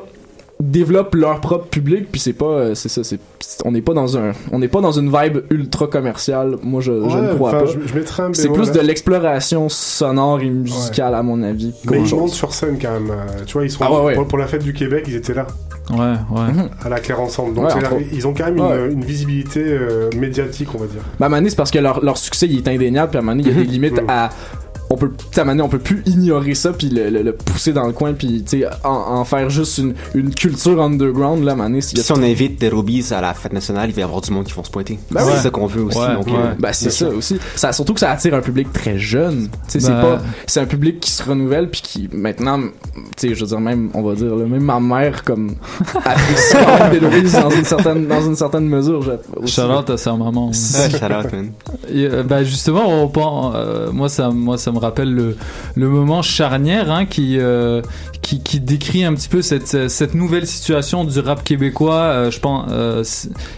développent 0.61 1.15
leur 1.15 1.41
propre 1.41 1.67
public 1.67 2.07
puis 2.11 2.21
c'est 2.21 2.33
pas 2.33 2.47
euh, 2.47 2.75
c'est 2.75 2.89
ça 2.89 3.05
c'est 3.05 3.21
on 3.65 3.73
n'est 3.73 3.83
pas 3.83 3.93
dans 3.93 4.17
un 4.17 4.33
on 4.53 4.59
n'est 4.59 4.69
pas 4.69 4.81
dans 4.81 4.93
une 4.93 5.09
vibe 5.15 5.39
ultra 5.51 5.87
commerciale 5.87 6.57
moi 6.63 6.81
je, 6.81 6.93
je 7.09 7.19
ne 7.19 7.35
crois 7.35 7.51
pas 7.53 7.67
je- 7.67 7.73
je 7.87 7.95
c'est 8.33 8.49
plus 8.49 8.73
de 8.73 8.81
l'exploration 8.81 9.69
sonore 9.69 10.41
et 10.41 10.49
musicale 10.49 11.15
à 11.15 11.23
mon 11.23 11.43
avis 11.43 11.75
Mais 11.91 12.01
ils 12.01 12.15
montent 12.15 12.31
sur 12.31 12.55
scène 12.55 12.79
quand 12.81 12.91
même. 12.93 13.11
euh, 13.11 13.45
Tu 13.47 13.53
vois, 13.55 13.65
ils 13.65 13.71
sont 13.71 13.85
Ah 13.85 13.93
ouais, 13.93 14.01
ouais. 14.07 14.15
Pour, 14.15 14.27
pour 14.29 14.39
la 14.39 14.47
fête 14.47 14.63
du 14.63 14.73
Québec, 14.73 15.05
ils 15.09 15.17
étaient 15.17 15.35
là. 15.35 15.47
Ouais, 15.91 15.99
ouais. 15.99 16.69
À 16.85 16.89
la 16.89 16.99
Claire 17.01 17.21
ensemble. 17.21 17.55
Donc 17.55 17.71
ils 18.13 18.27
ont 18.27 18.35
quand 18.35 18.47
même 18.47 18.59
Ouais. 18.61 18.87
une, 18.87 18.93
une 18.93 19.05
visibilité 19.05 19.63
euh, 19.63 20.11
médiatique, 20.19 20.69
on 20.75 20.79
va 20.79 20.87
dire. 20.87 21.03
Bah, 21.21 21.27
à 21.27 21.41
c'est 21.49 21.57
parce 21.57 21.71
que 21.71 21.79
leur, 21.79 22.03
leur 22.05 22.17
succès 22.17 22.47
il 22.47 22.59
est 22.59 22.69
indéniable, 22.69 23.11
puis 23.11 23.19
à 23.19 23.21
un 23.21 23.25
moment 23.25 23.37
donné, 23.37 23.49
il 23.51 23.57
y 23.57 23.61
a 23.61 23.65
des 23.65 23.71
limites 23.71 24.01
à. 24.09 24.31
On 24.91 24.97
peut, 24.97 25.11
à 25.37 25.41
un 25.41 25.47
donné, 25.47 25.63
on 25.63 25.69
peut 25.69 25.79
plus 25.79 26.03
ignorer 26.07 26.55
ça, 26.55 26.73
puis 26.73 26.89
le, 26.89 27.11
le- 27.11 27.23
le 27.23 27.33
pousser 27.35 27.73
dans 27.73 27.87
le 27.87 27.93
coin, 27.93 28.13
puis 28.13 28.45
en, 28.85 28.91
en 28.91 29.25
faire 29.25 29.51
juste 29.51 29.79
une, 29.79 29.95
une 30.15 30.33
culture 30.35 30.81
underground, 30.81 31.43
là, 31.45 31.55
a 31.99 32.03
si 32.05 32.13
on 32.13 32.23
invite 32.23 32.61
des 32.61 32.69
Robies 32.69 33.05
à 33.11 33.21
la 33.21 33.35
fête 33.35 33.53
nationale, 33.53 33.89
il 33.91 33.95
va 33.95 34.01
y 34.03 34.05
avoir 34.05 34.21
du 34.21 34.31
monde 34.31 34.45
qui 34.45 34.53
vont 34.53 34.63
se 34.65 34.71
pointer. 34.71 34.99
Ben 35.11 35.21
c'est 35.25 35.31
ouais. 35.33 35.37
ça 35.39 35.51
qu'on 35.51 35.67
veut 35.67 35.83
aussi. 35.83 35.99
Ouais, 35.99 36.15
donc, 36.15 36.27
ouais. 36.29 36.33
euh, 36.37 36.53
Ben, 36.59 36.73
c'est 36.73 36.91
ça 36.91 37.09
sûr. 37.09 37.17
aussi. 37.17 37.39
Ça, 37.57 37.73
surtout 37.73 37.95
que 37.95 38.01
ça 38.01 38.11
attire 38.13 38.35
un 38.35 38.41
public 38.41 38.73
très 38.73 38.99
jeune. 38.99 39.49
C'est 39.69 39.83
Ben- 39.83 40.01
pas, 40.01 40.21
c'est 40.47 40.61
un 40.61 40.67
public 40.67 41.01
qui 41.01 41.11
se 41.11 41.23
renouvelle 41.23 41.69
puis 41.71 41.81
qui, 41.83 42.09
maintenant, 42.13 42.61
tu 43.17 43.29
sais, 43.29 43.35
je 43.35 43.41
veux 43.41 43.47
dire, 43.47 43.61
même, 43.61 43.91
on 43.95 44.03
va 44.03 44.15
dire, 44.15 44.35
là, 44.37 44.45
même 44.47 44.63
ma 44.63 44.79
mère, 44.79 45.25
comme, 45.25 45.57
apprécie 46.05 46.55
quand 46.55 46.79
même 46.91 46.93
des 46.93 47.31
dans 47.33 47.51
une 47.51 47.65
certaine, 47.65 48.07
dans 48.07 48.23
une 48.25 48.37
certaine 48.37 48.69
mesure. 48.69 49.19
Charlotte 49.47 49.91
à 49.91 49.97
sa 49.97 50.13
maman. 50.15 50.51
Man. 51.33 51.51
Et, 51.93 52.07
euh, 52.07 52.23
bah 52.23 52.45
justement, 52.45 52.85
on 53.03 53.09
pense- 53.09 53.55
euh, 53.57 53.91
moi 53.93 54.09
ça, 54.09 54.31
moi 54.31 54.59
ça 54.59 54.71
me 54.77 54.81
rappelle 54.81 55.13
le, 55.13 55.37
le 55.75 55.89
moment 55.89 56.23
charnière 56.23 56.91
hein, 56.91 57.05
qui, 57.07 57.39
euh, 57.39 57.83
qui 58.23 58.43
qui 58.43 58.61
décrit 58.61 59.05
un 59.05 59.15
petit 59.15 59.29
peu 59.29 59.43
cette 59.43 59.89
cette 59.91 60.15
nouvelle 60.15 60.47
situation 60.47 61.05
du 61.05 61.19
rap 61.21 61.43
québécois. 61.45 61.95
euh, 61.95 62.31
je 62.31 62.39
pense 62.41 62.67
euh, 62.71 63.03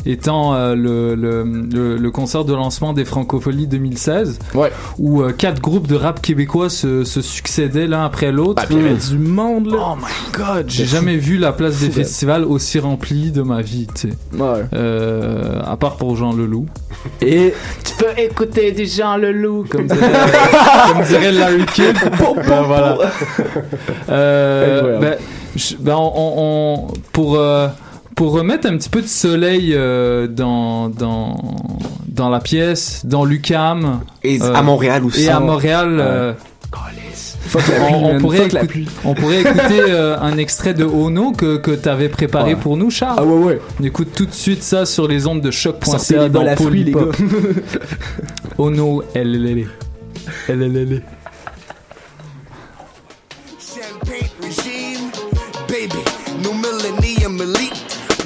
étant 0.07 0.55
euh, 0.55 0.75
le, 0.75 1.15
le, 1.15 1.43
le 1.45 1.97
le 1.97 2.11
concert 2.11 2.45
de 2.45 2.55
lancement 2.55 2.93
des 2.93 3.05
Francopholies 3.05 3.67
2016, 3.67 4.39
Ouais. 4.55 4.73
où 4.99 5.23
euh, 5.23 5.33
quatre 5.33 5.61
groupes 5.61 5.87
de 5.87 5.97
rap 5.97 6.21
québécois 6.23 6.71
se, 6.71 7.05
se 7.05 7.21
succédaient 7.21 7.87
l'un 7.87 8.05
après 8.05 8.33
l'autre. 8.33 8.55
Bah, 8.57 8.65
puis 8.67 8.77
il 8.77 8.83
y 8.83 8.87
avait 8.87 8.95
du 8.97 9.19
monde, 9.19 9.67
là. 9.71 9.79
Oh 9.93 9.97
my 9.97 10.33
god, 10.33 10.67
j'ai 10.69 10.87
jamais 10.87 11.17
vu 11.17 11.37
la 11.39 11.53
place 11.53 11.81
des 11.81 11.91
festivals 11.91 12.45
aussi 12.45 12.79
remplie 12.79 13.31
de 13.33 13.43
ma 13.43 13.61
vie, 13.63 13.87
tu 13.95 14.09
sais. 14.11 14.15
Ouais. 14.39 14.65
Euh, 14.75 15.61
à 15.65 15.77
part 15.77 15.97
pour 15.97 16.17
Jean 16.17 16.33
Leloup. 16.33 16.67
Et, 17.21 17.53
Tu 17.85 17.95
peux 17.97 18.21
écouter 18.21 18.73
du 18.73 18.87
Jean 18.87 19.17
Leloup, 19.17 19.65
comme 19.71 19.89
comme 19.89 21.03
dirait 21.09 21.33
Larry 21.33 21.67
Kidd. 21.67 21.97
Ben, 22.49 22.63
voilà. 22.63 22.99
Euh, 24.11 24.99
ben, 24.99 25.17
je- 25.57 25.77
ben, 25.77 25.95
on, 25.97 26.13
on- 26.15 26.87
pour, 27.13 27.37
euh, 27.37 27.69
pour 28.17 28.33
remettre 28.33 28.67
un 28.69 28.77
petit 28.77 28.89
peu 28.89 29.03
de 29.03 29.07
soleil 29.07 29.73
euh, 29.75 30.27
dans, 30.27 30.89
dans, 30.89 31.37
dans 32.09 32.31
la 32.31 32.41
pièce, 32.41 33.03
dans 33.05 33.25
l'UCAM 33.25 34.01
Et 34.25 34.41
Euh, 34.43 34.55
à 34.55 34.63
Montréal 34.63 35.05
aussi. 35.05 35.25
et 35.25 35.29
à 35.29 35.41
Montréal, 35.41 35.99
euh, 36.01 36.33
on, 37.93 38.17
on 38.17 38.19
pourrait 38.19 38.49
on 39.05 39.15
pourrait 39.15 39.41
écouter 39.41 39.81
euh, 39.89 40.19
un 40.21 40.37
extrait 40.39 40.75
de 40.75 40.85
Ono 40.85 41.33
que, 41.33 41.57
que 41.59 41.71
tu 41.73 41.89
avais 41.89 42.09
préparé 42.09 42.55
Ouais. 42.55 42.61
pour 42.61 42.77
nous, 42.77 42.91
Charles. 42.91 43.17
Ah 43.21 43.25
ouais, 43.25 43.45
ouais. 43.45 43.61
On 43.81 43.85
écoute 43.85 44.09
tout 44.15 44.27
de 44.27 44.35
suite 44.35 44.63
ça 44.63 44.85
sur 44.87 45.07
les 45.09 45.27
ondes 45.27 45.41
de 45.43 45.51
choc.ca 45.51 46.29
dans 46.29 46.55
Polypop. 46.57 47.13
gars. 47.17 47.25
Ono, 48.59 49.03
LLL. 49.15 49.67
LLL. 50.49 51.03
Champagne 53.59 54.31
regime, 54.41 55.11
baby, 55.67 56.03
new 56.43 56.55
millennium 56.55 57.41
elite. 57.41 57.77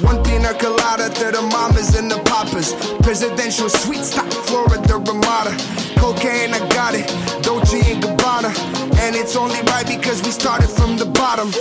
One 0.01 0.23
pina 0.23 0.53
colada 0.55 1.09
to 1.09 1.31
the 1.31 1.41
mamas 1.51 1.95
and 1.95 2.11
the 2.11 2.19
papas. 2.25 2.73
Presidential 3.01 3.69
suite, 3.69 4.03
stop 4.03 4.31
Florida 4.33 4.97
Ramada. 4.97 5.92
Cocaine, 5.97 6.53
I 6.53 6.59
got 6.69 6.95
it. 6.95 7.07
Dolce 7.43 7.79
and 7.91 8.03
Gabbana. 8.03 8.51
And 8.99 9.15
it's 9.15 9.35
only 9.35 9.61
right 9.71 9.85
because 9.85 10.21
we 10.23 10.31
started 10.31 10.69
from 10.69 10.97
the 10.97 11.05
bottom. 11.05 11.51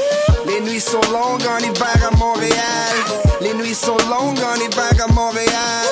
Les 0.46 0.60
nuits 0.60 0.80
sont 0.80 1.02
longues 1.12 1.46
en 1.46 1.58
hiver 1.58 1.98
à 2.06 2.16
Montréal. 2.16 2.94
Les 3.40 3.54
nuits 3.54 3.74
sont 3.74 3.96
longues 4.08 4.38
en 4.42 4.56
hiver 4.56 4.94
à 5.02 5.12
Montréal. 5.12 5.88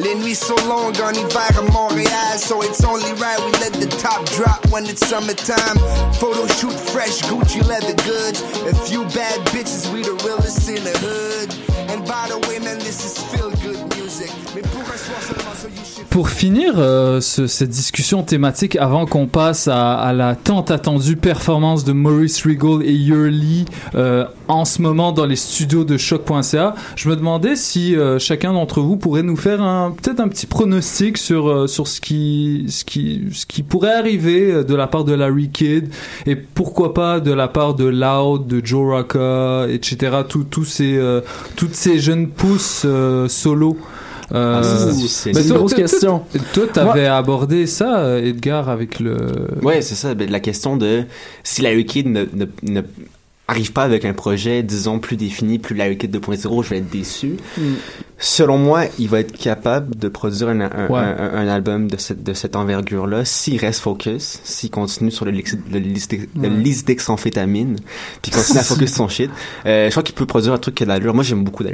Les 0.00 0.14
nuits 0.14 0.34
sont 0.34 0.56
longues 0.68 1.00
en 1.00 1.12
hiver 1.12 1.52
à 1.58 1.62
Montréal. 1.72 2.38
So 2.38 2.62
it's 2.62 2.84
only 2.84 3.12
right 3.14 3.38
we 3.40 3.52
let 3.60 3.72
the 3.72 3.88
top 3.98 4.24
drop 4.36 4.64
when 4.70 4.86
it's 4.86 5.06
summertime. 5.06 5.78
Photo 6.14 6.46
shoot 6.58 6.74
fresh 6.92 7.22
Gucci 7.22 7.62
leather 7.66 7.94
goods. 8.04 8.42
A 8.66 8.74
few 8.86 9.04
bad 9.14 9.38
bitches, 9.52 9.92
we 9.92 10.02
the 10.02 10.14
realest 10.24 10.68
in 10.68 10.82
the 10.84 10.96
hood. 10.98 11.54
And 11.90 12.04
by 12.06 12.28
the 12.28 12.38
way, 12.48 12.58
man, 12.58 12.78
this 12.78 13.04
is 13.04 13.18
feel 13.30 13.50
good 13.62 13.93
pour 16.10 16.28
finir 16.28 16.74
euh, 16.78 17.20
ce- 17.20 17.46
cette 17.48 17.70
discussion 17.70 18.22
thématique, 18.22 18.76
avant 18.76 19.04
qu'on 19.06 19.26
passe 19.26 19.66
à, 19.68 19.94
à 19.94 20.12
la 20.12 20.36
tant 20.36 20.60
attendue 20.62 21.16
performance 21.16 21.84
de 21.84 21.92
Maurice 21.92 22.46
Regal 22.46 22.82
et 22.86 22.92
Yurley 22.92 23.64
euh, 23.96 24.24
en 24.46 24.64
ce 24.64 24.80
moment 24.80 25.10
dans 25.10 25.26
les 25.26 25.34
studios 25.36 25.84
de 25.84 25.96
choc.ca, 25.96 26.74
je 26.94 27.08
me 27.08 27.16
demandais 27.16 27.56
si 27.56 27.96
euh, 27.96 28.18
chacun 28.20 28.52
d'entre 28.52 28.80
vous 28.80 28.96
pourrait 28.96 29.22
nous 29.24 29.36
faire 29.36 29.58
peut-être 30.02 30.20
un 30.20 30.28
petit 30.28 30.46
pronostic 30.46 31.18
sur 31.18 31.48
euh, 31.48 31.66
sur 31.66 31.88
ce 31.88 32.00
qui 32.00 32.66
ce 32.68 32.84
qui 32.84 33.22
ce 33.32 33.44
qui 33.46 33.62
pourrait 33.64 33.94
arriver 33.94 34.52
euh, 34.52 34.62
de 34.64 34.74
la 34.76 34.86
part 34.86 35.04
de 35.04 35.14
Larry 35.14 35.50
Kidd 35.50 35.88
et 36.26 36.36
pourquoi 36.36 36.94
pas 36.94 37.18
de 37.18 37.32
la 37.32 37.48
part 37.48 37.74
de 37.74 37.86
Loud, 37.86 38.46
de 38.46 38.64
Joe 38.64 38.94
Rocca, 38.94 39.66
etc. 39.68 40.18
Tous 40.28 40.44
tous 40.44 40.64
ces 40.64 40.96
euh, 40.96 41.22
toutes 41.56 41.74
ces 41.74 41.98
jeunes 41.98 42.28
pousses 42.28 42.86
solo. 43.28 43.76
Euh, 44.32 44.60
Ah, 44.60 44.62
ça, 44.62 44.90
c'est 45.08 45.30
une 45.32 45.48
toi- 45.48 45.58
grosse 45.58 45.74
question. 45.74 46.22
toi- 46.54 46.64
t'avais 46.72 47.06
abordé 47.06 47.66
ça, 47.66 48.18
Edgar, 48.18 48.68
avec 48.68 49.00
le. 49.00 49.16
Ouais, 49.62 49.82
c'est 49.82 49.94
ça. 49.94 50.14
ben, 50.14 50.30
la 50.30 50.40
question 50.40 50.76
de 50.76 51.02
si 51.42 51.62
Larry 51.62 51.84
Kidd 51.84 52.06
ne, 52.08 52.24
ne, 52.32 52.46
ne 52.62 52.80
arrive 53.46 53.72
pas 53.72 53.82
avec 53.82 54.04
un 54.06 54.14
projet, 54.14 54.62
disons, 54.62 54.98
plus 54.98 55.16
défini, 55.16 55.58
plus 55.58 55.74
Larry 55.76 55.98
Kidd 55.98 56.16
2.0, 56.16 56.62
je 56.64 56.70
vais 56.70 56.78
être 56.78 56.88
déçu. 56.90 57.36
Selon 58.18 58.56
moi, 58.56 58.84
il 58.98 59.08
va 59.08 59.20
être 59.20 59.32
capable 59.36 59.96
de 59.96 60.08
produire 60.08 60.48
un, 60.48 60.60
un, 60.60 60.88
Ouais. 60.88 60.98
un- 61.00 61.30
un 61.34 61.48
album 61.48 61.90
de 61.90 61.96
cette, 61.98 62.22
de 62.22 62.32
cette 62.32 62.56
envergure-là 62.56 63.24
s'il 63.26 63.58
reste 63.60 63.80
focus, 63.80 64.40
s'il 64.44 64.70
continue 64.70 65.10
sur 65.10 65.24
le, 65.26 65.32
lix- 65.32 65.58
le, 65.70 65.78
lisdex- 65.78 66.28
le 66.40 66.48
lisdexamphétamine, 66.48 67.76
puis 68.22 68.30
continue 68.30 68.58
à 68.60 68.62
focus 68.62 68.94
son 68.94 69.08
shit. 69.08 69.30
Euh, 69.66 69.86
je 69.86 69.90
crois 69.90 70.02
qu'il 70.02 70.14
peut 70.14 70.26
produire 70.26 70.54
un 70.54 70.58
truc 70.58 70.76
qui 70.76 70.84
a 70.84 70.86
de 70.86 70.90
l'allure. 70.92 71.12
Moi, 71.12 71.24
j'aime 71.24 71.44
beaucoup 71.44 71.64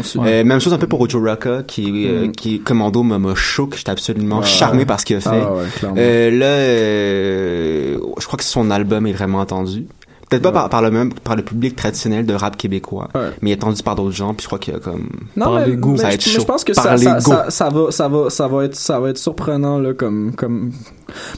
aussi. 0.00 0.18
Euh, 0.18 0.44
même 0.44 0.60
chose 0.60 0.72
un 0.72 0.78
peu 0.78 0.86
pour 0.86 1.00
Ojo 1.00 1.20
Rocca, 1.20 1.62
qui, 1.66 2.06
euh, 2.06 2.28
Mm. 2.28 2.32
qui 2.32 2.60
commando 2.60 3.02
m'a 3.02 3.18
choqué. 3.34 3.76
J'étais 3.76 3.90
absolument 3.90 4.42
charmé 4.42 4.86
par 4.86 4.98
ce 5.00 5.04
qu'il 5.04 5.16
a 5.16 5.20
fait. 5.20 5.28
Ah 5.30 5.52
ouais. 5.52 5.64
Euh, 5.98 6.30
là, 6.30 6.46
euh, 6.46 7.98
je 8.18 8.26
crois 8.26 8.38
que 8.38 8.44
son 8.44 8.70
album 8.70 9.06
est 9.06 9.12
vraiment 9.12 9.40
attendu. 9.40 9.84
Peut-être 10.32 10.42
pas 10.42 10.52
par, 10.52 10.68
par 10.68 10.82
le 10.82 10.90
même 10.90 11.12
par 11.12 11.36
le 11.36 11.42
public 11.42 11.76
traditionnel 11.76 12.26
de 12.26 12.34
rap 12.34 12.56
québécois, 12.56 13.08
Ouais. 13.14 13.30
mais 13.40 13.50
il 13.50 13.52
est 13.52 13.56
attendu 13.56 13.82
par 13.82 13.94
d'autres 13.94 14.14
gens. 14.16 14.34
Puis 14.34 14.42
je 14.42 14.46
crois 14.48 14.58
qu'il 14.58 14.74
y 14.74 14.76
a 14.76 14.80
comme 14.80 15.08
Non, 15.36 15.46
Par 15.46 15.54
mais, 15.54 15.66
les 15.66 15.76
goûts, 15.76 15.92
mais 15.92 15.98
ça 15.98 16.02
va 16.08 16.12
être 16.14 16.26
mais 16.26 16.32
chaud. 16.32 16.40
je 16.40 16.46
pense 16.46 16.64
que 16.64 16.74
ça, 16.74 16.96
ça 16.96 17.68
va, 17.70 17.90
ça 17.90 18.08
va, 18.08 18.30
ça 18.30 18.48
va 18.48 18.64
être, 18.64 18.74
ça 18.76 19.00
va 19.00 19.08
être 19.10 19.18
surprenant 19.18 19.78
là, 19.78 19.94
comme, 19.94 20.32
comme. 20.36 20.72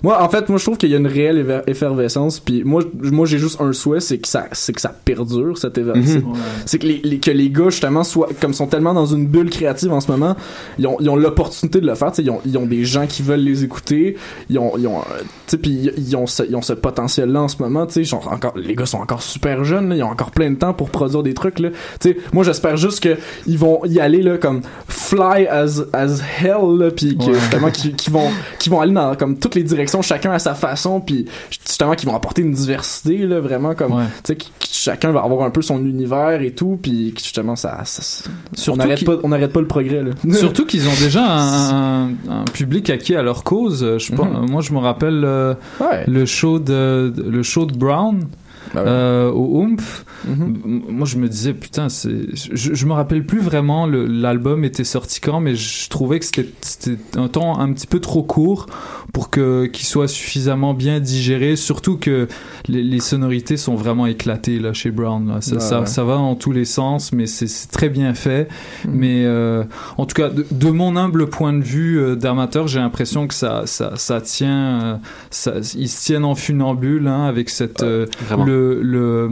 Moi, 0.03 0.21
en 0.23 0.29
fait, 0.29 0.49
moi, 0.49 0.59
je 0.59 0.65
trouve 0.65 0.77
qu'il 0.79 0.91
y 0.91 0.95
a 0.95 0.99
une 0.99 1.07
réelle 1.07 1.63
effervescence. 1.67 2.41
Puis 2.41 2.63
moi, 2.65 2.83
moi, 3.03 3.27
j'ai 3.27 3.39
juste 3.39 3.61
un 3.61 3.73
souhait, 3.73 4.01
c'est 4.01 4.19
que 4.19 4.29
ça, 4.29 4.47
c'est 4.53 4.73
que 4.73 4.81
ça 4.81 4.95
perdure 5.05 5.59
cette 5.59 5.77
éver- 5.79 5.95
Mhm. 5.97 6.07
c'est- 6.07 6.23
C'est 6.67 6.79
que 6.79 6.87
les, 6.87 7.01
les- 7.05 7.19
que 7.19 7.31
les 7.31 7.51
gars 7.51 7.71
justement 7.71 8.05
soient, 8.05 8.29
comme 8.41 8.53
sont 8.55 8.67
tellement 8.67 8.95
dans 8.95 9.07
une 9.07 9.27
bulle 9.27 9.51
créative 9.51 9.93
en 9.93 10.01
ce 10.01 10.11
moment, 10.11 10.37
ils 10.79 10.87
ont, 10.87 10.97
ils 11.01 11.09
ont 11.09 11.17
l'opportunité 11.17 11.81
de 11.81 11.87
le 11.87 11.95
faire. 11.95 12.11
tu 12.13 12.17
sais, 12.17 12.23
Ils 12.23 12.31
ont, 12.31 12.41
ils 12.47 12.57
ont 12.59 12.67
des 12.67 12.85
gens 12.85 13.07
qui 13.07 13.23
veulent 13.23 13.41
les 13.41 13.65
écouter. 13.65 14.17
Ils 14.51 14.59
ont, 14.59 14.73
ils 14.79 14.87
ont, 14.87 14.99
euh, 14.99 15.21
tu 15.21 15.27
sais, 15.47 15.59
puis 15.59 15.71
ils- 15.71 15.93
ils 16.09 16.17
ont 16.17 16.27
ce, 16.27 16.43
ils 16.49 16.57
ont 16.57 16.63
ce 16.63 16.73
potentiel-là 16.73 17.43
en 17.43 17.49
ce 17.49 17.57
moment. 17.63 17.87
Tu 17.87 17.95
sais, 17.95 18.05
genre 18.05 18.29
encore, 18.33 18.55
les 18.57 18.75
gars 18.75 18.87
sont 18.87 18.99
encore 18.99 19.23
super 19.23 19.65
jeunes. 19.65 19.89
là, 19.91 19.97
ils 19.97 20.03
ont 20.03 20.09
encore 20.11 20.31
plein 20.31 20.51
de 20.51 20.57
temps 20.57 20.73
pour 20.75 20.91
produire 20.91 21.23
des 21.23 21.35
trucs. 21.35 21.59
Là. 21.59 21.71
Tu 22.01 22.11
sais, 22.11 22.17
moi, 22.33 22.45
j'espère 22.45 22.77
juste 22.77 23.01
que 23.03 23.17
ils 23.47 23.59
vont 23.59 23.81
y 23.85 24.01
aller 24.01 24.23
là 24.23 24.39
comme 24.39 24.61
fly 24.89 25.47
as 25.47 25.83
as 25.93 26.21
hell. 26.43 26.79
Là, 26.79 26.91
puis 26.91 27.17
que 27.17 27.25
Ouais. 27.25 27.35
justement 27.35 27.71
qu'ils 27.71 27.95
qu'ils 27.95 28.13
vont, 28.13 28.29
qu'ils 28.59 28.73
vont 28.73 28.81
aller 28.81 28.93
dans 28.93 29.15
comme 29.17 29.39
toutes 29.39 29.55
les 29.55 29.63
directions, 29.65 30.03
chacun 30.03 30.33
à 30.33 30.39
sa 30.39 30.55
façon. 30.55 31.01
Puis 31.01 31.27
justement 31.51 31.95
qu'ils 31.95 32.09
vont 32.09 32.15
apporter 32.17 32.43
une 32.43 32.53
diversité 32.53 33.19
là, 33.27 33.41
vraiment 33.41 33.75
comme 33.75 33.93
Ouais. 33.95 34.05
tu 34.23 34.33
sais, 34.33 34.37
qui- 34.37 34.53
qui- 34.59 34.75
chacun 34.85 35.11
va 35.13 35.21
avoir 35.23 35.45
un 35.47 35.51
peu 35.51 35.63
son 35.63 35.79
univers 35.85 36.41
et 36.43 36.53
tout, 36.53 36.79
puis 36.81 37.15
justement 37.17 37.57
ça, 37.57 37.81
ça- 37.85 38.25
on 38.71 38.77
n'arrête 38.77 39.05
pas, 39.05 39.17
on 39.23 39.29
n'arrête 39.29 39.53
pas 39.53 39.61
le 39.61 39.67
progrès 39.67 40.03
là. 40.03 40.11
Surtout 40.39 40.67
qu'ils 40.67 40.87
ont 40.89 41.01
déjà 41.01 41.25
un, 41.25 42.05
un- 42.09 42.11
un 42.29 42.45
public 42.53 42.91
acquis 42.91 43.15
à 43.17 43.23
leur 43.23 43.45
cause. 43.45 43.81
Je 43.99 44.13
pense- 44.15 44.27
Mhm. 44.29 44.51
Moi, 44.51 44.61
je 44.63 44.73
me 44.73 44.79
rappelle 44.79 45.23
euh, 45.25 45.55
Ouais. 45.81 46.05
le 46.07 46.27
show 46.27 46.59
de 46.59 47.13
le 47.17 47.43
show 47.43 47.67
de 47.67 47.75
Brown. 47.77 48.25
Bah 48.73 48.83
ouais. 48.83 48.89
euh, 48.89 49.31
au 49.31 49.63
Oomph, 49.63 50.05
Mhm. 50.27 50.83
Moi 50.89 51.07
je 51.07 51.19
me 51.19 51.29
disais 51.29 51.53
putain 51.53 51.89
je, 51.89 52.75
je 52.75 52.87
me 52.87 52.93
rappelle 52.93 53.27
plus 53.27 53.41
vraiment 53.41 53.87
le- 53.87 54.07
l'album 54.07 54.65
était 54.65 54.85
sorti 54.85 55.21
quand 55.21 55.39
mais 55.41 55.55
je 55.55 55.91
trouvais 55.91 56.19
que 56.19 56.25
c'était 56.25 56.97
un 57.17 57.29
temps 57.29 57.59
un 57.61 57.71
petit 57.75 57.87
peu 57.87 58.01
trop 58.01 58.23
court 58.23 58.65
pour 59.13 59.29
que 59.29 59.67
qu'il 59.67 59.85
soit 59.87 60.09
suffisamment 60.09 60.73
bien 60.73 60.99
digéré 61.01 61.57
surtout 61.57 61.99
que 61.99 62.27
les, 62.69 62.83
les 62.83 63.01
sonorités 63.01 63.59
sont 63.59 63.75
vraiment 63.75 64.07
éclatées 64.07 64.59
là 64.59 64.73
chez 64.73 64.91
Brown 64.91 65.29
là. 65.29 65.41
Ça, 65.43 65.55
Ouais, 65.57 65.61
ça, 65.61 65.81
ouais. 65.81 65.87
ça 65.87 66.05
va 66.05 66.15
dans 66.17 66.37
tous 66.37 66.53
les 66.53 66.65
sens 66.65 67.13
mais 67.13 67.27
c'est 67.27 67.71
très 67.71 67.91
bien 67.91 68.15
fait 68.15 68.49
Mhm. 68.87 68.93
mais 68.95 69.25
euh, 69.27 69.65
en 69.99 70.07
tout 70.07 70.15
cas 70.15 70.31
de, 70.31 70.47
de 70.51 70.71
mon 70.71 70.97
humble 70.97 71.29
point 71.29 71.53
de 71.53 71.63
vue 71.63 71.99
euh, 72.01 72.17
d'amateur 72.17 72.67
j'ai 72.67 72.81
l'impression 72.81 73.27
que 73.27 73.35
ça 73.35 73.65
ça, 73.67 73.93
ça 73.97 74.21
tient 74.23 75.01
ça, 75.31 75.55
ils 75.77 75.89
se 75.89 76.07
tiennent 76.07 76.25
en 76.25 76.35
funambule 76.35 77.09
hein, 77.09 77.25
avec 77.27 77.51
cette 77.51 77.83
Vraiment. 77.85 78.45
Le, 78.55 78.83
le 78.83 79.31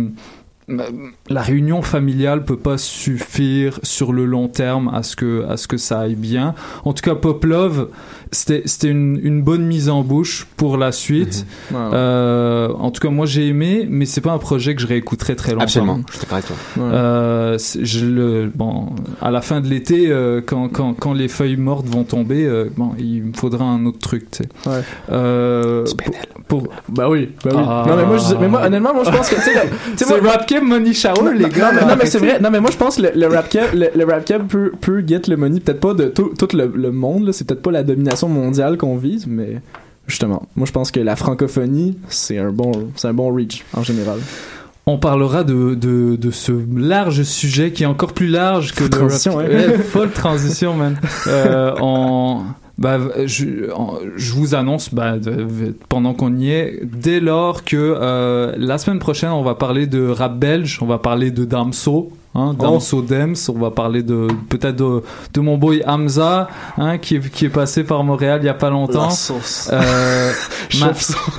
la 1.29 1.43
réunion 1.43 1.83
familiale 1.83 2.45
peut 2.45 2.57
pas 2.57 2.79
suffire 2.79 3.81
sur 3.83 4.13
le 4.13 4.25
long 4.25 4.47
terme 4.49 4.89
à 4.95 5.03
ce 5.03 5.17
que 5.17 5.45
à 5.49 5.57
ce 5.57 5.67
que 5.67 5.77
ça 5.77 6.01
aille 6.01 6.15
bien. 6.15 6.55
En 6.85 6.93
tout 6.95 7.03
cas, 7.03 7.17
Pop 7.17 7.45
Love, 7.45 7.89
c'était 8.31 8.89
une, 8.89 9.21
une 9.23 9.43
bonne 9.43 9.67
mise 9.67 9.89
en 9.91 10.03
bouche 10.03 10.47
pour 10.57 10.79
la 10.79 10.93
suite. 10.93 11.45
Ouais. 11.73 11.77
Euh, 11.93 12.69
en 12.79 12.91
tout 12.93 13.01
cas, 13.01 13.11
moi 13.11 13.27
j'ai 13.27 13.49
aimé, 13.49 13.87
mais 13.91 14.07
c'est 14.07 14.21
pas 14.21 14.31
un 14.33 14.39
projet 14.39 14.75
que 14.77 14.81
je 14.81 14.87
réécouterai 14.87 15.35
très 15.37 15.53
longtemps. 15.53 15.65
Absolument, 15.65 16.01
je 16.11 16.19
d'accord 16.21 16.35
avec 16.35 16.47
toi. 16.47 16.57
Euh, 16.79 17.59
c'est- 17.59 17.85
je 17.85 18.07
le 18.07 18.51
bon 18.55 18.91
à 19.21 19.31
la 19.33 19.43
fin 19.43 19.61
de 19.61 19.67
l'été 19.69 20.11
euh, 20.11 20.41
quand, 20.47 20.69
quand, 20.69 20.95
quand 20.95 21.13
les 21.13 21.29
feuilles 21.29 21.57
mortes 21.57 21.87
vont 21.87 22.05
tomber 22.05 22.49
bon 22.77 22.93
il 22.99 23.25
me 23.25 23.33
faudra 23.35 23.65
un 23.65 23.85
autre 23.85 23.99
truc 23.99 24.31
tu 24.31 24.45
sais 24.45 24.49
Ouais. 24.71 24.83
Pour, 26.61 26.69
Bah 26.89 27.09
oui, 27.09 27.31
bah 27.45 27.51
oui. 27.55 27.63
Ah. 27.67 27.85
Non 27.89 27.97
mais 27.97 28.05
moi, 28.07 28.17
je, 28.19 28.35
mais 28.37 28.49
moi 28.49 28.63
honnêtement, 28.67 28.95
moi 28.95 29.05
je 29.05 29.11
pense 29.11 29.29
que 29.29 29.35
tu 29.37 29.41
sais, 29.41 29.55
le- 29.55 29.71
c'est 29.97 30.07
moi- 30.09 30.19
Rap 30.33 30.51
Money 30.63 30.93
Shower 30.93 31.35
les 31.35 31.49
gars 31.49 31.73
non, 31.73 31.75
mais, 31.75 31.81
là, 31.81 31.87
non, 31.87 31.97
mais 31.99 32.07
c'est 32.07 32.19
vrai. 32.19 32.39
Non 32.41 32.51
mais 32.51 32.61
moi 32.61 32.71
je 32.71 32.77
pense 32.77 32.97
que 32.97 33.03
le, 33.03 33.11
le 33.15 33.27
rap 33.27 33.49
cab, 33.49 33.69
le, 33.75 33.89
le 33.95 34.05
rap 34.05 34.25
cab 34.25 34.47
peut 34.47 34.73
peut 34.81 35.03
get 35.07 35.23
le 35.29 35.37
money, 35.37 35.61
peut-être 35.61 35.81
pas 35.81 35.95
de 35.95 36.05
tout, 36.09 36.33
tout 36.39 36.49
le, 36.57 36.71
le 36.75 36.93
monde 36.93 37.27
là, 37.27 37.33
c'est 37.33 37.47
peut-être 37.47 37.63
pas 37.63 37.71
la 37.71 37.83
domination 37.83 38.29
mondiale 38.29 38.77
qu'on 38.77 38.97
vise, 38.97 39.27
mais 39.27 39.61
justement, 40.07 40.43
moi 40.57 40.67
je 40.67 40.73
pense 40.73 40.91
que 40.91 41.01
la 41.01 41.17
francophonie 41.17 41.97
c'est 42.09 42.39
un 42.39 42.51
bon, 42.51 42.73
c'est 42.97 43.09
un 43.09 43.15
bon 43.15 43.35
reach 43.35 43.65
en 43.77 43.83
général. 43.83 44.19
On 44.85 44.99
parlera 44.99 45.45
de, 45.45 45.75
de, 45.77 46.17
de 46.17 46.31
ce 46.33 46.51
large 46.77 47.23
sujet 47.23 47.71
qui 47.71 47.85
est 47.85 47.87
encore 47.87 48.13
plus 48.15 48.27
large 48.27 48.73
que 48.75 48.83
le 48.83 48.91
Transition, 48.91 49.37
rap- 49.37 49.47
ouais. 49.47 49.55
Ouais, 49.69 49.79
folle 49.79 50.11
transition, 50.11 50.75
man. 50.75 50.97
Euh, 51.29 51.71
en, 51.81 52.43
bah, 52.79 52.99
je, 53.27 53.71
en- 53.73 53.99
je 54.17 54.33
vous 54.33 54.55
annonce, 54.55 54.93
bah, 54.93 55.15
pendant 55.89 56.15
qu'on 56.15 56.35
y 56.37 56.51
est, 56.51 56.81
dès 56.85 57.21
lors 57.21 57.65
que 57.65 57.77
euh, 57.77 58.55
la 58.57 58.79
semaine 58.79 58.99
prochaine, 58.99 59.31
on 59.31 59.43
va 59.43 59.55
parler 59.55 59.87
de 59.87 60.09
rap 60.09 60.39
belge, 60.39 60.79
on 60.83 60.87
va 60.87 60.99
parler 60.99 61.31
de 61.31 61.45
Damso. 61.45 62.11
Hein, 62.35 62.57
Oh. 62.59 62.63
Damso 62.63 63.03
Dems, 63.03 63.35
on 63.51 63.59
va 63.59 63.71
parler 63.71 64.03
de 64.03 64.27
peut-être 64.49 64.77
de, 64.77 65.03
de 65.35 65.41
mon 65.43 65.59
boy 65.59 65.83
Hamza, 65.87 66.49
hein, 66.79 66.97
qui, 66.97 67.17
est, 67.17 67.31
qui 67.31 67.45
est 67.45 67.51
passé 67.51 67.85
par 67.85 68.03
Montréal 68.05 68.41
il 68.43 68.47
y 68.47 68.49
a 68.49 68.55
pas 68.55 68.71
longtemps. 68.71 69.11
sauce. 69.11 69.69
Euh, 69.71 70.33
Ma-. 70.81 70.93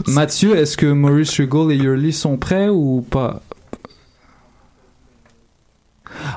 Mathieu, 0.08 0.56
est-ce 0.56 0.78
que 0.78 0.86
Maurice 0.86 1.40
Regal 1.40 1.72
et 1.72 1.78
Yurley 1.78 2.12
sont 2.12 2.38
prêts 2.38 2.70
ou 2.70 3.04
pas? 3.10 3.42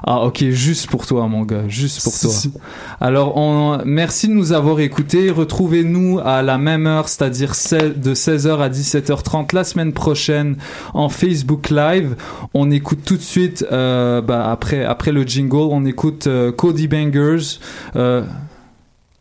Ah 0.04 0.22
ok, 0.22 0.44
juste 0.50 0.88
pour 0.88 1.06
toi 1.06 1.26
mon 1.26 1.42
gars, 1.42 1.68
juste 1.68 2.02
pour 2.02 2.12
toi. 2.18 2.30
si. 2.30 2.52
Alors 3.00 3.36
on, 3.36 3.78
merci 3.84 4.28
de 4.28 4.32
nous 4.32 4.52
avoir 4.52 4.80
écoutés. 4.80 5.30
Retrouvez-nous 5.30 6.20
à 6.24 6.42
la 6.42 6.58
même 6.58 6.86
heure, 6.86 7.08
c'est-à-dire 7.08 7.50
de 7.50 8.14
16h 8.14 8.58
à 8.58 8.68
17h30 8.68 9.54
la 9.54 9.64
semaine 9.64 9.92
prochaine 9.92 10.56
en 10.94 11.08
Facebook 11.08 11.70
Live. 11.70 12.16
On 12.54 12.70
écoute 12.70 13.00
tout 13.04 13.16
de 13.16 13.22
suite, 13.22 13.66
euh, 13.72 14.20
bah, 14.20 14.50
après, 14.50 14.84
après 14.84 15.12
le 15.12 15.22
jingle, 15.22 15.68
on 15.70 15.84
écoute 15.84 16.26
euh, 16.26 16.52
Cody 16.52 16.88
Bangers. 16.88 17.58
Euh, 17.96 18.22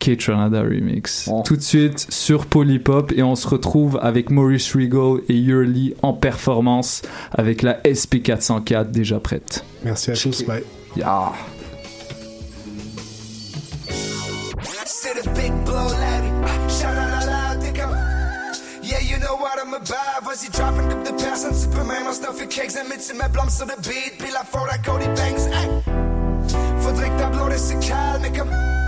K-Tranada 0.06 0.62
Remix. 0.62 1.28
Oh. 1.30 1.42
Tout 1.44 1.56
de 1.56 1.62
suite 1.62 2.06
sur 2.10 2.46
Polypop 2.46 3.12
et 3.16 3.24
on 3.24 3.34
se 3.34 3.48
retrouve 3.48 3.98
avec 4.00 4.30
Maurice 4.30 4.72
Regal 4.72 5.20
et 5.28 5.34
Yurley 5.34 5.94
en 6.02 6.12
performance 6.12 7.02
avec 7.32 7.62
la 7.62 7.80
SP404 7.80 8.90
déjà 8.90 9.18
prête. 9.18 9.64
Merci 9.84 10.12
à 10.12 10.14
tous, 10.14 10.44
bye. 10.44 10.62
Yeah. 10.96 11.32
Superman, 21.52 22.02
on 22.08 22.46
cakes, 22.48 22.74
beat, 23.82 24.18
Cody 24.84 25.06
Banks. 25.06 25.48
Faudrait 26.80 27.10
que 27.10 27.18
ta 27.18 27.28
blonde 27.28 27.52
se 27.56 27.72
calme, 27.86 28.36
comme. 28.36 28.85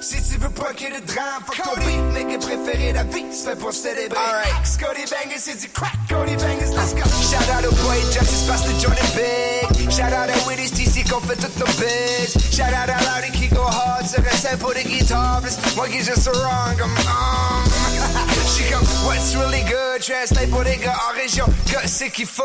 Si 0.00 0.22
tu 0.22 0.38
veux 0.38 0.50
pas 0.50 0.72
qu'il 0.74 0.92
y 0.92 0.96
ait 0.96 1.00
de 1.00 1.06
drame, 1.06 1.42
fuck 1.44 1.60
ton 1.62 1.74
beat, 1.80 2.00
mec 2.14 2.38
préféré 2.38 2.92
la 2.92 3.02
vie, 3.02 3.24
se 3.32 3.48
fait 3.48 3.56
pour 3.56 3.72
célébrer. 3.72 4.16
Alright, 4.16 4.78
Cody 4.78 5.02
Bangers, 5.10 5.38
c'est 5.38 5.60
du 5.60 5.68
crack, 5.70 5.92
Cody 6.08 6.36
Bangers, 6.36 6.70
let's 6.76 6.94
go. 6.94 7.02
Shout 7.20 7.50
out 7.50 7.66
au 7.66 7.74
boy 7.82 8.00
Justice, 8.12 8.44
passe 8.46 8.66
le 8.66 8.78
Jordan 8.80 9.04
Big. 9.16 9.90
Shout 9.90 10.02
out 10.02 10.30
à 10.30 10.48
Willis 10.48 10.70
TC 10.70 11.08
qu'on 11.10 11.20
fait 11.20 11.36
toutes 11.36 11.58
nos 11.58 11.66
biz. 11.66 12.32
Shout 12.54 12.62
out 12.62 12.88
à 12.88 13.02
Larry 13.04 13.32
qui 13.32 13.48
go 13.48 13.62
hard 13.62 14.06
sur 14.06 14.20
un 14.20 14.36
set 14.36 14.58
pour 14.60 14.72
des 14.72 14.84
guitares. 14.84 15.40
Plus 15.42 15.56
moi 15.74 15.88
qui 15.88 15.98
juste 15.98 16.28
wrong, 16.28 16.78
I'm 16.78 16.84
um. 16.84 17.68
She 18.54 18.70
comme, 18.70 18.86
what's 19.04 19.34
really 19.34 19.62
good? 19.62 20.00
Translate 20.00 20.50
pour 20.50 20.62
les 20.62 20.76
gars 20.76 20.96
en 21.10 21.20
région, 21.20 21.46
que 21.66 21.88
c'est 21.88 22.10
qu'il 22.10 22.26
faut. 22.26 22.44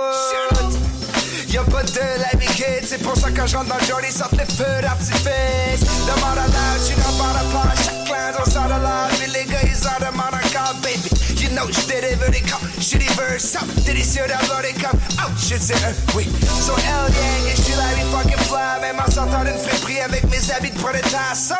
Y'a 1.54 1.64
pas 1.66 1.84
de 1.84 2.20
la 2.20 2.30
kid, 2.40 2.84
c'est 2.84 2.98
pour 2.98 3.16
ça 3.16 3.30
que 3.30 3.46
je 3.46 3.56
rentre 3.56 3.70
dans 3.70 3.76
le 3.76 4.06
ils 4.08 4.12
sortent 4.12 4.32
les 4.32 4.46
feux 4.46 4.82
d'artifice. 4.82 5.82
Demande 6.02 6.40
à 6.40 6.48
l'âge, 6.48 6.80
je 6.80 6.86
suis 6.86 6.96
dans 6.96 7.43
par 7.52 7.64
rapport 7.64 7.72
à 7.72 7.76
chaque 7.76 8.04
classe, 8.06 8.36
on 8.40 8.50
sort 8.50 8.66
de 8.66 8.82
l'âge, 8.82 9.12
puis 9.20 9.32
les 9.32 9.46
gars, 9.46 9.62
ils 9.64 9.88
en 9.88 10.00
demandent 10.00 10.34
encore, 10.34 10.76
baby. 10.82 11.10
You 11.42 11.50
know, 11.50 11.68
je 11.70 11.82
deliver 11.88 12.30
des 12.32 12.42
coups, 12.42 12.64
je 12.80 12.98
verse 13.20 13.56
up, 13.56 13.68
délicieux 13.86 14.28
d'avoir 14.28 14.62
des 14.62 14.74
comme, 14.74 15.00
oh, 15.20 15.30
shit, 15.38 15.62
c'est 15.62 15.76
un 15.76 15.94
oui. 16.16 16.30
So, 16.62 16.74
hell 16.78 17.12
yeah, 17.14 17.52
et 17.52 17.56
je 17.56 17.62
suis 17.62 17.74
là, 17.76 17.84
we 17.96 18.04
fucking 18.12 18.44
fly, 18.48 18.80
même 18.82 19.00
en 19.00 19.12
sortant 19.12 19.44
d'une 19.44 19.58
friperie 19.58 20.02
avec 20.02 20.24
mes 20.30 20.52
habits 20.52 20.72
de 20.72 20.80
prolétaire, 20.80 21.36
so. 21.36 21.56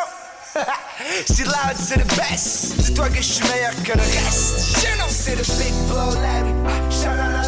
C'est 1.26 1.44
loud, 1.44 1.76
c'est 1.76 1.96
le 1.96 2.04
best. 2.04 2.76
Dis-toi 2.78 3.08
que 3.08 3.16
je 3.16 3.22
suis 3.22 3.44
meilleur 3.48 3.72
que 3.82 3.92
le 3.92 4.04
reste. 4.04 4.82
You 4.82 4.94
know, 4.96 5.08
c'est 5.08 5.34
le 5.34 5.42
big 5.42 5.74
blow, 5.88 6.14
Larry. 6.22 6.54
Shout 6.90 7.08
out 7.08 7.32
loud, 7.32 7.42
t'es 7.42 7.42
comme. 7.42 7.43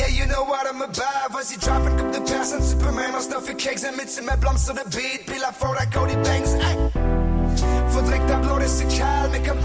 Yeah, 0.00 0.08
you 0.08 0.24
know 0.24 0.44
what 0.44 0.66
I'm 0.66 0.80
about. 0.80 1.30
Vas-y, 1.30 1.58
dropping 1.58 1.94
comme 1.98 2.10
de 2.10 2.20
personnes. 2.20 2.62
Superman, 2.62 3.14
on 3.14 3.20
stuff 3.20 3.50
et 3.50 3.54
cakes. 3.54 3.84
Un 3.84 3.94
métier, 3.96 4.22
ma 4.22 4.34
blâme 4.36 4.56
sur 4.56 4.72
le 4.72 4.82
beat. 4.88 5.26
Puis 5.26 5.38
la 5.38 5.52
faute 5.52 5.76
à 5.78 5.84
Cody 5.84 6.16
Banks. 6.16 6.56
Hey. 6.58 6.78
Faudrait 7.90 8.18
que 8.18 8.28
ta 8.28 8.36
blonde 8.36 8.66
se 8.66 8.84
calme, 8.84 9.32
mais 9.32 9.42
comme. 9.42 9.58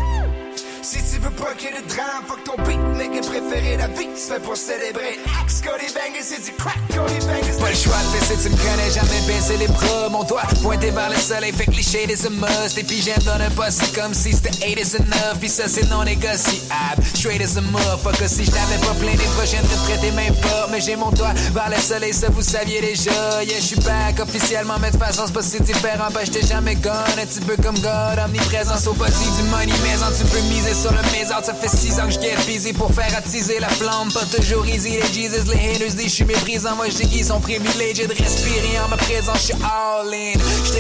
Si 0.96 1.16
tu 1.16 1.20
veux 1.20 1.30
pas 1.32 1.54
qu'il 1.58 1.76
y 1.76 1.94
drame, 1.94 2.24
fuck 2.26 2.42
ton 2.46 2.56
beat, 2.64 2.80
préféré, 3.28 3.76
la 3.76 3.88
vie 3.88 4.08
fait 4.16 4.40
pour 4.40 4.56
célébrer. 4.56 5.20
Axe, 5.42 5.62
Cody 5.62 5.92
Bangers, 5.94 6.24
c'est 6.24 6.44
du 6.44 6.52
crack, 6.56 6.80
Cody 6.88 7.20
Bangers. 7.28 7.60
Pas 7.60 7.70
le 7.70 7.76
choix 7.76 7.98
de 8.00 8.18
fesser, 8.18 8.38
tu 8.42 8.50
me 8.50 8.58
connais, 8.58 8.92
jamais 8.92 9.22
baisser 9.28 9.58
les 9.58 9.68
bras. 9.68 10.08
Mon 10.10 10.24
doigt 10.24 10.44
pointé 10.62 10.92
vers 10.92 11.10
le 11.10 11.18
soleil, 11.18 11.52
fait 11.52 11.66
que 11.66 11.72
les 11.72 11.84
shades 11.84 12.16
must. 12.32 12.78
Et 12.78 12.84
puis 12.84 13.02
j'aime 13.02 13.22
dans 13.24 13.38
poste, 13.56 13.84
c'est 13.84 14.00
comme 14.00 14.14
si 14.14 14.32
c'était 14.32 14.56
8 14.66 14.80
is 14.80 14.96
enough. 14.96 15.38
Puis 15.40 15.50
ça, 15.50 15.68
c'est 15.68 15.90
non 15.90 16.04
négociable. 16.04 17.04
Straight 17.14 17.42
as 17.42 17.58
a 17.58 17.62
motherfucker, 17.62 18.30
si 18.30 18.46
je 18.46 18.52
t'avais 18.52 18.80
pas 18.80 18.96
plein 19.00 19.12
les 19.12 19.30
prochaines 19.36 19.68
de 19.68 19.76
prêter 19.88 20.12
main. 20.12 20.32
Mais 20.72 20.80
j'ai 20.80 20.96
mon 20.96 21.12
doigt 21.12 21.34
vers 21.54 21.70
le 21.70 21.78
soleil, 21.78 22.14
ça 22.14 22.30
vous 22.30 22.42
saviez 22.42 22.80
déjà. 22.80 23.44
Yeah, 23.44 23.60
je 23.60 23.66
suis 23.66 23.80
back 23.82 24.20
officiellement, 24.20 24.80
mais 24.80 24.92
de 24.92 24.98
façon, 24.98 25.24
c'est 25.28 25.34
pas 25.34 25.42
si 25.42 25.60
différent. 25.60 26.08
Ben, 26.14 26.22
j'étais 26.24 26.48
jamais 26.48 26.76
gone, 26.76 27.20
un 27.22 27.26
petit 27.26 27.42
peu 27.42 27.58
comme 27.62 27.78
God, 27.80 28.20
omniprésent, 28.26 28.90
au 28.90 28.94
body 28.94 29.26
du 29.38 29.44
money 29.50 29.74
maison. 29.84 30.08
Tu 30.18 30.26
peux 30.26 30.42
miser 30.54 30.74
sur 30.86 30.94
le 30.94 31.02
maison, 31.18 31.36
ça 31.42 31.54
fait 31.56 31.68
6 31.68 32.00
ans 32.00 32.06
que 32.06 32.14
je 32.14 32.46
busy 32.46 32.72
pour 32.72 32.94
faire 32.94 33.12
attiser 33.18 33.60
la 33.60 33.70
flamme. 33.70 34.12
Pas 34.14 34.26
toujours 34.26 34.66
easy, 34.68 34.92
les 34.92 35.02
Jesus, 35.02 35.50
les 35.52 35.72
haters 35.72 35.96
disent 35.96 36.10
je 36.10 36.16
suis 36.16 36.26
méprisant. 36.26 36.76
Moi, 36.76 36.90
je 36.90 36.98
dis 36.98 37.08
qu'ils 37.08 37.26
sont 37.26 37.40
privilégiés 37.40 38.06
de 38.06 38.14
respirer 38.14 38.80
en 38.86 38.90
ma 38.90 38.98
présence, 38.98 39.38
je 39.38 39.44
suis 39.46 39.64
all 39.64 40.14
in. 40.14 40.34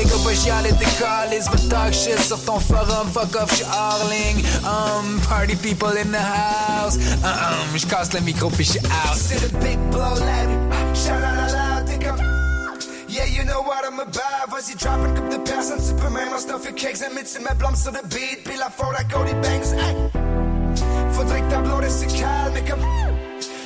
Go 0.08 0.20
pas 0.24 0.36
chialer 0.36 0.74
des 0.74 0.86
calls, 1.00 1.32
va 1.32 1.70
talk 1.70 1.94
shit 1.94 2.20
sur 2.20 2.40
ton 2.44 2.60
forum, 2.60 3.08
fuck 3.12 3.36
off, 3.36 3.50
je 3.50 3.56
suis 3.56 3.66
all 3.66 3.96
Um, 4.64 5.20
party 5.28 5.56
people 5.56 5.98
in 5.98 6.12
the 6.12 6.22
house. 6.22 6.98
Uh 7.24 7.72
um, 7.74 7.78
je 7.78 7.88
casse 7.88 8.14
le 8.14 8.20
micro 8.20 8.50
puis 8.50 8.66
je 8.66 8.80
out. 8.80 9.16
C'est 9.16 9.42
le 9.42 9.48
big 9.60 9.80
blow, 9.90 10.14
Larry. 10.20 11.65
What 13.98 14.08
I'm 14.08 14.08
about. 14.08 14.50
Vas-y, 14.50 14.76
comme 15.16 15.30
de. 15.30 15.82
Superman, 15.82 16.40
stuff 16.40 16.68
et 16.68 16.74
cakes. 16.74 17.02
Un 17.02 17.14
métier, 17.14 17.40
ma 17.42 17.54
blâme 17.54 17.76
sur 17.76 17.92
beat. 17.92 18.44
Puis 18.44 18.58
la 18.58 18.70
faute 18.70 18.96
à 18.98 19.04
Cody 19.04 19.34
Banks. 19.34 19.74
Hey. 19.74 19.96
Faudrait 21.12 21.42
que 21.42 21.50
ta 21.50 21.62
blonde 21.62 21.90
se 21.90 22.06
calme, 22.06 22.54
mais 22.54 22.64
comme. 22.64 22.80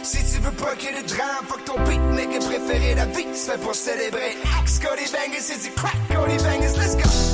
Si 0.03 0.17
tu 0.17 0.41
veux 0.41 0.51
pas 0.51 0.75
qu'il 0.75 0.95
y 0.95 0.97
ait 0.97 1.03
de 1.03 1.07
drame, 1.07 1.45
fuck 1.47 1.63
ton 1.65 1.75
la 2.95 3.05
vie 3.05 3.27
se 3.35 3.51
fait 3.51 3.57
pour 3.59 3.75
célébrer. 3.75 4.37
Axe, 4.59 4.79
Cody 4.79 5.11
Bangers, 5.11 5.39
c'est 5.39 5.61
du 5.61 5.71
crack, 5.75 5.95
Cody 6.07 6.37
Bangers, 6.43 6.77
let's 6.77 6.95
go. 6.95 7.28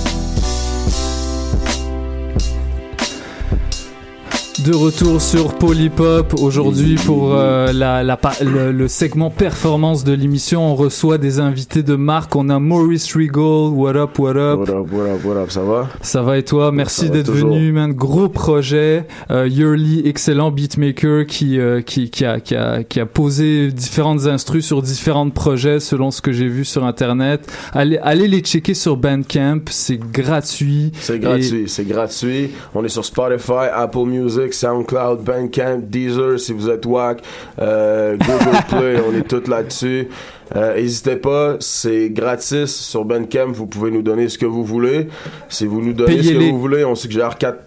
De 4.66 4.74
retour 4.74 5.22
sur 5.22 5.54
Polypop 5.54 6.34
aujourd'hui 6.42 6.96
pour 7.06 7.36
euh, 7.36 7.72
la, 7.72 8.02
la 8.04 8.20
le, 8.42 8.72
le 8.72 8.88
segment 8.88 9.30
performance 9.30 10.04
de 10.04 10.14
l'émission. 10.14 10.72
On 10.72 10.74
reçoit 10.76 11.20
des 11.20 11.40
invités 11.40 11.84
de 11.84 11.94
marque. 11.96 12.36
On 12.36 12.50
a 12.50 12.58
Maurice 12.58 13.16
Regal. 13.16 13.72
What 13.72 13.96
up, 13.96 14.18
what 14.18 14.32
up? 14.36 14.60
What 14.60 14.70
up, 14.74 14.88
what 14.92 15.06
up, 15.08 15.24
what 15.24 15.36
up, 15.38 15.52
ça 15.52 15.62
va? 15.62 15.88
Ça 16.02 16.24
va 16.24 16.40
et 16.40 16.44
toi? 16.44 16.72
Merci 16.72 17.12
d'être 17.12 17.32
venu, 17.32 17.74
man. 17.74 17.94
Gros 17.94 18.28
projet. 18.28 19.06
Euh, 19.30 19.48
Yearly, 19.48 20.02
excellent 20.06 20.50
beatmaker 20.50 21.28
qui, 21.28 21.60
euh, 21.60 21.82
qui, 21.82 22.10
qui, 22.10 22.26
a, 22.26 22.40
qui, 22.40 22.56
a, 22.56 22.84
qui 22.84 23.00
a 23.00 23.06
posé 23.06 23.72
différentes 23.72 24.26
instrus 24.26 24.66
sur 24.66 24.82
différents 24.82 25.30
projets 25.30 25.80
selon 25.80 26.10
ce 26.10 26.22
que 26.22 26.32
j'ai 26.32 26.48
vu 26.48 26.66
sur 26.66 26.86
Internet. 26.86 27.48
Allez, 27.74 28.00
allez 28.02 28.28
les 28.28 28.40
checker 28.40 28.74
sur 28.74 28.98
Bandcamp. 28.98 29.60
C'est 29.70 30.00
gratuit. 30.00 30.92
C'est 31.00 31.18
Et- 31.18 31.20
gratuit, 31.20 31.64
c'est 31.68 31.86
gratuit. 31.88 32.50
On 32.74 32.84
est 32.84 32.90
sur 32.90 33.06
Spotify, 33.06 33.70
Apple 33.72 34.06
Music, 34.08 34.54
SoundCloud, 34.56 35.22
Bandcamp, 35.24 35.80
Deezer 35.84 36.40
si 36.40 36.54
vous 36.54 36.70
êtes 36.70 36.86
wack, 36.86 37.22
euh, 37.62 38.18
Google 38.18 38.58
Play, 38.70 38.96
on 39.08 39.16
est 39.16 39.28
tous 39.28 39.48
là-dessus. 39.50 40.08
Euh, 40.56 40.76
N'hésitez 40.76 41.16
pas, 41.16 41.56
c'est 41.60 42.10
gratis 42.10 42.66
sur 42.74 43.04
Bandcamp, 43.06 43.52
vous 43.52 43.66
pouvez 43.68 43.92
nous 43.92 44.02
donner 44.04 44.30
ce 44.30 44.38
que 44.38 44.46
vous 44.46 44.64
voulez. 44.64 45.08
Si 45.50 45.66
vous 45.66 45.82
nous 45.82 45.94
donnez 45.94 46.22
ce 46.24 46.32
que 46.34 46.50
vous 46.52 46.60
voulez, 46.60 46.86
on 46.86 46.96
suggère 46.96 47.38
4 47.38 47.60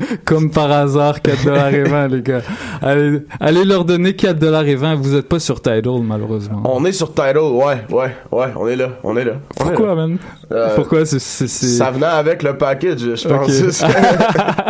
Comme 0.24 0.50
par 0.50 0.70
hasard, 0.70 1.18
4,20$ 1.18 2.08
les 2.14 2.22
gars. 2.22 2.40
Allez, 2.82 3.22
allez 3.40 3.64
leur 3.64 3.84
donner 3.84 4.12
4,20$. 4.12 4.94
Vous 4.96 5.14
êtes 5.14 5.28
pas 5.28 5.38
sur 5.40 5.60
Tidal, 5.60 6.00
malheureusement. 6.02 6.62
On 6.64 6.84
est 6.84 6.92
sur 6.92 7.12
Tidal, 7.12 7.38
ouais, 7.38 7.84
ouais, 7.90 8.14
ouais, 8.32 8.46
on 8.56 8.66
est 8.68 8.76
là, 8.76 8.90
on 9.04 9.16
est 9.16 9.24
là. 9.24 9.32
on 9.58 9.64
est 9.64 9.66
Pourquoi, 9.68 9.86
là. 9.88 9.94
man? 9.94 10.18
Euh, 10.52 10.74
Pourquoi 10.74 11.04
c'est... 11.06 11.18
Ça 11.20 11.90
venait 11.90 12.06
avec 12.06 12.42
le 12.42 12.56
package, 12.56 13.00
je 13.00 13.28
pense. 13.28 13.50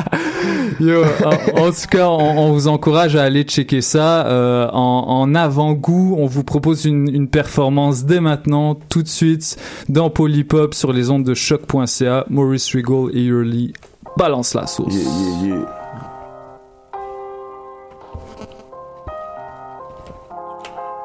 Yo, 0.80 1.02
en, 1.24 1.60
en 1.60 1.70
tout 1.70 1.86
cas, 1.90 2.06
on, 2.08 2.38
on 2.38 2.52
vous 2.52 2.68
encourage 2.68 3.16
à 3.16 3.22
aller 3.24 3.42
checker 3.42 3.80
ça. 3.82 4.26
Euh, 4.26 4.68
en, 4.72 5.04
en 5.08 5.34
avant-goût, 5.34 6.16
on 6.18 6.26
vous 6.26 6.44
propose 6.44 6.84
une, 6.86 7.08
une 7.14 7.28
performance 7.28 8.04
dès 8.04 8.20
maintenant, 8.20 8.78
tout 8.88 9.02
de 9.02 9.08
suite, 9.08 9.56
dans 9.88 10.10
Polypop 10.10 10.74
sur 10.74 10.92
les 10.92 11.10
ondes 11.10 11.24
de 11.24 11.34
choc.ca. 11.34 12.24
Maurice 12.30 12.74
Regal 12.74 13.14
et 13.14 13.26
Early 13.26 13.72
balance 14.16 14.54
la 14.54 14.66
sauce. 14.66 14.94
Yeah, 14.94 15.08
yeah, 15.08 15.56
yeah. 15.56 15.80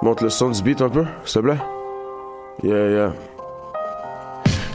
Monte 0.01 0.21
le 0.21 0.29
son 0.29 0.49
du 0.51 0.61
beat 0.61 0.81
un 0.81 0.89
peu, 0.89 1.05
s'il 1.25 1.41
te 1.41 1.47
plaît. 1.47 1.61
Yeah, 2.63 2.89
yeah. 2.89 3.13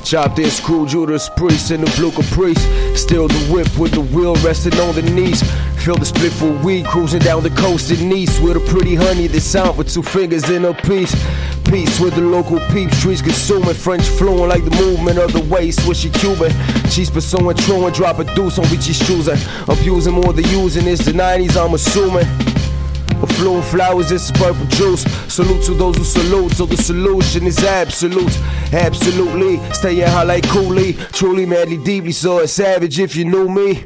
Chop 0.05 0.35
this 0.35 0.57
screw 0.57 0.87
Judas 0.87 1.31
Priest 1.37 1.71
in 1.71 1.83
the 1.83 1.91
blue 1.97 2.11
caprice. 2.11 2.59
Still 2.97 3.29
the 3.29 3.39
whip 3.53 3.69
with 3.79 3.93
the 3.93 4.01
wheel 4.01 4.35
resting 4.43 4.75
on 4.81 4.95
the 4.95 5.03
knees. 5.03 5.41
Feel 5.85 5.97
the 5.97 6.05
split 6.05 6.33
for 6.33 6.51
weed 6.65 6.85
cruising 6.87 7.21
down 7.21 7.43
the 7.43 7.51
coast 7.51 7.93
in 7.93 8.09
Nice 8.09 8.41
with 8.41 8.57
a 8.57 8.61
pretty 8.61 8.97
honey 8.97 9.29
that's 9.29 9.55
out 9.55 9.77
with 9.77 9.89
two 9.89 10.03
fingers 10.03 10.51
in 10.51 10.65
a 10.65 10.75
piece. 10.75 11.15
Peace 11.71 12.01
with 12.01 12.17
the 12.17 12.21
local 12.21 12.59
peeps, 12.73 13.01
trees 13.01 13.23
consuming 13.23 13.75
French 13.75 14.03
fluent 14.03 14.49
like 14.49 14.65
the 14.65 14.75
movement 14.75 15.19
of 15.19 15.33
the 15.33 15.41
way 15.43 15.69
swishy 15.69 16.13
Cuban. 16.13 16.51
Cheese 16.91 17.11
pursuing, 17.11 17.57
true 17.59 17.87
and 17.87 17.95
drop 17.95 18.19
a 18.19 18.25
deuce 18.35 18.59
on 18.59 18.65
BG's 18.65 18.99
choosing. 19.07 19.39
Abusing 19.69 20.15
more 20.15 20.33
than 20.33 20.45
using, 20.49 20.89
it's 20.89 21.05
the 21.05 21.13
90s, 21.13 21.57
I'm 21.57 21.73
assuming. 21.75 22.27
Affluent 23.23 23.65
flowers, 23.67 24.09
this 24.09 24.25
is 24.25 24.33
purple 24.33 24.67
juice. 24.67 25.03
Salute 25.33 25.63
to 25.67 25.75
those 25.75 25.97
who 25.97 26.03
salute, 26.03 26.51
so 26.51 26.67
the 26.67 26.77
solution 26.77 27.47
is 27.47 27.63
absolute. 27.63 28.37
Absolutely, 28.73 29.59
staying 29.73 30.09
high 30.09 30.25
like 30.25 30.49
Cooley. 30.49 30.95
Truly, 31.13 31.47
madly, 31.47 31.77
deeply, 31.77 32.11
so 32.11 32.39
it's 32.39 32.53
savage 32.53 32.99
if 32.99 33.15
you 33.15 33.25
knew 33.25 33.49
me. 33.49 33.85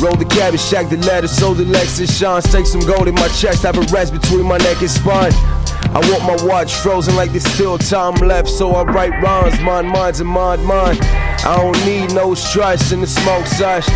Roll 0.00 0.16
the 0.16 0.24
cabbage, 0.24 0.62
shack 0.62 0.90
the 0.90 0.96
ladder, 1.06 1.28
so 1.28 1.54
the 1.54 1.62
Lexus 1.62 2.10
shines. 2.18 2.50
Take 2.50 2.66
some 2.66 2.80
gold 2.80 3.06
in 3.06 3.14
my 3.14 3.28
chest, 3.28 3.62
have 3.62 3.78
a 3.78 3.82
rest 3.92 4.12
between 4.12 4.46
my 4.46 4.58
neck 4.58 4.80
and 4.80 4.90
spine. 4.90 5.59
I 5.92 5.98
want 6.08 6.22
my 6.22 6.46
watch 6.46 6.74
frozen 6.76 7.16
like 7.16 7.32
there's 7.32 7.44
still 7.44 7.76
time 7.76 8.14
left, 8.14 8.48
so 8.48 8.70
I 8.76 8.84
write 8.84 9.10
rhymes, 9.20 9.60
mine, 9.60 9.86
minds, 9.86 10.20
and 10.20 10.28
mind, 10.30 10.64
mine. 10.64 10.96
I 11.00 11.56
don't 11.56 11.84
need 11.84 12.14
no 12.14 12.32
stress 12.34 12.92
in 12.92 13.00
the 13.00 13.08
smoke 13.08 13.44
sesh. 13.46 13.86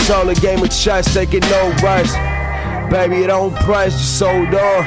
It's 0.00 0.10
all 0.10 0.28
a 0.28 0.34
game 0.34 0.60
of 0.60 0.70
chess, 0.70 1.14
taking 1.14 1.42
no 1.42 1.72
rest. 1.84 2.16
Baby, 2.90 3.22
it 3.22 3.28
don't 3.28 3.54
price, 3.54 3.92
just 3.92 4.18
sold 4.18 4.52
on. 4.52 4.84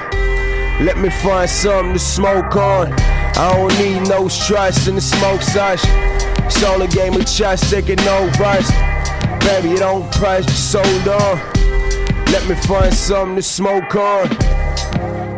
Let 0.83 0.97
me 0.97 1.09
find 1.09 1.49
something 1.49 1.93
to 1.93 1.99
smoke 1.99 2.57
on. 2.57 2.91
I 2.91 3.53
don't 3.53 3.79
need 3.79 4.09
no 4.09 4.27
stress 4.27 4.87
in 4.87 4.95
the 4.95 5.01
smoke 5.01 5.41
sesh. 5.41 5.81
It's 6.45 6.61
all 6.61 6.81
a 6.81 6.87
game 6.89 7.13
of 7.13 7.25
chess, 7.25 7.69
taking 7.69 8.03
no 8.03 8.29
rest. 8.37 8.73
Baby, 9.45 9.75
it 9.75 9.79
don't 9.79 10.11
price, 10.11 10.45
just 10.45 10.73
sold 10.73 11.07
on. 11.07 11.37
Let 12.33 12.49
me 12.49 12.55
find 12.55 12.93
something 12.93 13.37
to 13.37 13.41
smoke 13.41 13.95
on. 13.95 14.27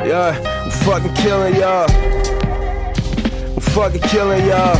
Yeah, 0.05 0.39
I'm 0.63 0.69
fucking 0.69 1.15
killing 1.15 1.55
y'all. 1.55 1.89
I'm 1.89 3.59
fucking 3.59 4.01
killing 4.01 4.45
y'all. 4.45 4.77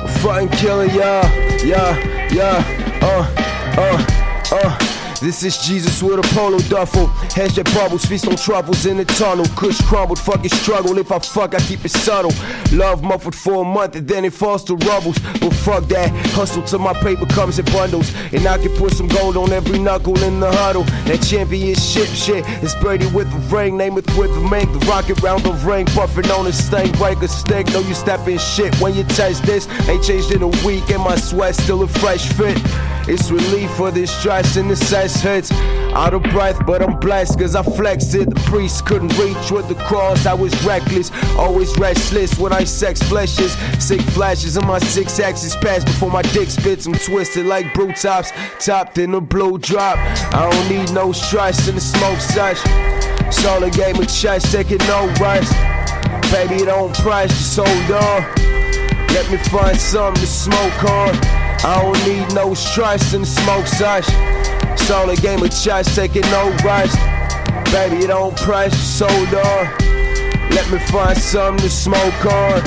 I'm 0.00 0.08
fucking 0.20 0.48
killing 0.56 0.88
y'all. 0.88 1.28
Yeah, 1.62 2.28
yeah, 2.32 2.98
uh, 3.02 3.30
uh, 3.76 4.56
uh. 4.56 4.97
This 5.20 5.42
is 5.42 5.58
Jesus 5.58 6.00
with 6.00 6.20
a 6.20 6.34
polo 6.34 6.58
duffel. 6.58 7.08
Hashtag 7.34 7.74
bubbles, 7.74 8.04
feast 8.04 8.28
on 8.28 8.36
troubles 8.36 8.86
in 8.86 8.98
the 8.98 9.04
tunnel. 9.04 9.46
Kush 9.56 9.80
crumbled, 9.82 10.20
fucking 10.20 10.50
struggle. 10.50 10.96
If 10.96 11.10
I 11.10 11.18
fuck, 11.18 11.56
I 11.56 11.58
keep 11.58 11.84
it 11.84 11.90
subtle. 11.90 12.30
Love 12.72 13.02
muffled 13.02 13.34
for 13.34 13.62
a 13.62 13.64
month 13.64 13.96
and 13.96 14.06
then 14.06 14.24
it 14.24 14.32
falls 14.32 14.62
to 14.64 14.76
rubbles. 14.76 15.18
But 15.40 15.52
fuck 15.54 15.84
that, 15.88 16.10
hustle 16.34 16.62
till 16.62 16.78
my 16.78 16.92
paper 16.94 17.26
comes 17.26 17.58
in 17.58 17.64
bundles. 17.66 18.14
And 18.32 18.46
I 18.46 18.58
can 18.58 18.74
put 18.76 18.92
some 18.92 19.08
gold 19.08 19.36
on 19.36 19.50
every 19.50 19.80
knuckle 19.80 20.16
in 20.22 20.38
the 20.38 20.52
huddle. 20.52 20.84
That 21.06 21.20
championship 21.28 22.08
shit 22.08 22.48
is 22.62 22.74
Brady 22.76 23.06
with 23.06 23.28
the 23.32 23.56
ring. 23.56 23.76
Name 23.76 23.98
it 23.98 24.06
with 24.16 24.32
the 24.32 24.40
make 24.48 24.70
the 24.72 24.86
rocket 24.86 25.20
round 25.20 25.42
the 25.42 25.52
ring. 25.66 25.86
Puffing 25.86 26.30
on 26.30 26.46
a 26.46 26.52
stain, 26.52 26.92
break 26.92 27.20
a 27.22 27.28
stick. 27.28 27.66
Know 27.68 27.80
you 27.80 27.94
stepping 27.94 28.38
shit 28.38 28.72
when 28.80 28.94
you 28.94 29.02
taste 29.02 29.42
this. 29.42 29.68
Ain't 29.88 30.04
changed 30.04 30.30
in 30.30 30.42
a 30.42 30.48
week 30.64 30.88
and 30.90 31.02
my 31.02 31.16
sweat 31.16 31.56
still 31.56 31.82
a 31.82 31.88
fresh 31.88 32.32
fit. 32.34 32.56
It's 33.10 33.30
relief 33.30 33.70
for 33.70 33.90
this 33.90 34.14
stress 34.14 34.56
and 34.56 34.70
the 34.70 34.76
sex 35.08 35.50
hits. 35.50 35.52
Out 35.94 36.14
of 36.14 36.22
breath, 36.24 36.64
but 36.66 36.82
I'm 36.82 36.98
blessed 37.00 37.38
cause 37.38 37.56
I 37.56 37.62
flexed 37.62 38.14
it. 38.14 38.28
The 38.28 38.40
priest 38.42 38.84
couldn't 38.86 39.16
reach 39.18 39.50
with 39.50 39.68
the 39.68 39.74
cross. 39.74 40.26
I 40.26 40.34
was 40.34 40.52
reckless, 40.64 41.10
always 41.36 41.76
restless 41.78 42.38
when 42.38 42.52
I 42.52 42.64
sex 42.64 43.02
fleshes. 43.02 43.56
Sick 43.80 44.00
flashes 44.00 44.56
in 44.56 44.66
my 44.66 44.78
six 44.78 45.18
axes 45.18 45.56
pass 45.56 45.84
before 45.84 46.10
my 46.10 46.22
dick 46.22 46.50
spits. 46.50 46.86
I'm 46.86 46.94
twisted 46.94 47.46
like 47.46 47.72
brew 47.74 47.92
tops, 47.92 48.32
topped 48.60 48.98
in 48.98 49.14
a 49.14 49.20
blue 49.20 49.58
drop. 49.58 49.98
I 50.34 50.50
don't 50.50 50.68
need 50.68 50.92
no 50.92 51.12
stress 51.12 51.68
in 51.68 51.74
the 51.74 51.80
smoke 51.80 52.20
all 53.46 53.62
a 53.62 53.70
game 53.70 53.96
of 53.96 54.08
chess, 54.08 54.50
taking 54.52 54.78
no 54.78 55.06
rest. 55.20 55.52
Baby, 56.32 56.64
don't 56.64 56.94
price, 56.98 57.30
just 57.30 57.56
hold 57.56 57.68
on. 57.68 58.22
Let 59.14 59.30
me 59.30 59.38
find 59.48 59.76
something 59.76 60.20
to 60.20 60.26
smoke 60.26 60.84
on. 60.84 61.37
I 61.64 61.82
don't 61.82 62.06
need 62.06 62.34
no 62.34 62.54
stress 62.54 63.12
the 63.12 63.26
smoke 63.26 63.66
sesh. 63.66 64.06
It's 64.72 64.90
all 64.90 65.10
a 65.10 65.16
game 65.16 65.42
of 65.42 65.50
chess, 65.50 65.94
taking 65.94 66.22
no 66.30 66.50
rest. 66.64 66.96
Baby, 67.72 68.04
it 68.04 68.08
don't 68.08 68.36
just 68.36 69.02
hold 69.02 69.34
on. 69.34 69.88
Let 70.50 70.70
me 70.70 70.78
find 70.78 71.18
something 71.18 71.62
to 71.62 71.70
smoke 71.70 72.26
on. 72.26 72.62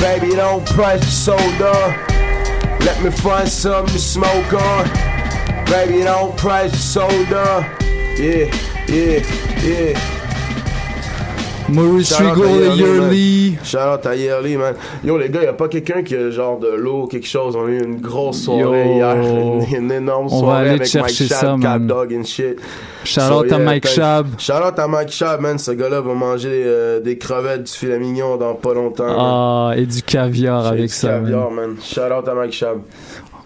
Baby, 0.00 0.32
it 0.32 0.36
don't 0.36 0.66
just 0.66 1.26
hold 1.28 1.62
on. 1.62 2.80
Let 2.80 3.02
me 3.02 3.10
find 3.10 3.48
something 3.48 3.92
to 3.92 4.00
smoke 4.00 4.52
on. 4.52 4.84
Baby, 5.66 6.00
it 6.00 6.04
don't 6.04 6.36
just 6.38 6.94
hold 6.94 7.32
on. 7.32 7.64
Yeah, 8.16 8.50
yeah, 8.88 9.62
yeah. 9.62 10.15
Maurice 11.68 12.12
Regal 12.14 12.62
et 12.62 12.76
Yearly, 12.76 13.50
man. 13.56 13.64
Shout 13.64 13.78
out 13.78 14.06
à 14.06 14.14
Yearly, 14.14 14.56
man. 14.56 14.74
Yo, 15.02 15.18
les 15.18 15.28
gars, 15.28 15.42
y 15.42 15.46
a 15.46 15.52
pas 15.52 15.66
quelqu'un 15.68 16.02
qui 16.04 16.14
a 16.14 16.30
genre 16.30 16.60
de 16.60 16.68
l'eau, 16.68 17.06
quelque 17.08 17.26
chose. 17.26 17.56
On 17.56 17.66
a 17.66 17.68
eu 17.68 17.82
une 17.82 17.96
grosse 18.00 18.42
soirée 18.44 18.86
Yo. 18.88 18.94
hier. 18.94 19.16
Une, 19.16 19.84
une 19.84 19.90
énorme 19.92 20.28
On 20.30 20.36
va 20.36 20.38
soirée 20.38 20.60
aller 20.60 20.70
avec 20.70 20.86
chercher 20.86 21.24
Mike 21.24 21.32
ça, 21.32 21.40
Shab, 21.40 21.60
Cap 21.60 21.78
man. 21.80 21.86
Dog 21.88 22.14
and 22.14 22.24
shit. 22.24 22.58
Shout 23.04 23.20
out 23.20 23.52
à 23.52 23.58
Mike. 23.58 23.86
Shab. 23.88 24.26
Shout 24.38 24.52
out 24.52 24.78
à 24.78 24.86
Mike 24.86 25.10
Shab, 25.10 25.40
man. 25.40 25.58
Ce 25.58 25.72
gars-là 25.72 26.00
va 26.00 26.14
manger 26.14 26.62
euh, 26.64 27.00
des 27.00 27.18
crevettes, 27.18 27.64
du 27.64 27.72
filet 27.72 27.98
mignon 27.98 28.36
dans 28.36 28.54
pas 28.54 28.72
longtemps. 28.72 29.04
man. 29.06 29.16
Ah, 29.18 29.72
et 29.76 29.86
du 29.86 30.02
caviar 30.02 30.66
avec 30.66 30.82
du 30.82 30.88
ça. 30.88 31.08
man. 31.08 31.22
caviar, 31.24 31.50
man. 31.50 31.76
Shout 31.82 32.00
out 32.00 32.28
à 32.28 32.34
Mike 32.34 32.52
Shab. 32.52 32.78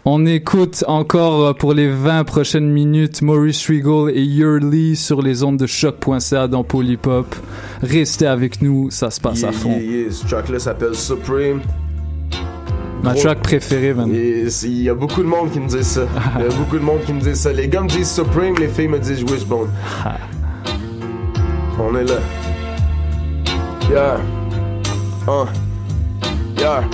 On 0.06 0.24
écoute 0.24 0.82
encore 0.88 1.44
euh, 1.44 1.52
pour 1.52 1.74
les 1.74 1.88
20 1.90 2.24
prochaines 2.24 2.70
minutes 2.70 3.20
Maurice 3.20 3.66
Regal 3.68 4.10
et 4.16 4.22
Yearly 4.22 4.96
sur 4.96 5.20
les 5.20 5.42
ondes 5.42 5.58
de 5.58 5.66
choc.ca 5.66 6.48
dans 6.48 6.64
Polypop. 6.64 7.26
Restez 7.82 8.26
avec 8.26 8.62
nous, 8.62 8.90
ça 8.90 9.10
se 9.10 9.20
passe 9.20 9.44
à 9.44 9.52
fond. 9.52 9.70
yeah, 9.78 10.02
yeah. 10.04 10.10
Ce 10.10 10.26
track-là 10.26 10.58
s'appelle 10.58 10.94
Supreme. 10.94 11.60
Ma 13.02 13.12
Gros- 13.12 13.22
track 13.22 13.42
préférée, 13.42 13.92
man. 13.94 14.10
Il 14.12 14.82
y 14.82 14.88
a 14.88 14.94
beaucoup 14.94 15.22
de 15.22 15.26
monde 15.28 15.50
qui 15.52 15.60
me 15.60 15.68
dit 15.68 15.84
ça. 15.84 16.02
Il 16.38 16.42
y 16.42 16.46
a 16.46 16.56
beaucoup 16.56 16.78
de 16.78 16.84
monde 16.84 17.00
qui 17.04 17.12
me 17.12 17.20
dit 17.20 17.36
ça. 17.36 17.52
Les 17.52 17.68
gars 17.68 17.82
me 17.82 17.88
disent 17.88 18.10
Supreme, 18.14 18.54
les 18.58 18.68
filles 18.68 18.88
me 18.88 18.98
disent 18.98 19.22
Wishbone. 19.22 19.68
On 21.78 21.94
est 21.96 22.04
là. 22.04 22.16
Yeah. 23.90 24.20
Uh. 25.26 25.46
Yeah. 26.58 26.84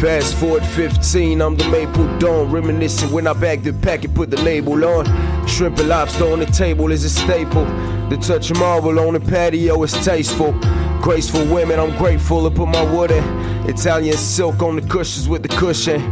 Fast 0.00 0.34
forward 0.34 0.62
15, 0.62 1.40
I'm 1.40 1.56
the 1.56 1.66
Maple 1.70 2.18
Dawn. 2.18 2.50
Reminiscing 2.50 3.10
when 3.10 3.26
I 3.26 3.32
bagged 3.32 3.64
the 3.64 3.72
pack 3.72 4.04
and 4.04 4.14
put 4.14 4.30
the 4.30 4.36
label 4.42 4.84
on. 4.84 5.06
Shrimp 5.48 5.78
and 5.78 5.88
lobster 5.88 6.30
on 6.30 6.40
the 6.40 6.46
table 6.46 6.92
is 6.92 7.02
a 7.04 7.08
staple. 7.08 7.64
The 8.10 8.18
touch 8.18 8.50
of 8.50 8.58
marble 8.58 8.98
on 9.00 9.14
the 9.14 9.20
patio 9.20 9.82
is 9.82 9.92
tasteful. 10.04 10.52
Graceful 11.00 11.46
women, 11.46 11.80
I'm 11.80 11.96
grateful 11.96 12.46
to 12.48 12.54
put 12.54 12.68
my 12.68 12.82
wood 12.94 13.10
in. 13.10 13.24
Italian 13.70 14.18
silk 14.18 14.62
on 14.62 14.76
the 14.76 14.82
cushions 14.82 15.30
with 15.30 15.42
the 15.42 15.48
cushion. 15.48 16.02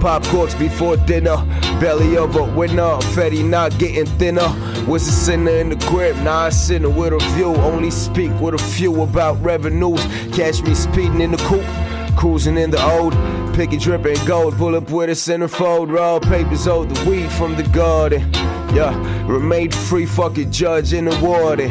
Pop 0.00 0.24
corks 0.24 0.54
before 0.54 0.96
dinner. 0.96 1.36
Belly 1.80 2.16
of 2.16 2.34
a 2.34 2.44
winner. 2.44 2.96
Fetty 3.12 3.44
not 3.44 3.76
getting 3.78 4.06
thinner. 4.16 4.48
Was 4.86 5.06
a 5.06 5.12
sinner 5.12 5.50
in 5.50 5.68
the 5.68 5.76
grip. 5.86 6.16
Now 6.16 6.38
I 6.38 6.48
sinner 6.48 6.88
with 6.88 7.12
a 7.12 7.18
view. 7.34 7.54
Only 7.56 7.90
speak 7.90 8.32
with 8.40 8.54
a 8.54 8.58
few 8.58 9.02
about 9.02 9.42
revenues. 9.42 10.02
Catch 10.32 10.62
me 10.62 10.74
speeding 10.74 11.20
in 11.20 11.32
the 11.32 11.36
coupe. 11.38 11.97
Cruising 12.18 12.58
in 12.58 12.72
the 12.72 12.82
old. 12.84 13.14
Picky 13.54 13.76
dripping 13.76 14.16
gold. 14.26 14.56
Pull 14.56 14.74
up 14.74 14.90
with 14.90 15.08
a 15.08 15.12
centerfold. 15.12 15.92
Raw 15.92 16.18
papers 16.18 16.64
hold 16.64 16.88
the 16.90 17.08
weed 17.08 17.30
from 17.30 17.54
the 17.54 17.62
garden. 17.62 18.28
Yeah. 18.74 18.92
Remain 19.28 19.70
free. 19.70 20.04
Fucking 20.04 20.50
judge 20.50 20.92
in 20.92 21.04
the 21.04 21.16
warden. 21.22 21.70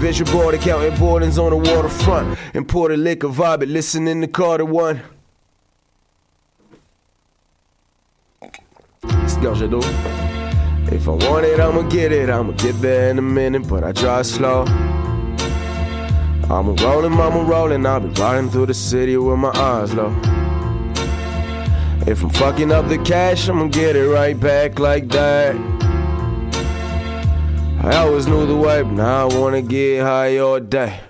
Vision 0.00 0.26
board 0.32 0.54
accounting 0.54 0.98
boardings 0.98 1.38
on 1.38 1.50
the 1.50 1.58
waterfront. 1.58 2.38
Imported 2.54 3.00
liquor 3.00 3.28
vibe. 3.28 3.70
Listening 3.70 4.22
to 4.22 4.28
Carter 4.28 4.64
One. 4.64 5.02
It's 8.42 9.36
gorgé 9.36 9.68
d'eau. 9.68 9.82
If 10.90 11.06
I 11.06 11.10
want 11.10 11.44
it, 11.44 11.60
I'ma 11.60 11.82
get 11.82 12.12
it. 12.12 12.30
I'ma 12.30 12.52
get 12.52 12.80
there 12.80 13.10
in 13.10 13.18
a 13.18 13.22
minute, 13.22 13.68
but 13.68 13.84
I 13.84 13.92
drive 13.92 14.24
slow. 14.24 14.64
I'm 16.50 16.74
rolling, 16.76 17.12
I'm 17.12 17.46
rolling. 17.46 17.86
I'll 17.86 18.00
be 18.00 18.08
riding 18.20 18.50
through 18.50 18.66
the 18.66 18.74
city 18.74 19.16
with 19.16 19.38
my 19.38 19.50
eyes 19.50 19.94
low. 19.94 20.14
If 22.06 22.22
I'm 22.22 22.30
fucking 22.30 22.72
up 22.72 22.88
the 22.88 22.98
cash, 22.98 23.48
I'ma 23.48 23.68
get 23.68 23.96
it 23.96 24.08
right 24.08 24.38
back 24.38 24.78
like 24.78 25.08
that. 25.08 25.54
I 27.84 27.96
always 27.96 28.26
knew 28.26 28.46
the 28.46 28.56
way, 28.56 28.82
but 28.82 28.92
now 28.92 29.28
I 29.28 29.38
wanna 29.38 29.62
get 29.62 30.02
high 30.02 30.38
all 30.38 30.60
day. 30.60 31.00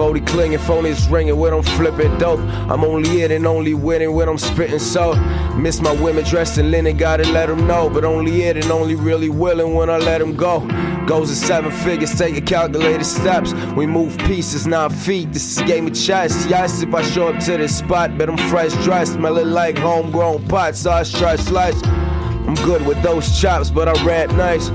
40 0.00 0.20
clinging, 0.22 0.58
phone 0.60 0.86
is 0.86 1.06
ringing 1.08 1.36
when 1.36 1.52
I'm 1.52 1.62
flipping 1.62 2.16
dope. 2.16 2.40
I'm 2.70 2.84
only 2.84 3.22
in 3.22 3.32
and 3.32 3.46
only 3.46 3.74
winning 3.74 4.14
when 4.14 4.30
I'm 4.30 4.38
spitting 4.38 4.78
so. 4.78 5.14
Miss 5.56 5.82
my 5.82 5.92
women 5.92 6.24
dressed 6.24 6.56
in 6.56 6.70
linen, 6.70 6.96
gotta 6.96 7.30
let 7.32 7.50
them 7.50 7.66
know. 7.66 7.90
But 7.90 8.06
only 8.06 8.44
it 8.44 8.56
and 8.56 8.72
only 8.72 8.94
really 8.94 9.28
willing 9.28 9.74
when 9.74 9.90
I 9.90 9.98
let 9.98 10.20
them 10.20 10.36
go. 10.36 10.60
Goes 11.06 11.28
in 11.28 11.36
seven 11.36 11.70
figures, 11.70 12.18
taking 12.18 12.46
calculated 12.46 13.04
steps. 13.04 13.52
We 13.76 13.84
move 13.84 14.16
pieces, 14.20 14.66
not 14.66 14.90
feet. 14.90 15.34
This 15.34 15.44
is 15.44 15.58
a 15.58 15.66
game 15.66 15.86
of 15.86 15.92
chess. 15.92 16.46
Yes, 16.46 16.80
if 16.80 16.94
I 16.94 17.02
show 17.02 17.28
up 17.28 17.38
to 17.44 17.58
this 17.58 17.76
spot, 17.76 18.16
bet 18.16 18.30
I'm 18.30 18.38
fresh 18.48 18.72
dressed. 18.82 19.12
Smelling 19.12 19.50
like 19.50 19.76
homegrown 19.76 20.48
pot, 20.48 20.76
sauce, 20.76 21.12
stretch 21.12 21.40
slice. 21.40 21.78
I'm 21.84 22.54
good 22.54 22.86
with 22.86 23.02
those 23.02 23.38
chops, 23.38 23.68
but 23.68 23.86
I 23.86 24.02
rap 24.06 24.30
nice. 24.30 24.70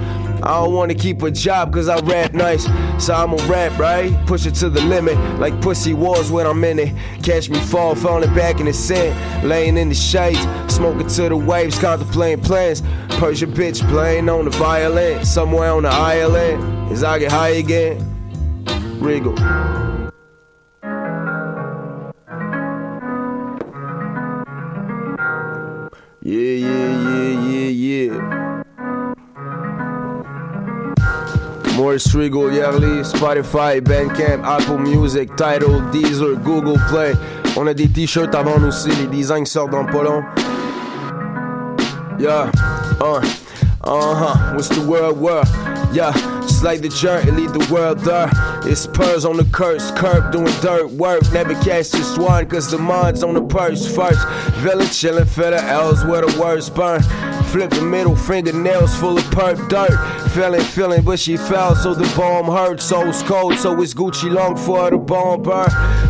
I 0.45 0.63
don't 0.63 0.75
wanna 0.75 0.93
keep 0.93 1.23
a 1.23 1.31
job 1.31 1.73
cause 1.73 1.89
I 1.89 1.99
rap 2.01 2.33
nice. 2.35 2.65
So 3.03 3.15
I'ma 3.15 3.37
rap, 3.47 3.79
right? 3.79 4.13
Push 4.27 4.45
it 4.45 4.53
to 4.55 4.69
the 4.69 4.81
limit. 4.81 5.17
Like 5.39 5.59
pussy 5.59 5.95
wars 5.95 6.31
when 6.31 6.45
I'm 6.45 6.63
in 6.63 6.77
it. 6.77 6.93
Catch 7.23 7.49
me 7.49 7.59
fall, 7.59 7.95
falling 7.95 8.31
back 8.35 8.59
in 8.59 8.67
the 8.67 8.73
sand. 8.73 9.47
Laying 9.47 9.75
in 9.75 9.89
the 9.89 9.95
shades. 9.95 10.39
Smoking 10.71 11.07
to 11.07 11.29
the 11.29 11.35
waves, 11.35 11.79
contemplating 11.79 12.43
plans. 12.43 12.83
Persian 13.17 13.53
bitch 13.53 13.87
playing 13.89 14.29
on 14.29 14.45
the 14.45 14.51
violin. 14.51 15.25
Somewhere 15.25 15.71
on 15.71 15.81
the 15.81 15.89
island. 15.89 16.91
As 16.91 17.03
I 17.03 17.17
get 17.17 17.31
high 17.31 17.49
again. 17.49 17.97
Regal. 18.99 19.33
Yeah, 26.21 26.39
yeah, 26.39 27.09
yeah, 27.09 27.39
yeah, 27.39 28.11
yeah. 28.11 28.44
Maurice 31.75 32.15
Regal, 32.15 32.51
Yearly, 32.51 33.03
Spotify, 33.03 33.81
Bandcamp, 33.81 34.43
Apple 34.43 34.77
Music, 34.77 35.35
Tidal, 35.35 35.81
Deezer, 35.91 36.41
Google 36.43 36.77
Play. 36.87 37.13
On 37.57 37.67
a 37.67 37.73
des 37.73 37.87
t-shirts 37.87 38.33
à 38.33 38.43
vendre 38.43 38.67
aussi, 38.67 38.89
les 38.89 39.07
designs 39.07 39.45
sortent 39.45 39.71
dans 39.71 39.85
pas 39.85 40.03
long. 40.03 40.23
Yeah, 42.17 42.49
uh, 43.01 43.21
uh-huh, 43.83 44.53
what's 44.55 44.69
the 44.69 44.81
world 44.87 45.19
world? 45.19 45.47
Yeah, 45.93 46.13
just 46.41 46.63
like 46.63 46.81
the 46.81 46.89
jerk, 46.89 47.25
lead 47.25 47.49
the 47.49 47.67
world 47.73 47.99
there. 47.99 48.29
It's 48.63 48.81
spurs 48.81 49.25
on 49.25 49.37
the 49.37 49.45
curse, 49.45 49.91
curb 49.91 50.31
doing 50.31 50.51
dirt 50.61 50.89
work. 50.91 51.21
Never 51.33 51.53
catch 51.55 51.91
this 51.91 52.17
one, 52.17 52.47
cause 52.47 52.71
the 52.71 52.77
mind's 52.77 53.21
on 53.21 53.33
the 53.33 53.41
purse 53.41 53.85
first. 53.93 54.27
Villain 54.63 54.87
chillin' 54.87 55.27
for 55.27 55.49
the 55.51 55.61
L's 55.63 56.03
where 56.05 56.25
the 56.25 56.39
words 56.39 56.69
burn. 56.69 57.01
Flip 57.51 57.69
the 57.69 57.81
middle 57.81 58.15
fingernails 58.15 58.95
full 58.97 59.17
of 59.17 59.23
perp 59.25 59.69
dirt. 59.69 59.91
Feeling, 60.35 60.59
feeling, 60.59 61.01
but 61.01 61.17
she 61.17 61.37
fell, 61.37 61.77
so 61.77 61.93
the 61.93 62.13
bomb 62.13 62.47
hurt. 62.47 62.81
Soul's 62.81 63.23
cold, 63.23 63.57
so 63.57 63.81
it's 63.81 63.93
Gucci 63.93 64.29
long 64.29 64.57
for 64.57 64.91
the 64.91 64.97
bomb 64.97 65.41
burn. 65.41 65.69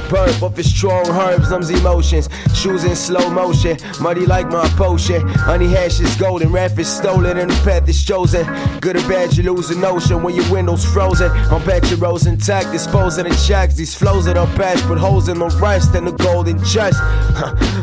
Burp 0.10 0.42
of 0.42 0.58
his 0.58 0.76
strong 0.76 1.08
herbs, 1.10 1.52
numbs 1.52 1.70
emotions. 1.70 2.28
Shoes 2.56 2.86
in 2.86 2.96
slow 2.96 3.30
motion, 3.30 3.78
muddy 4.02 4.26
like 4.26 4.48
my 4.48 4.68
potion. 4.70 5.22
Honey 5.28 5.68
hash 5.68 6.00
is 6.00 6.16
golden, 6.16 6.52
rap 6.52 6.80
is 6.80 6.88
stolen, 6.92 7.38
and 7.38 7.52
the 7.52 7.64
path 7.64 7.88
is 7.88 8.04
chosen. 8.04 8.48
Good 8.80 8.96
or 8.96 9.08
bad, 9.08 9.38
you 9.38 9.44
lose 9.54 9.70
the 9.70 9.76
notion 9.76 10.24
when 10.24 10.34
your 10.34 10.52
window's 10.52 10.84
frozen. 10.84 11.30
I'm 11.30 11.64
back 11.64 11.88
your 11.92 12.00
rose 12.00 12.26
intact, 12.26 12.72
disposing 12.72 13.26
the 13.26 13.46
checks. 13.48 13.76
These 13.76 13.94
flows 13.94 14.26
that 14.26 14.38
are 14.38 14.48
patch, 14.56 14.82
put 14.88 14.98
holes 14.98 15.30
in 15.30 15.38
the 15.38 15.50
rest 15.62 15.94
and 15.94 16.08
the 16.08 16.14
golden 16.14 16.58
chest. 16.66 17.00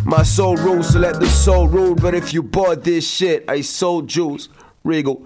my 0.05 0.25
soul 0.25 0.57
rules, 0.57 0.93
so 0.93 0.99
let 0.99 1.21
the 1.21 1.29
soul 1.29 1.69
rule. 1.69 1.95
But 1.95 2.17
if 2.17 2.35
you 2.35 2.43
bought 2.43 2.83
this 2.83 3.09
shit, 3.09 3.45
I 3.47 3.61
sold 3.61 4.09
juice. 4.09 4.49
Regal. 4.83 5.25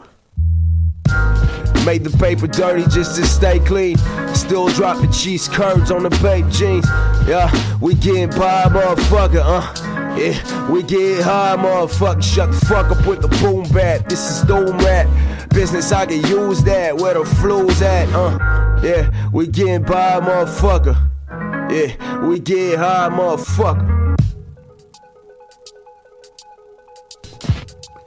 Made 1.84 2.02
the 2.02 2.10
paper 2.18 2.48
dirty 2.48 2.82
just 2.90 3.14
to 3.16 3.24
stay 3.24 3.60
clean. 3.60 3.96
Still 4.34 4.66
dropping 4.68 5.12
cheese 5.12 5.46
curds 5.48 5.92
on 5.92 6.02
the 6.02 6.10
baked 6.20 6.50
jeans. 6.50 6.84
Yeah, 7.28 7.48
we 7.80 7.94
getting 7.94 8.30
by, 8.30 8.64
motherfucker, 8.64 9.42
uh. 9.44 10.16
Yeah, 10.18 10.70
we 10.70 10.82
get 10.82 11.22
high, 11.22 11.56
motherfucker. 11.56 12.22
Shut 12.22 12.50
the 12.50 12.66
fuck 12.66 12.90
up 12.90 13.06
with 13.06 13.22
the 13.22 13.28
boom 13.40 13.68
bat. 13.72 14.08
This 14.08 14.30
is 14.30 14.42
doom 14.42 14.78
rat. 14.78 15.06
Business, 15.50 15.92
I 15.92 16.06
can 16.06 16.26
use 16.26 16.62
that. 16.64 16.96
Where 16.96 17.14
the 17.14 17.24
flu's 17.24 17.80
at, 17.82 18.08
uh. 18.12 18.80
Yeah, 18.82 19.30
we 19.32 19.46
getting 19.46 19.84
by, 19.84 20.20
motherfucker. 20.20 20.96
Yeah, 21.70 22.26
we 22.26 22.40
get 22.40 22.78
high, 22.78 23.08
motherfucker. 23.10 23.94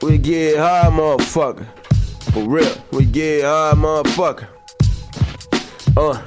We 0.02 0.18
get 0.18 0.58
high, 0.58 0.90
motherfucker. 0.90 1.66
For 2.32 2.48
real, 2.48 2.72
we 2.92 3.06
get 3.06 3.42
high, 3.42 3.72
motherfucker. 3.74 4.46
Uh, 5.96 6.24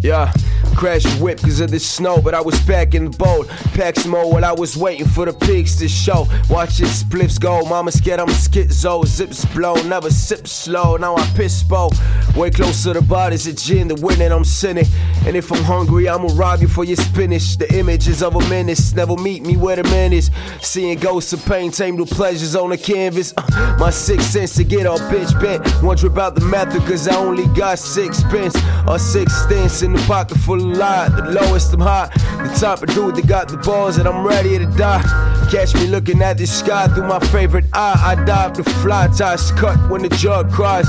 yeah. 0.00 0.32
Crashed 0.76 1.20
whip 1.20 1.40
cause 1.40 1.60
of 1.60 1.70
the 1.70 1.78
snow, 1.78 2.20
but 2.20 2.34
I 2.34 2.40
was 2.40 2.60
back 2.62 2.94
in 2.94 3.10
the 3.10 3.16
boat. 3.16 3.48
Pack 3.74 3.96
smoke 3.96 4.32
while 4.32 4.44
I 4.44 4.52
was 4.52 4.76
waiting 4.76 5.06
for 5.06 5.24
the 5.24 5.32
pigs 5.32 5.76
to 5.76 5.88
show. 5.88 6.26
Watch 6.50 6.80
it 6.80 6.88
spliffs 6.88 7.40
go. 7.40 7.64
Mama 7.64 7.92
scared 7.92 8.20
I'm 8.20 8.28
schizo. 8.28 9.06
Zips 9.06 9.44
blow, 9.54 9.74
never 9.84 10.10
sip 10.10 10.46
slow. 10.48 10.96
Now 10.96 11.16
I 11.16 11.24
piss 11.36 11.62
bow. 11.62 11.90
Way 12.36 12.50
closer 12.50 12.92
to 12.92 13.00
the 13.00 13.06
bodies, 13.06 13.46
a 13.46 13.54
gin, 13.54 13.88
the 13.88 13.94
wind 13.94 14.16
winning 14.18 14.32
I'm 14.32 14.44
sinning. 14.44 14.86
And 15.26 15.36
if 15.36 15.50
I'm 15.52 15.62
hungry, 15.62 16.08
I'ma 16.08 16.28
rob 16.34 16.60
you 16.60 16.68
for 16.68 16.84
your 16.84 16.96
spinach. 16.96 17.56
The 17.56 17.72
images 17.74 18.22
of 18.22 18.34
a 18.36 18.48
menace 18.48 18.94
never 18.94 19.16
meet 19.16 19.44
me 19.44 19.56
where 19.56 19.76
the 19.76 19.84
man 19.84 20.12
is. 20.12 20.30
Seeing 20.60 20.98
ghosts 20.98 21.32
of 21.32 21.44
pain, 21.44 21.70
tame 21.70 21.96
the 21.96 22.06
pleasures 22.06 22.54
on 22.54 22.70
the 22.70 22.78
canvas. 22.78 23.32
Uh, 23.36 23.76
my 23.78 23.90
sixth 23.90 24.30
sense 24.30 24.54
to 24.56 24.64
get 24.64 24.86
all 24.86 24.98
bitch 24.98 25.38
bent. 25.40 25.64
Wonder 25.82 26.06
about 26.06 26.34
the 26.34 26.40
method, 26.42 26.82
cause 26.82 27.08
I 27.08 27.16
only 27.16 27.46
got 27.48 27.78
six 27.78 28.22
pence. 28.24 28.56
Or 28.88 28.98
six 28.98 29.32
cents 29.48 29.82
in 29.82 29.92
the 29.92 29.98
pocket 30.06 30.38
full 30.38 30.65
The 30.74 31.40
lowest 31.40 31.72
I'm 31.74 31.80
high. 31.80 32.10
The 32.42 32.56
type 32.58 32.82
of 32.82 32.94
dude 32.94 33.16
that 33.16 33.26
got 33.26 33.48
the 33.48 33.56
balls 33.58 33.98
and 33.98 34.08
I'm 34.08 34.26
ready 34.26 34.58
to 34.58 34.66
die. 34.66 35.02
Catch 35.50 35.74
me 35.74 35.86
looking 35.86 36.22
at 36.22 36.38
the 36.38 36.46
sky 36.46 36.88
through 36.88 37.06
my 37.06 37.20
favorite 37.20 37.66
eye. 37.72 38.00
I 38.02 38.24
dive 38.24 38.56
the 38.56 38.64
fly 38.64 39.08
ties 39.08 39.50
cut 39.52 39.78
when 39.90 40.02
the 40.02 40.08
jug 40.08 40.50
cries. 40.52 40.88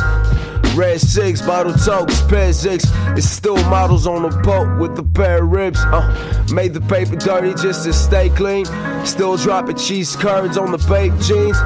Red 0.76 1.02
six, 1.02 1.42
bottle 1.42 1.74
tokes, 1.74 2.22
pair 2.24 2.54
six. 2.54 2.86
It's 3.18 3.28
still 3.28 3.58
models 3.66 4.06
on 4.06 4.22
the 4.24 4.30
boat 4.44 4.80
with 4.80 4.96
the 4.96 5.04
pair 5.04 5.44
of 5.44 5.50
ribs. 5.50 5.80
Uh, 5.80 6.46
made 6.54 6.74
the 6.74 6.82
paper 6.82 7.16
dirty 7.16 7.54
just 7.56 7.84
to 7.86 7.94
stay 7.94 8.30
clean. 8.30 8.66
Still 9.06 9.38
dropping 9.38 9.78
cheese 9.78 10.16
curds 10.16 10.58
on 10.58 10.72
the 10.72 10.78
baked 10.90 11.22
jeans. 11.22 11.58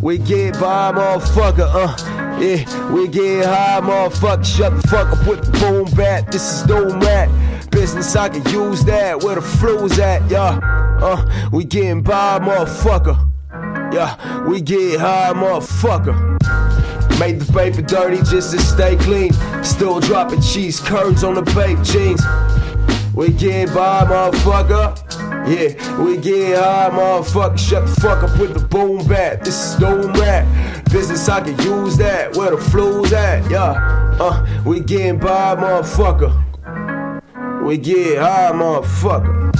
We 0.00 0.18
get 0.18 0.54
by, 0.54 0.92
motherfucker. 0.92 1.68
Uh, 1.72 2.21
yeah, 2.40 2.92
we 2.92 3.08
get 3.08 3.44
high, 3.44 3.80
motherfucker. 3.80 4.44
Shut 4.44 4.80
the 4.80 4.88
fuck 4.88 5.12
up 5.12 5.26
with 5.26 5.44
the 5.44 5.52
boom 5.58 5.94
bat. 5.94 6.30
This 6.30 6.52
is 6.52 6.66
no 6.66 6.84
rat. 6.98 7.28
Business, 7.70 8.14
I 8.16 8.28
can 8.28 8.46
use 8.52 8.84
that. 8.84 9.22
Where 9.22 9.36
the 9.36 9.42
flu's 9.42 9.98
at, 9.98 10.28
yeah. 10.30 10.60
Uh, 11.00 11.48
we 11.52 11.64
getting 11.64 12.02
by, 12.02 12.38
motherfucker. 12.38 13.28
Yeah, 13.92 14.46
we 14.46 14.60
get 14.60 15.00
high, 15.00 15.32
motherfucker. 15.34 16.32
Made 17.18 17.40
the 17.40 17.52
paper 17.52 17.82
dirty 17.82 18.18
just 18.18 18.52
to 18.52 18.60
stay 18.60 18.96
clean. 18.96 19.32
Still 19.62 20.00
dropping 20.00 20.40
cheese 20.40 20.80
curds 20.80 21.24
on 21.24 21.34
the 21.34 21.42
baked 21.42 21.84
jeans. 21.84 22.22
We 23.14 23.28
get 23.28 23.74
by, 23.74 24.04
motherfucker. 24.04 25.21
Yeah, 25.46 26.00
we 26.00 26.18
get 26.18 26.56
high, 26.56 26.90
motherfucker. 26.90 27.58
Shut 27.58 27.86
the 27.86 28.00
fuck 28.00 28.22
up 28.22 28.38
with 28.38 28.54
the 28.54 28.60
boom 28.60 29.04
bat. 29.08 29.44
This 29.44 29.72
is 29.72 29.74
doom 29.76 30.12
rap. 30.12 30.46
Business, 30.92 31.28
I 31.28 31.40
can 31.40 31.58
use 31.60 31.96
that. 31.96 32.36
Where 32.36 32.52
the 32.52 32.58
flu's 32.58 33.12
at? 33.12 33.50
Yeah, 33.50 34.16
uh, 34.20 34.62
we 34.64 34.78
getting 34.78 35.18
by, 35.18 35.56
motherfucker. 35.56 36.32
We 37.64 37.76
get 37.76 38.18
high, 38.18 38.52
motherfucker. 38.52 39.52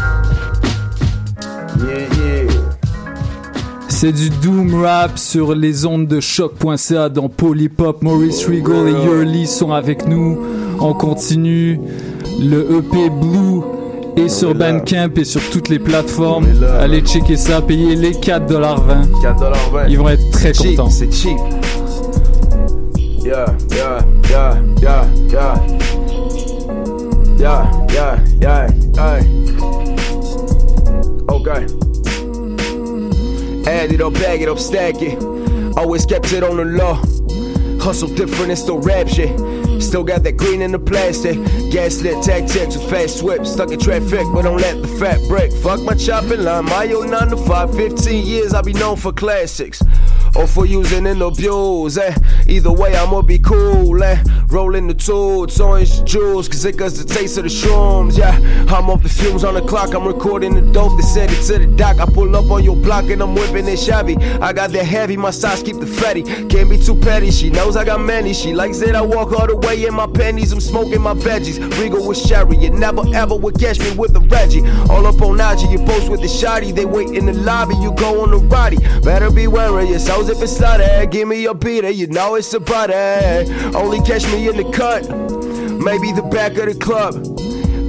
Yeah, 1.78 2.14
yeah. 2.14 2.72
C'est 3.88 4.12
du 4.12 4.30
doom 4.30 4.82
rap 4.82 5.18
sur 5.18 5.54
les 5.54 5.84
ondes 5.84 6.06
de 6.06 6.20
choc.ca 6.20 7.08
dans 7.08 7.28
Polypop. 7.28 8.02
Maurice 8.02 8.46
Regal 8.46 8.88
et 8.88 9.04
Yurly 9.04 9.46
sont 9.48 9.72
avec 9.72 10.06
nous. 10.06 10.38
On 10.80 10.94
continue. 10.94 11.80
Le 12.40 12.78
EP 12.78 13.10
Blue 13.10 13.62
est 14.16 14.28
sur 14.28 14.54
Bandcamp 14.54 15.10
et 15.16 15.24
sur 15.24 15.42
toutes 15.50 15.68
les 15.68 15.78
plateformes. 15.78 16.46
Allez 16.80 17.00
checker 17.00 17.36
ça, 17.36 17.60
payez 17.60 17.96
les 17.96 18.12
4,20$. 18.12 19.08
4,20$. 19.22 19.86
Ils 19.88 19.98
vont 19.98 20.08
être 20.08 20.30
très 20.30 20.52
Cheap, 20.52 20.76
contents. 20.76 20.90
C'est 20.90 21.12
cheap. 21.12 21.38
Yeah, 23.24 23.46
yeah, 23.70 23.98
yeah, 24.30 24.56
yeah, 24.82 25.04
yeah. 25.30 25.54
Yeah, 27.38 27.70
yeah, 27.92 28.18
yeah, 28.40 28.66
yeah. 28.94 29.20
Okay. 31.28 31.66
Add 33.66 33.92
it 33.92 34.00
up, 34.00 34.12
bag 34.14 34.42
it 34.42 34.48
up, 34.48 34.58
stack 34.58 35.02
it. 35.02 35.18
Always 35.76 36.04
kept 36.04 36.32
it 36.32 36.42
on 36.42 36.56
the 36.56 36.64
low. 36.64 36.98
Hustle 37.80 38.08
different 38.08 38.50
and 38.50 38.58
still 38.58 38.78
rap 38.78 39.08
shit. 39.08 39.30
Still 39.82 40.04
got 40.04 40.22
that 40.22 40.36
green 40.36 40.62
in 40.62 40.72
the 40.72 40.78
plastic. 40.78 41.36
Gaslit 41.70 42.22
tactics 42.22 42.76
with 42.76 42.88
fast 42.88 43.22
whip. 43.22 43.44
Stuck 43.44 43.70
in 43.72 43.80
traffic, 43.80 44.26
but 44.32 44.42
don't 44.42 44.58
let 44.58 44.80
the 44.80 44.88
fat 44.88 45.18
break. 45.28 45.52
Fuck 45.62 45.80
my 45.82 45.94
chopping 45.94 46.42
line. 46.42 46.64
My 46.66 46.84
yo 46.84 47.02
9 47.02 47.28
to 47.28 47.36
5. 47.36 47.74
15 47.74 48.26
years, 48.26 48.54
I'll 48.54 48.62
be 48.62 48.72
known 48.72 48.96
for 48.96 49.12
classics. 49.12 49.82
Or 50.34 50.46
for 50.46 50.64
using 50.64 51.06
and 51.06 51.20
abuse, 51.20 51.98
eh? 51.98 52.14
Either 52.46 52.72
way, 52.72 52.96
I'ma 52.96 53.20
be 53.22 53.38
cool, 53.38 54.02
eh? 54.02 54.22
Rolling 54.48 54.86
the 54.86 54.94
tools, 54.94 55.60
orange 55.60 56.04
juice, 56.04 56.48
cause 56.48 56.64
it 56.64 56.76
got 56.76 56.92
the 56.92 57.04
taste 57.04 57.36
of 57.36 57.44
the 57.44 57.50
shrooms, 57.50 58.16
yeah. 58.16 58.38
I'm 58.68 58.88
off 58.88 59.02
the 59.02 59.08
fumes 59.08 59.44
on 59.44 59.54
the 59.54 59.60
clock, 59.60 59.94
I'm 59.94 60.06
recording 60.06 60.54
the 60.54 60.72
dope, 60.72 60.98
they 60.98 61.06
send 61.06 61.32
it 61.32 61.42
to 61.46 61.58
the 61.58 61.66
doc. 61.76 62.00
I 62.00 62.06
pull 62.06 62.34
up 62.34 62.50
on 62.50 62.64
your 62.64 62.76
block 62.76 63.04
and 63.04 63.22
I'm 63.22 63.34
whipping 63.34 63.68
it 63.68 63.78
shabby. 63.78 64.16
I 64.16 64.52
got 64.52 64.70
that 64.70 64.84
heavy, 64.86 65.16
my 65.16 65.30
size 65.30 65.62
keep 65.62 65.76
the 65.78 65.86
fatty. 65.86 66.22
Can't 66.22 66.70
be 66.70 66.78
too 66.78 66.96
petty, 66.96 67.30
she 67.30 67.50
knows 67.50 67.76
I 67.76 67.84
got 67.84 68.00
many. 68.00 68.32
She 68.32 68.54
likes 68.54 68.80
it, 68.80 68.94
I 68.94 69.02
walk 69.02 69.32
all 69.32 69.46
the 69.46 69.56
way 69.56 69.84
in 69.84 69.94
my 69.94 70.06
panties, 70.06 70.52
I'm 70.52 70.60
smoking 70.60 71.02
my 71.02 71.14
veggies. 71.14 71.60
Regal 71.78 72.06
with 72.06 72.18
Sherry, 72.18 72.56
you 72.56 72.70
never 72.70 73.02
ever 73.14 73.36
would 73.36 73.58
catch 73.58 73.78
me 73.78 73.94
with 73.96 74.16
a 74.16 74.20
Reggie. 74.20 74.66
All 74.88 75.06
up 75.06 75.20
on 75.20 75.40
IG, 75.40 75.70
you 75.70 75.78
post 75.84 76.10
with 76.10 76.20
the 76.20 76.26
shotty, 76.26 76.74
they 76.74 76.86
wait 76.86 77.08
in 77.08 77.26
the 77.26 77.34
lobby, 77.34 77.74
you 77.76 77.92
go 77.94 78.22
on 78.22 78.30
the 78.30 78.38
roddy. 78.38 78.78
Better 79.02 79.30
be 79.30 79.46
wearing 79.46 79.88
your 79.88 79.98
if 80.28 80.42
it's 80.42 80.58
slutty. 80.58 81.10
Give 81.10 81.28
me 81.28 81.46
a 81.46 81.54
beater, 81.54 81.90
you 81.90 82.06
know 82.06 82.34
it's 82.34 82.52
a 82.54 82.60
buddy. 82.60 82.92
Only 83.74 84.00
catch 84.00 84.24
me 84.26 84.48
in 84.48 84.56
the 84.56 84.70
cut, 84.72 85.08
maybe 85.82 86.12
the 86.12 86.22
back 86.22 86.56
of 86.58 86.66
the 86.66 86.74
club. 86.74 87.14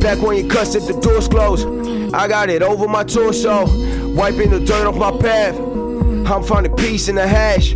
Back 0.01 0.22
when 0.22 0.38
you 0.38 0.49
cuss 0.49 0.76
if 0.76 0.88
the 0.88 0.99
doors 0.99 1.27
closed. 1.27 1.68
I 2.14 2.27
got 2.27 2.49
it 2.49 2.61
over 2.61 2.88
my 2.88 3.03
torso, 3.03 3.65
wiping 4.14 4.51
the 4.51 4.60
dirt 4.60 4.85
off 4.85 4.95
my 4.95 5.11
path. 5.11 5.57
I'm 5.57 6.43
finding 6.43 6.76
peace 6.76 7.07
in 7.07 7.15
the 7.15 7.27
hash. 7.27 7.76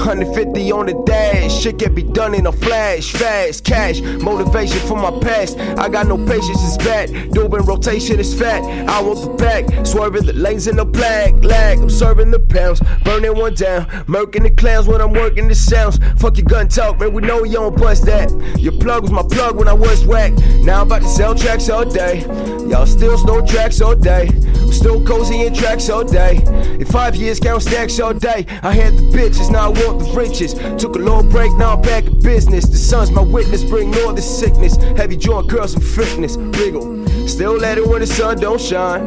150 0.00 0.72
on 0.72 0.86
the 0.86 0.94
dash, 1.04 1.52
shit 1.60 1.78
can 1.78 1.94
be 1.94 2.02
done 2.02 2.34
in 2.34 2.46
a 2.46 2.52
flash, 2.52 3.12
fast 3.12 3.64
cash, 3.64 4.00
motivation 4.00 4.80
for 4.88 4.96
my 4.96 5.10
past. 5.20 5.58
I 5.58 5.90
got 5.90 6.06
no 6.06 6.16
patience, 6.16 6.58
it's 6.64 6.78
bad. 6.78 7.10
Doing 7.32 7.50
rotation 7.50 8.18
is 8.18 8.32
fat. 8.36 8.62
I 8.88 9.02
want 9.02 9.20
the 9.20 9.34
back, 9.34 9.86
swerving 9.86 10.24
the 10.24 10.32
lanes 10.32 10.66
in 10.68 10.76
the 10.76 10.86
black 10.86 11.34
lag. 11.44 11.78
I'm 11.78 11.90
serving 11.90 12.30
the 12.30 12.40
pounds, 12.40 12.80
burning 13.04 13.36
one 13.36 13.54
down, 13.54 13.84
murking 14.06 14.44
the 14.44 14.50
clowns 14.50 14.88
when 14.88 15.02
I'm 15.02 15.12
working 15.12 15.48
the 15.48 15.54
sounds. 15.54 15.98
Fuck 16.16 16.38
your 16.38 16.46
gun 16.46 16.68
talk, 16.68 16.98
man. 16.98 17.12
We 17.12 17.20
know 17.20 17.44
you 17.44 17.56
don't 17.56 17.76
bust 17.76 18.06
that. 18.06 18.30
Your 18.58 18.72
plug 18.72 19.02
was 19.02 19.12
my 19.12 19.22
plug 19.22 19.56
when 19.56 19.68
I 19.68 19.74
was 19.74 20.06
whack. 20.06 20.32
Now 20.64 20.80
I'm 20.80 20.86
about 20.86 21.02
to 21.02 21.08
sell 21.08 21.34
tracks 21.34 21.68
all 21.68 21.84
day. 21.84 22.20
Y'all 22.70 22.86
still 22.86 23.18
snow 23.18 23.44
tracks 23.44 23.82
all 23.82 23.96
day. 23.96 24.28
I'm 24.28 24.72
still 24.72 25.04
cozy 25.04 25.42
in 25.42 25.52
tracks 25.52 25.90
all 25.90 26.04
day. 26.04 26.36
In 26.78 26.84
five 26.86 27.16
years, 27.16 27.40
count 27.40 27.62
stacks 27.62 27.98
all 27.98 28.14
day. 28.14 28.46
I 28.62 28.72
had 28.72 28.96
the 28.96 29.02
bitches, 29.02 29.50
now 29.50 29.70
I 29.70 29.89
the 29.98 30.12
riches. 30.14 30.54
Took 30.80 30.96
a 30.96 30.98
little 30.98 31.22
break, 31.22 31.52
now 31.56 31.74
I'm 31.74 31.82
back 31.82 32.06
in 32.06 32.20
business. 32.20 32.66
The 32.66 32.76
sun's 32.76 33.10
my 33.10 33.22
witness, 33.22 33.64
bring 33.64 33.94
all 34.00 34.12
the 34.12 34.22
sickness. 34.22 34.76
Heavy 34.96 35.16
joint 35.16 35.48
girls 35.48 35.72
some 35.72 35.82
fitness, 35.82 36.36
wriggle. 36.36 37.06
Still 37.26 37.56
let 37.56 37.78
it 37.78 37.86
when 37.86 38.00
the 38.00 38.06
sun 38.06 38.38
don't 38.40 38.60
shine. 38.60 39.02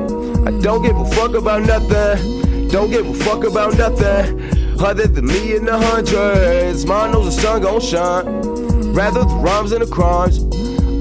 I 0.48 0.52
don't 0.62 0.82
give 0.82 0.98
a 0.98 1.06
fuck 1.06 1.34
about 1.36 1.64
nothing. 1.64 2.68
Don't 2.70 2.90
give 2.90 3.08
a 3.08 3.14
fuck 3.14 3.44
about 3.44 3.78
nothing. 3.78 4.80
Other 4.80 5.08
than 5.08 5.28
me 5.28 5.56
in 5.56 5.66
the 5.66 5.78
hundreds. 5.78 6.86
Mine 6.86 7.12
knows 7.12 7.36
the 7.36 7.42
sun 7.42 7.62
gon' 7.62 7.80
shine. 7.80 8.26
Rather 8.94 9.22
the 9.22 9.36
rhymes 9.36 9.72
and 9.72 9.82
the 9.82 9.88
crimes. 9.88 10.40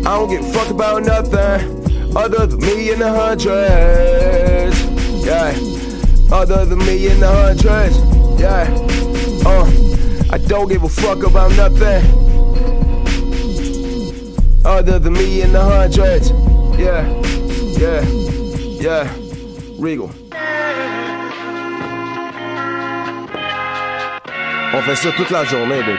I 0.07 0.17
don't 0.17 0.29
give 0.29 0.45
a 0.45 0.53
fuck 0.53 0.71
about 0.71 1.03
nothing. 1.05 2.17
Other 2.17 2.47
than 2.47 2.61
me 2.61 2.93
in 2.93 2.99
the 2.99 3.11
hundreds. 3.11 4.79
Yeah. 5.25 5.55
Other 6.31 6.65
than 6.65 6.79
me 6.81 7.09
in 7.09 7.21
the 7.21 7.29
hundreds. 7.29 7.97
Yeah. 8.41 9.02
Uh. 9.45 9.67
I 10.31 10.39
don't 10.39 10.69
give 10.69 10.83
a 10.83 10.89
fuck 10.89 11.23
about 11.25 11.51
nothing. 11.57 12.03
Other 14.65 14.99
than 14.99 15.13
me 15.13 15.43
in 15.43 15.53
the 15.53 15.61
hundreds. 15.61 16.31
Yeah. 16.79 17.05
Yeah. 17.79 18.03
Yeah. 18.81 19.09
Regal. 19.79 20.11
On 24.75 24.81
fait 24.83 24.97
ça 24.97 25.11
toute 25.17 25.31
la 25.31 25.45
journée, 25.45 25.81
baby. 25.81 25.99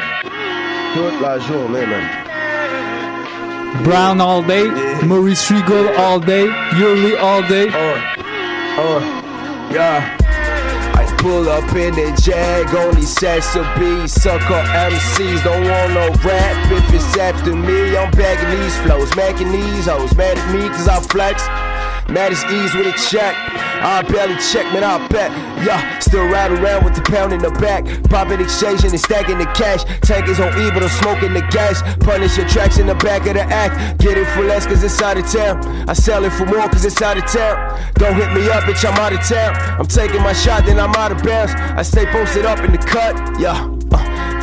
Toute 0.95 1.21
la 1.21 1.37
journée, 1.39 1.85
man. 1.85 2.09
Brown 3.83 4.19
all 4.21 4.41
day, 4.43 4.67
Maurice 5.05 5.49
Regal 5.51 5.89
all 5.97 6.19
day, 6.19 6.45
Yurley 6.77 7.15
all 7.17 7.41
day. 7.43 7.69
Oh, 7.73 7.97
Uh, 8.75 9.01
yeah. 9.71 10.17
Pull 11.23 11.47
up 11.47 11.63
in 11.73 11.95
the 11.95 12.11
jag, 12.21 12.75
only 12.75 13.03
sex 13.03 13.53
to 13.53 13.63
be. 13.79 14.05
Sucker 14.09 14.61
MCs 14.91 15.41
don't 15.45 15.63
want 15.63 15.93
no 15.93 16.09
rap. 16.27 16.69
If 16.69 16.93
it's 16.93 17.17
after 17.17 17.55
me, 17.55 17.95
I'm 17.95 18.11
bagging 18.11 18.59
these 18.59 18.77
flows, 18.79 19.15
making 19.15 19.53
these 19.53 19.85
hoes. 19.85 20.13
Mad 20.17 20.37
at 20.37 20.53
me 20.53 20.67
cause 20.67 20.89
I 20.89 20.99
flex. 20.99 21.47
Mad 22.09 22.31
as 22.31 22.43
ease 22.45 22.73
with 22.75 22.87
a 22.87 23.09
check. 23.09 23.35
I 23.83 24.01
barely 24.03 24.35
check, 24.51 24.71
man, 24.73 24.83
I 24.83 25.07
bet. 25.07 25.31
Yeah, 25.65 25.99
still 25.99 26.25
ride 26.25 26.51
around 26.51 26.83
with 26.83 26.95
the 26.95 27.01
pound 27.01 27.33
in 27.33 27.41
the 27.41 27.51
back. 27.51 27.85
Popping, 28.09 28.41
exchanging, 28.41 28.91
and 28.91 28.99
stacking 28.99 29.37
the 29.37 29.45
cash. 29.45 29.83
Tankers 30.01 30.39
on 30.39 30.49
E, 30.59 30.71
but 30.71 30.83
I'm 30.83 30.89
smoking 30.89 31.33
the 31.33 31.41
gas. 31.51 31.81
Punish 31.99 32.37
your 32.37 32.47
tracks 32.47 32.77
in 32.77 32.87
the 32.87 32.95
back 32.95 33.25
of 33.27 33.33
the 33.33 33.43
act. 33.43 33.99
Get 33.99 34.17
it 34.17 34.27
for 34.35 34.43
less 34.43 34.65
cause 34.65 34.83
it's 34.83 35.01
out 35.01 35.17
of 35.17 35.25
town. 35.31 35.89
I 35.89 35.93
sell 35.93 36.23
it 36.23 36.31
for 36.33 36.45
more 36.45 36.67
cause 36.69 36.85
it's 36.85 37.01
out 37.01 37.17
of 37.17 37.25
town. 37.25 37.79
Don't 37.95 38.15
hit 38.15 38.31
me 38.33 38.49
up, 38.49 38.63
bitch, 38.63 38.85
I'm 38.85 38.97
out 38.99 39.13
of 39.13 39.21
town. 39.27 39.55
I'm 39.79 39.87
taking 39.87 40.21
my 40.21 40.33
shot, 40.33 40.65
then 40.65 40.79
I'm 40.79 40.93
out 40.95 41.11
of 41.11 41.23
bounds. 41.23 41.53
I 41.55 41.81
stay 41.81 42.05
posted 42.07 42.45
up 42.45 42.59
in 42.59 42.71
the 42.71 42.77
cut, 42.77 43.39
yeah. 43.39 43.72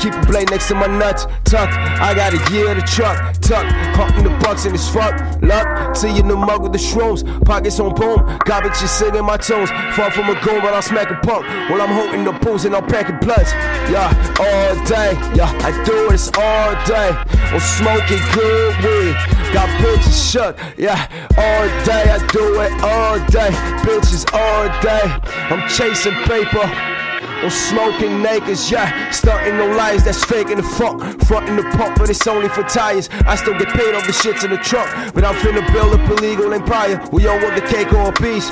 Keep 0.01 0.15
a 0.15 0.27
blade 0.27 0.51
next 0.51 0.69
to 0.69 0.75
my 0.75 0.87
nuts, 0.87 1.27
tuck. 1.45 1.69
I 2.01 2.15
got 2.15 2.33
a 2.33 2.53
year 2.55 2.75
to 2.75 2.81
truck, 2.81 3.35
tucked. 3.35 3.71
Hunting 3.95 4.25
the 4.25 4.31
bucks 4.39 4.65
in 4.65 4.73
this 4.73 4.89
fuck. 4.89 5.13
Luck, 5.43 5.95
see 5.95 6.09
you 6.09 6.21
in 6.21 6.29
the 6.29 6.37
mug 6.37 6.63
with 6.63 6.73
the 6.73 6.79
shrooms. 6.79 7.21
Pockets 7.45 7.79
on 7.81 7.95
boom, 7.95 8.39
garbage 8.47 8.81
is 8.83 8.91
singing 8.91 9.27
my 9.27 9.37
tunes. 9.37 9.69
Far 9.95 10.11
from 10.11 10.31
a 10.31 10.41
goon, 10.41 10.63
but 10.63 10.73
I'll 10.73 10.81
smack 10.81 11.11
a 11.11 11.17
punk. 11.17 11.45
While 11.69 11.83
I'm 11.83 11.91
holding 11.93 12.25
the 12.25 12.33
booze 12.33 12.65
and 12.65 12.75
I'm 12.75 12.87
packing 12.87 13.19
blunts. 13.19 13.53
Yeah, 13.93 14.09
all 14.41 14.75
day, 14.87 15.13
yeah, 15.37 15.53
I 15.61 15.71
do 15.85 16.09
this 16.09 16.31
all 16.39 16.73
day. 16.87 17.11
I'm 17.53 17.61
smoking 17.61 18.25
good 18.33 18.77
weed, 18.83 19.15
got 19.53 19.69
bitches 19.85 20.33
shut, 20.33 20.59
yeah, 20.79 21.09
all 21.37 21.85
day. 21.85 22.09
I 22.09 22.27
do 22.33 22.61
it 22.63 22.73
all 22.83 23.19
day, 23.29 23.51
bitches 23.85 24.25
all 24.33 24.65
day. 24.81 25.05
I'm 25.53 25.69
chasing 25.69 26.15
paper. 26.25 27.00
I'm 27.43 27.49
smoking 27.49 28.23
naked, 28.23 28.59
yeah. 28.71 29.11
Starting 29.11 29.57
no 29.57 29.67
lies, 29.69 30.05
that's 30.05 30.23
fake 30.25 30.49
in 30.49 30.59
the 30.59 30.63
fuck. 30.63 31.01
Fronting 31.25 31.57
the 31.57 31.63
pump, 31.77 31.97
but 31.97 32.11
it's 32.11 32.27
only 32.27 32.51
for 32.51 32.63
tires. 32.65 33.09
I 33.27 33.35
still 33.37 33.59
get 33.59 33.69
paid 33.69 33.95
off 33.95 34.07
the 34.07 34.13
shits 34.13 34.45
in 34.45 34.51
the 34.51 34.59
truck, 34.59 34.89
But 35.15 35.25
I'm 35.25 35.35
finna 35.37 35.65
build 35.73 35.99
up 35.99 36.11
a 36.11 36.15
legal 36.21 36.53
empire. 36.53 37.01
We 37.13 37.27
all 37.27 37.41
want 37.41 37.55
the 37.55 37.67
cake 37.67 37.93
or 37.95 38.11
a 38.11 38.13
piece. 38.13 38.51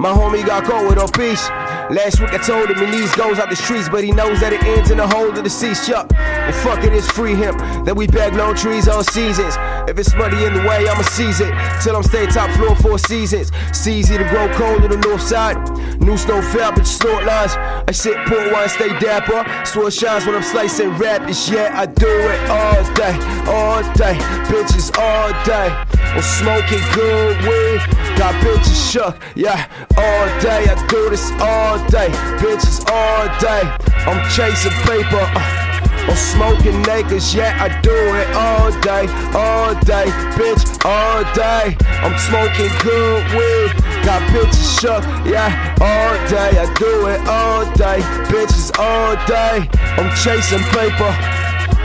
My 0.00 0.08
homie 0.08 0.46
got 0.46 0.66
gold 0.66 0.88
with 0.88 0.98
a 0.98 1.12
piece. 1.12 1.50
Last 1.90 2.20
week 2.20 2.32
I 2.32 2.38
told 2.38 2.70
him 2.70 2.78
he 2.78 2.86
needs 2.86 3.12
goes 3.16 3.38
out 3.38 3.50
the 3.50 3.56
streets, 3.56 3.88
but 3.88 4.04
he 4.04 4.12
knows 4.12 4.40
that 4.40 4.52
it 4.52 4.62
ends 4.62 4.90
in 4.90 4.98
the 4.98 5.06
hole 5.06 5.28
of 5.28 5.42
the 5.42 5.50
seats. 5.50 5.86
Chuck, 5.86 6.08
well 6.10 6.52
fuck 6.52 6.84
it, 6.84 6.94
it's 6.94 7.10
free 7.10 7.34
him. 7.34 7.58
Then 7.84 7.96
we 7.96 8.06
bag 8.06 8.34
long 8.34 8.54
trees 8.54 8.88
all 8.88 9.02
seasons. 9.02 9.56
If 9.90 9.98
it's 9.98 10.14
muddy 10.14 10.44
in 10.44 10.54
the 10.54 10.62
way, 10.62 10.88
I'ma 10.88 11.02
seize 11.02 11.40
it. 11.40 11.52
Till 11.82 11.96
I'm 11.96 12.04
stay 12.04 12.26
top 12.26 12.48
floor 12.56 12.76
four 12.76 12.98
seasons. 12.98 13.50
It's 13.68 13.86
easy 13.86 14.16
to 14.16 14.24
grow 14.30 14.48
cold 14.54 14.82
on 14.84 14.90
the 14.90 14.96
north 14.98 15.20
side. 15.20 15.58
New 16.00 16.16
snow 16.16 16.40
fell, 16.40 16.70
but 16.70 16.78
you 16.78 16.84
snort 16.84 17.24
lines. 17.24 17.52
I 17.56 17.92
sit 17.92 18.16
poor 18.30 18.52
wine, 18.52 18.68
stay 18.68 18.88
dapper. 19.00 19.42
Sword 19.66 19.92
shines 19.92 20.24
when 20.24 20.36
I'm 20.36 20.42
slicing 20.42 20.90
rap. 20.96 21.28
It's 21.28 21.50
yeah, 21.50 21.74
I 21.74 21.86
do 21.86 22.06
it 22.06 22.40
all 22.48 22.82
day, 22.94 23.14
all 23.50 23.82
day. 23.94 24.14
Bitches 24.46 24.96
all 24.96 25.30
day. 25.44 25.68
I'm 26.14 26.22
smoking 26.22 26.84
good 26.94 27.36
weed. 27.42 27.80
Got 28.16 28.34
bitches 28.44 28.92
shook, 28.92 29.16
yeah, 29.34 29.66
all 29.96 30.26
day. 30.40 30.62
I 30.70 30.86
do 30.86 31.10
this 31.10 31.32
all 31.40 31.76
day. 31.88 32.10
Bitches 32.38 32.78
all 32.88 33.26
day. 33.40 33.62
I'm 34.06 34.20
chasing 34.30 34.72
paper. 34.86 35.26
uh, 35.34 35.69
I'm 36.08 36.16
smoking 36.16 36.82
niggas, 36.84 37.34
yeah, 37.34 37.56
I 37.60 37.68
do 37.80 37.92
it 37.92 38.28
all 38.34 38.70
day, 38.80 39.06
all 39.34 39.74
day, 39.84 40.06
bitch, 40.38 40.64
all 40.84 41.22
day. 41.34 41.76
I'm 42.02 42.16
smoking 42.18 42.72
good 42.82 43.22
weed, 43.36 43.70
got 44.04 44.22
bitches 44.32 44.80
shook, 44.80 45.04
yeah, 45.26 45.76
all 45.80 46.14
day. 46.28 46.58
I 46.58 46.66
do 46.74 47.06
it 47.06 47.20
all 47.28 47.64
day, 47.74 48.00
bitches 48.32 48.70
all 48.78 49.14
day. 49.26 49.68
I'm 49.98 50.10
chasing 50.16 50.64
paper, 50.72 51.12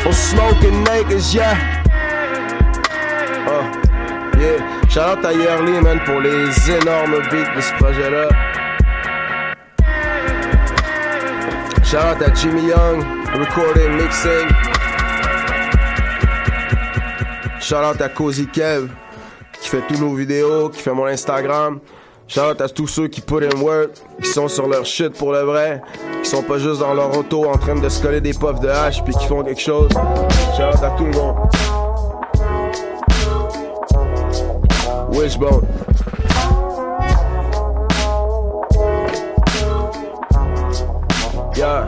I'm 0.05 0.13
smoking 0.13 0.83
niggas, 0.85 1.33
yeah. 1.35 1.83
Uh, 3.47 3.63
yeah, 4.39 4.87
shout 4.87 5.19
out 5.19 5.25
à 5.25 5.33
Yearly, 5.33 5.79
man, 5.81 5.99
pour 6.05 6.19
les 6.21 6.71
énormes 6.71 7.21
beats 7.29 7.55
de 7.55 7.61
ce 7.61 7.73
projet-là. 7.73 8.29
Shout 11.83 11.97
out 11.97 12.21
à 12.21 12.33
Jimmy 12.33 12.69
Young, 12.69 13.03
recording, 13.39 13.97
mixing. 13.97 14.47
Shout 17.59 17.83
out 17.83 18.01
à 18.01 18.09
Cozy 18.09 18.47
Kev, 18.47 18.89
qui 19.59 19.69
fait 19.69 19.81
tous 19.87 19.97
nos 19.97 20.13
vidéos, 20.13 20.69
qui 20.69 20.81
fait 20.81 20.93
mon 20.93 21.05
Instagram. 21.05 21.79
Shout 22.27 22.41
out 22.41 22.61
à 22.61 22.69
tous 22.69 22.87
ceux 22.87 23.07
qui 23.07 23.21
put 23.21 23.43
in 23.43 23.59
work, 23.59 23.91
qui 24.21 24.29
sont 24.29 24.47
sur 24.47 24.67
leur 24.67 24.85
shit 24.85 25.17
pour 25.17 25.31
le 25.31 25.39
vrai, 25.41 25.81
qui 26.23 26.29
sont 26.29 26.43
pas 26.43 26.57
juste 26.57 26.79
dans 26.79 26.93
leur 26.93 27.15
auto 27.17 27.45
en 27.49 27.57
train 27.57 27.75
de 27.75 27.89
se 27.89 28.01
coller 28.01 28.21
des 28.21 28.33
puffs 28.33 28.59
de 28.59 28.69
hache 28.69 29.03
puis 29.03 29.13
qui 29.13 29.27
font 29.27 29.43
quelque 29.43 29.61
chose. 29.61 29.89
Shout 30.55 30.63
out 30.63 30.83
à 30.83 30.91
tout 30.97 31.05
le 31.05 31.11
monde. 31.11 31.37
Wishbone. 35.11 35.61
Yeah. 41.55 41.87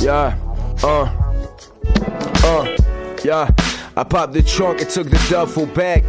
Yeah, 0.00 0.34
uh, 0.82 1.04
uh, 2.42 2.76
yeah. 3.22 3.50
I 3.96 4.02
popped 4.02 4.32
the 4.32 4.42
trunk 4.42 4.80
and 4.80 4.88
took 4.88 5.10
the 5.10 5.26
duffel 5.28 5.66
bag. 5.66 6.04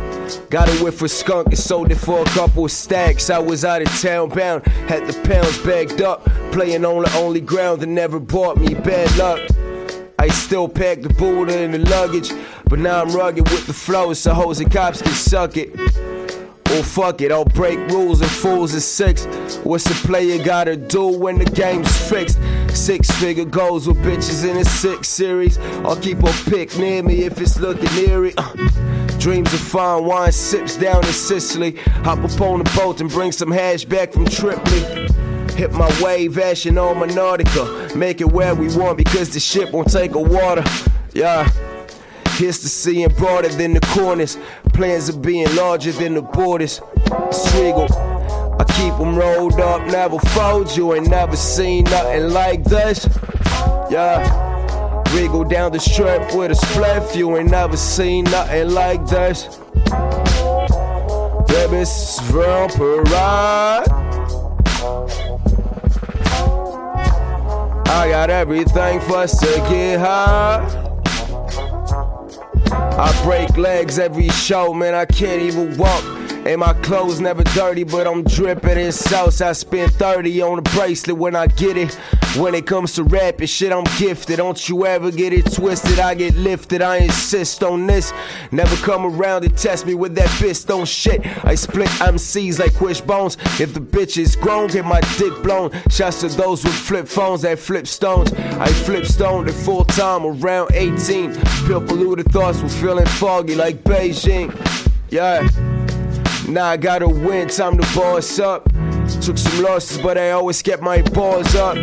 Got 0.50 0.70
it 0.70 0.82
with 0.82 1.02
a 1.02 1.10
skunk 1.10 1.48
and 1.48 1.58
sold 1.58 1.92
it 1.92 1.96
for 1.96 2.22
a 2.22 2.26
couple 2.26 2.70
stacks. 2.70 3.30
I 3.30 3.40
was 3.40 3.66
out 3.66 3.82
of 3.82 3.90
town 4.02 4.30
bound, 4.30 4.66
had 4.88 5.08
the 5.08 5.28
pounds 5.28 5.58
bagged 5.66 6.02
up. 6.02 6.24
Playing 6.54 6.86
on 6.86 7.04
the 7.04 7.14
only 7.18 7.42
ground 7.42 7.82
that 7.82 7.88
never 7.88 8.18
brought 8.18 8.58
me 8.58 8.76
bad 8.76 9.14
luck. 9.18 9.42
I 10.18 10.30
still 10.30 10.70
pack 10.70 11.02
the 11.02 11.10
Buddha 11.10 11.62
in 11.62 11.72
the 11.72 11.80
luggage, 11.80 12.32
but 12.70 12.80
now 12.80 13.02
I'm 13.02 13.10
rugged 13.10 13.50
with 13.50 13.68
the 13.68 13.74
flow, 13.74 14.14
so 14.14 14.34
hoes 14.34 14.62
and 14.62 14.72
cops 14.72 15.02
can 15.02 15.12
suck 15.12 15.58
it. 15.58 15.72
Well, 16.72 16.84
fuck 16.84 17.20
it, 17.20 17.34
I'll 17.34 17.44
break 17.44 17.78
rules 17.90 18.22
and 18.22 18.32
fools 18.32 18.74
is 18.74 18.86
six. 18.86 19.26
What's 19.66 19.88
a 19.88 20.08
player 20.08 20.42
gotta 20.42 20.78
do 20.78 21.06
when 21.06 21.38
the 21.38 21.44
game's 21.44 21.94
fixed? 22.10 22.40
Six 22.70 23.12
figure 23.20 23.44
goals 23.44 23.90
with 23.90 23.98
bitches 23.98 24.50
in 24.50 24.56
a 24.56 24.64
six 24.64 25.10
series. 25.10 25.58
I'll 25.84 25.98
keep 25.98 26.24
a 26.24 26.32
pick 26.50 26.78
near 26.78 27.04
me 27.04 27.24
if 27.24 27.42
it's 27.42 27.60
looking 27.60 27.90
eerie. 28.08 28.34
Uh, 28.38 28.54
dreams 29.20 29.54
of 29.54 29.60
fine 29.60 30.06
wine, 30.06 30.32
sips 30.32 30.78
down 30.78 31.06
in 31.06 31.12
Sicily. 31.12 31.76
Hop 32.06 32.20
up 32.20 32.40
on 32.40 32.64
the 32.64 32.72
boat 32.74 33.02
and 33.02 33.10
bring 33.10 33.34
some 33.34 33.52
hash 33.52 33.84
back 33.84 34.14
from 34.14 34.24
Tripoli. 34.28 35.10
Hit 35.58 35.74
my 35.74 35.92
wave, 36.02 36.38
ashing 36.38 36.78
on 36.78 37.00
my 37.00 37.08
Nautica. 37.08 37.94
Make 37.98 38.22
it 38.22 38.32
where 38.32 38.56
we 38.56 38.74
want 38.78 38.98
because 38.98 39.34
the 39.34 39.42
ship 39.42 39.74
won't 39.74 39.92
take 39.92 40.16
a 40.16 40.22
water. 40.22 40.64
Yeah. 41.12 41.50
Here's 42.42 42.58
to 42.62 42.70
seeing 42.70 43.10
broader 43.10 43.50
than 43.50 43.76
the 43.76 43.80
corners. 43.82 44.36
Plans 44.74 45.10
of 45.10 45.22
being 45.22 45.46
larger 45.56 45.92
than 45.92 46.16
the 46.16 46.24
borders. 46.24 46.80
Striggle. 47.30 47.88
I 48.60 48.64
keep 48.64 48.98
them 48.98 49.16
rolled 49.16 49.60
up, 49.60 49.86
never 49.86 50.18
fold. 50.18 50.76
You 50.76 50.96
ain't 50.96 51.08
never 51.08 51.36
seen 51.36 51.84
nothing 51.84 52.30
like 52.32 52.64
this. 52.64 53.08
Yeah. 53.92 55.04
Wiggle 55.14 55.44
down 55.44 55.74
the 55.74 55.80
strip 55.80 56.34
with 56.34 56.50
a 56.50 56.56
spliff. 56.56 57.16
You 57.16 57.38
ain't 57.38 57.52
never 57.52 57.78
seen 57.78 58.24
nothing 58.24 58.72
like 58.72 59.06
this. 59.06 59.60
Baby, 61.48 61.78
it's 61.78 62.20
vampire. 62.22 63.84
I 67.86 68.10
got 68.10 68.32
everything 68.32 69.00
for 69.02 69.18
us 69.18 69.40
to 69.42 69.46
get 69.70 70.00
high. 70.00 70.91
I 73.04 73.24
break 73.24 73.58
legs 73.58 73.98
every 73.98 74.30
show, 74.30 74.76
man. 74.76 74.94
I 74.94 75.06
can't 75.06 75.42
even 75.42 75.76
walk. 75.76 76.21
And 76.44 76.60
my 76.60 76.74
clothes 76.74 77.20
never 77.20 77.44
dirty, 77.44 77.84
but 77.84 78.08
I'm 78.08 78.24
dripping 78.24 78.80
in 78.80 78.92
sauce. 78.92 79.42
I 79.42 79.52
spend 79.52 79.94
30 79.94 80.42
on 80.42 80.58
a 80.58 80.62
bracelet 80.64 81.16
when 81.16 81.36
I 81.36 81.46
get 81.46 81.78
it. 81.78 81.94
When 82.36 82.56
it 82.56 82.66
comes 82.66 82.94
to 82.94 83.04
rapping, 83.04 83.46
shit, 83.46 83.72
I'm 83.72 83.84
gifted. 84.00 84.38
Don't 84.38 84.68
you 84.68 84.88
ever 84.88 85.12
get 85.12 85.34
it 85.34 85.54
twisted. 85.54 86.00
I 86.00 86.16
get 86.16 86.34
lifted. 86.36 86.82
I 86.82 86.98
insist 86.98 87.62
on 87.62 87.86
this. 87.86 88.12
Never 88.52 88.76
come 88.78 89.06
around 89.06 89.44
and 89.44 89.56
test 89.56 89.86
me 89.86 89.94
with 89.94 90.16
that 90.16 90.30
fist 90.30 90.72
on 90.72 90.86
shit. 90.86 91.22
I 91.46 91.54
split 91.54 91.90
MCs 92.00 92.58
like 92.58 92.80
wishbones. 92.82 93.38
If 93.60 93.76
the 93.76 93.80
bitch 93.80 94.18
is 94.18 94.36
grown, 94.36 94.68
get 94.68 94.86
my 94.86 95.02
dick 95.18 95.44
blown. 95.44 95.72
Shouts 95.90 96.22
to 96.22 96.30
those 96.30 96.64
with 96.64 96.74
flip 96.74 97.08
phones 97.08 97.44
that 97.44 97.60
flip 97.60 97.86
stones. 97.86 98.34
I 98.34 98.68
flip 98.68 99.06
stoned 99.06 99.48
at 99.48 99.54
full 99.54 99.86
time 99.86 100.26
around 100.26 100.72
18. 100.74 101.36
Pure 101.66 101.82
polluted 101.82 102.32
thoughts 102.32 102.62
were 102.64 102.70
feeling 102.70 103.06
foggy 103.06 103.54
like 103.54 103.84
Beijing. 103.84 104.50
Yeah. 105.12 105.48
Now 106.48 106.66
I 106.66 106.78
gotta 106.78 107.08
win, 107.08 107.48
time 107.48 107.78
to 107.78 107.96
boss 107.96 108.40
up. 108.40 108.66
Took 109.22 109.38
some 109.38 109.64
losses, 109.64 109.98
but 109.98 110.18
I 110.18 110.32
always 110.32 110.62
kept 110.62 110.82
my 110.82 111.02
balls 111.02 111.56
up. 111.56 111.78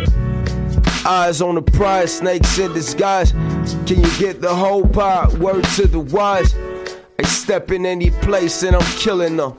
Eyes 1.05 1.41
on 1.41 1.55
the 1.55 1.61
prize, 1.61 2.17
snakes 2.17 2.59
in 2.59 2.73
disguise. 2.73 3.31
Can 3.31 4.03
you 4.03 4.17
get 4.19 4.41
the 4.41 4.53
whole 4.53 4.87
pie? 4.87 5.27
Word 5.39 5.63
to 5.75 5.87
the 5.87 5.99
wise. 5.99 6.53
I 7.17 7.23
step 7.23 7.71
in 7.71 7.85
any 7.85 8.11
place 8.11 8.63
and 8.63 8.75
I'm 8.75 8.97
killing 8.97 9.37
them. 9.37 9.55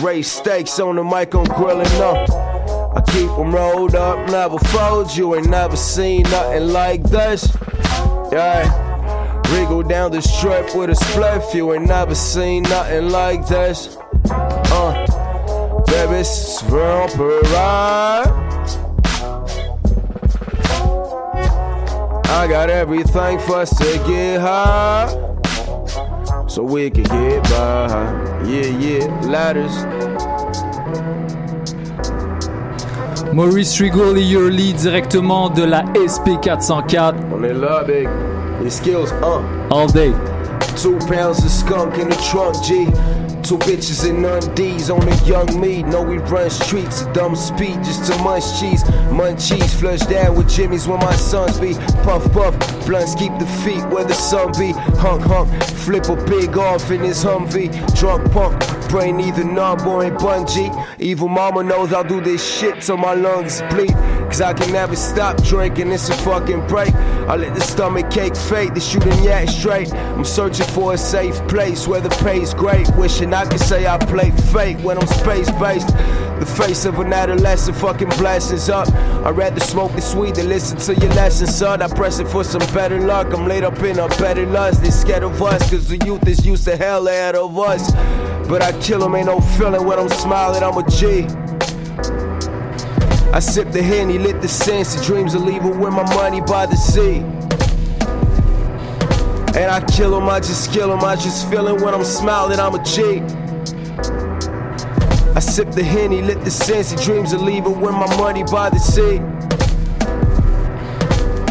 Raise 0.00 0.30
stakes 0.30 0.80
on 0.80 0.96
the 0.96 1.04
mic, 1.04 1.34
I'm 1.34 1.44
grilling 1.44 1.84
them. 1.98 2.26
I 2.96 3.02
keep 3.06 3.28
them 3.28 3.54
rolled 3.54 3.94
up, 3.94 4.28
never 4.30 4.58
fold. 4.58 5.14
You 5.14 5.34
ain't 5.36 5.48
never 5.48 5.76
seen 5.76 6.22
nothing 6.24 6.68
like 6.68 7.02
this. 7.04 7.48
Yeah. 8.32 8.89
Wriggle 9.50 9.82
down 9.82 10.12
the 10.12 10.22
strip 10.22 10.74
with 10.76 10.90
a 10.90 10.94
spliff. 10.94 11.52
You 11.54 11.72
ain't 11.74 11.86
never 11.86 12.14
seen 12.14 12.62
nothing 12.64 13.10
like 13.10 13.46
this. 13.48 13.96
Uh, 14.30 15.06
baby, 15.86 16.20
it's. 16.20 16.62
I 22.32 22.46
got 22.48 22.70
everything 22.70 23.38
for 23.40 23.56
us 23.56 23.76
to 23.76 23.98
get 24.06 24.40
high. 24.40 25.08
So 26.46 26.62
we 26.62 26.88
can 26.90 27.02
get 27.04 27.42
by. 27.44 27.88
Yeah, 28.46 28.66
yeah, 28.78 29.20
ladders. 29.26 29.84
Maurice 33.32 33.80
et 33.80 34.22
Yurley 34.22 34.72
directement 34.74 35.50
de 35.50 35.64
la 35.64 35.82
SP404. 35.94 37.14
On 37.32 37.42
est 37.44 37.52
là, 37.52 37.84
big. 37.84 38.08
Les 38.60 38.70
skills, 38.70 39.10
uh. 39.12 39.68
All 39.70 39.88
day. 39.88 40.12
Two 40.76 40.98
pounds 41.08 41.42
of 41.44 41.50
skunk 41.50 41.98
in 41.98 42.08
the 42.08 42.16
trunk, 42.30 42.54
G. 42.62 42.86
Two 43.42 43.58
bitches 43.58 44.08
in 44.08 44.24
undies 44.24 44.90
on 44.90 45.02
a 45.08 45.24
young 45.24 45.60
me. 45.60 45.82
Know 45.82 46.02
we 46.02 46.18
run 46.18 46.50
streets 46.50 47.02
at 47.02 47.14
dumb 47.14 47.34
speed 47.34 47.82
just 47.82 48.10
to 48.10 48.22
munch 48.22 48.44
cheese. 48.60 48.84
Munchies 49.10 49.74
flush 49.80 50.00
down 50.00 50.36
with 50.36 50.48
Jimmy's 50.48 50.86
when 50.86 51.00
my 51.00 51.14
sons 51.16 51.58
be. 51.58 51.74
Puff 52.04 52.30
puff, 52.32 52.54
blunts 52.86 53.14
keep 53.14 53.36
the 53.38 53.46
feet 53.64 53.84
where 53.88 54.04
the 54.04 54.14
sun 54.14 54.52
be. 54.58 54.72
Hunk 54.98 55.22
hunk, 55.22 55.50
flip 55.64 56.08
a 56.08 56.16
big 56.26 56.56
off 56.56 56.90
in 56.90 57.00
his 57.00 57.24
Humvee. 57.24 57.70
Drunk 57.98 58.30
punk, 58.30 58.88
brain 58.88 59.18
either 59.20 59.44
knob 59.44 59.80
or 59.86 60.04
in 60.04 60.14
bungee. 60.16 60.70
Evil 61.00 61.28
mama 61.28 61.62
knows 61.62 61.92
I'll 61.92 62.04
do 62.04 62.20
this 62.20 62.42
shit 62.58 62.82
till 62.82 62.98
my 62.98 63.14
lungs 63.14 63.62
bleed. 63.70 63.94
Cause 64.30 64.40
I 64.40 64.52
can 64.52 64.72
never 64.72 64.94
stop 64.94 65.42
drinking, 65.42 65.90
it's 65.90 66.08
a 66.08 66.14
fucking 66.18 66.66
break. 66.68 66.94
I 66.94 67.34
let 67.34 67.54
the 67.54 67.60
stomach 67.60 68.10
cake 68.10 68.36
fade, 68.36 68.74
the 68.74 68.80
shooting 68.80 69.24
yak 69.24 69.48
straight. 69.48 69.92
I'm 69.92 70.24
searching 70.24 70.66
for 70.66 70.94
a 70.94 70.98
safe 70.98 71.36
place 71.48 71.88
where 71.88 72.00
the 72.00 72.10
pay's 72.22 72.54
great. 72.54 72.88
Wishing 72.94 73.29
I 73.34 73.44
can 73.46 73.58
say 73.58 73.86
I 73.86 73.98
played 73.98 74.34
fake 74.44 74.78
when 74.78 74.98
I'm 74.98 75.06
space 75.06 75.50
based. 75.52 75.88
The 76.40 76.46
face 76.46 76.84
of 76.86 76.98
an 76.98 77.12
adolescent 77.12 77.76
fucking 77.76 78.08
blessings 78.10 78.68
up. 78.70 78.88
I'd 79.26 79.36
rather 79.36 79.60
smoke 79.60 79.92
the 79.92 80.00
sweet 80.00 80.36
than 80.36 80.48
listen 80.48 80.78
to 80.78 80.94
your 80.94 81.12
lessons, 81.14 81.54
son. 81.54 81.82
I 81.82 81.88
press 81.88 82.18
it 82.18 82.28
for 82.28 82.44
some 82.44 82.62
better 82.72 82.98
luck. 82.98 83.32
I'm 83.34 83.46
laid 83.46 83.64
up 83.64 83.78
in 83.80 83.98
a 83.98 84.08
better 84.08 84.46
lust. 84.46 84.82
They 84.82 84.90
scared 84.90 85.22
of 85.22 85.42
us, 85.42 85.70
cause 85.70 85.86
the 85.88 85.98
youth 86.06 86.26
is 86.26 86.46
used 86.46 86.64
to 86.64 86.76
hell 86.76 87.06
ahead 87.08 87.34
of 87.34 87.58
us. 87.58 87.92
But 88.48 88.62
I 88.62 88.72
kill 88.80 89.04
'em, 89.04 89.14
ain't 89.14 89.26
no 89.26 89.40
feeling 89.40 89.84
when 89.86 89.98
I'm 89.98 90.08
smiling, 90.08 90.62
I'm 90.62 90.78
a 90.78 90.88
G. 90.88 91.26
I 93.32 93.38
sip 93.38 93.70
the 93.70 93.82
Henny, 93.82 94.18
lit 94.18 94.40
the 94.40 94.48
sense, 94.48 94.94
the 94.94 95.04
dreams 95.04 95.34
of 95.34 95.42
leaving 95.42 95.78
with 95.78 95.92
my 95.92 96.02
money 96.14 96.40
by 96.40 96.66
the 96.66 96.76
sea. 96.76 97.22
And 99.56 99.70
I 99.70 99.80
kill 99.80 100.14
'em, 100.14 100.28
I 100.28 100.38
just 100.38 100.72
kill 100.72 100.92
'em, 100.92 101.04
I 101.04 101.16
just 101.16 101.48
feel 101.50 101.66
it 101.68 101.80
when 101.80 101.92
I'm 101.92 102.04
smiling, 102.04 102.60
I'm 102.60 102.74
a 102.74 102.82
G. 102.84 103.22
I 105.34 105.40
sip 105.40 105.72
the 105.72 105.82
Henny, 105.82 106.22
lit 106.22 106.44
the 106.44 106.50
sense, 106.50 106.92
the 106.92 107.02
dreams 107.02 107.32
of 107.32 107.42
leaving 107.42 107.80
with 107.80 107.92
my 107.92 108.16
money 108.16 108.44
by 108.44 108.70
the 108.70 108.78
sea. 108.78 109.20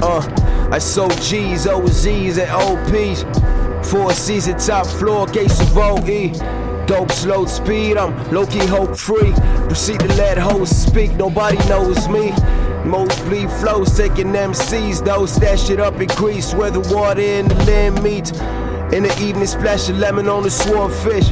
Uh, 0.01 0.69
I 0.71 0.77
sold 0.79 1.19
G's, 1.21 1.67
OZ's, 1.67 2.37
and 2.37 2.49
OP's. 2.51 3.25
Four 3.89 4.13
season 4.13 4.57
top 4.57 4.85
floor, 4.85 5.27
case 5.27 5.59
of 5.59 5.77
OE. 5.77 6.31
Dope, 6.85 7.11
slow 7.11 7.45
speed, 7.45 7.97
I'm 7.97 8.13
low 8.31 8.45
key 8.45 8.65
hope 8.65 8.95
free. 8.95 9.33
Proceed 9.67 9.99
to 9.99 10.07
let 10.15 10.37
hoes 10.37 10.69
speak, 10.69 11.11
nobody 11.13 11.57
knows 11.67 12.07
me. 12.07 12.33
Most 12.85 13.23
bleed 13.25 13.49
flows, 13.51 13.95
taking 13.95 14.27
MCs, 14.27 15.03
though. 15.03 15.25
Stash 15.25 15.69
it 15.69 15.79
up 15.79 15.99
in 15.99 16.07
grease 16.07 16.53
where 16.53 16.71
the 16.71 16.79
water 16.93 17.21
and 17.21 17.49
the 17.49 17.55
land 17.65 18.01
meet. 18.03 18.31
In 18.93 19.03
the 19.03 19.15
evening, 19.21 19.45
splash 19.45 19.89
a 19.89 19.93
lemon 19.93 20.27
on 20.27 20.43
the 20.43 20.51
swarm 20.51 20.91
fish. 20.91 21.29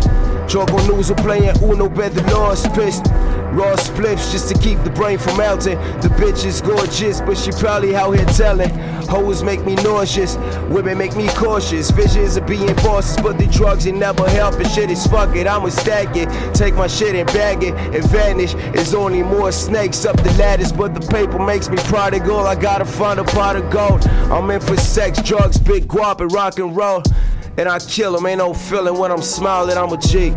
Choco 0.47 0.77
news 0.87 1.11
are 1.11 1.15
playing 1.15 1.55
Uno, 1.63 1.89
bet 1.89 2.13
the 2.13 2.23
Lord's 2.33 2.67
pissed. 2.69 3.07
Raw 3.51 3.75
spliffs 3.75 4.31
just 4.31 4.53
to 4.53 4.59
keep 4.61 4.81
the 4.83 4.89
brain 4.91 5.17
from 5.17 5.37
melting. 5.37 5.77
The 6.01 6.09
bitch 6.09 6.45
is 6.45 6.61
gorgeous, 6.61 7.21
but 7.21 7.37
she 7.37 7.51
probably 7.51 7.95
out 7.95 8.11
here 8.11 8.25
telling. 8.25 8.69
Hoes 9.07 9.41
make 9.41 9.65
me 9.65 9.75
nauseous, 9.75 10.35
women 10.69 10.97
make 10.97 11.15
me 11.15 11.27
cautious. 11.29 11.89
Visions 11.91 12.37
of 12.37 12.45
being 12.45 12.73
bosses, 12.77 13.17
but 13.17 13.37
the 13.37 13.47
drugs 13.47 13.87
ain't 13.87 13.97
never 13.97 14.29
helping. 14.29 14.67
Shit 14.67 14.91
is 14.91 15.07
fuck 15.07 15.35
it, 15.35 15.47
I'ma 15.47 15.69
stack 15.69 16.15
it. 16.15 16.29
Take 16.53 16.75
my 16.75 16.87
shit 16.87 17.15
and 17.15 17.27
bag 17.27 17.63
it 17.63 17.73
and 17.73 18.03
vanish. 18.09 18.53
There's 18.53 18.93
only 18.93 19.23
more 19.23 19.51
snakes 19.51 20.05
up 20.05 20.17
the 20.17 20.31
ladders, 20.33 20.71
but 20.71 20.93
the 20.93 21.01
paper 21.07 21.39
makes 21.39 21.69
me 21.69 21.77
prodigal. 21.77 22.47
I 22.47 22.55
gotta 22.55 22.85
find 22.85 23.19
a 23.19 23.23
pot 23.23 23.55
of 23.55 23.69
gold. 23.69 24.05
I'm 24.31 24.49
in 24.51 24.59
for 24.59 24.77
sex, 24.77 25.21
drugs, 25.21 25.57
big 25.57 25.87
guap, 25.87 26.19
and 26.21 26.31
rock 26.31 26.59
and 26.59 26.75
roll. 26.75 27.03
And 27.57 27.67
I 27.67 27.79
kill 27.79 28.15
'em, 28.15 28.25
ain't 28.25 28.37
no 28.39 28.53
feeling 28.53 28.97
when 28.97 29.11
I'm 29.11 29.21
smiling, 29.21 29.77
I'm 29.77 29.91
a 29.91 29.97
G. 29.97 30.35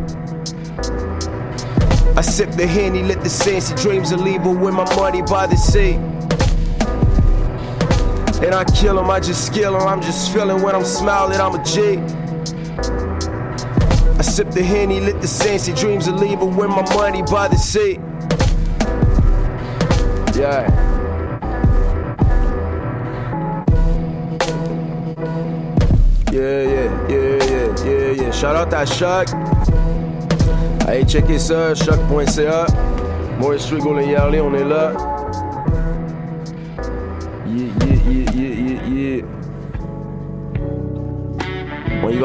I 2.16 2.22
sip 2.22 2.50
the 2.52 2.66
Henny, 2.66 3.02
lit 3.02 3.22
the 3.22 3.30
sense, 3.30 3.72
dreams 3.82 4.10
of 4.12 4.20
leaving 4.20 4.60
with 4.60 4.74
my 4.74 4.84
money 4.96 5.22
by 5.22 5.46
the 5.46 5.56
sea. 5.56 5.98
And 8.42 8.54
I 8.54 8.64
kill 8.64 8.98
'em, 8.98 9.10
I 9.10 9.20
just 9.20 9.46
skill 9.46 9.76
'em, 9.76 9.86
I'm 9.86 10.00
just 10.00 10.32
feeling 10.32 10.62
when 10.62 10.74
I'm 10.74 10.84
smiling, 10.84 11.40
I'm 11.40 11.54
a 11.54 11.62
G. 11.62 12.00
I 14.18 14.22
sip 14.22 14.50
the 14.50 14.62
Henny, 14.62 15.00
lit 15.00 15.20
the 15.20 15.28
sense, 15.28 15.66
the 15.66 15.72
dreams 15.72 16.08
of 16.08 16.20
leaving 16.20 16.56
with 16.56 16.70
my 16.70 16.84
money 16.94 17.22
by 17.22 17.48
the 17.48 17.56
sea. 17.56 17.98
Yeah. 20.34 20.68
Yeah, 26.32 26.62
yeah, 26.62 26.88
yeah, 27.08 27.44
yeah, 27.44 27.84
yeah, 27.84 28.22
yeah. 28.22 28.30
Shout 28.30 28.56
out 28.56 28.72
à 28.72 28.86
Choc. 28.86 29.28
Allez, 30.86 31.04
checker 31.04 31.38
ça, 31.38 31.74
choc.ca. 31.74 32.66
Maurice 33.38 33.70
Rigaud 33.70 33.98
et 33.98 34.06
Yarley, 34.06 34.40
on 34.40 34.54
est 34.54 34.64
là. 34.64 35.09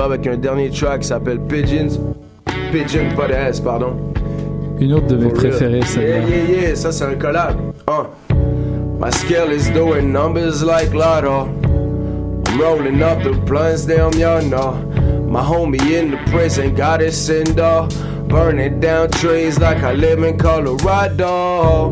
Avec 0.04 0.28
un 0.28 0.38
dernier 0.38 0.70
track 0.70 1.02
qui 1.02 1.08
s'appelle 1.08 1.40
Pigeons. 1.40 2.16
Pigeon, 2.72 3.10
pas 3.16 3.28
de 3.28 3.34
S, 3.34 3.60
pardon. 3.60 3.94
Une 4.80 4.94
autre 4.94 5.08
de 5.08 5.16
mes 5.16 5.32
préférées, 5.32 5.78
Yeah, 5.80 5.86
celle-là. 5.86 6.18
yeah, 6.28 6.62
yeah, 6.68 6.76
ça 6.76 6.92
c'est 6.92 7.06
un 7.06 7.16
collab. 7.16 7.56
Uh. 7.90 8.06
My 9.00 9.10
scale 9.10 9.52
is 9.52 9.70
doing 9.72 10.12
numbers 10.12 10.64
like 10.64 10.94
Lotto. 10.94 11.48
I'm 12.48 12.60
rolling 12.60 13.02
up 13.02 13.24
the 13.24 13.32
blunts, 13.46 13.86
damn 13.86 14.12
y'all 14.14 14.42
know. 14.44 14.74
My 15.28 15.42
homie 15.42 15.80
in 15.92 16.12
the 16.12 16.18
prison 16.32 16.74
got 16.76 17.00
his 17.02 17.16
cinder. 17.18 17.88
Burning 18.28 18.80
down 18.80 19.10
trees 19.12 19.60
like 19.60 19.82
I 19.84 19.94
live 19.94 20.24
in 20.24 20.38
Colorado. 20.38 21.92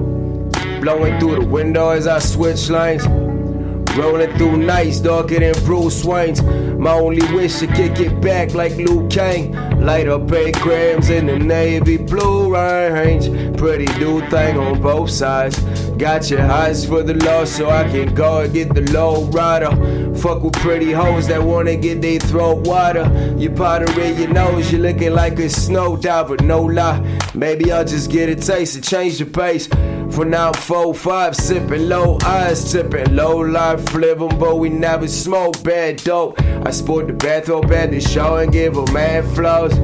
Blowing 0.81 1.19
through 1.19 1.39
the 1.41 1.45
window 1.47 1.89
as 1.89 2.05
I 2.07 2.19
switch 2.19 2.69
lanes. 2.69 3.05
Rolling 3.95 4.35
through 4.37 4.57
nights 4.57 4.99
darker 4.99 5.39
than 5.39 5.53
Bruce 5.65 6.03
Wayne's. 6.03 6.41
My 6.41 6.93
only 6.93 7.21
wish 7.31 7.59
to 7.59 7.67
kick 7.67 7.99
it 7.99 8.19
back 8.21 8.55
like 8.55 8.75
Luke 8.75 9.11
Kane. 9.11 9.51
Light 9.79 10.07
up 10.07 10.31
eight 10.31 10.59
grams 10.61 11.09
in 11.09 11.27
the 11.27 11.37
navy 11.37 11.97
blue 11.97 12.53
range. 12.53 13.25
Pretty 13.55 13.85
dude 13.99 14.29
thing 14.31 14.57
on 14.57 14.81
both 14.81 15.11
sides. 15.11 15.59
Got 15.97 16.29
your 16.31 16.41
eyes 16.41 16.85
for 16.85 17.03
the 17.03 17.13
law 17.13 17.45
so 17.45 17.69
I 17.69 17.83
can 17.83 18.15
go 18.15 18.41
and 18.41 18.51
get 18.51 18.73
the 18.73 18.81
low 18.91 19.25
rider. 19.25 19.69
Fuck 20.15 20.41
with 20.41 20.53
pretty 20.53 20.91
hoes 20.91 21.27
that 21.27 21.43
wanna 21.43 21.75
get 21.75 22.01
their 22.01 22.19
throat 22.19 22.65
water. 22.65 23.35
You 23.37 23.51
powdering 23.51 24.17
your 24.17 24.29
nose, 24.29 24.71
you 24.71 24.79
looking 24.79 25.13
like 25.13 25.37
a 25.37 25.49
snow 25.49 25.97
diver, 25.97 26.37
no 26.37 26.63
lie. 26.63 26.99
Maybe 27.35 27.71
I'll 27.71 27.85
just 27.85 28.09
get 28.09 28.27
a 28.29 28.35
taste 28.35 28.75
and 28.75 28.83
change 28.83 29.19
the 29.19 29.25
pace. 29.25 29.67
For 30.13 30.25
now, 30.25 30.49
I'm 30.49 30.53
4-5, 30.53 31.33
sipping 31.33 31.89
low 31.89 32.19
eyes, 32.23 32.71
tipping 32.71 33.15
low 33.15 33.37
life, 33.37 33.83
flipping, 33.89 34.37
but 34.37 34.57
we 34.57 34.69
never 34.69 35.07
smoke 35.07 35.63
bad 35.63 36.03
dope. 36.03 36.39
I 36.39 36.69
sport 36.69 37.07
the 37.07 37.13
bathrobe 37.13 37.71
at 37.71 37.89
the 37.89 37.99
show 37.99 38.37
and 38.37 38.51
give 38.51 38.77
a 38.77 38.85
man 38.91 39.23
flows. 39.33 39.75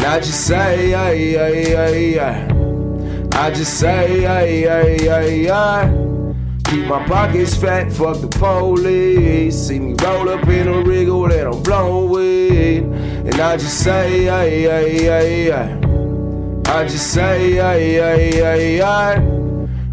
Not 0.00 0.22
just 0.22 0.46
say, 0.46 0.94
ay, 0.94 1.36
ay, 1.36 1.74
ay, 1.74 2.20
ay. 2.20 2.48
I 3.32 3.50
just 3.50 3.80
say, 3.80 4.24
ay, 4.26 4.68
ay, 4.68 5.08
ay, 5.10 5.50
ay. 5.50 5.90
Keep 6.66 6.86
my 6.86 7.04
pockets 7.08 7.56
fat, 7.56 7.90
fuck 7.90 8.20
the 8.20 8.28
police. 8.28 9.66
See 9.66 9.80
me 9.80 9.96
roll 10.00 10.28
up 10.28 10.46
in 10.46 10.68
a 10.68 10.82
wriggle 10.82 11.26
that 11.30 11.48
I'm 11.48 11.60
blown 11.64 12.10
with. 12.10 12.84
And 12.84 13.40
I 13.40 13.56
just 13.56 13.82
say, 13.82 14.28
ay, 14.28 14.68
ay, 14.68 15.08
ay, 15.08 15.50
ay. 15.50 16.72
I 16.72 16.84
just 16.84 17.12
say, 17.12 17.58
ay, 17.58 18.00
ay, 18.00 18.40
ay, 18.40 18.80
ay. 18.82 19.37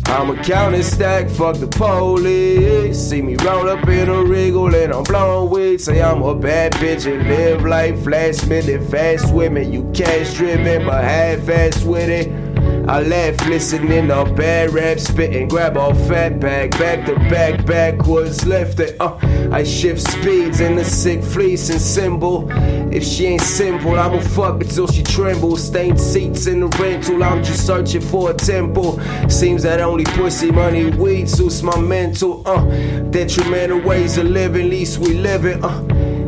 I'm 0.08 0.30
a 0.30 0.44
counting 0.44 0.84
stack, 0.84 1.30
fuck 1.30 1.58
the 1.58 1.68
police. 1.68 2.98
See 2.98 3.22
me 3.22 3.36
roll 3.38 3.68
up 3.70 3.88
in 3.88 4.08
a 4.08 4.24
wriggle 4.24 4.74
and 4.74 4.94
I'm 4.94 5.04
blown 5.04 5.50
with. 5.50 5.82
Say 5.82 6.02
I'm 6.02 6.22
a 6.22 6.36
bad 6.36 6.74
bitch 6.74 7.12
and 7.12 7.28
live 7.28 7.66
life 7.66 8.04
flash 8.04 8.36
spending 8.36 8.88
fast 8.88 9.34
me. 9.34 9.64
You 9.64 9.90
cash 9.94 10.36
driven, 10.36 10.86
but 10.86 11.04
half 11.04 11.40
fast 11.40 11.86
with 11.86 12.10
it. 12.10 12.45
I 12.88 13.02
laugh 13.02 13.44
listening 13.48 14.10
to 14.10 14.32
bad 14.36 14.72
rap, 14.72 15.00
spitting, 15.00 15.48
grab 15.48 15.76
a 15.76 15.96
fat 16.08 16.40
bag, 16.40 16.70
back 16.78 17.08
to 17.08 17.16
back, 17.30 17.66
backwards, 17.66 18.46
left 18.46 18.80
it. 18.80 18.96
Uh, 19.00 19.18
I 19.52 19.64
shift 19.64 20.02
speeds 20.02 20.60
in 20.60 20.76
the 20.76 20.86
sick 20.86 21.24
fleece 21.24 21.72
and 21.72 21.82
symbol. 21.82 22.48
If 22.94 23.04
she 23.04 23.26
ain't 23.26 23.42
simple, 23.42 24.00
I'ma 24.00 24.20
fuck 24.20 24.64
till 24.66 24.86
she 24.88 25.02
trembles. 25.02 25.64
Stained 25.64 26.00
seats 26.00 26.46
in 26.46 26.60
the 26.60 26.68
rental, 26.80 27.24
I'm 27.24 27.44
just 27.44 27.66
searching 27.66 28.02
for 28.02 28.30
a 28.30 28.34
temple. 28.36 29.00
Seems 29.30 29.64
that 29.64 29.82
only 29.82 30.04
pussy, 30.04 30.52
money, 30.52 30.92
weed 30.92 31.28
suits 31.28 31.64
my 31.64 31.80
mental. 31.80 32.44
Uh, 32.46 32.64
detrimental 33.10 33.80
ways 33.82 34.18
of 34.18 34.26
living, 34.26 34.70
least 34.70 35.00
we 35.00 35.16
live 35.16 35.46
it. 35.46 35.64
Uh, 35.64 35.82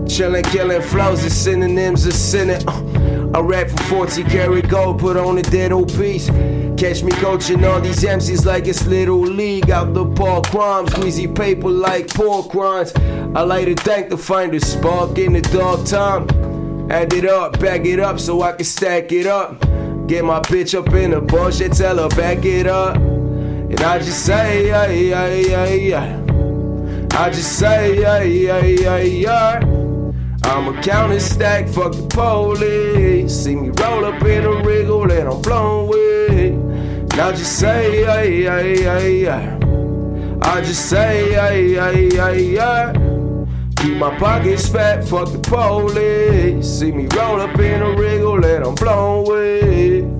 chillin', 0.07 0.43
killing 0.45 0.81
flows, 0.81 1.21
the 1.23 1.29
synonyms 1.29 2.07
of 2.07 2.13
sinning. 2.13 2.67
Uh, 2.67 2.96
I 3.37 3.39
rap 3.39 3.69
for 3.69 4.07
40 4.07 4.23
karat 4.23 4.67
gold, 4.67 4.97
put 4.97 5.15
on 5.15 5.37
a 5.37 5.43
dead 5.43 5.71
old 5.71 5.89
piece. 5.89 6.25
Catch 6.75 7.03
me 7.03 7.11
coaching 7.11 7.63
all 7.65 7.79
these 7.79 8.03
MCs 8.03 8.45
like 8.45 8.65
it's 8.65 8.87
little 8.87 9.19
league. 9.19 9.69
Out 9.69 9.93
the 9.93 10.07
park 10.07 10.47
crimes, 10.47 10.91
greasy 10.95 11.27
paper 11.27 11.69
like 11.69 12.11
pork 12.11 12.51
rinds. 12.55 12.93
I 13.35 13.43
like 13.43 13.67
to 13.67 13.75
thank 13.75 14.09
the 14.09 14.17
find 14.17 14.55
a 14.55 14.59
spark 14.59 15.19
in 15.19 15.33
the 15.33 15.41
dark 15.41 15.85
time. 15.85 16.27
Add 16.89 17.13
it 17.13 17.27
up, 17.27 17.59
back 17.59 17.85
it 17.85 17.99
up 17.99 18.19
so 18.19 18.41
I 18.41 18.53
can 18.53 18.65
stack 18.65 19.11
it 19.11 19.27
up. 19.27 19.61
Get 20.07 20.25
my 20.25 20.39
bitch 20.39 20.73
up 20.73 20.91
in 20.95 21.13
a 21.13 21.21
bunch 21.21 21.61
and 21.61 21.71
tell 21.71 21.97
her 21.97 22.09
back 22.09 22.43
it 22.43 22.65
up. 22.65 22.95
And 22.95 23.79
I 23.81 23.99
just 23.99 24.25
say, 24.25 24.71
ay, 24.71 25.13
ay, 25.13 25.53
ay, 25.53 25.93
ay. 25.93 27.15
I 27.15 27.29
just 27.29 27.59
say, 27.59 28.03
ay, 28.03 28.49
ay, 28.49 28.87
ay, 28.87 29.27
ay. 29.27 29.66
I'm 30.47 30.75
a 30.75 30.81
counting 30.81 31.19
stack, 31.19 31.67
fuck 31.67 31.91
the 31.91 32.07
police. 32.07 33.43
See 33.43 33.55
me 33.55 33.69
roll 33.69 34.05
up 34.05 34.21
in 34.23 34.45
a 34.45 34.63
wriggle 34.63 35.11
and 35.11 35.27
I'm 35.29 35.41
blown 35.41 35.89
with. 35.89 37.15
Now 37.15 37.31
just 37.31 37.59
say, 37.59 38.05
ay, 38.05 38.47
ay, 38.47 38.87
ay, 38.87 39.29
ay. 39.29 39.57
I 40.41 40.61
just 40.61 40.89
say, 40.89 41.35
ay, 41.35 41.77
ay, 41.77 42.09
ay, 42.17 42.59
ay. 42.59 42.93
Keep 43.75 43.97
my 43.97 44.17
pockets 44.17 44.67
fat, 44.67 45.03
fuck 45.03 45.31
the 45.31 45.39
police. 45.39 46.67
See 46.79 46.91
me 46.91 47.07
roll 47.15 47.41
up 47.41 47.59
in 47.59 47.81
a 47.81 47.95
wriggle 47.95 48.43
and 48.43 48.63
I'm 48.63 48.75
blown 48.75 49.27
away. 49.27 50.16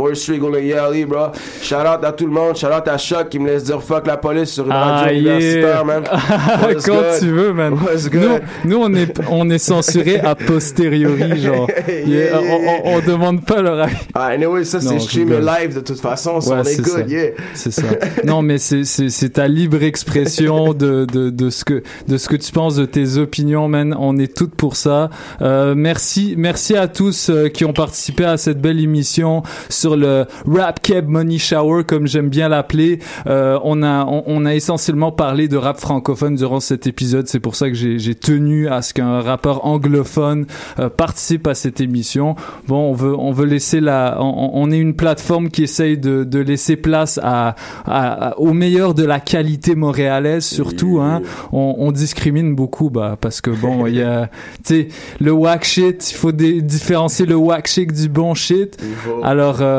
Maurice 0.00 0.30
Regal 0.30 0.56
et 0.62 0.68
Yali, 0.68 1.04
bro. 1.04 1.26
Shout 1.62 1.74
out 1.76 2.02
à 2.04 2.12
tout 2.12 2.24
le 2.26 2.32
monde. 2.32 2.56
Shout 2.56 2.66
out 2.68 2.88
à 2.88 2.96
Choc 2.96 3.28
qui 3.28 3.38
me 3.38 3.48
laisse 3.48 3.64
dire 3.64 3.82
fuck 3.82 4.06
la 4.06 4.16
police 4.16 4.50
sur 4.50 4.64
une 4.64 4.72
Ah, 4.72 5.02
radio 5.02 5.12
yeah. 5.12 5.34
universitaire, 5.36 5.84
man. 5.84 6.02
Quand 6.84 6.92
good? 6.94 7.04
tu 7.20 7.26
veux, 7.30 7.52
man. 7.52 7.74
Nous, 7.74 8.70
nous, 8.70 8.76
on 8.78 8.94
est, 8.94 9.20
on 9.28 9.50
est 9.50 9.58
censuré 9.58 10.18
a 10.20 10.34
posteriori, 10.34 11.38
genre. 11.42 11.68
Yeah, 12.06 12.40
on, 12.40 12.90
on, 12.90 12.94
on 12.96 13.00
demande 13.00 13.44
pas 13.44 13.60
leur 13.60 13.78
avis. 13.80 13.94
Ah, 14.14 14.26
anyway, 14.28 14.64
ça, 14.64 14.80
c'est 14.80 14.96
rigole. 15.18 15.44
live 15.44 15.74
de 15.74 15.80
toute 15.80 16.00
façon. 16.00 16.38
Ouais, 16.38 16.56
on 16.60 16.62
est 16.64 16.76
good, 16.80 16.86
ça. 16.86 17.00
yeah. 17.06 17.30
C'est 17.54 17.70
ça. 17.72 17.82
Non, 18.24 18.40
mais 18.42 18.56
c'est 18.58 19.28
ta 19.32 19.48
libre 19.48 19.82
expression 19.82 20.72
de 20.74 21.04
de 21.04 21.28
de 21.30 21.50
ce 21.50 21.64
que 21.64 21.82
de 22.08 22.16
ce 22.16 22.28
que 22.28 22.36
tu 22.36 22.50
penses 22.52 22.76
de 22.76 22.86
tes 22.86 23.18
opinions, 23.18 23.68
man. 23.68 23.94
On 23.98 24.16
est 24.18 24.34
toutes 24.34 24.54
pour 24.54 24.76
ça. 24.76 25.10
Euh, 25.42 25.74
merci 25.76 26.34
merci 26.38 26.74
à 26.76 26.88
tous 26.88 27.28
euh, 27.30 27.48
qui 27.48 27.64
ont 27.64 27.72
participé 27.72 28.24
à 28.24 28.36
cette 28.36 28.60
belle 28.60 28.80
émission 28.80 29.42
sur 29.68 29.89
le 29.96 30.26
Rap 30.46 30.80
Keb 30.82 31.08
Money 31.08 31.38
Shower, 31.38 31.84
comme 31.84 32.06
j'aime 32.06 32.28
bien 32.28 32.48
l'appeler. 32.48 32.98
Euh, 33.26 33.58
on 33.64 33.82
a 33.82 34.04
on, 34.06 34.24
on 34.26 34.44
a 34.46 34.54
essentiellement 34.54 35.12
parlé 35.12 35.48
de 35.48 35.56
rap 35.56 35.78
francophone 35.78 36.36
durant 36.36 36.60
cet 36.60 36.86
épisode. 36.86 37.26
C'est 37.28 37.40
pour 37.40 37.54
ça 37.56 37.68
que 37.68 37.74
j'ai 37.74 38.14
tenu 38.14 38.68
à 38.68 38.82
ce 38.82 38.94
qu'un 38.94 39.20
rappeur 39.20 39.66
anglophone 39.66 40.46
euh, 40.78 40.88
participe 40.88 41.46
à 41.46 41.54
cette 41.54 41.80
émission. 41.80 42.34
Bon, 42.68 42.90
on 42.90 42.92
veut 42.94 43.14
on 43.16 43.32
veut 43.32 43.46
laisser 43.46 43.80
la 43.80 44.16
on, 44.20 44.50
on 44.54 44.70
est 44.70 44.78
une 44.78 44.94
plateforme 44.94 45.48
qui 45.50 45.62
essaye 45.64 45.96
de, 45.98 46.24
de 46.24 46.38
laisser 46.38 46.76
place 46.76 47.18
à, 47.22 47.54
à- 47.86 48.28
à- 48.30 48.38
au 48.38 48.52
meilleur 48.52 48.94
de 48.94 49.04
la 49.04 49.20
qualité 49.20 49.74
montréalaise 49.74 50.44
surtout 50.44 50.98
hein. 51.00 51.22
On, 51.52 51.74
on 51.78 51.92
discrimine 51.92 52.54
beaucoup 52.54 52.90
bah 52.90 53.16
parce 53.20 53.40
que 53.40 53.50
bon 53.50 53.86
il 53.86 53.96
y 53.96 54.02
a 54.02 54.28
tu 54.64 54.74
sais 54.74 54.88
le 55.20 55.32
whack 55.32 55.64
shit, 55.64 56.10
il 56.10 56.14
faut 56.14 56.32
dé- 56.32 56.62
différencier 56.62 57.26
le 57.26 57.36
whack 57.36 57.66
shit 57.66 57.92
du 57.92 58.08
bon 58.08 58.34
shit. 58.34 58.76
Alors 59.22 59.58
euh, 59.60 59.69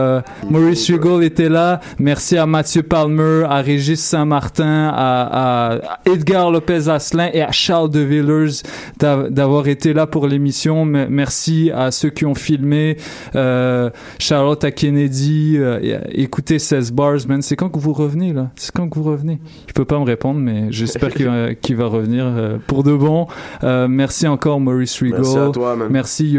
Maurice 0.50 0.88
Hugo 0.90 1.22
était 1.22 1.50
là. 1.50 1.80
Merci 2.00 2.38
à 2.38 2.46
Mathieu 2.46 2.84
Palmer, 2.84 3.44
à 3.50 3.62
Régis 3.62 4.00
Saint-Martin, 4.00 4.90
à, 4.94 5.72
à 5.74 5.80
Edgar 6.06 6.52
Lopez 6.52 6.90
Asselin 6.90 7.30
et 7.34 7.42
à 7.42 7.52
Charles 7.52 7.90
de 7.90 8.00
Villers 8.00 8.62
d'a- 9.00 9.30
d'avoir 9.30 9.68
été 9.68 9.94
là 9.94 10.08
pour 10.08 10.28
l'émission. 10.28 10.86
Me- 10.86 11.08
Merci 11.10 11.72
à 11.74 11.92
ceux 11.92 12.10
qui 12.10 12.26
ont 12.26 12.36
filmé. 12.36 12.98
Euh, 13.36 13.90
Charlotte 14.20 14.64
à 14.64 14.72
Kennedy. 14.72 15.56
euh, 15.58 16.00
écoutez 16.12 16.60
16 16.60 16.92
bars, 16.92 17.18
man. 17.28 17.42
C'est 17.42 17.56
quand 17.56 17.70
que 17.70 17.80
vous 17.80 17.94
revenez 17.94 18.34
là? 18.34 18.50
C'est 18.56 18.72
quand 18.72 18.90
que 18.90 18.96
vous 19.00 19.04
revenez? 19.10 19.40
Il 19.68 19.74
peut 19.74 19.86
pas 19.86 20.00
me 20.00 20.06
répondre, 20.06 20.40
mais 20.40 20.68
j'espère 20.72 21.14
qu'il 21.14 21.76
va, 21.76 21.86
revenir 21.86 22.26
euh, 22.26 22.58
pour 22.68 22.84
de 22.84 22.94
bon. 22.94 23.28
Euh, 23.64 23.88
merci 23.88 24.28
encore 24.28 24.60
Maurice 24.60 25.00
Rigo. 25.02 25.18
Merci 25.18 25.38
à 25.38 25.50
toi, 25.50 25.76
man. 25.76 25.88
Merci 25.90 26.38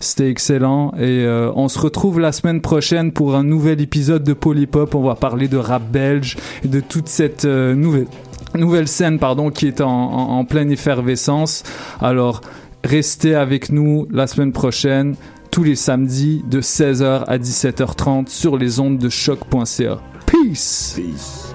c'était 0.00 0.28
excellent. 0.30 0.92
Et 0.98 1.24
euh, 1.24 1.50
on 1.54 1.68
se 1.68 1.78
retrouve 1.78 2.20
la 2.20 2.32
semaine 2.32 2.60
prochaine 2.66 3.12
pour 3.12 3.36
un 3.36 3.44
nouvel 3.44 3.80
épisode 3.80 4.24
de 4.24 4.32
Polypop. 4.32 4.96
On 4.96 5.02
va 5.04 5.14
parler 5.14 5.46
de 5.46 5.56
rap 5.56 5.88
belge 5.88 6.36
et 6.64 6.68
de 6.68 6.80
toute 6.80 7.06
cette 7.06 7.44
euh, 7.44 7.76
nouvelle 7.76 8.08
nouvelle 8.56 8.88
scène 8.88 9.20
pardon 9.20 9.50
qui 9.50 9.68
est 9.68 9.80
en, 9.80 10.44
pleine 10.44 10.72
effervescence. 10.72 11.62
Alors 12.00 12.40
restez 12.82 13.36
avec 13.36 13.70
nous 13.70 14.08
la 14.10 14.26
semaine 14.26 14.50
prochaine 14.50 15.14
tous 15.52 15.62
les 15.62 15.76
samedis 15.76 16.42
de 16.50 16.60
16h 16.60 17.22
à 17.28 17.38
17h30 17.38 18.26
sur 18.26 18.56
les 18.56 18.80
ondes 18.80 18.98
de 18.98 19.10
choc.ca. 19.10 20.00
Peace. 20.26 20.96
Peace. 20.96 21.54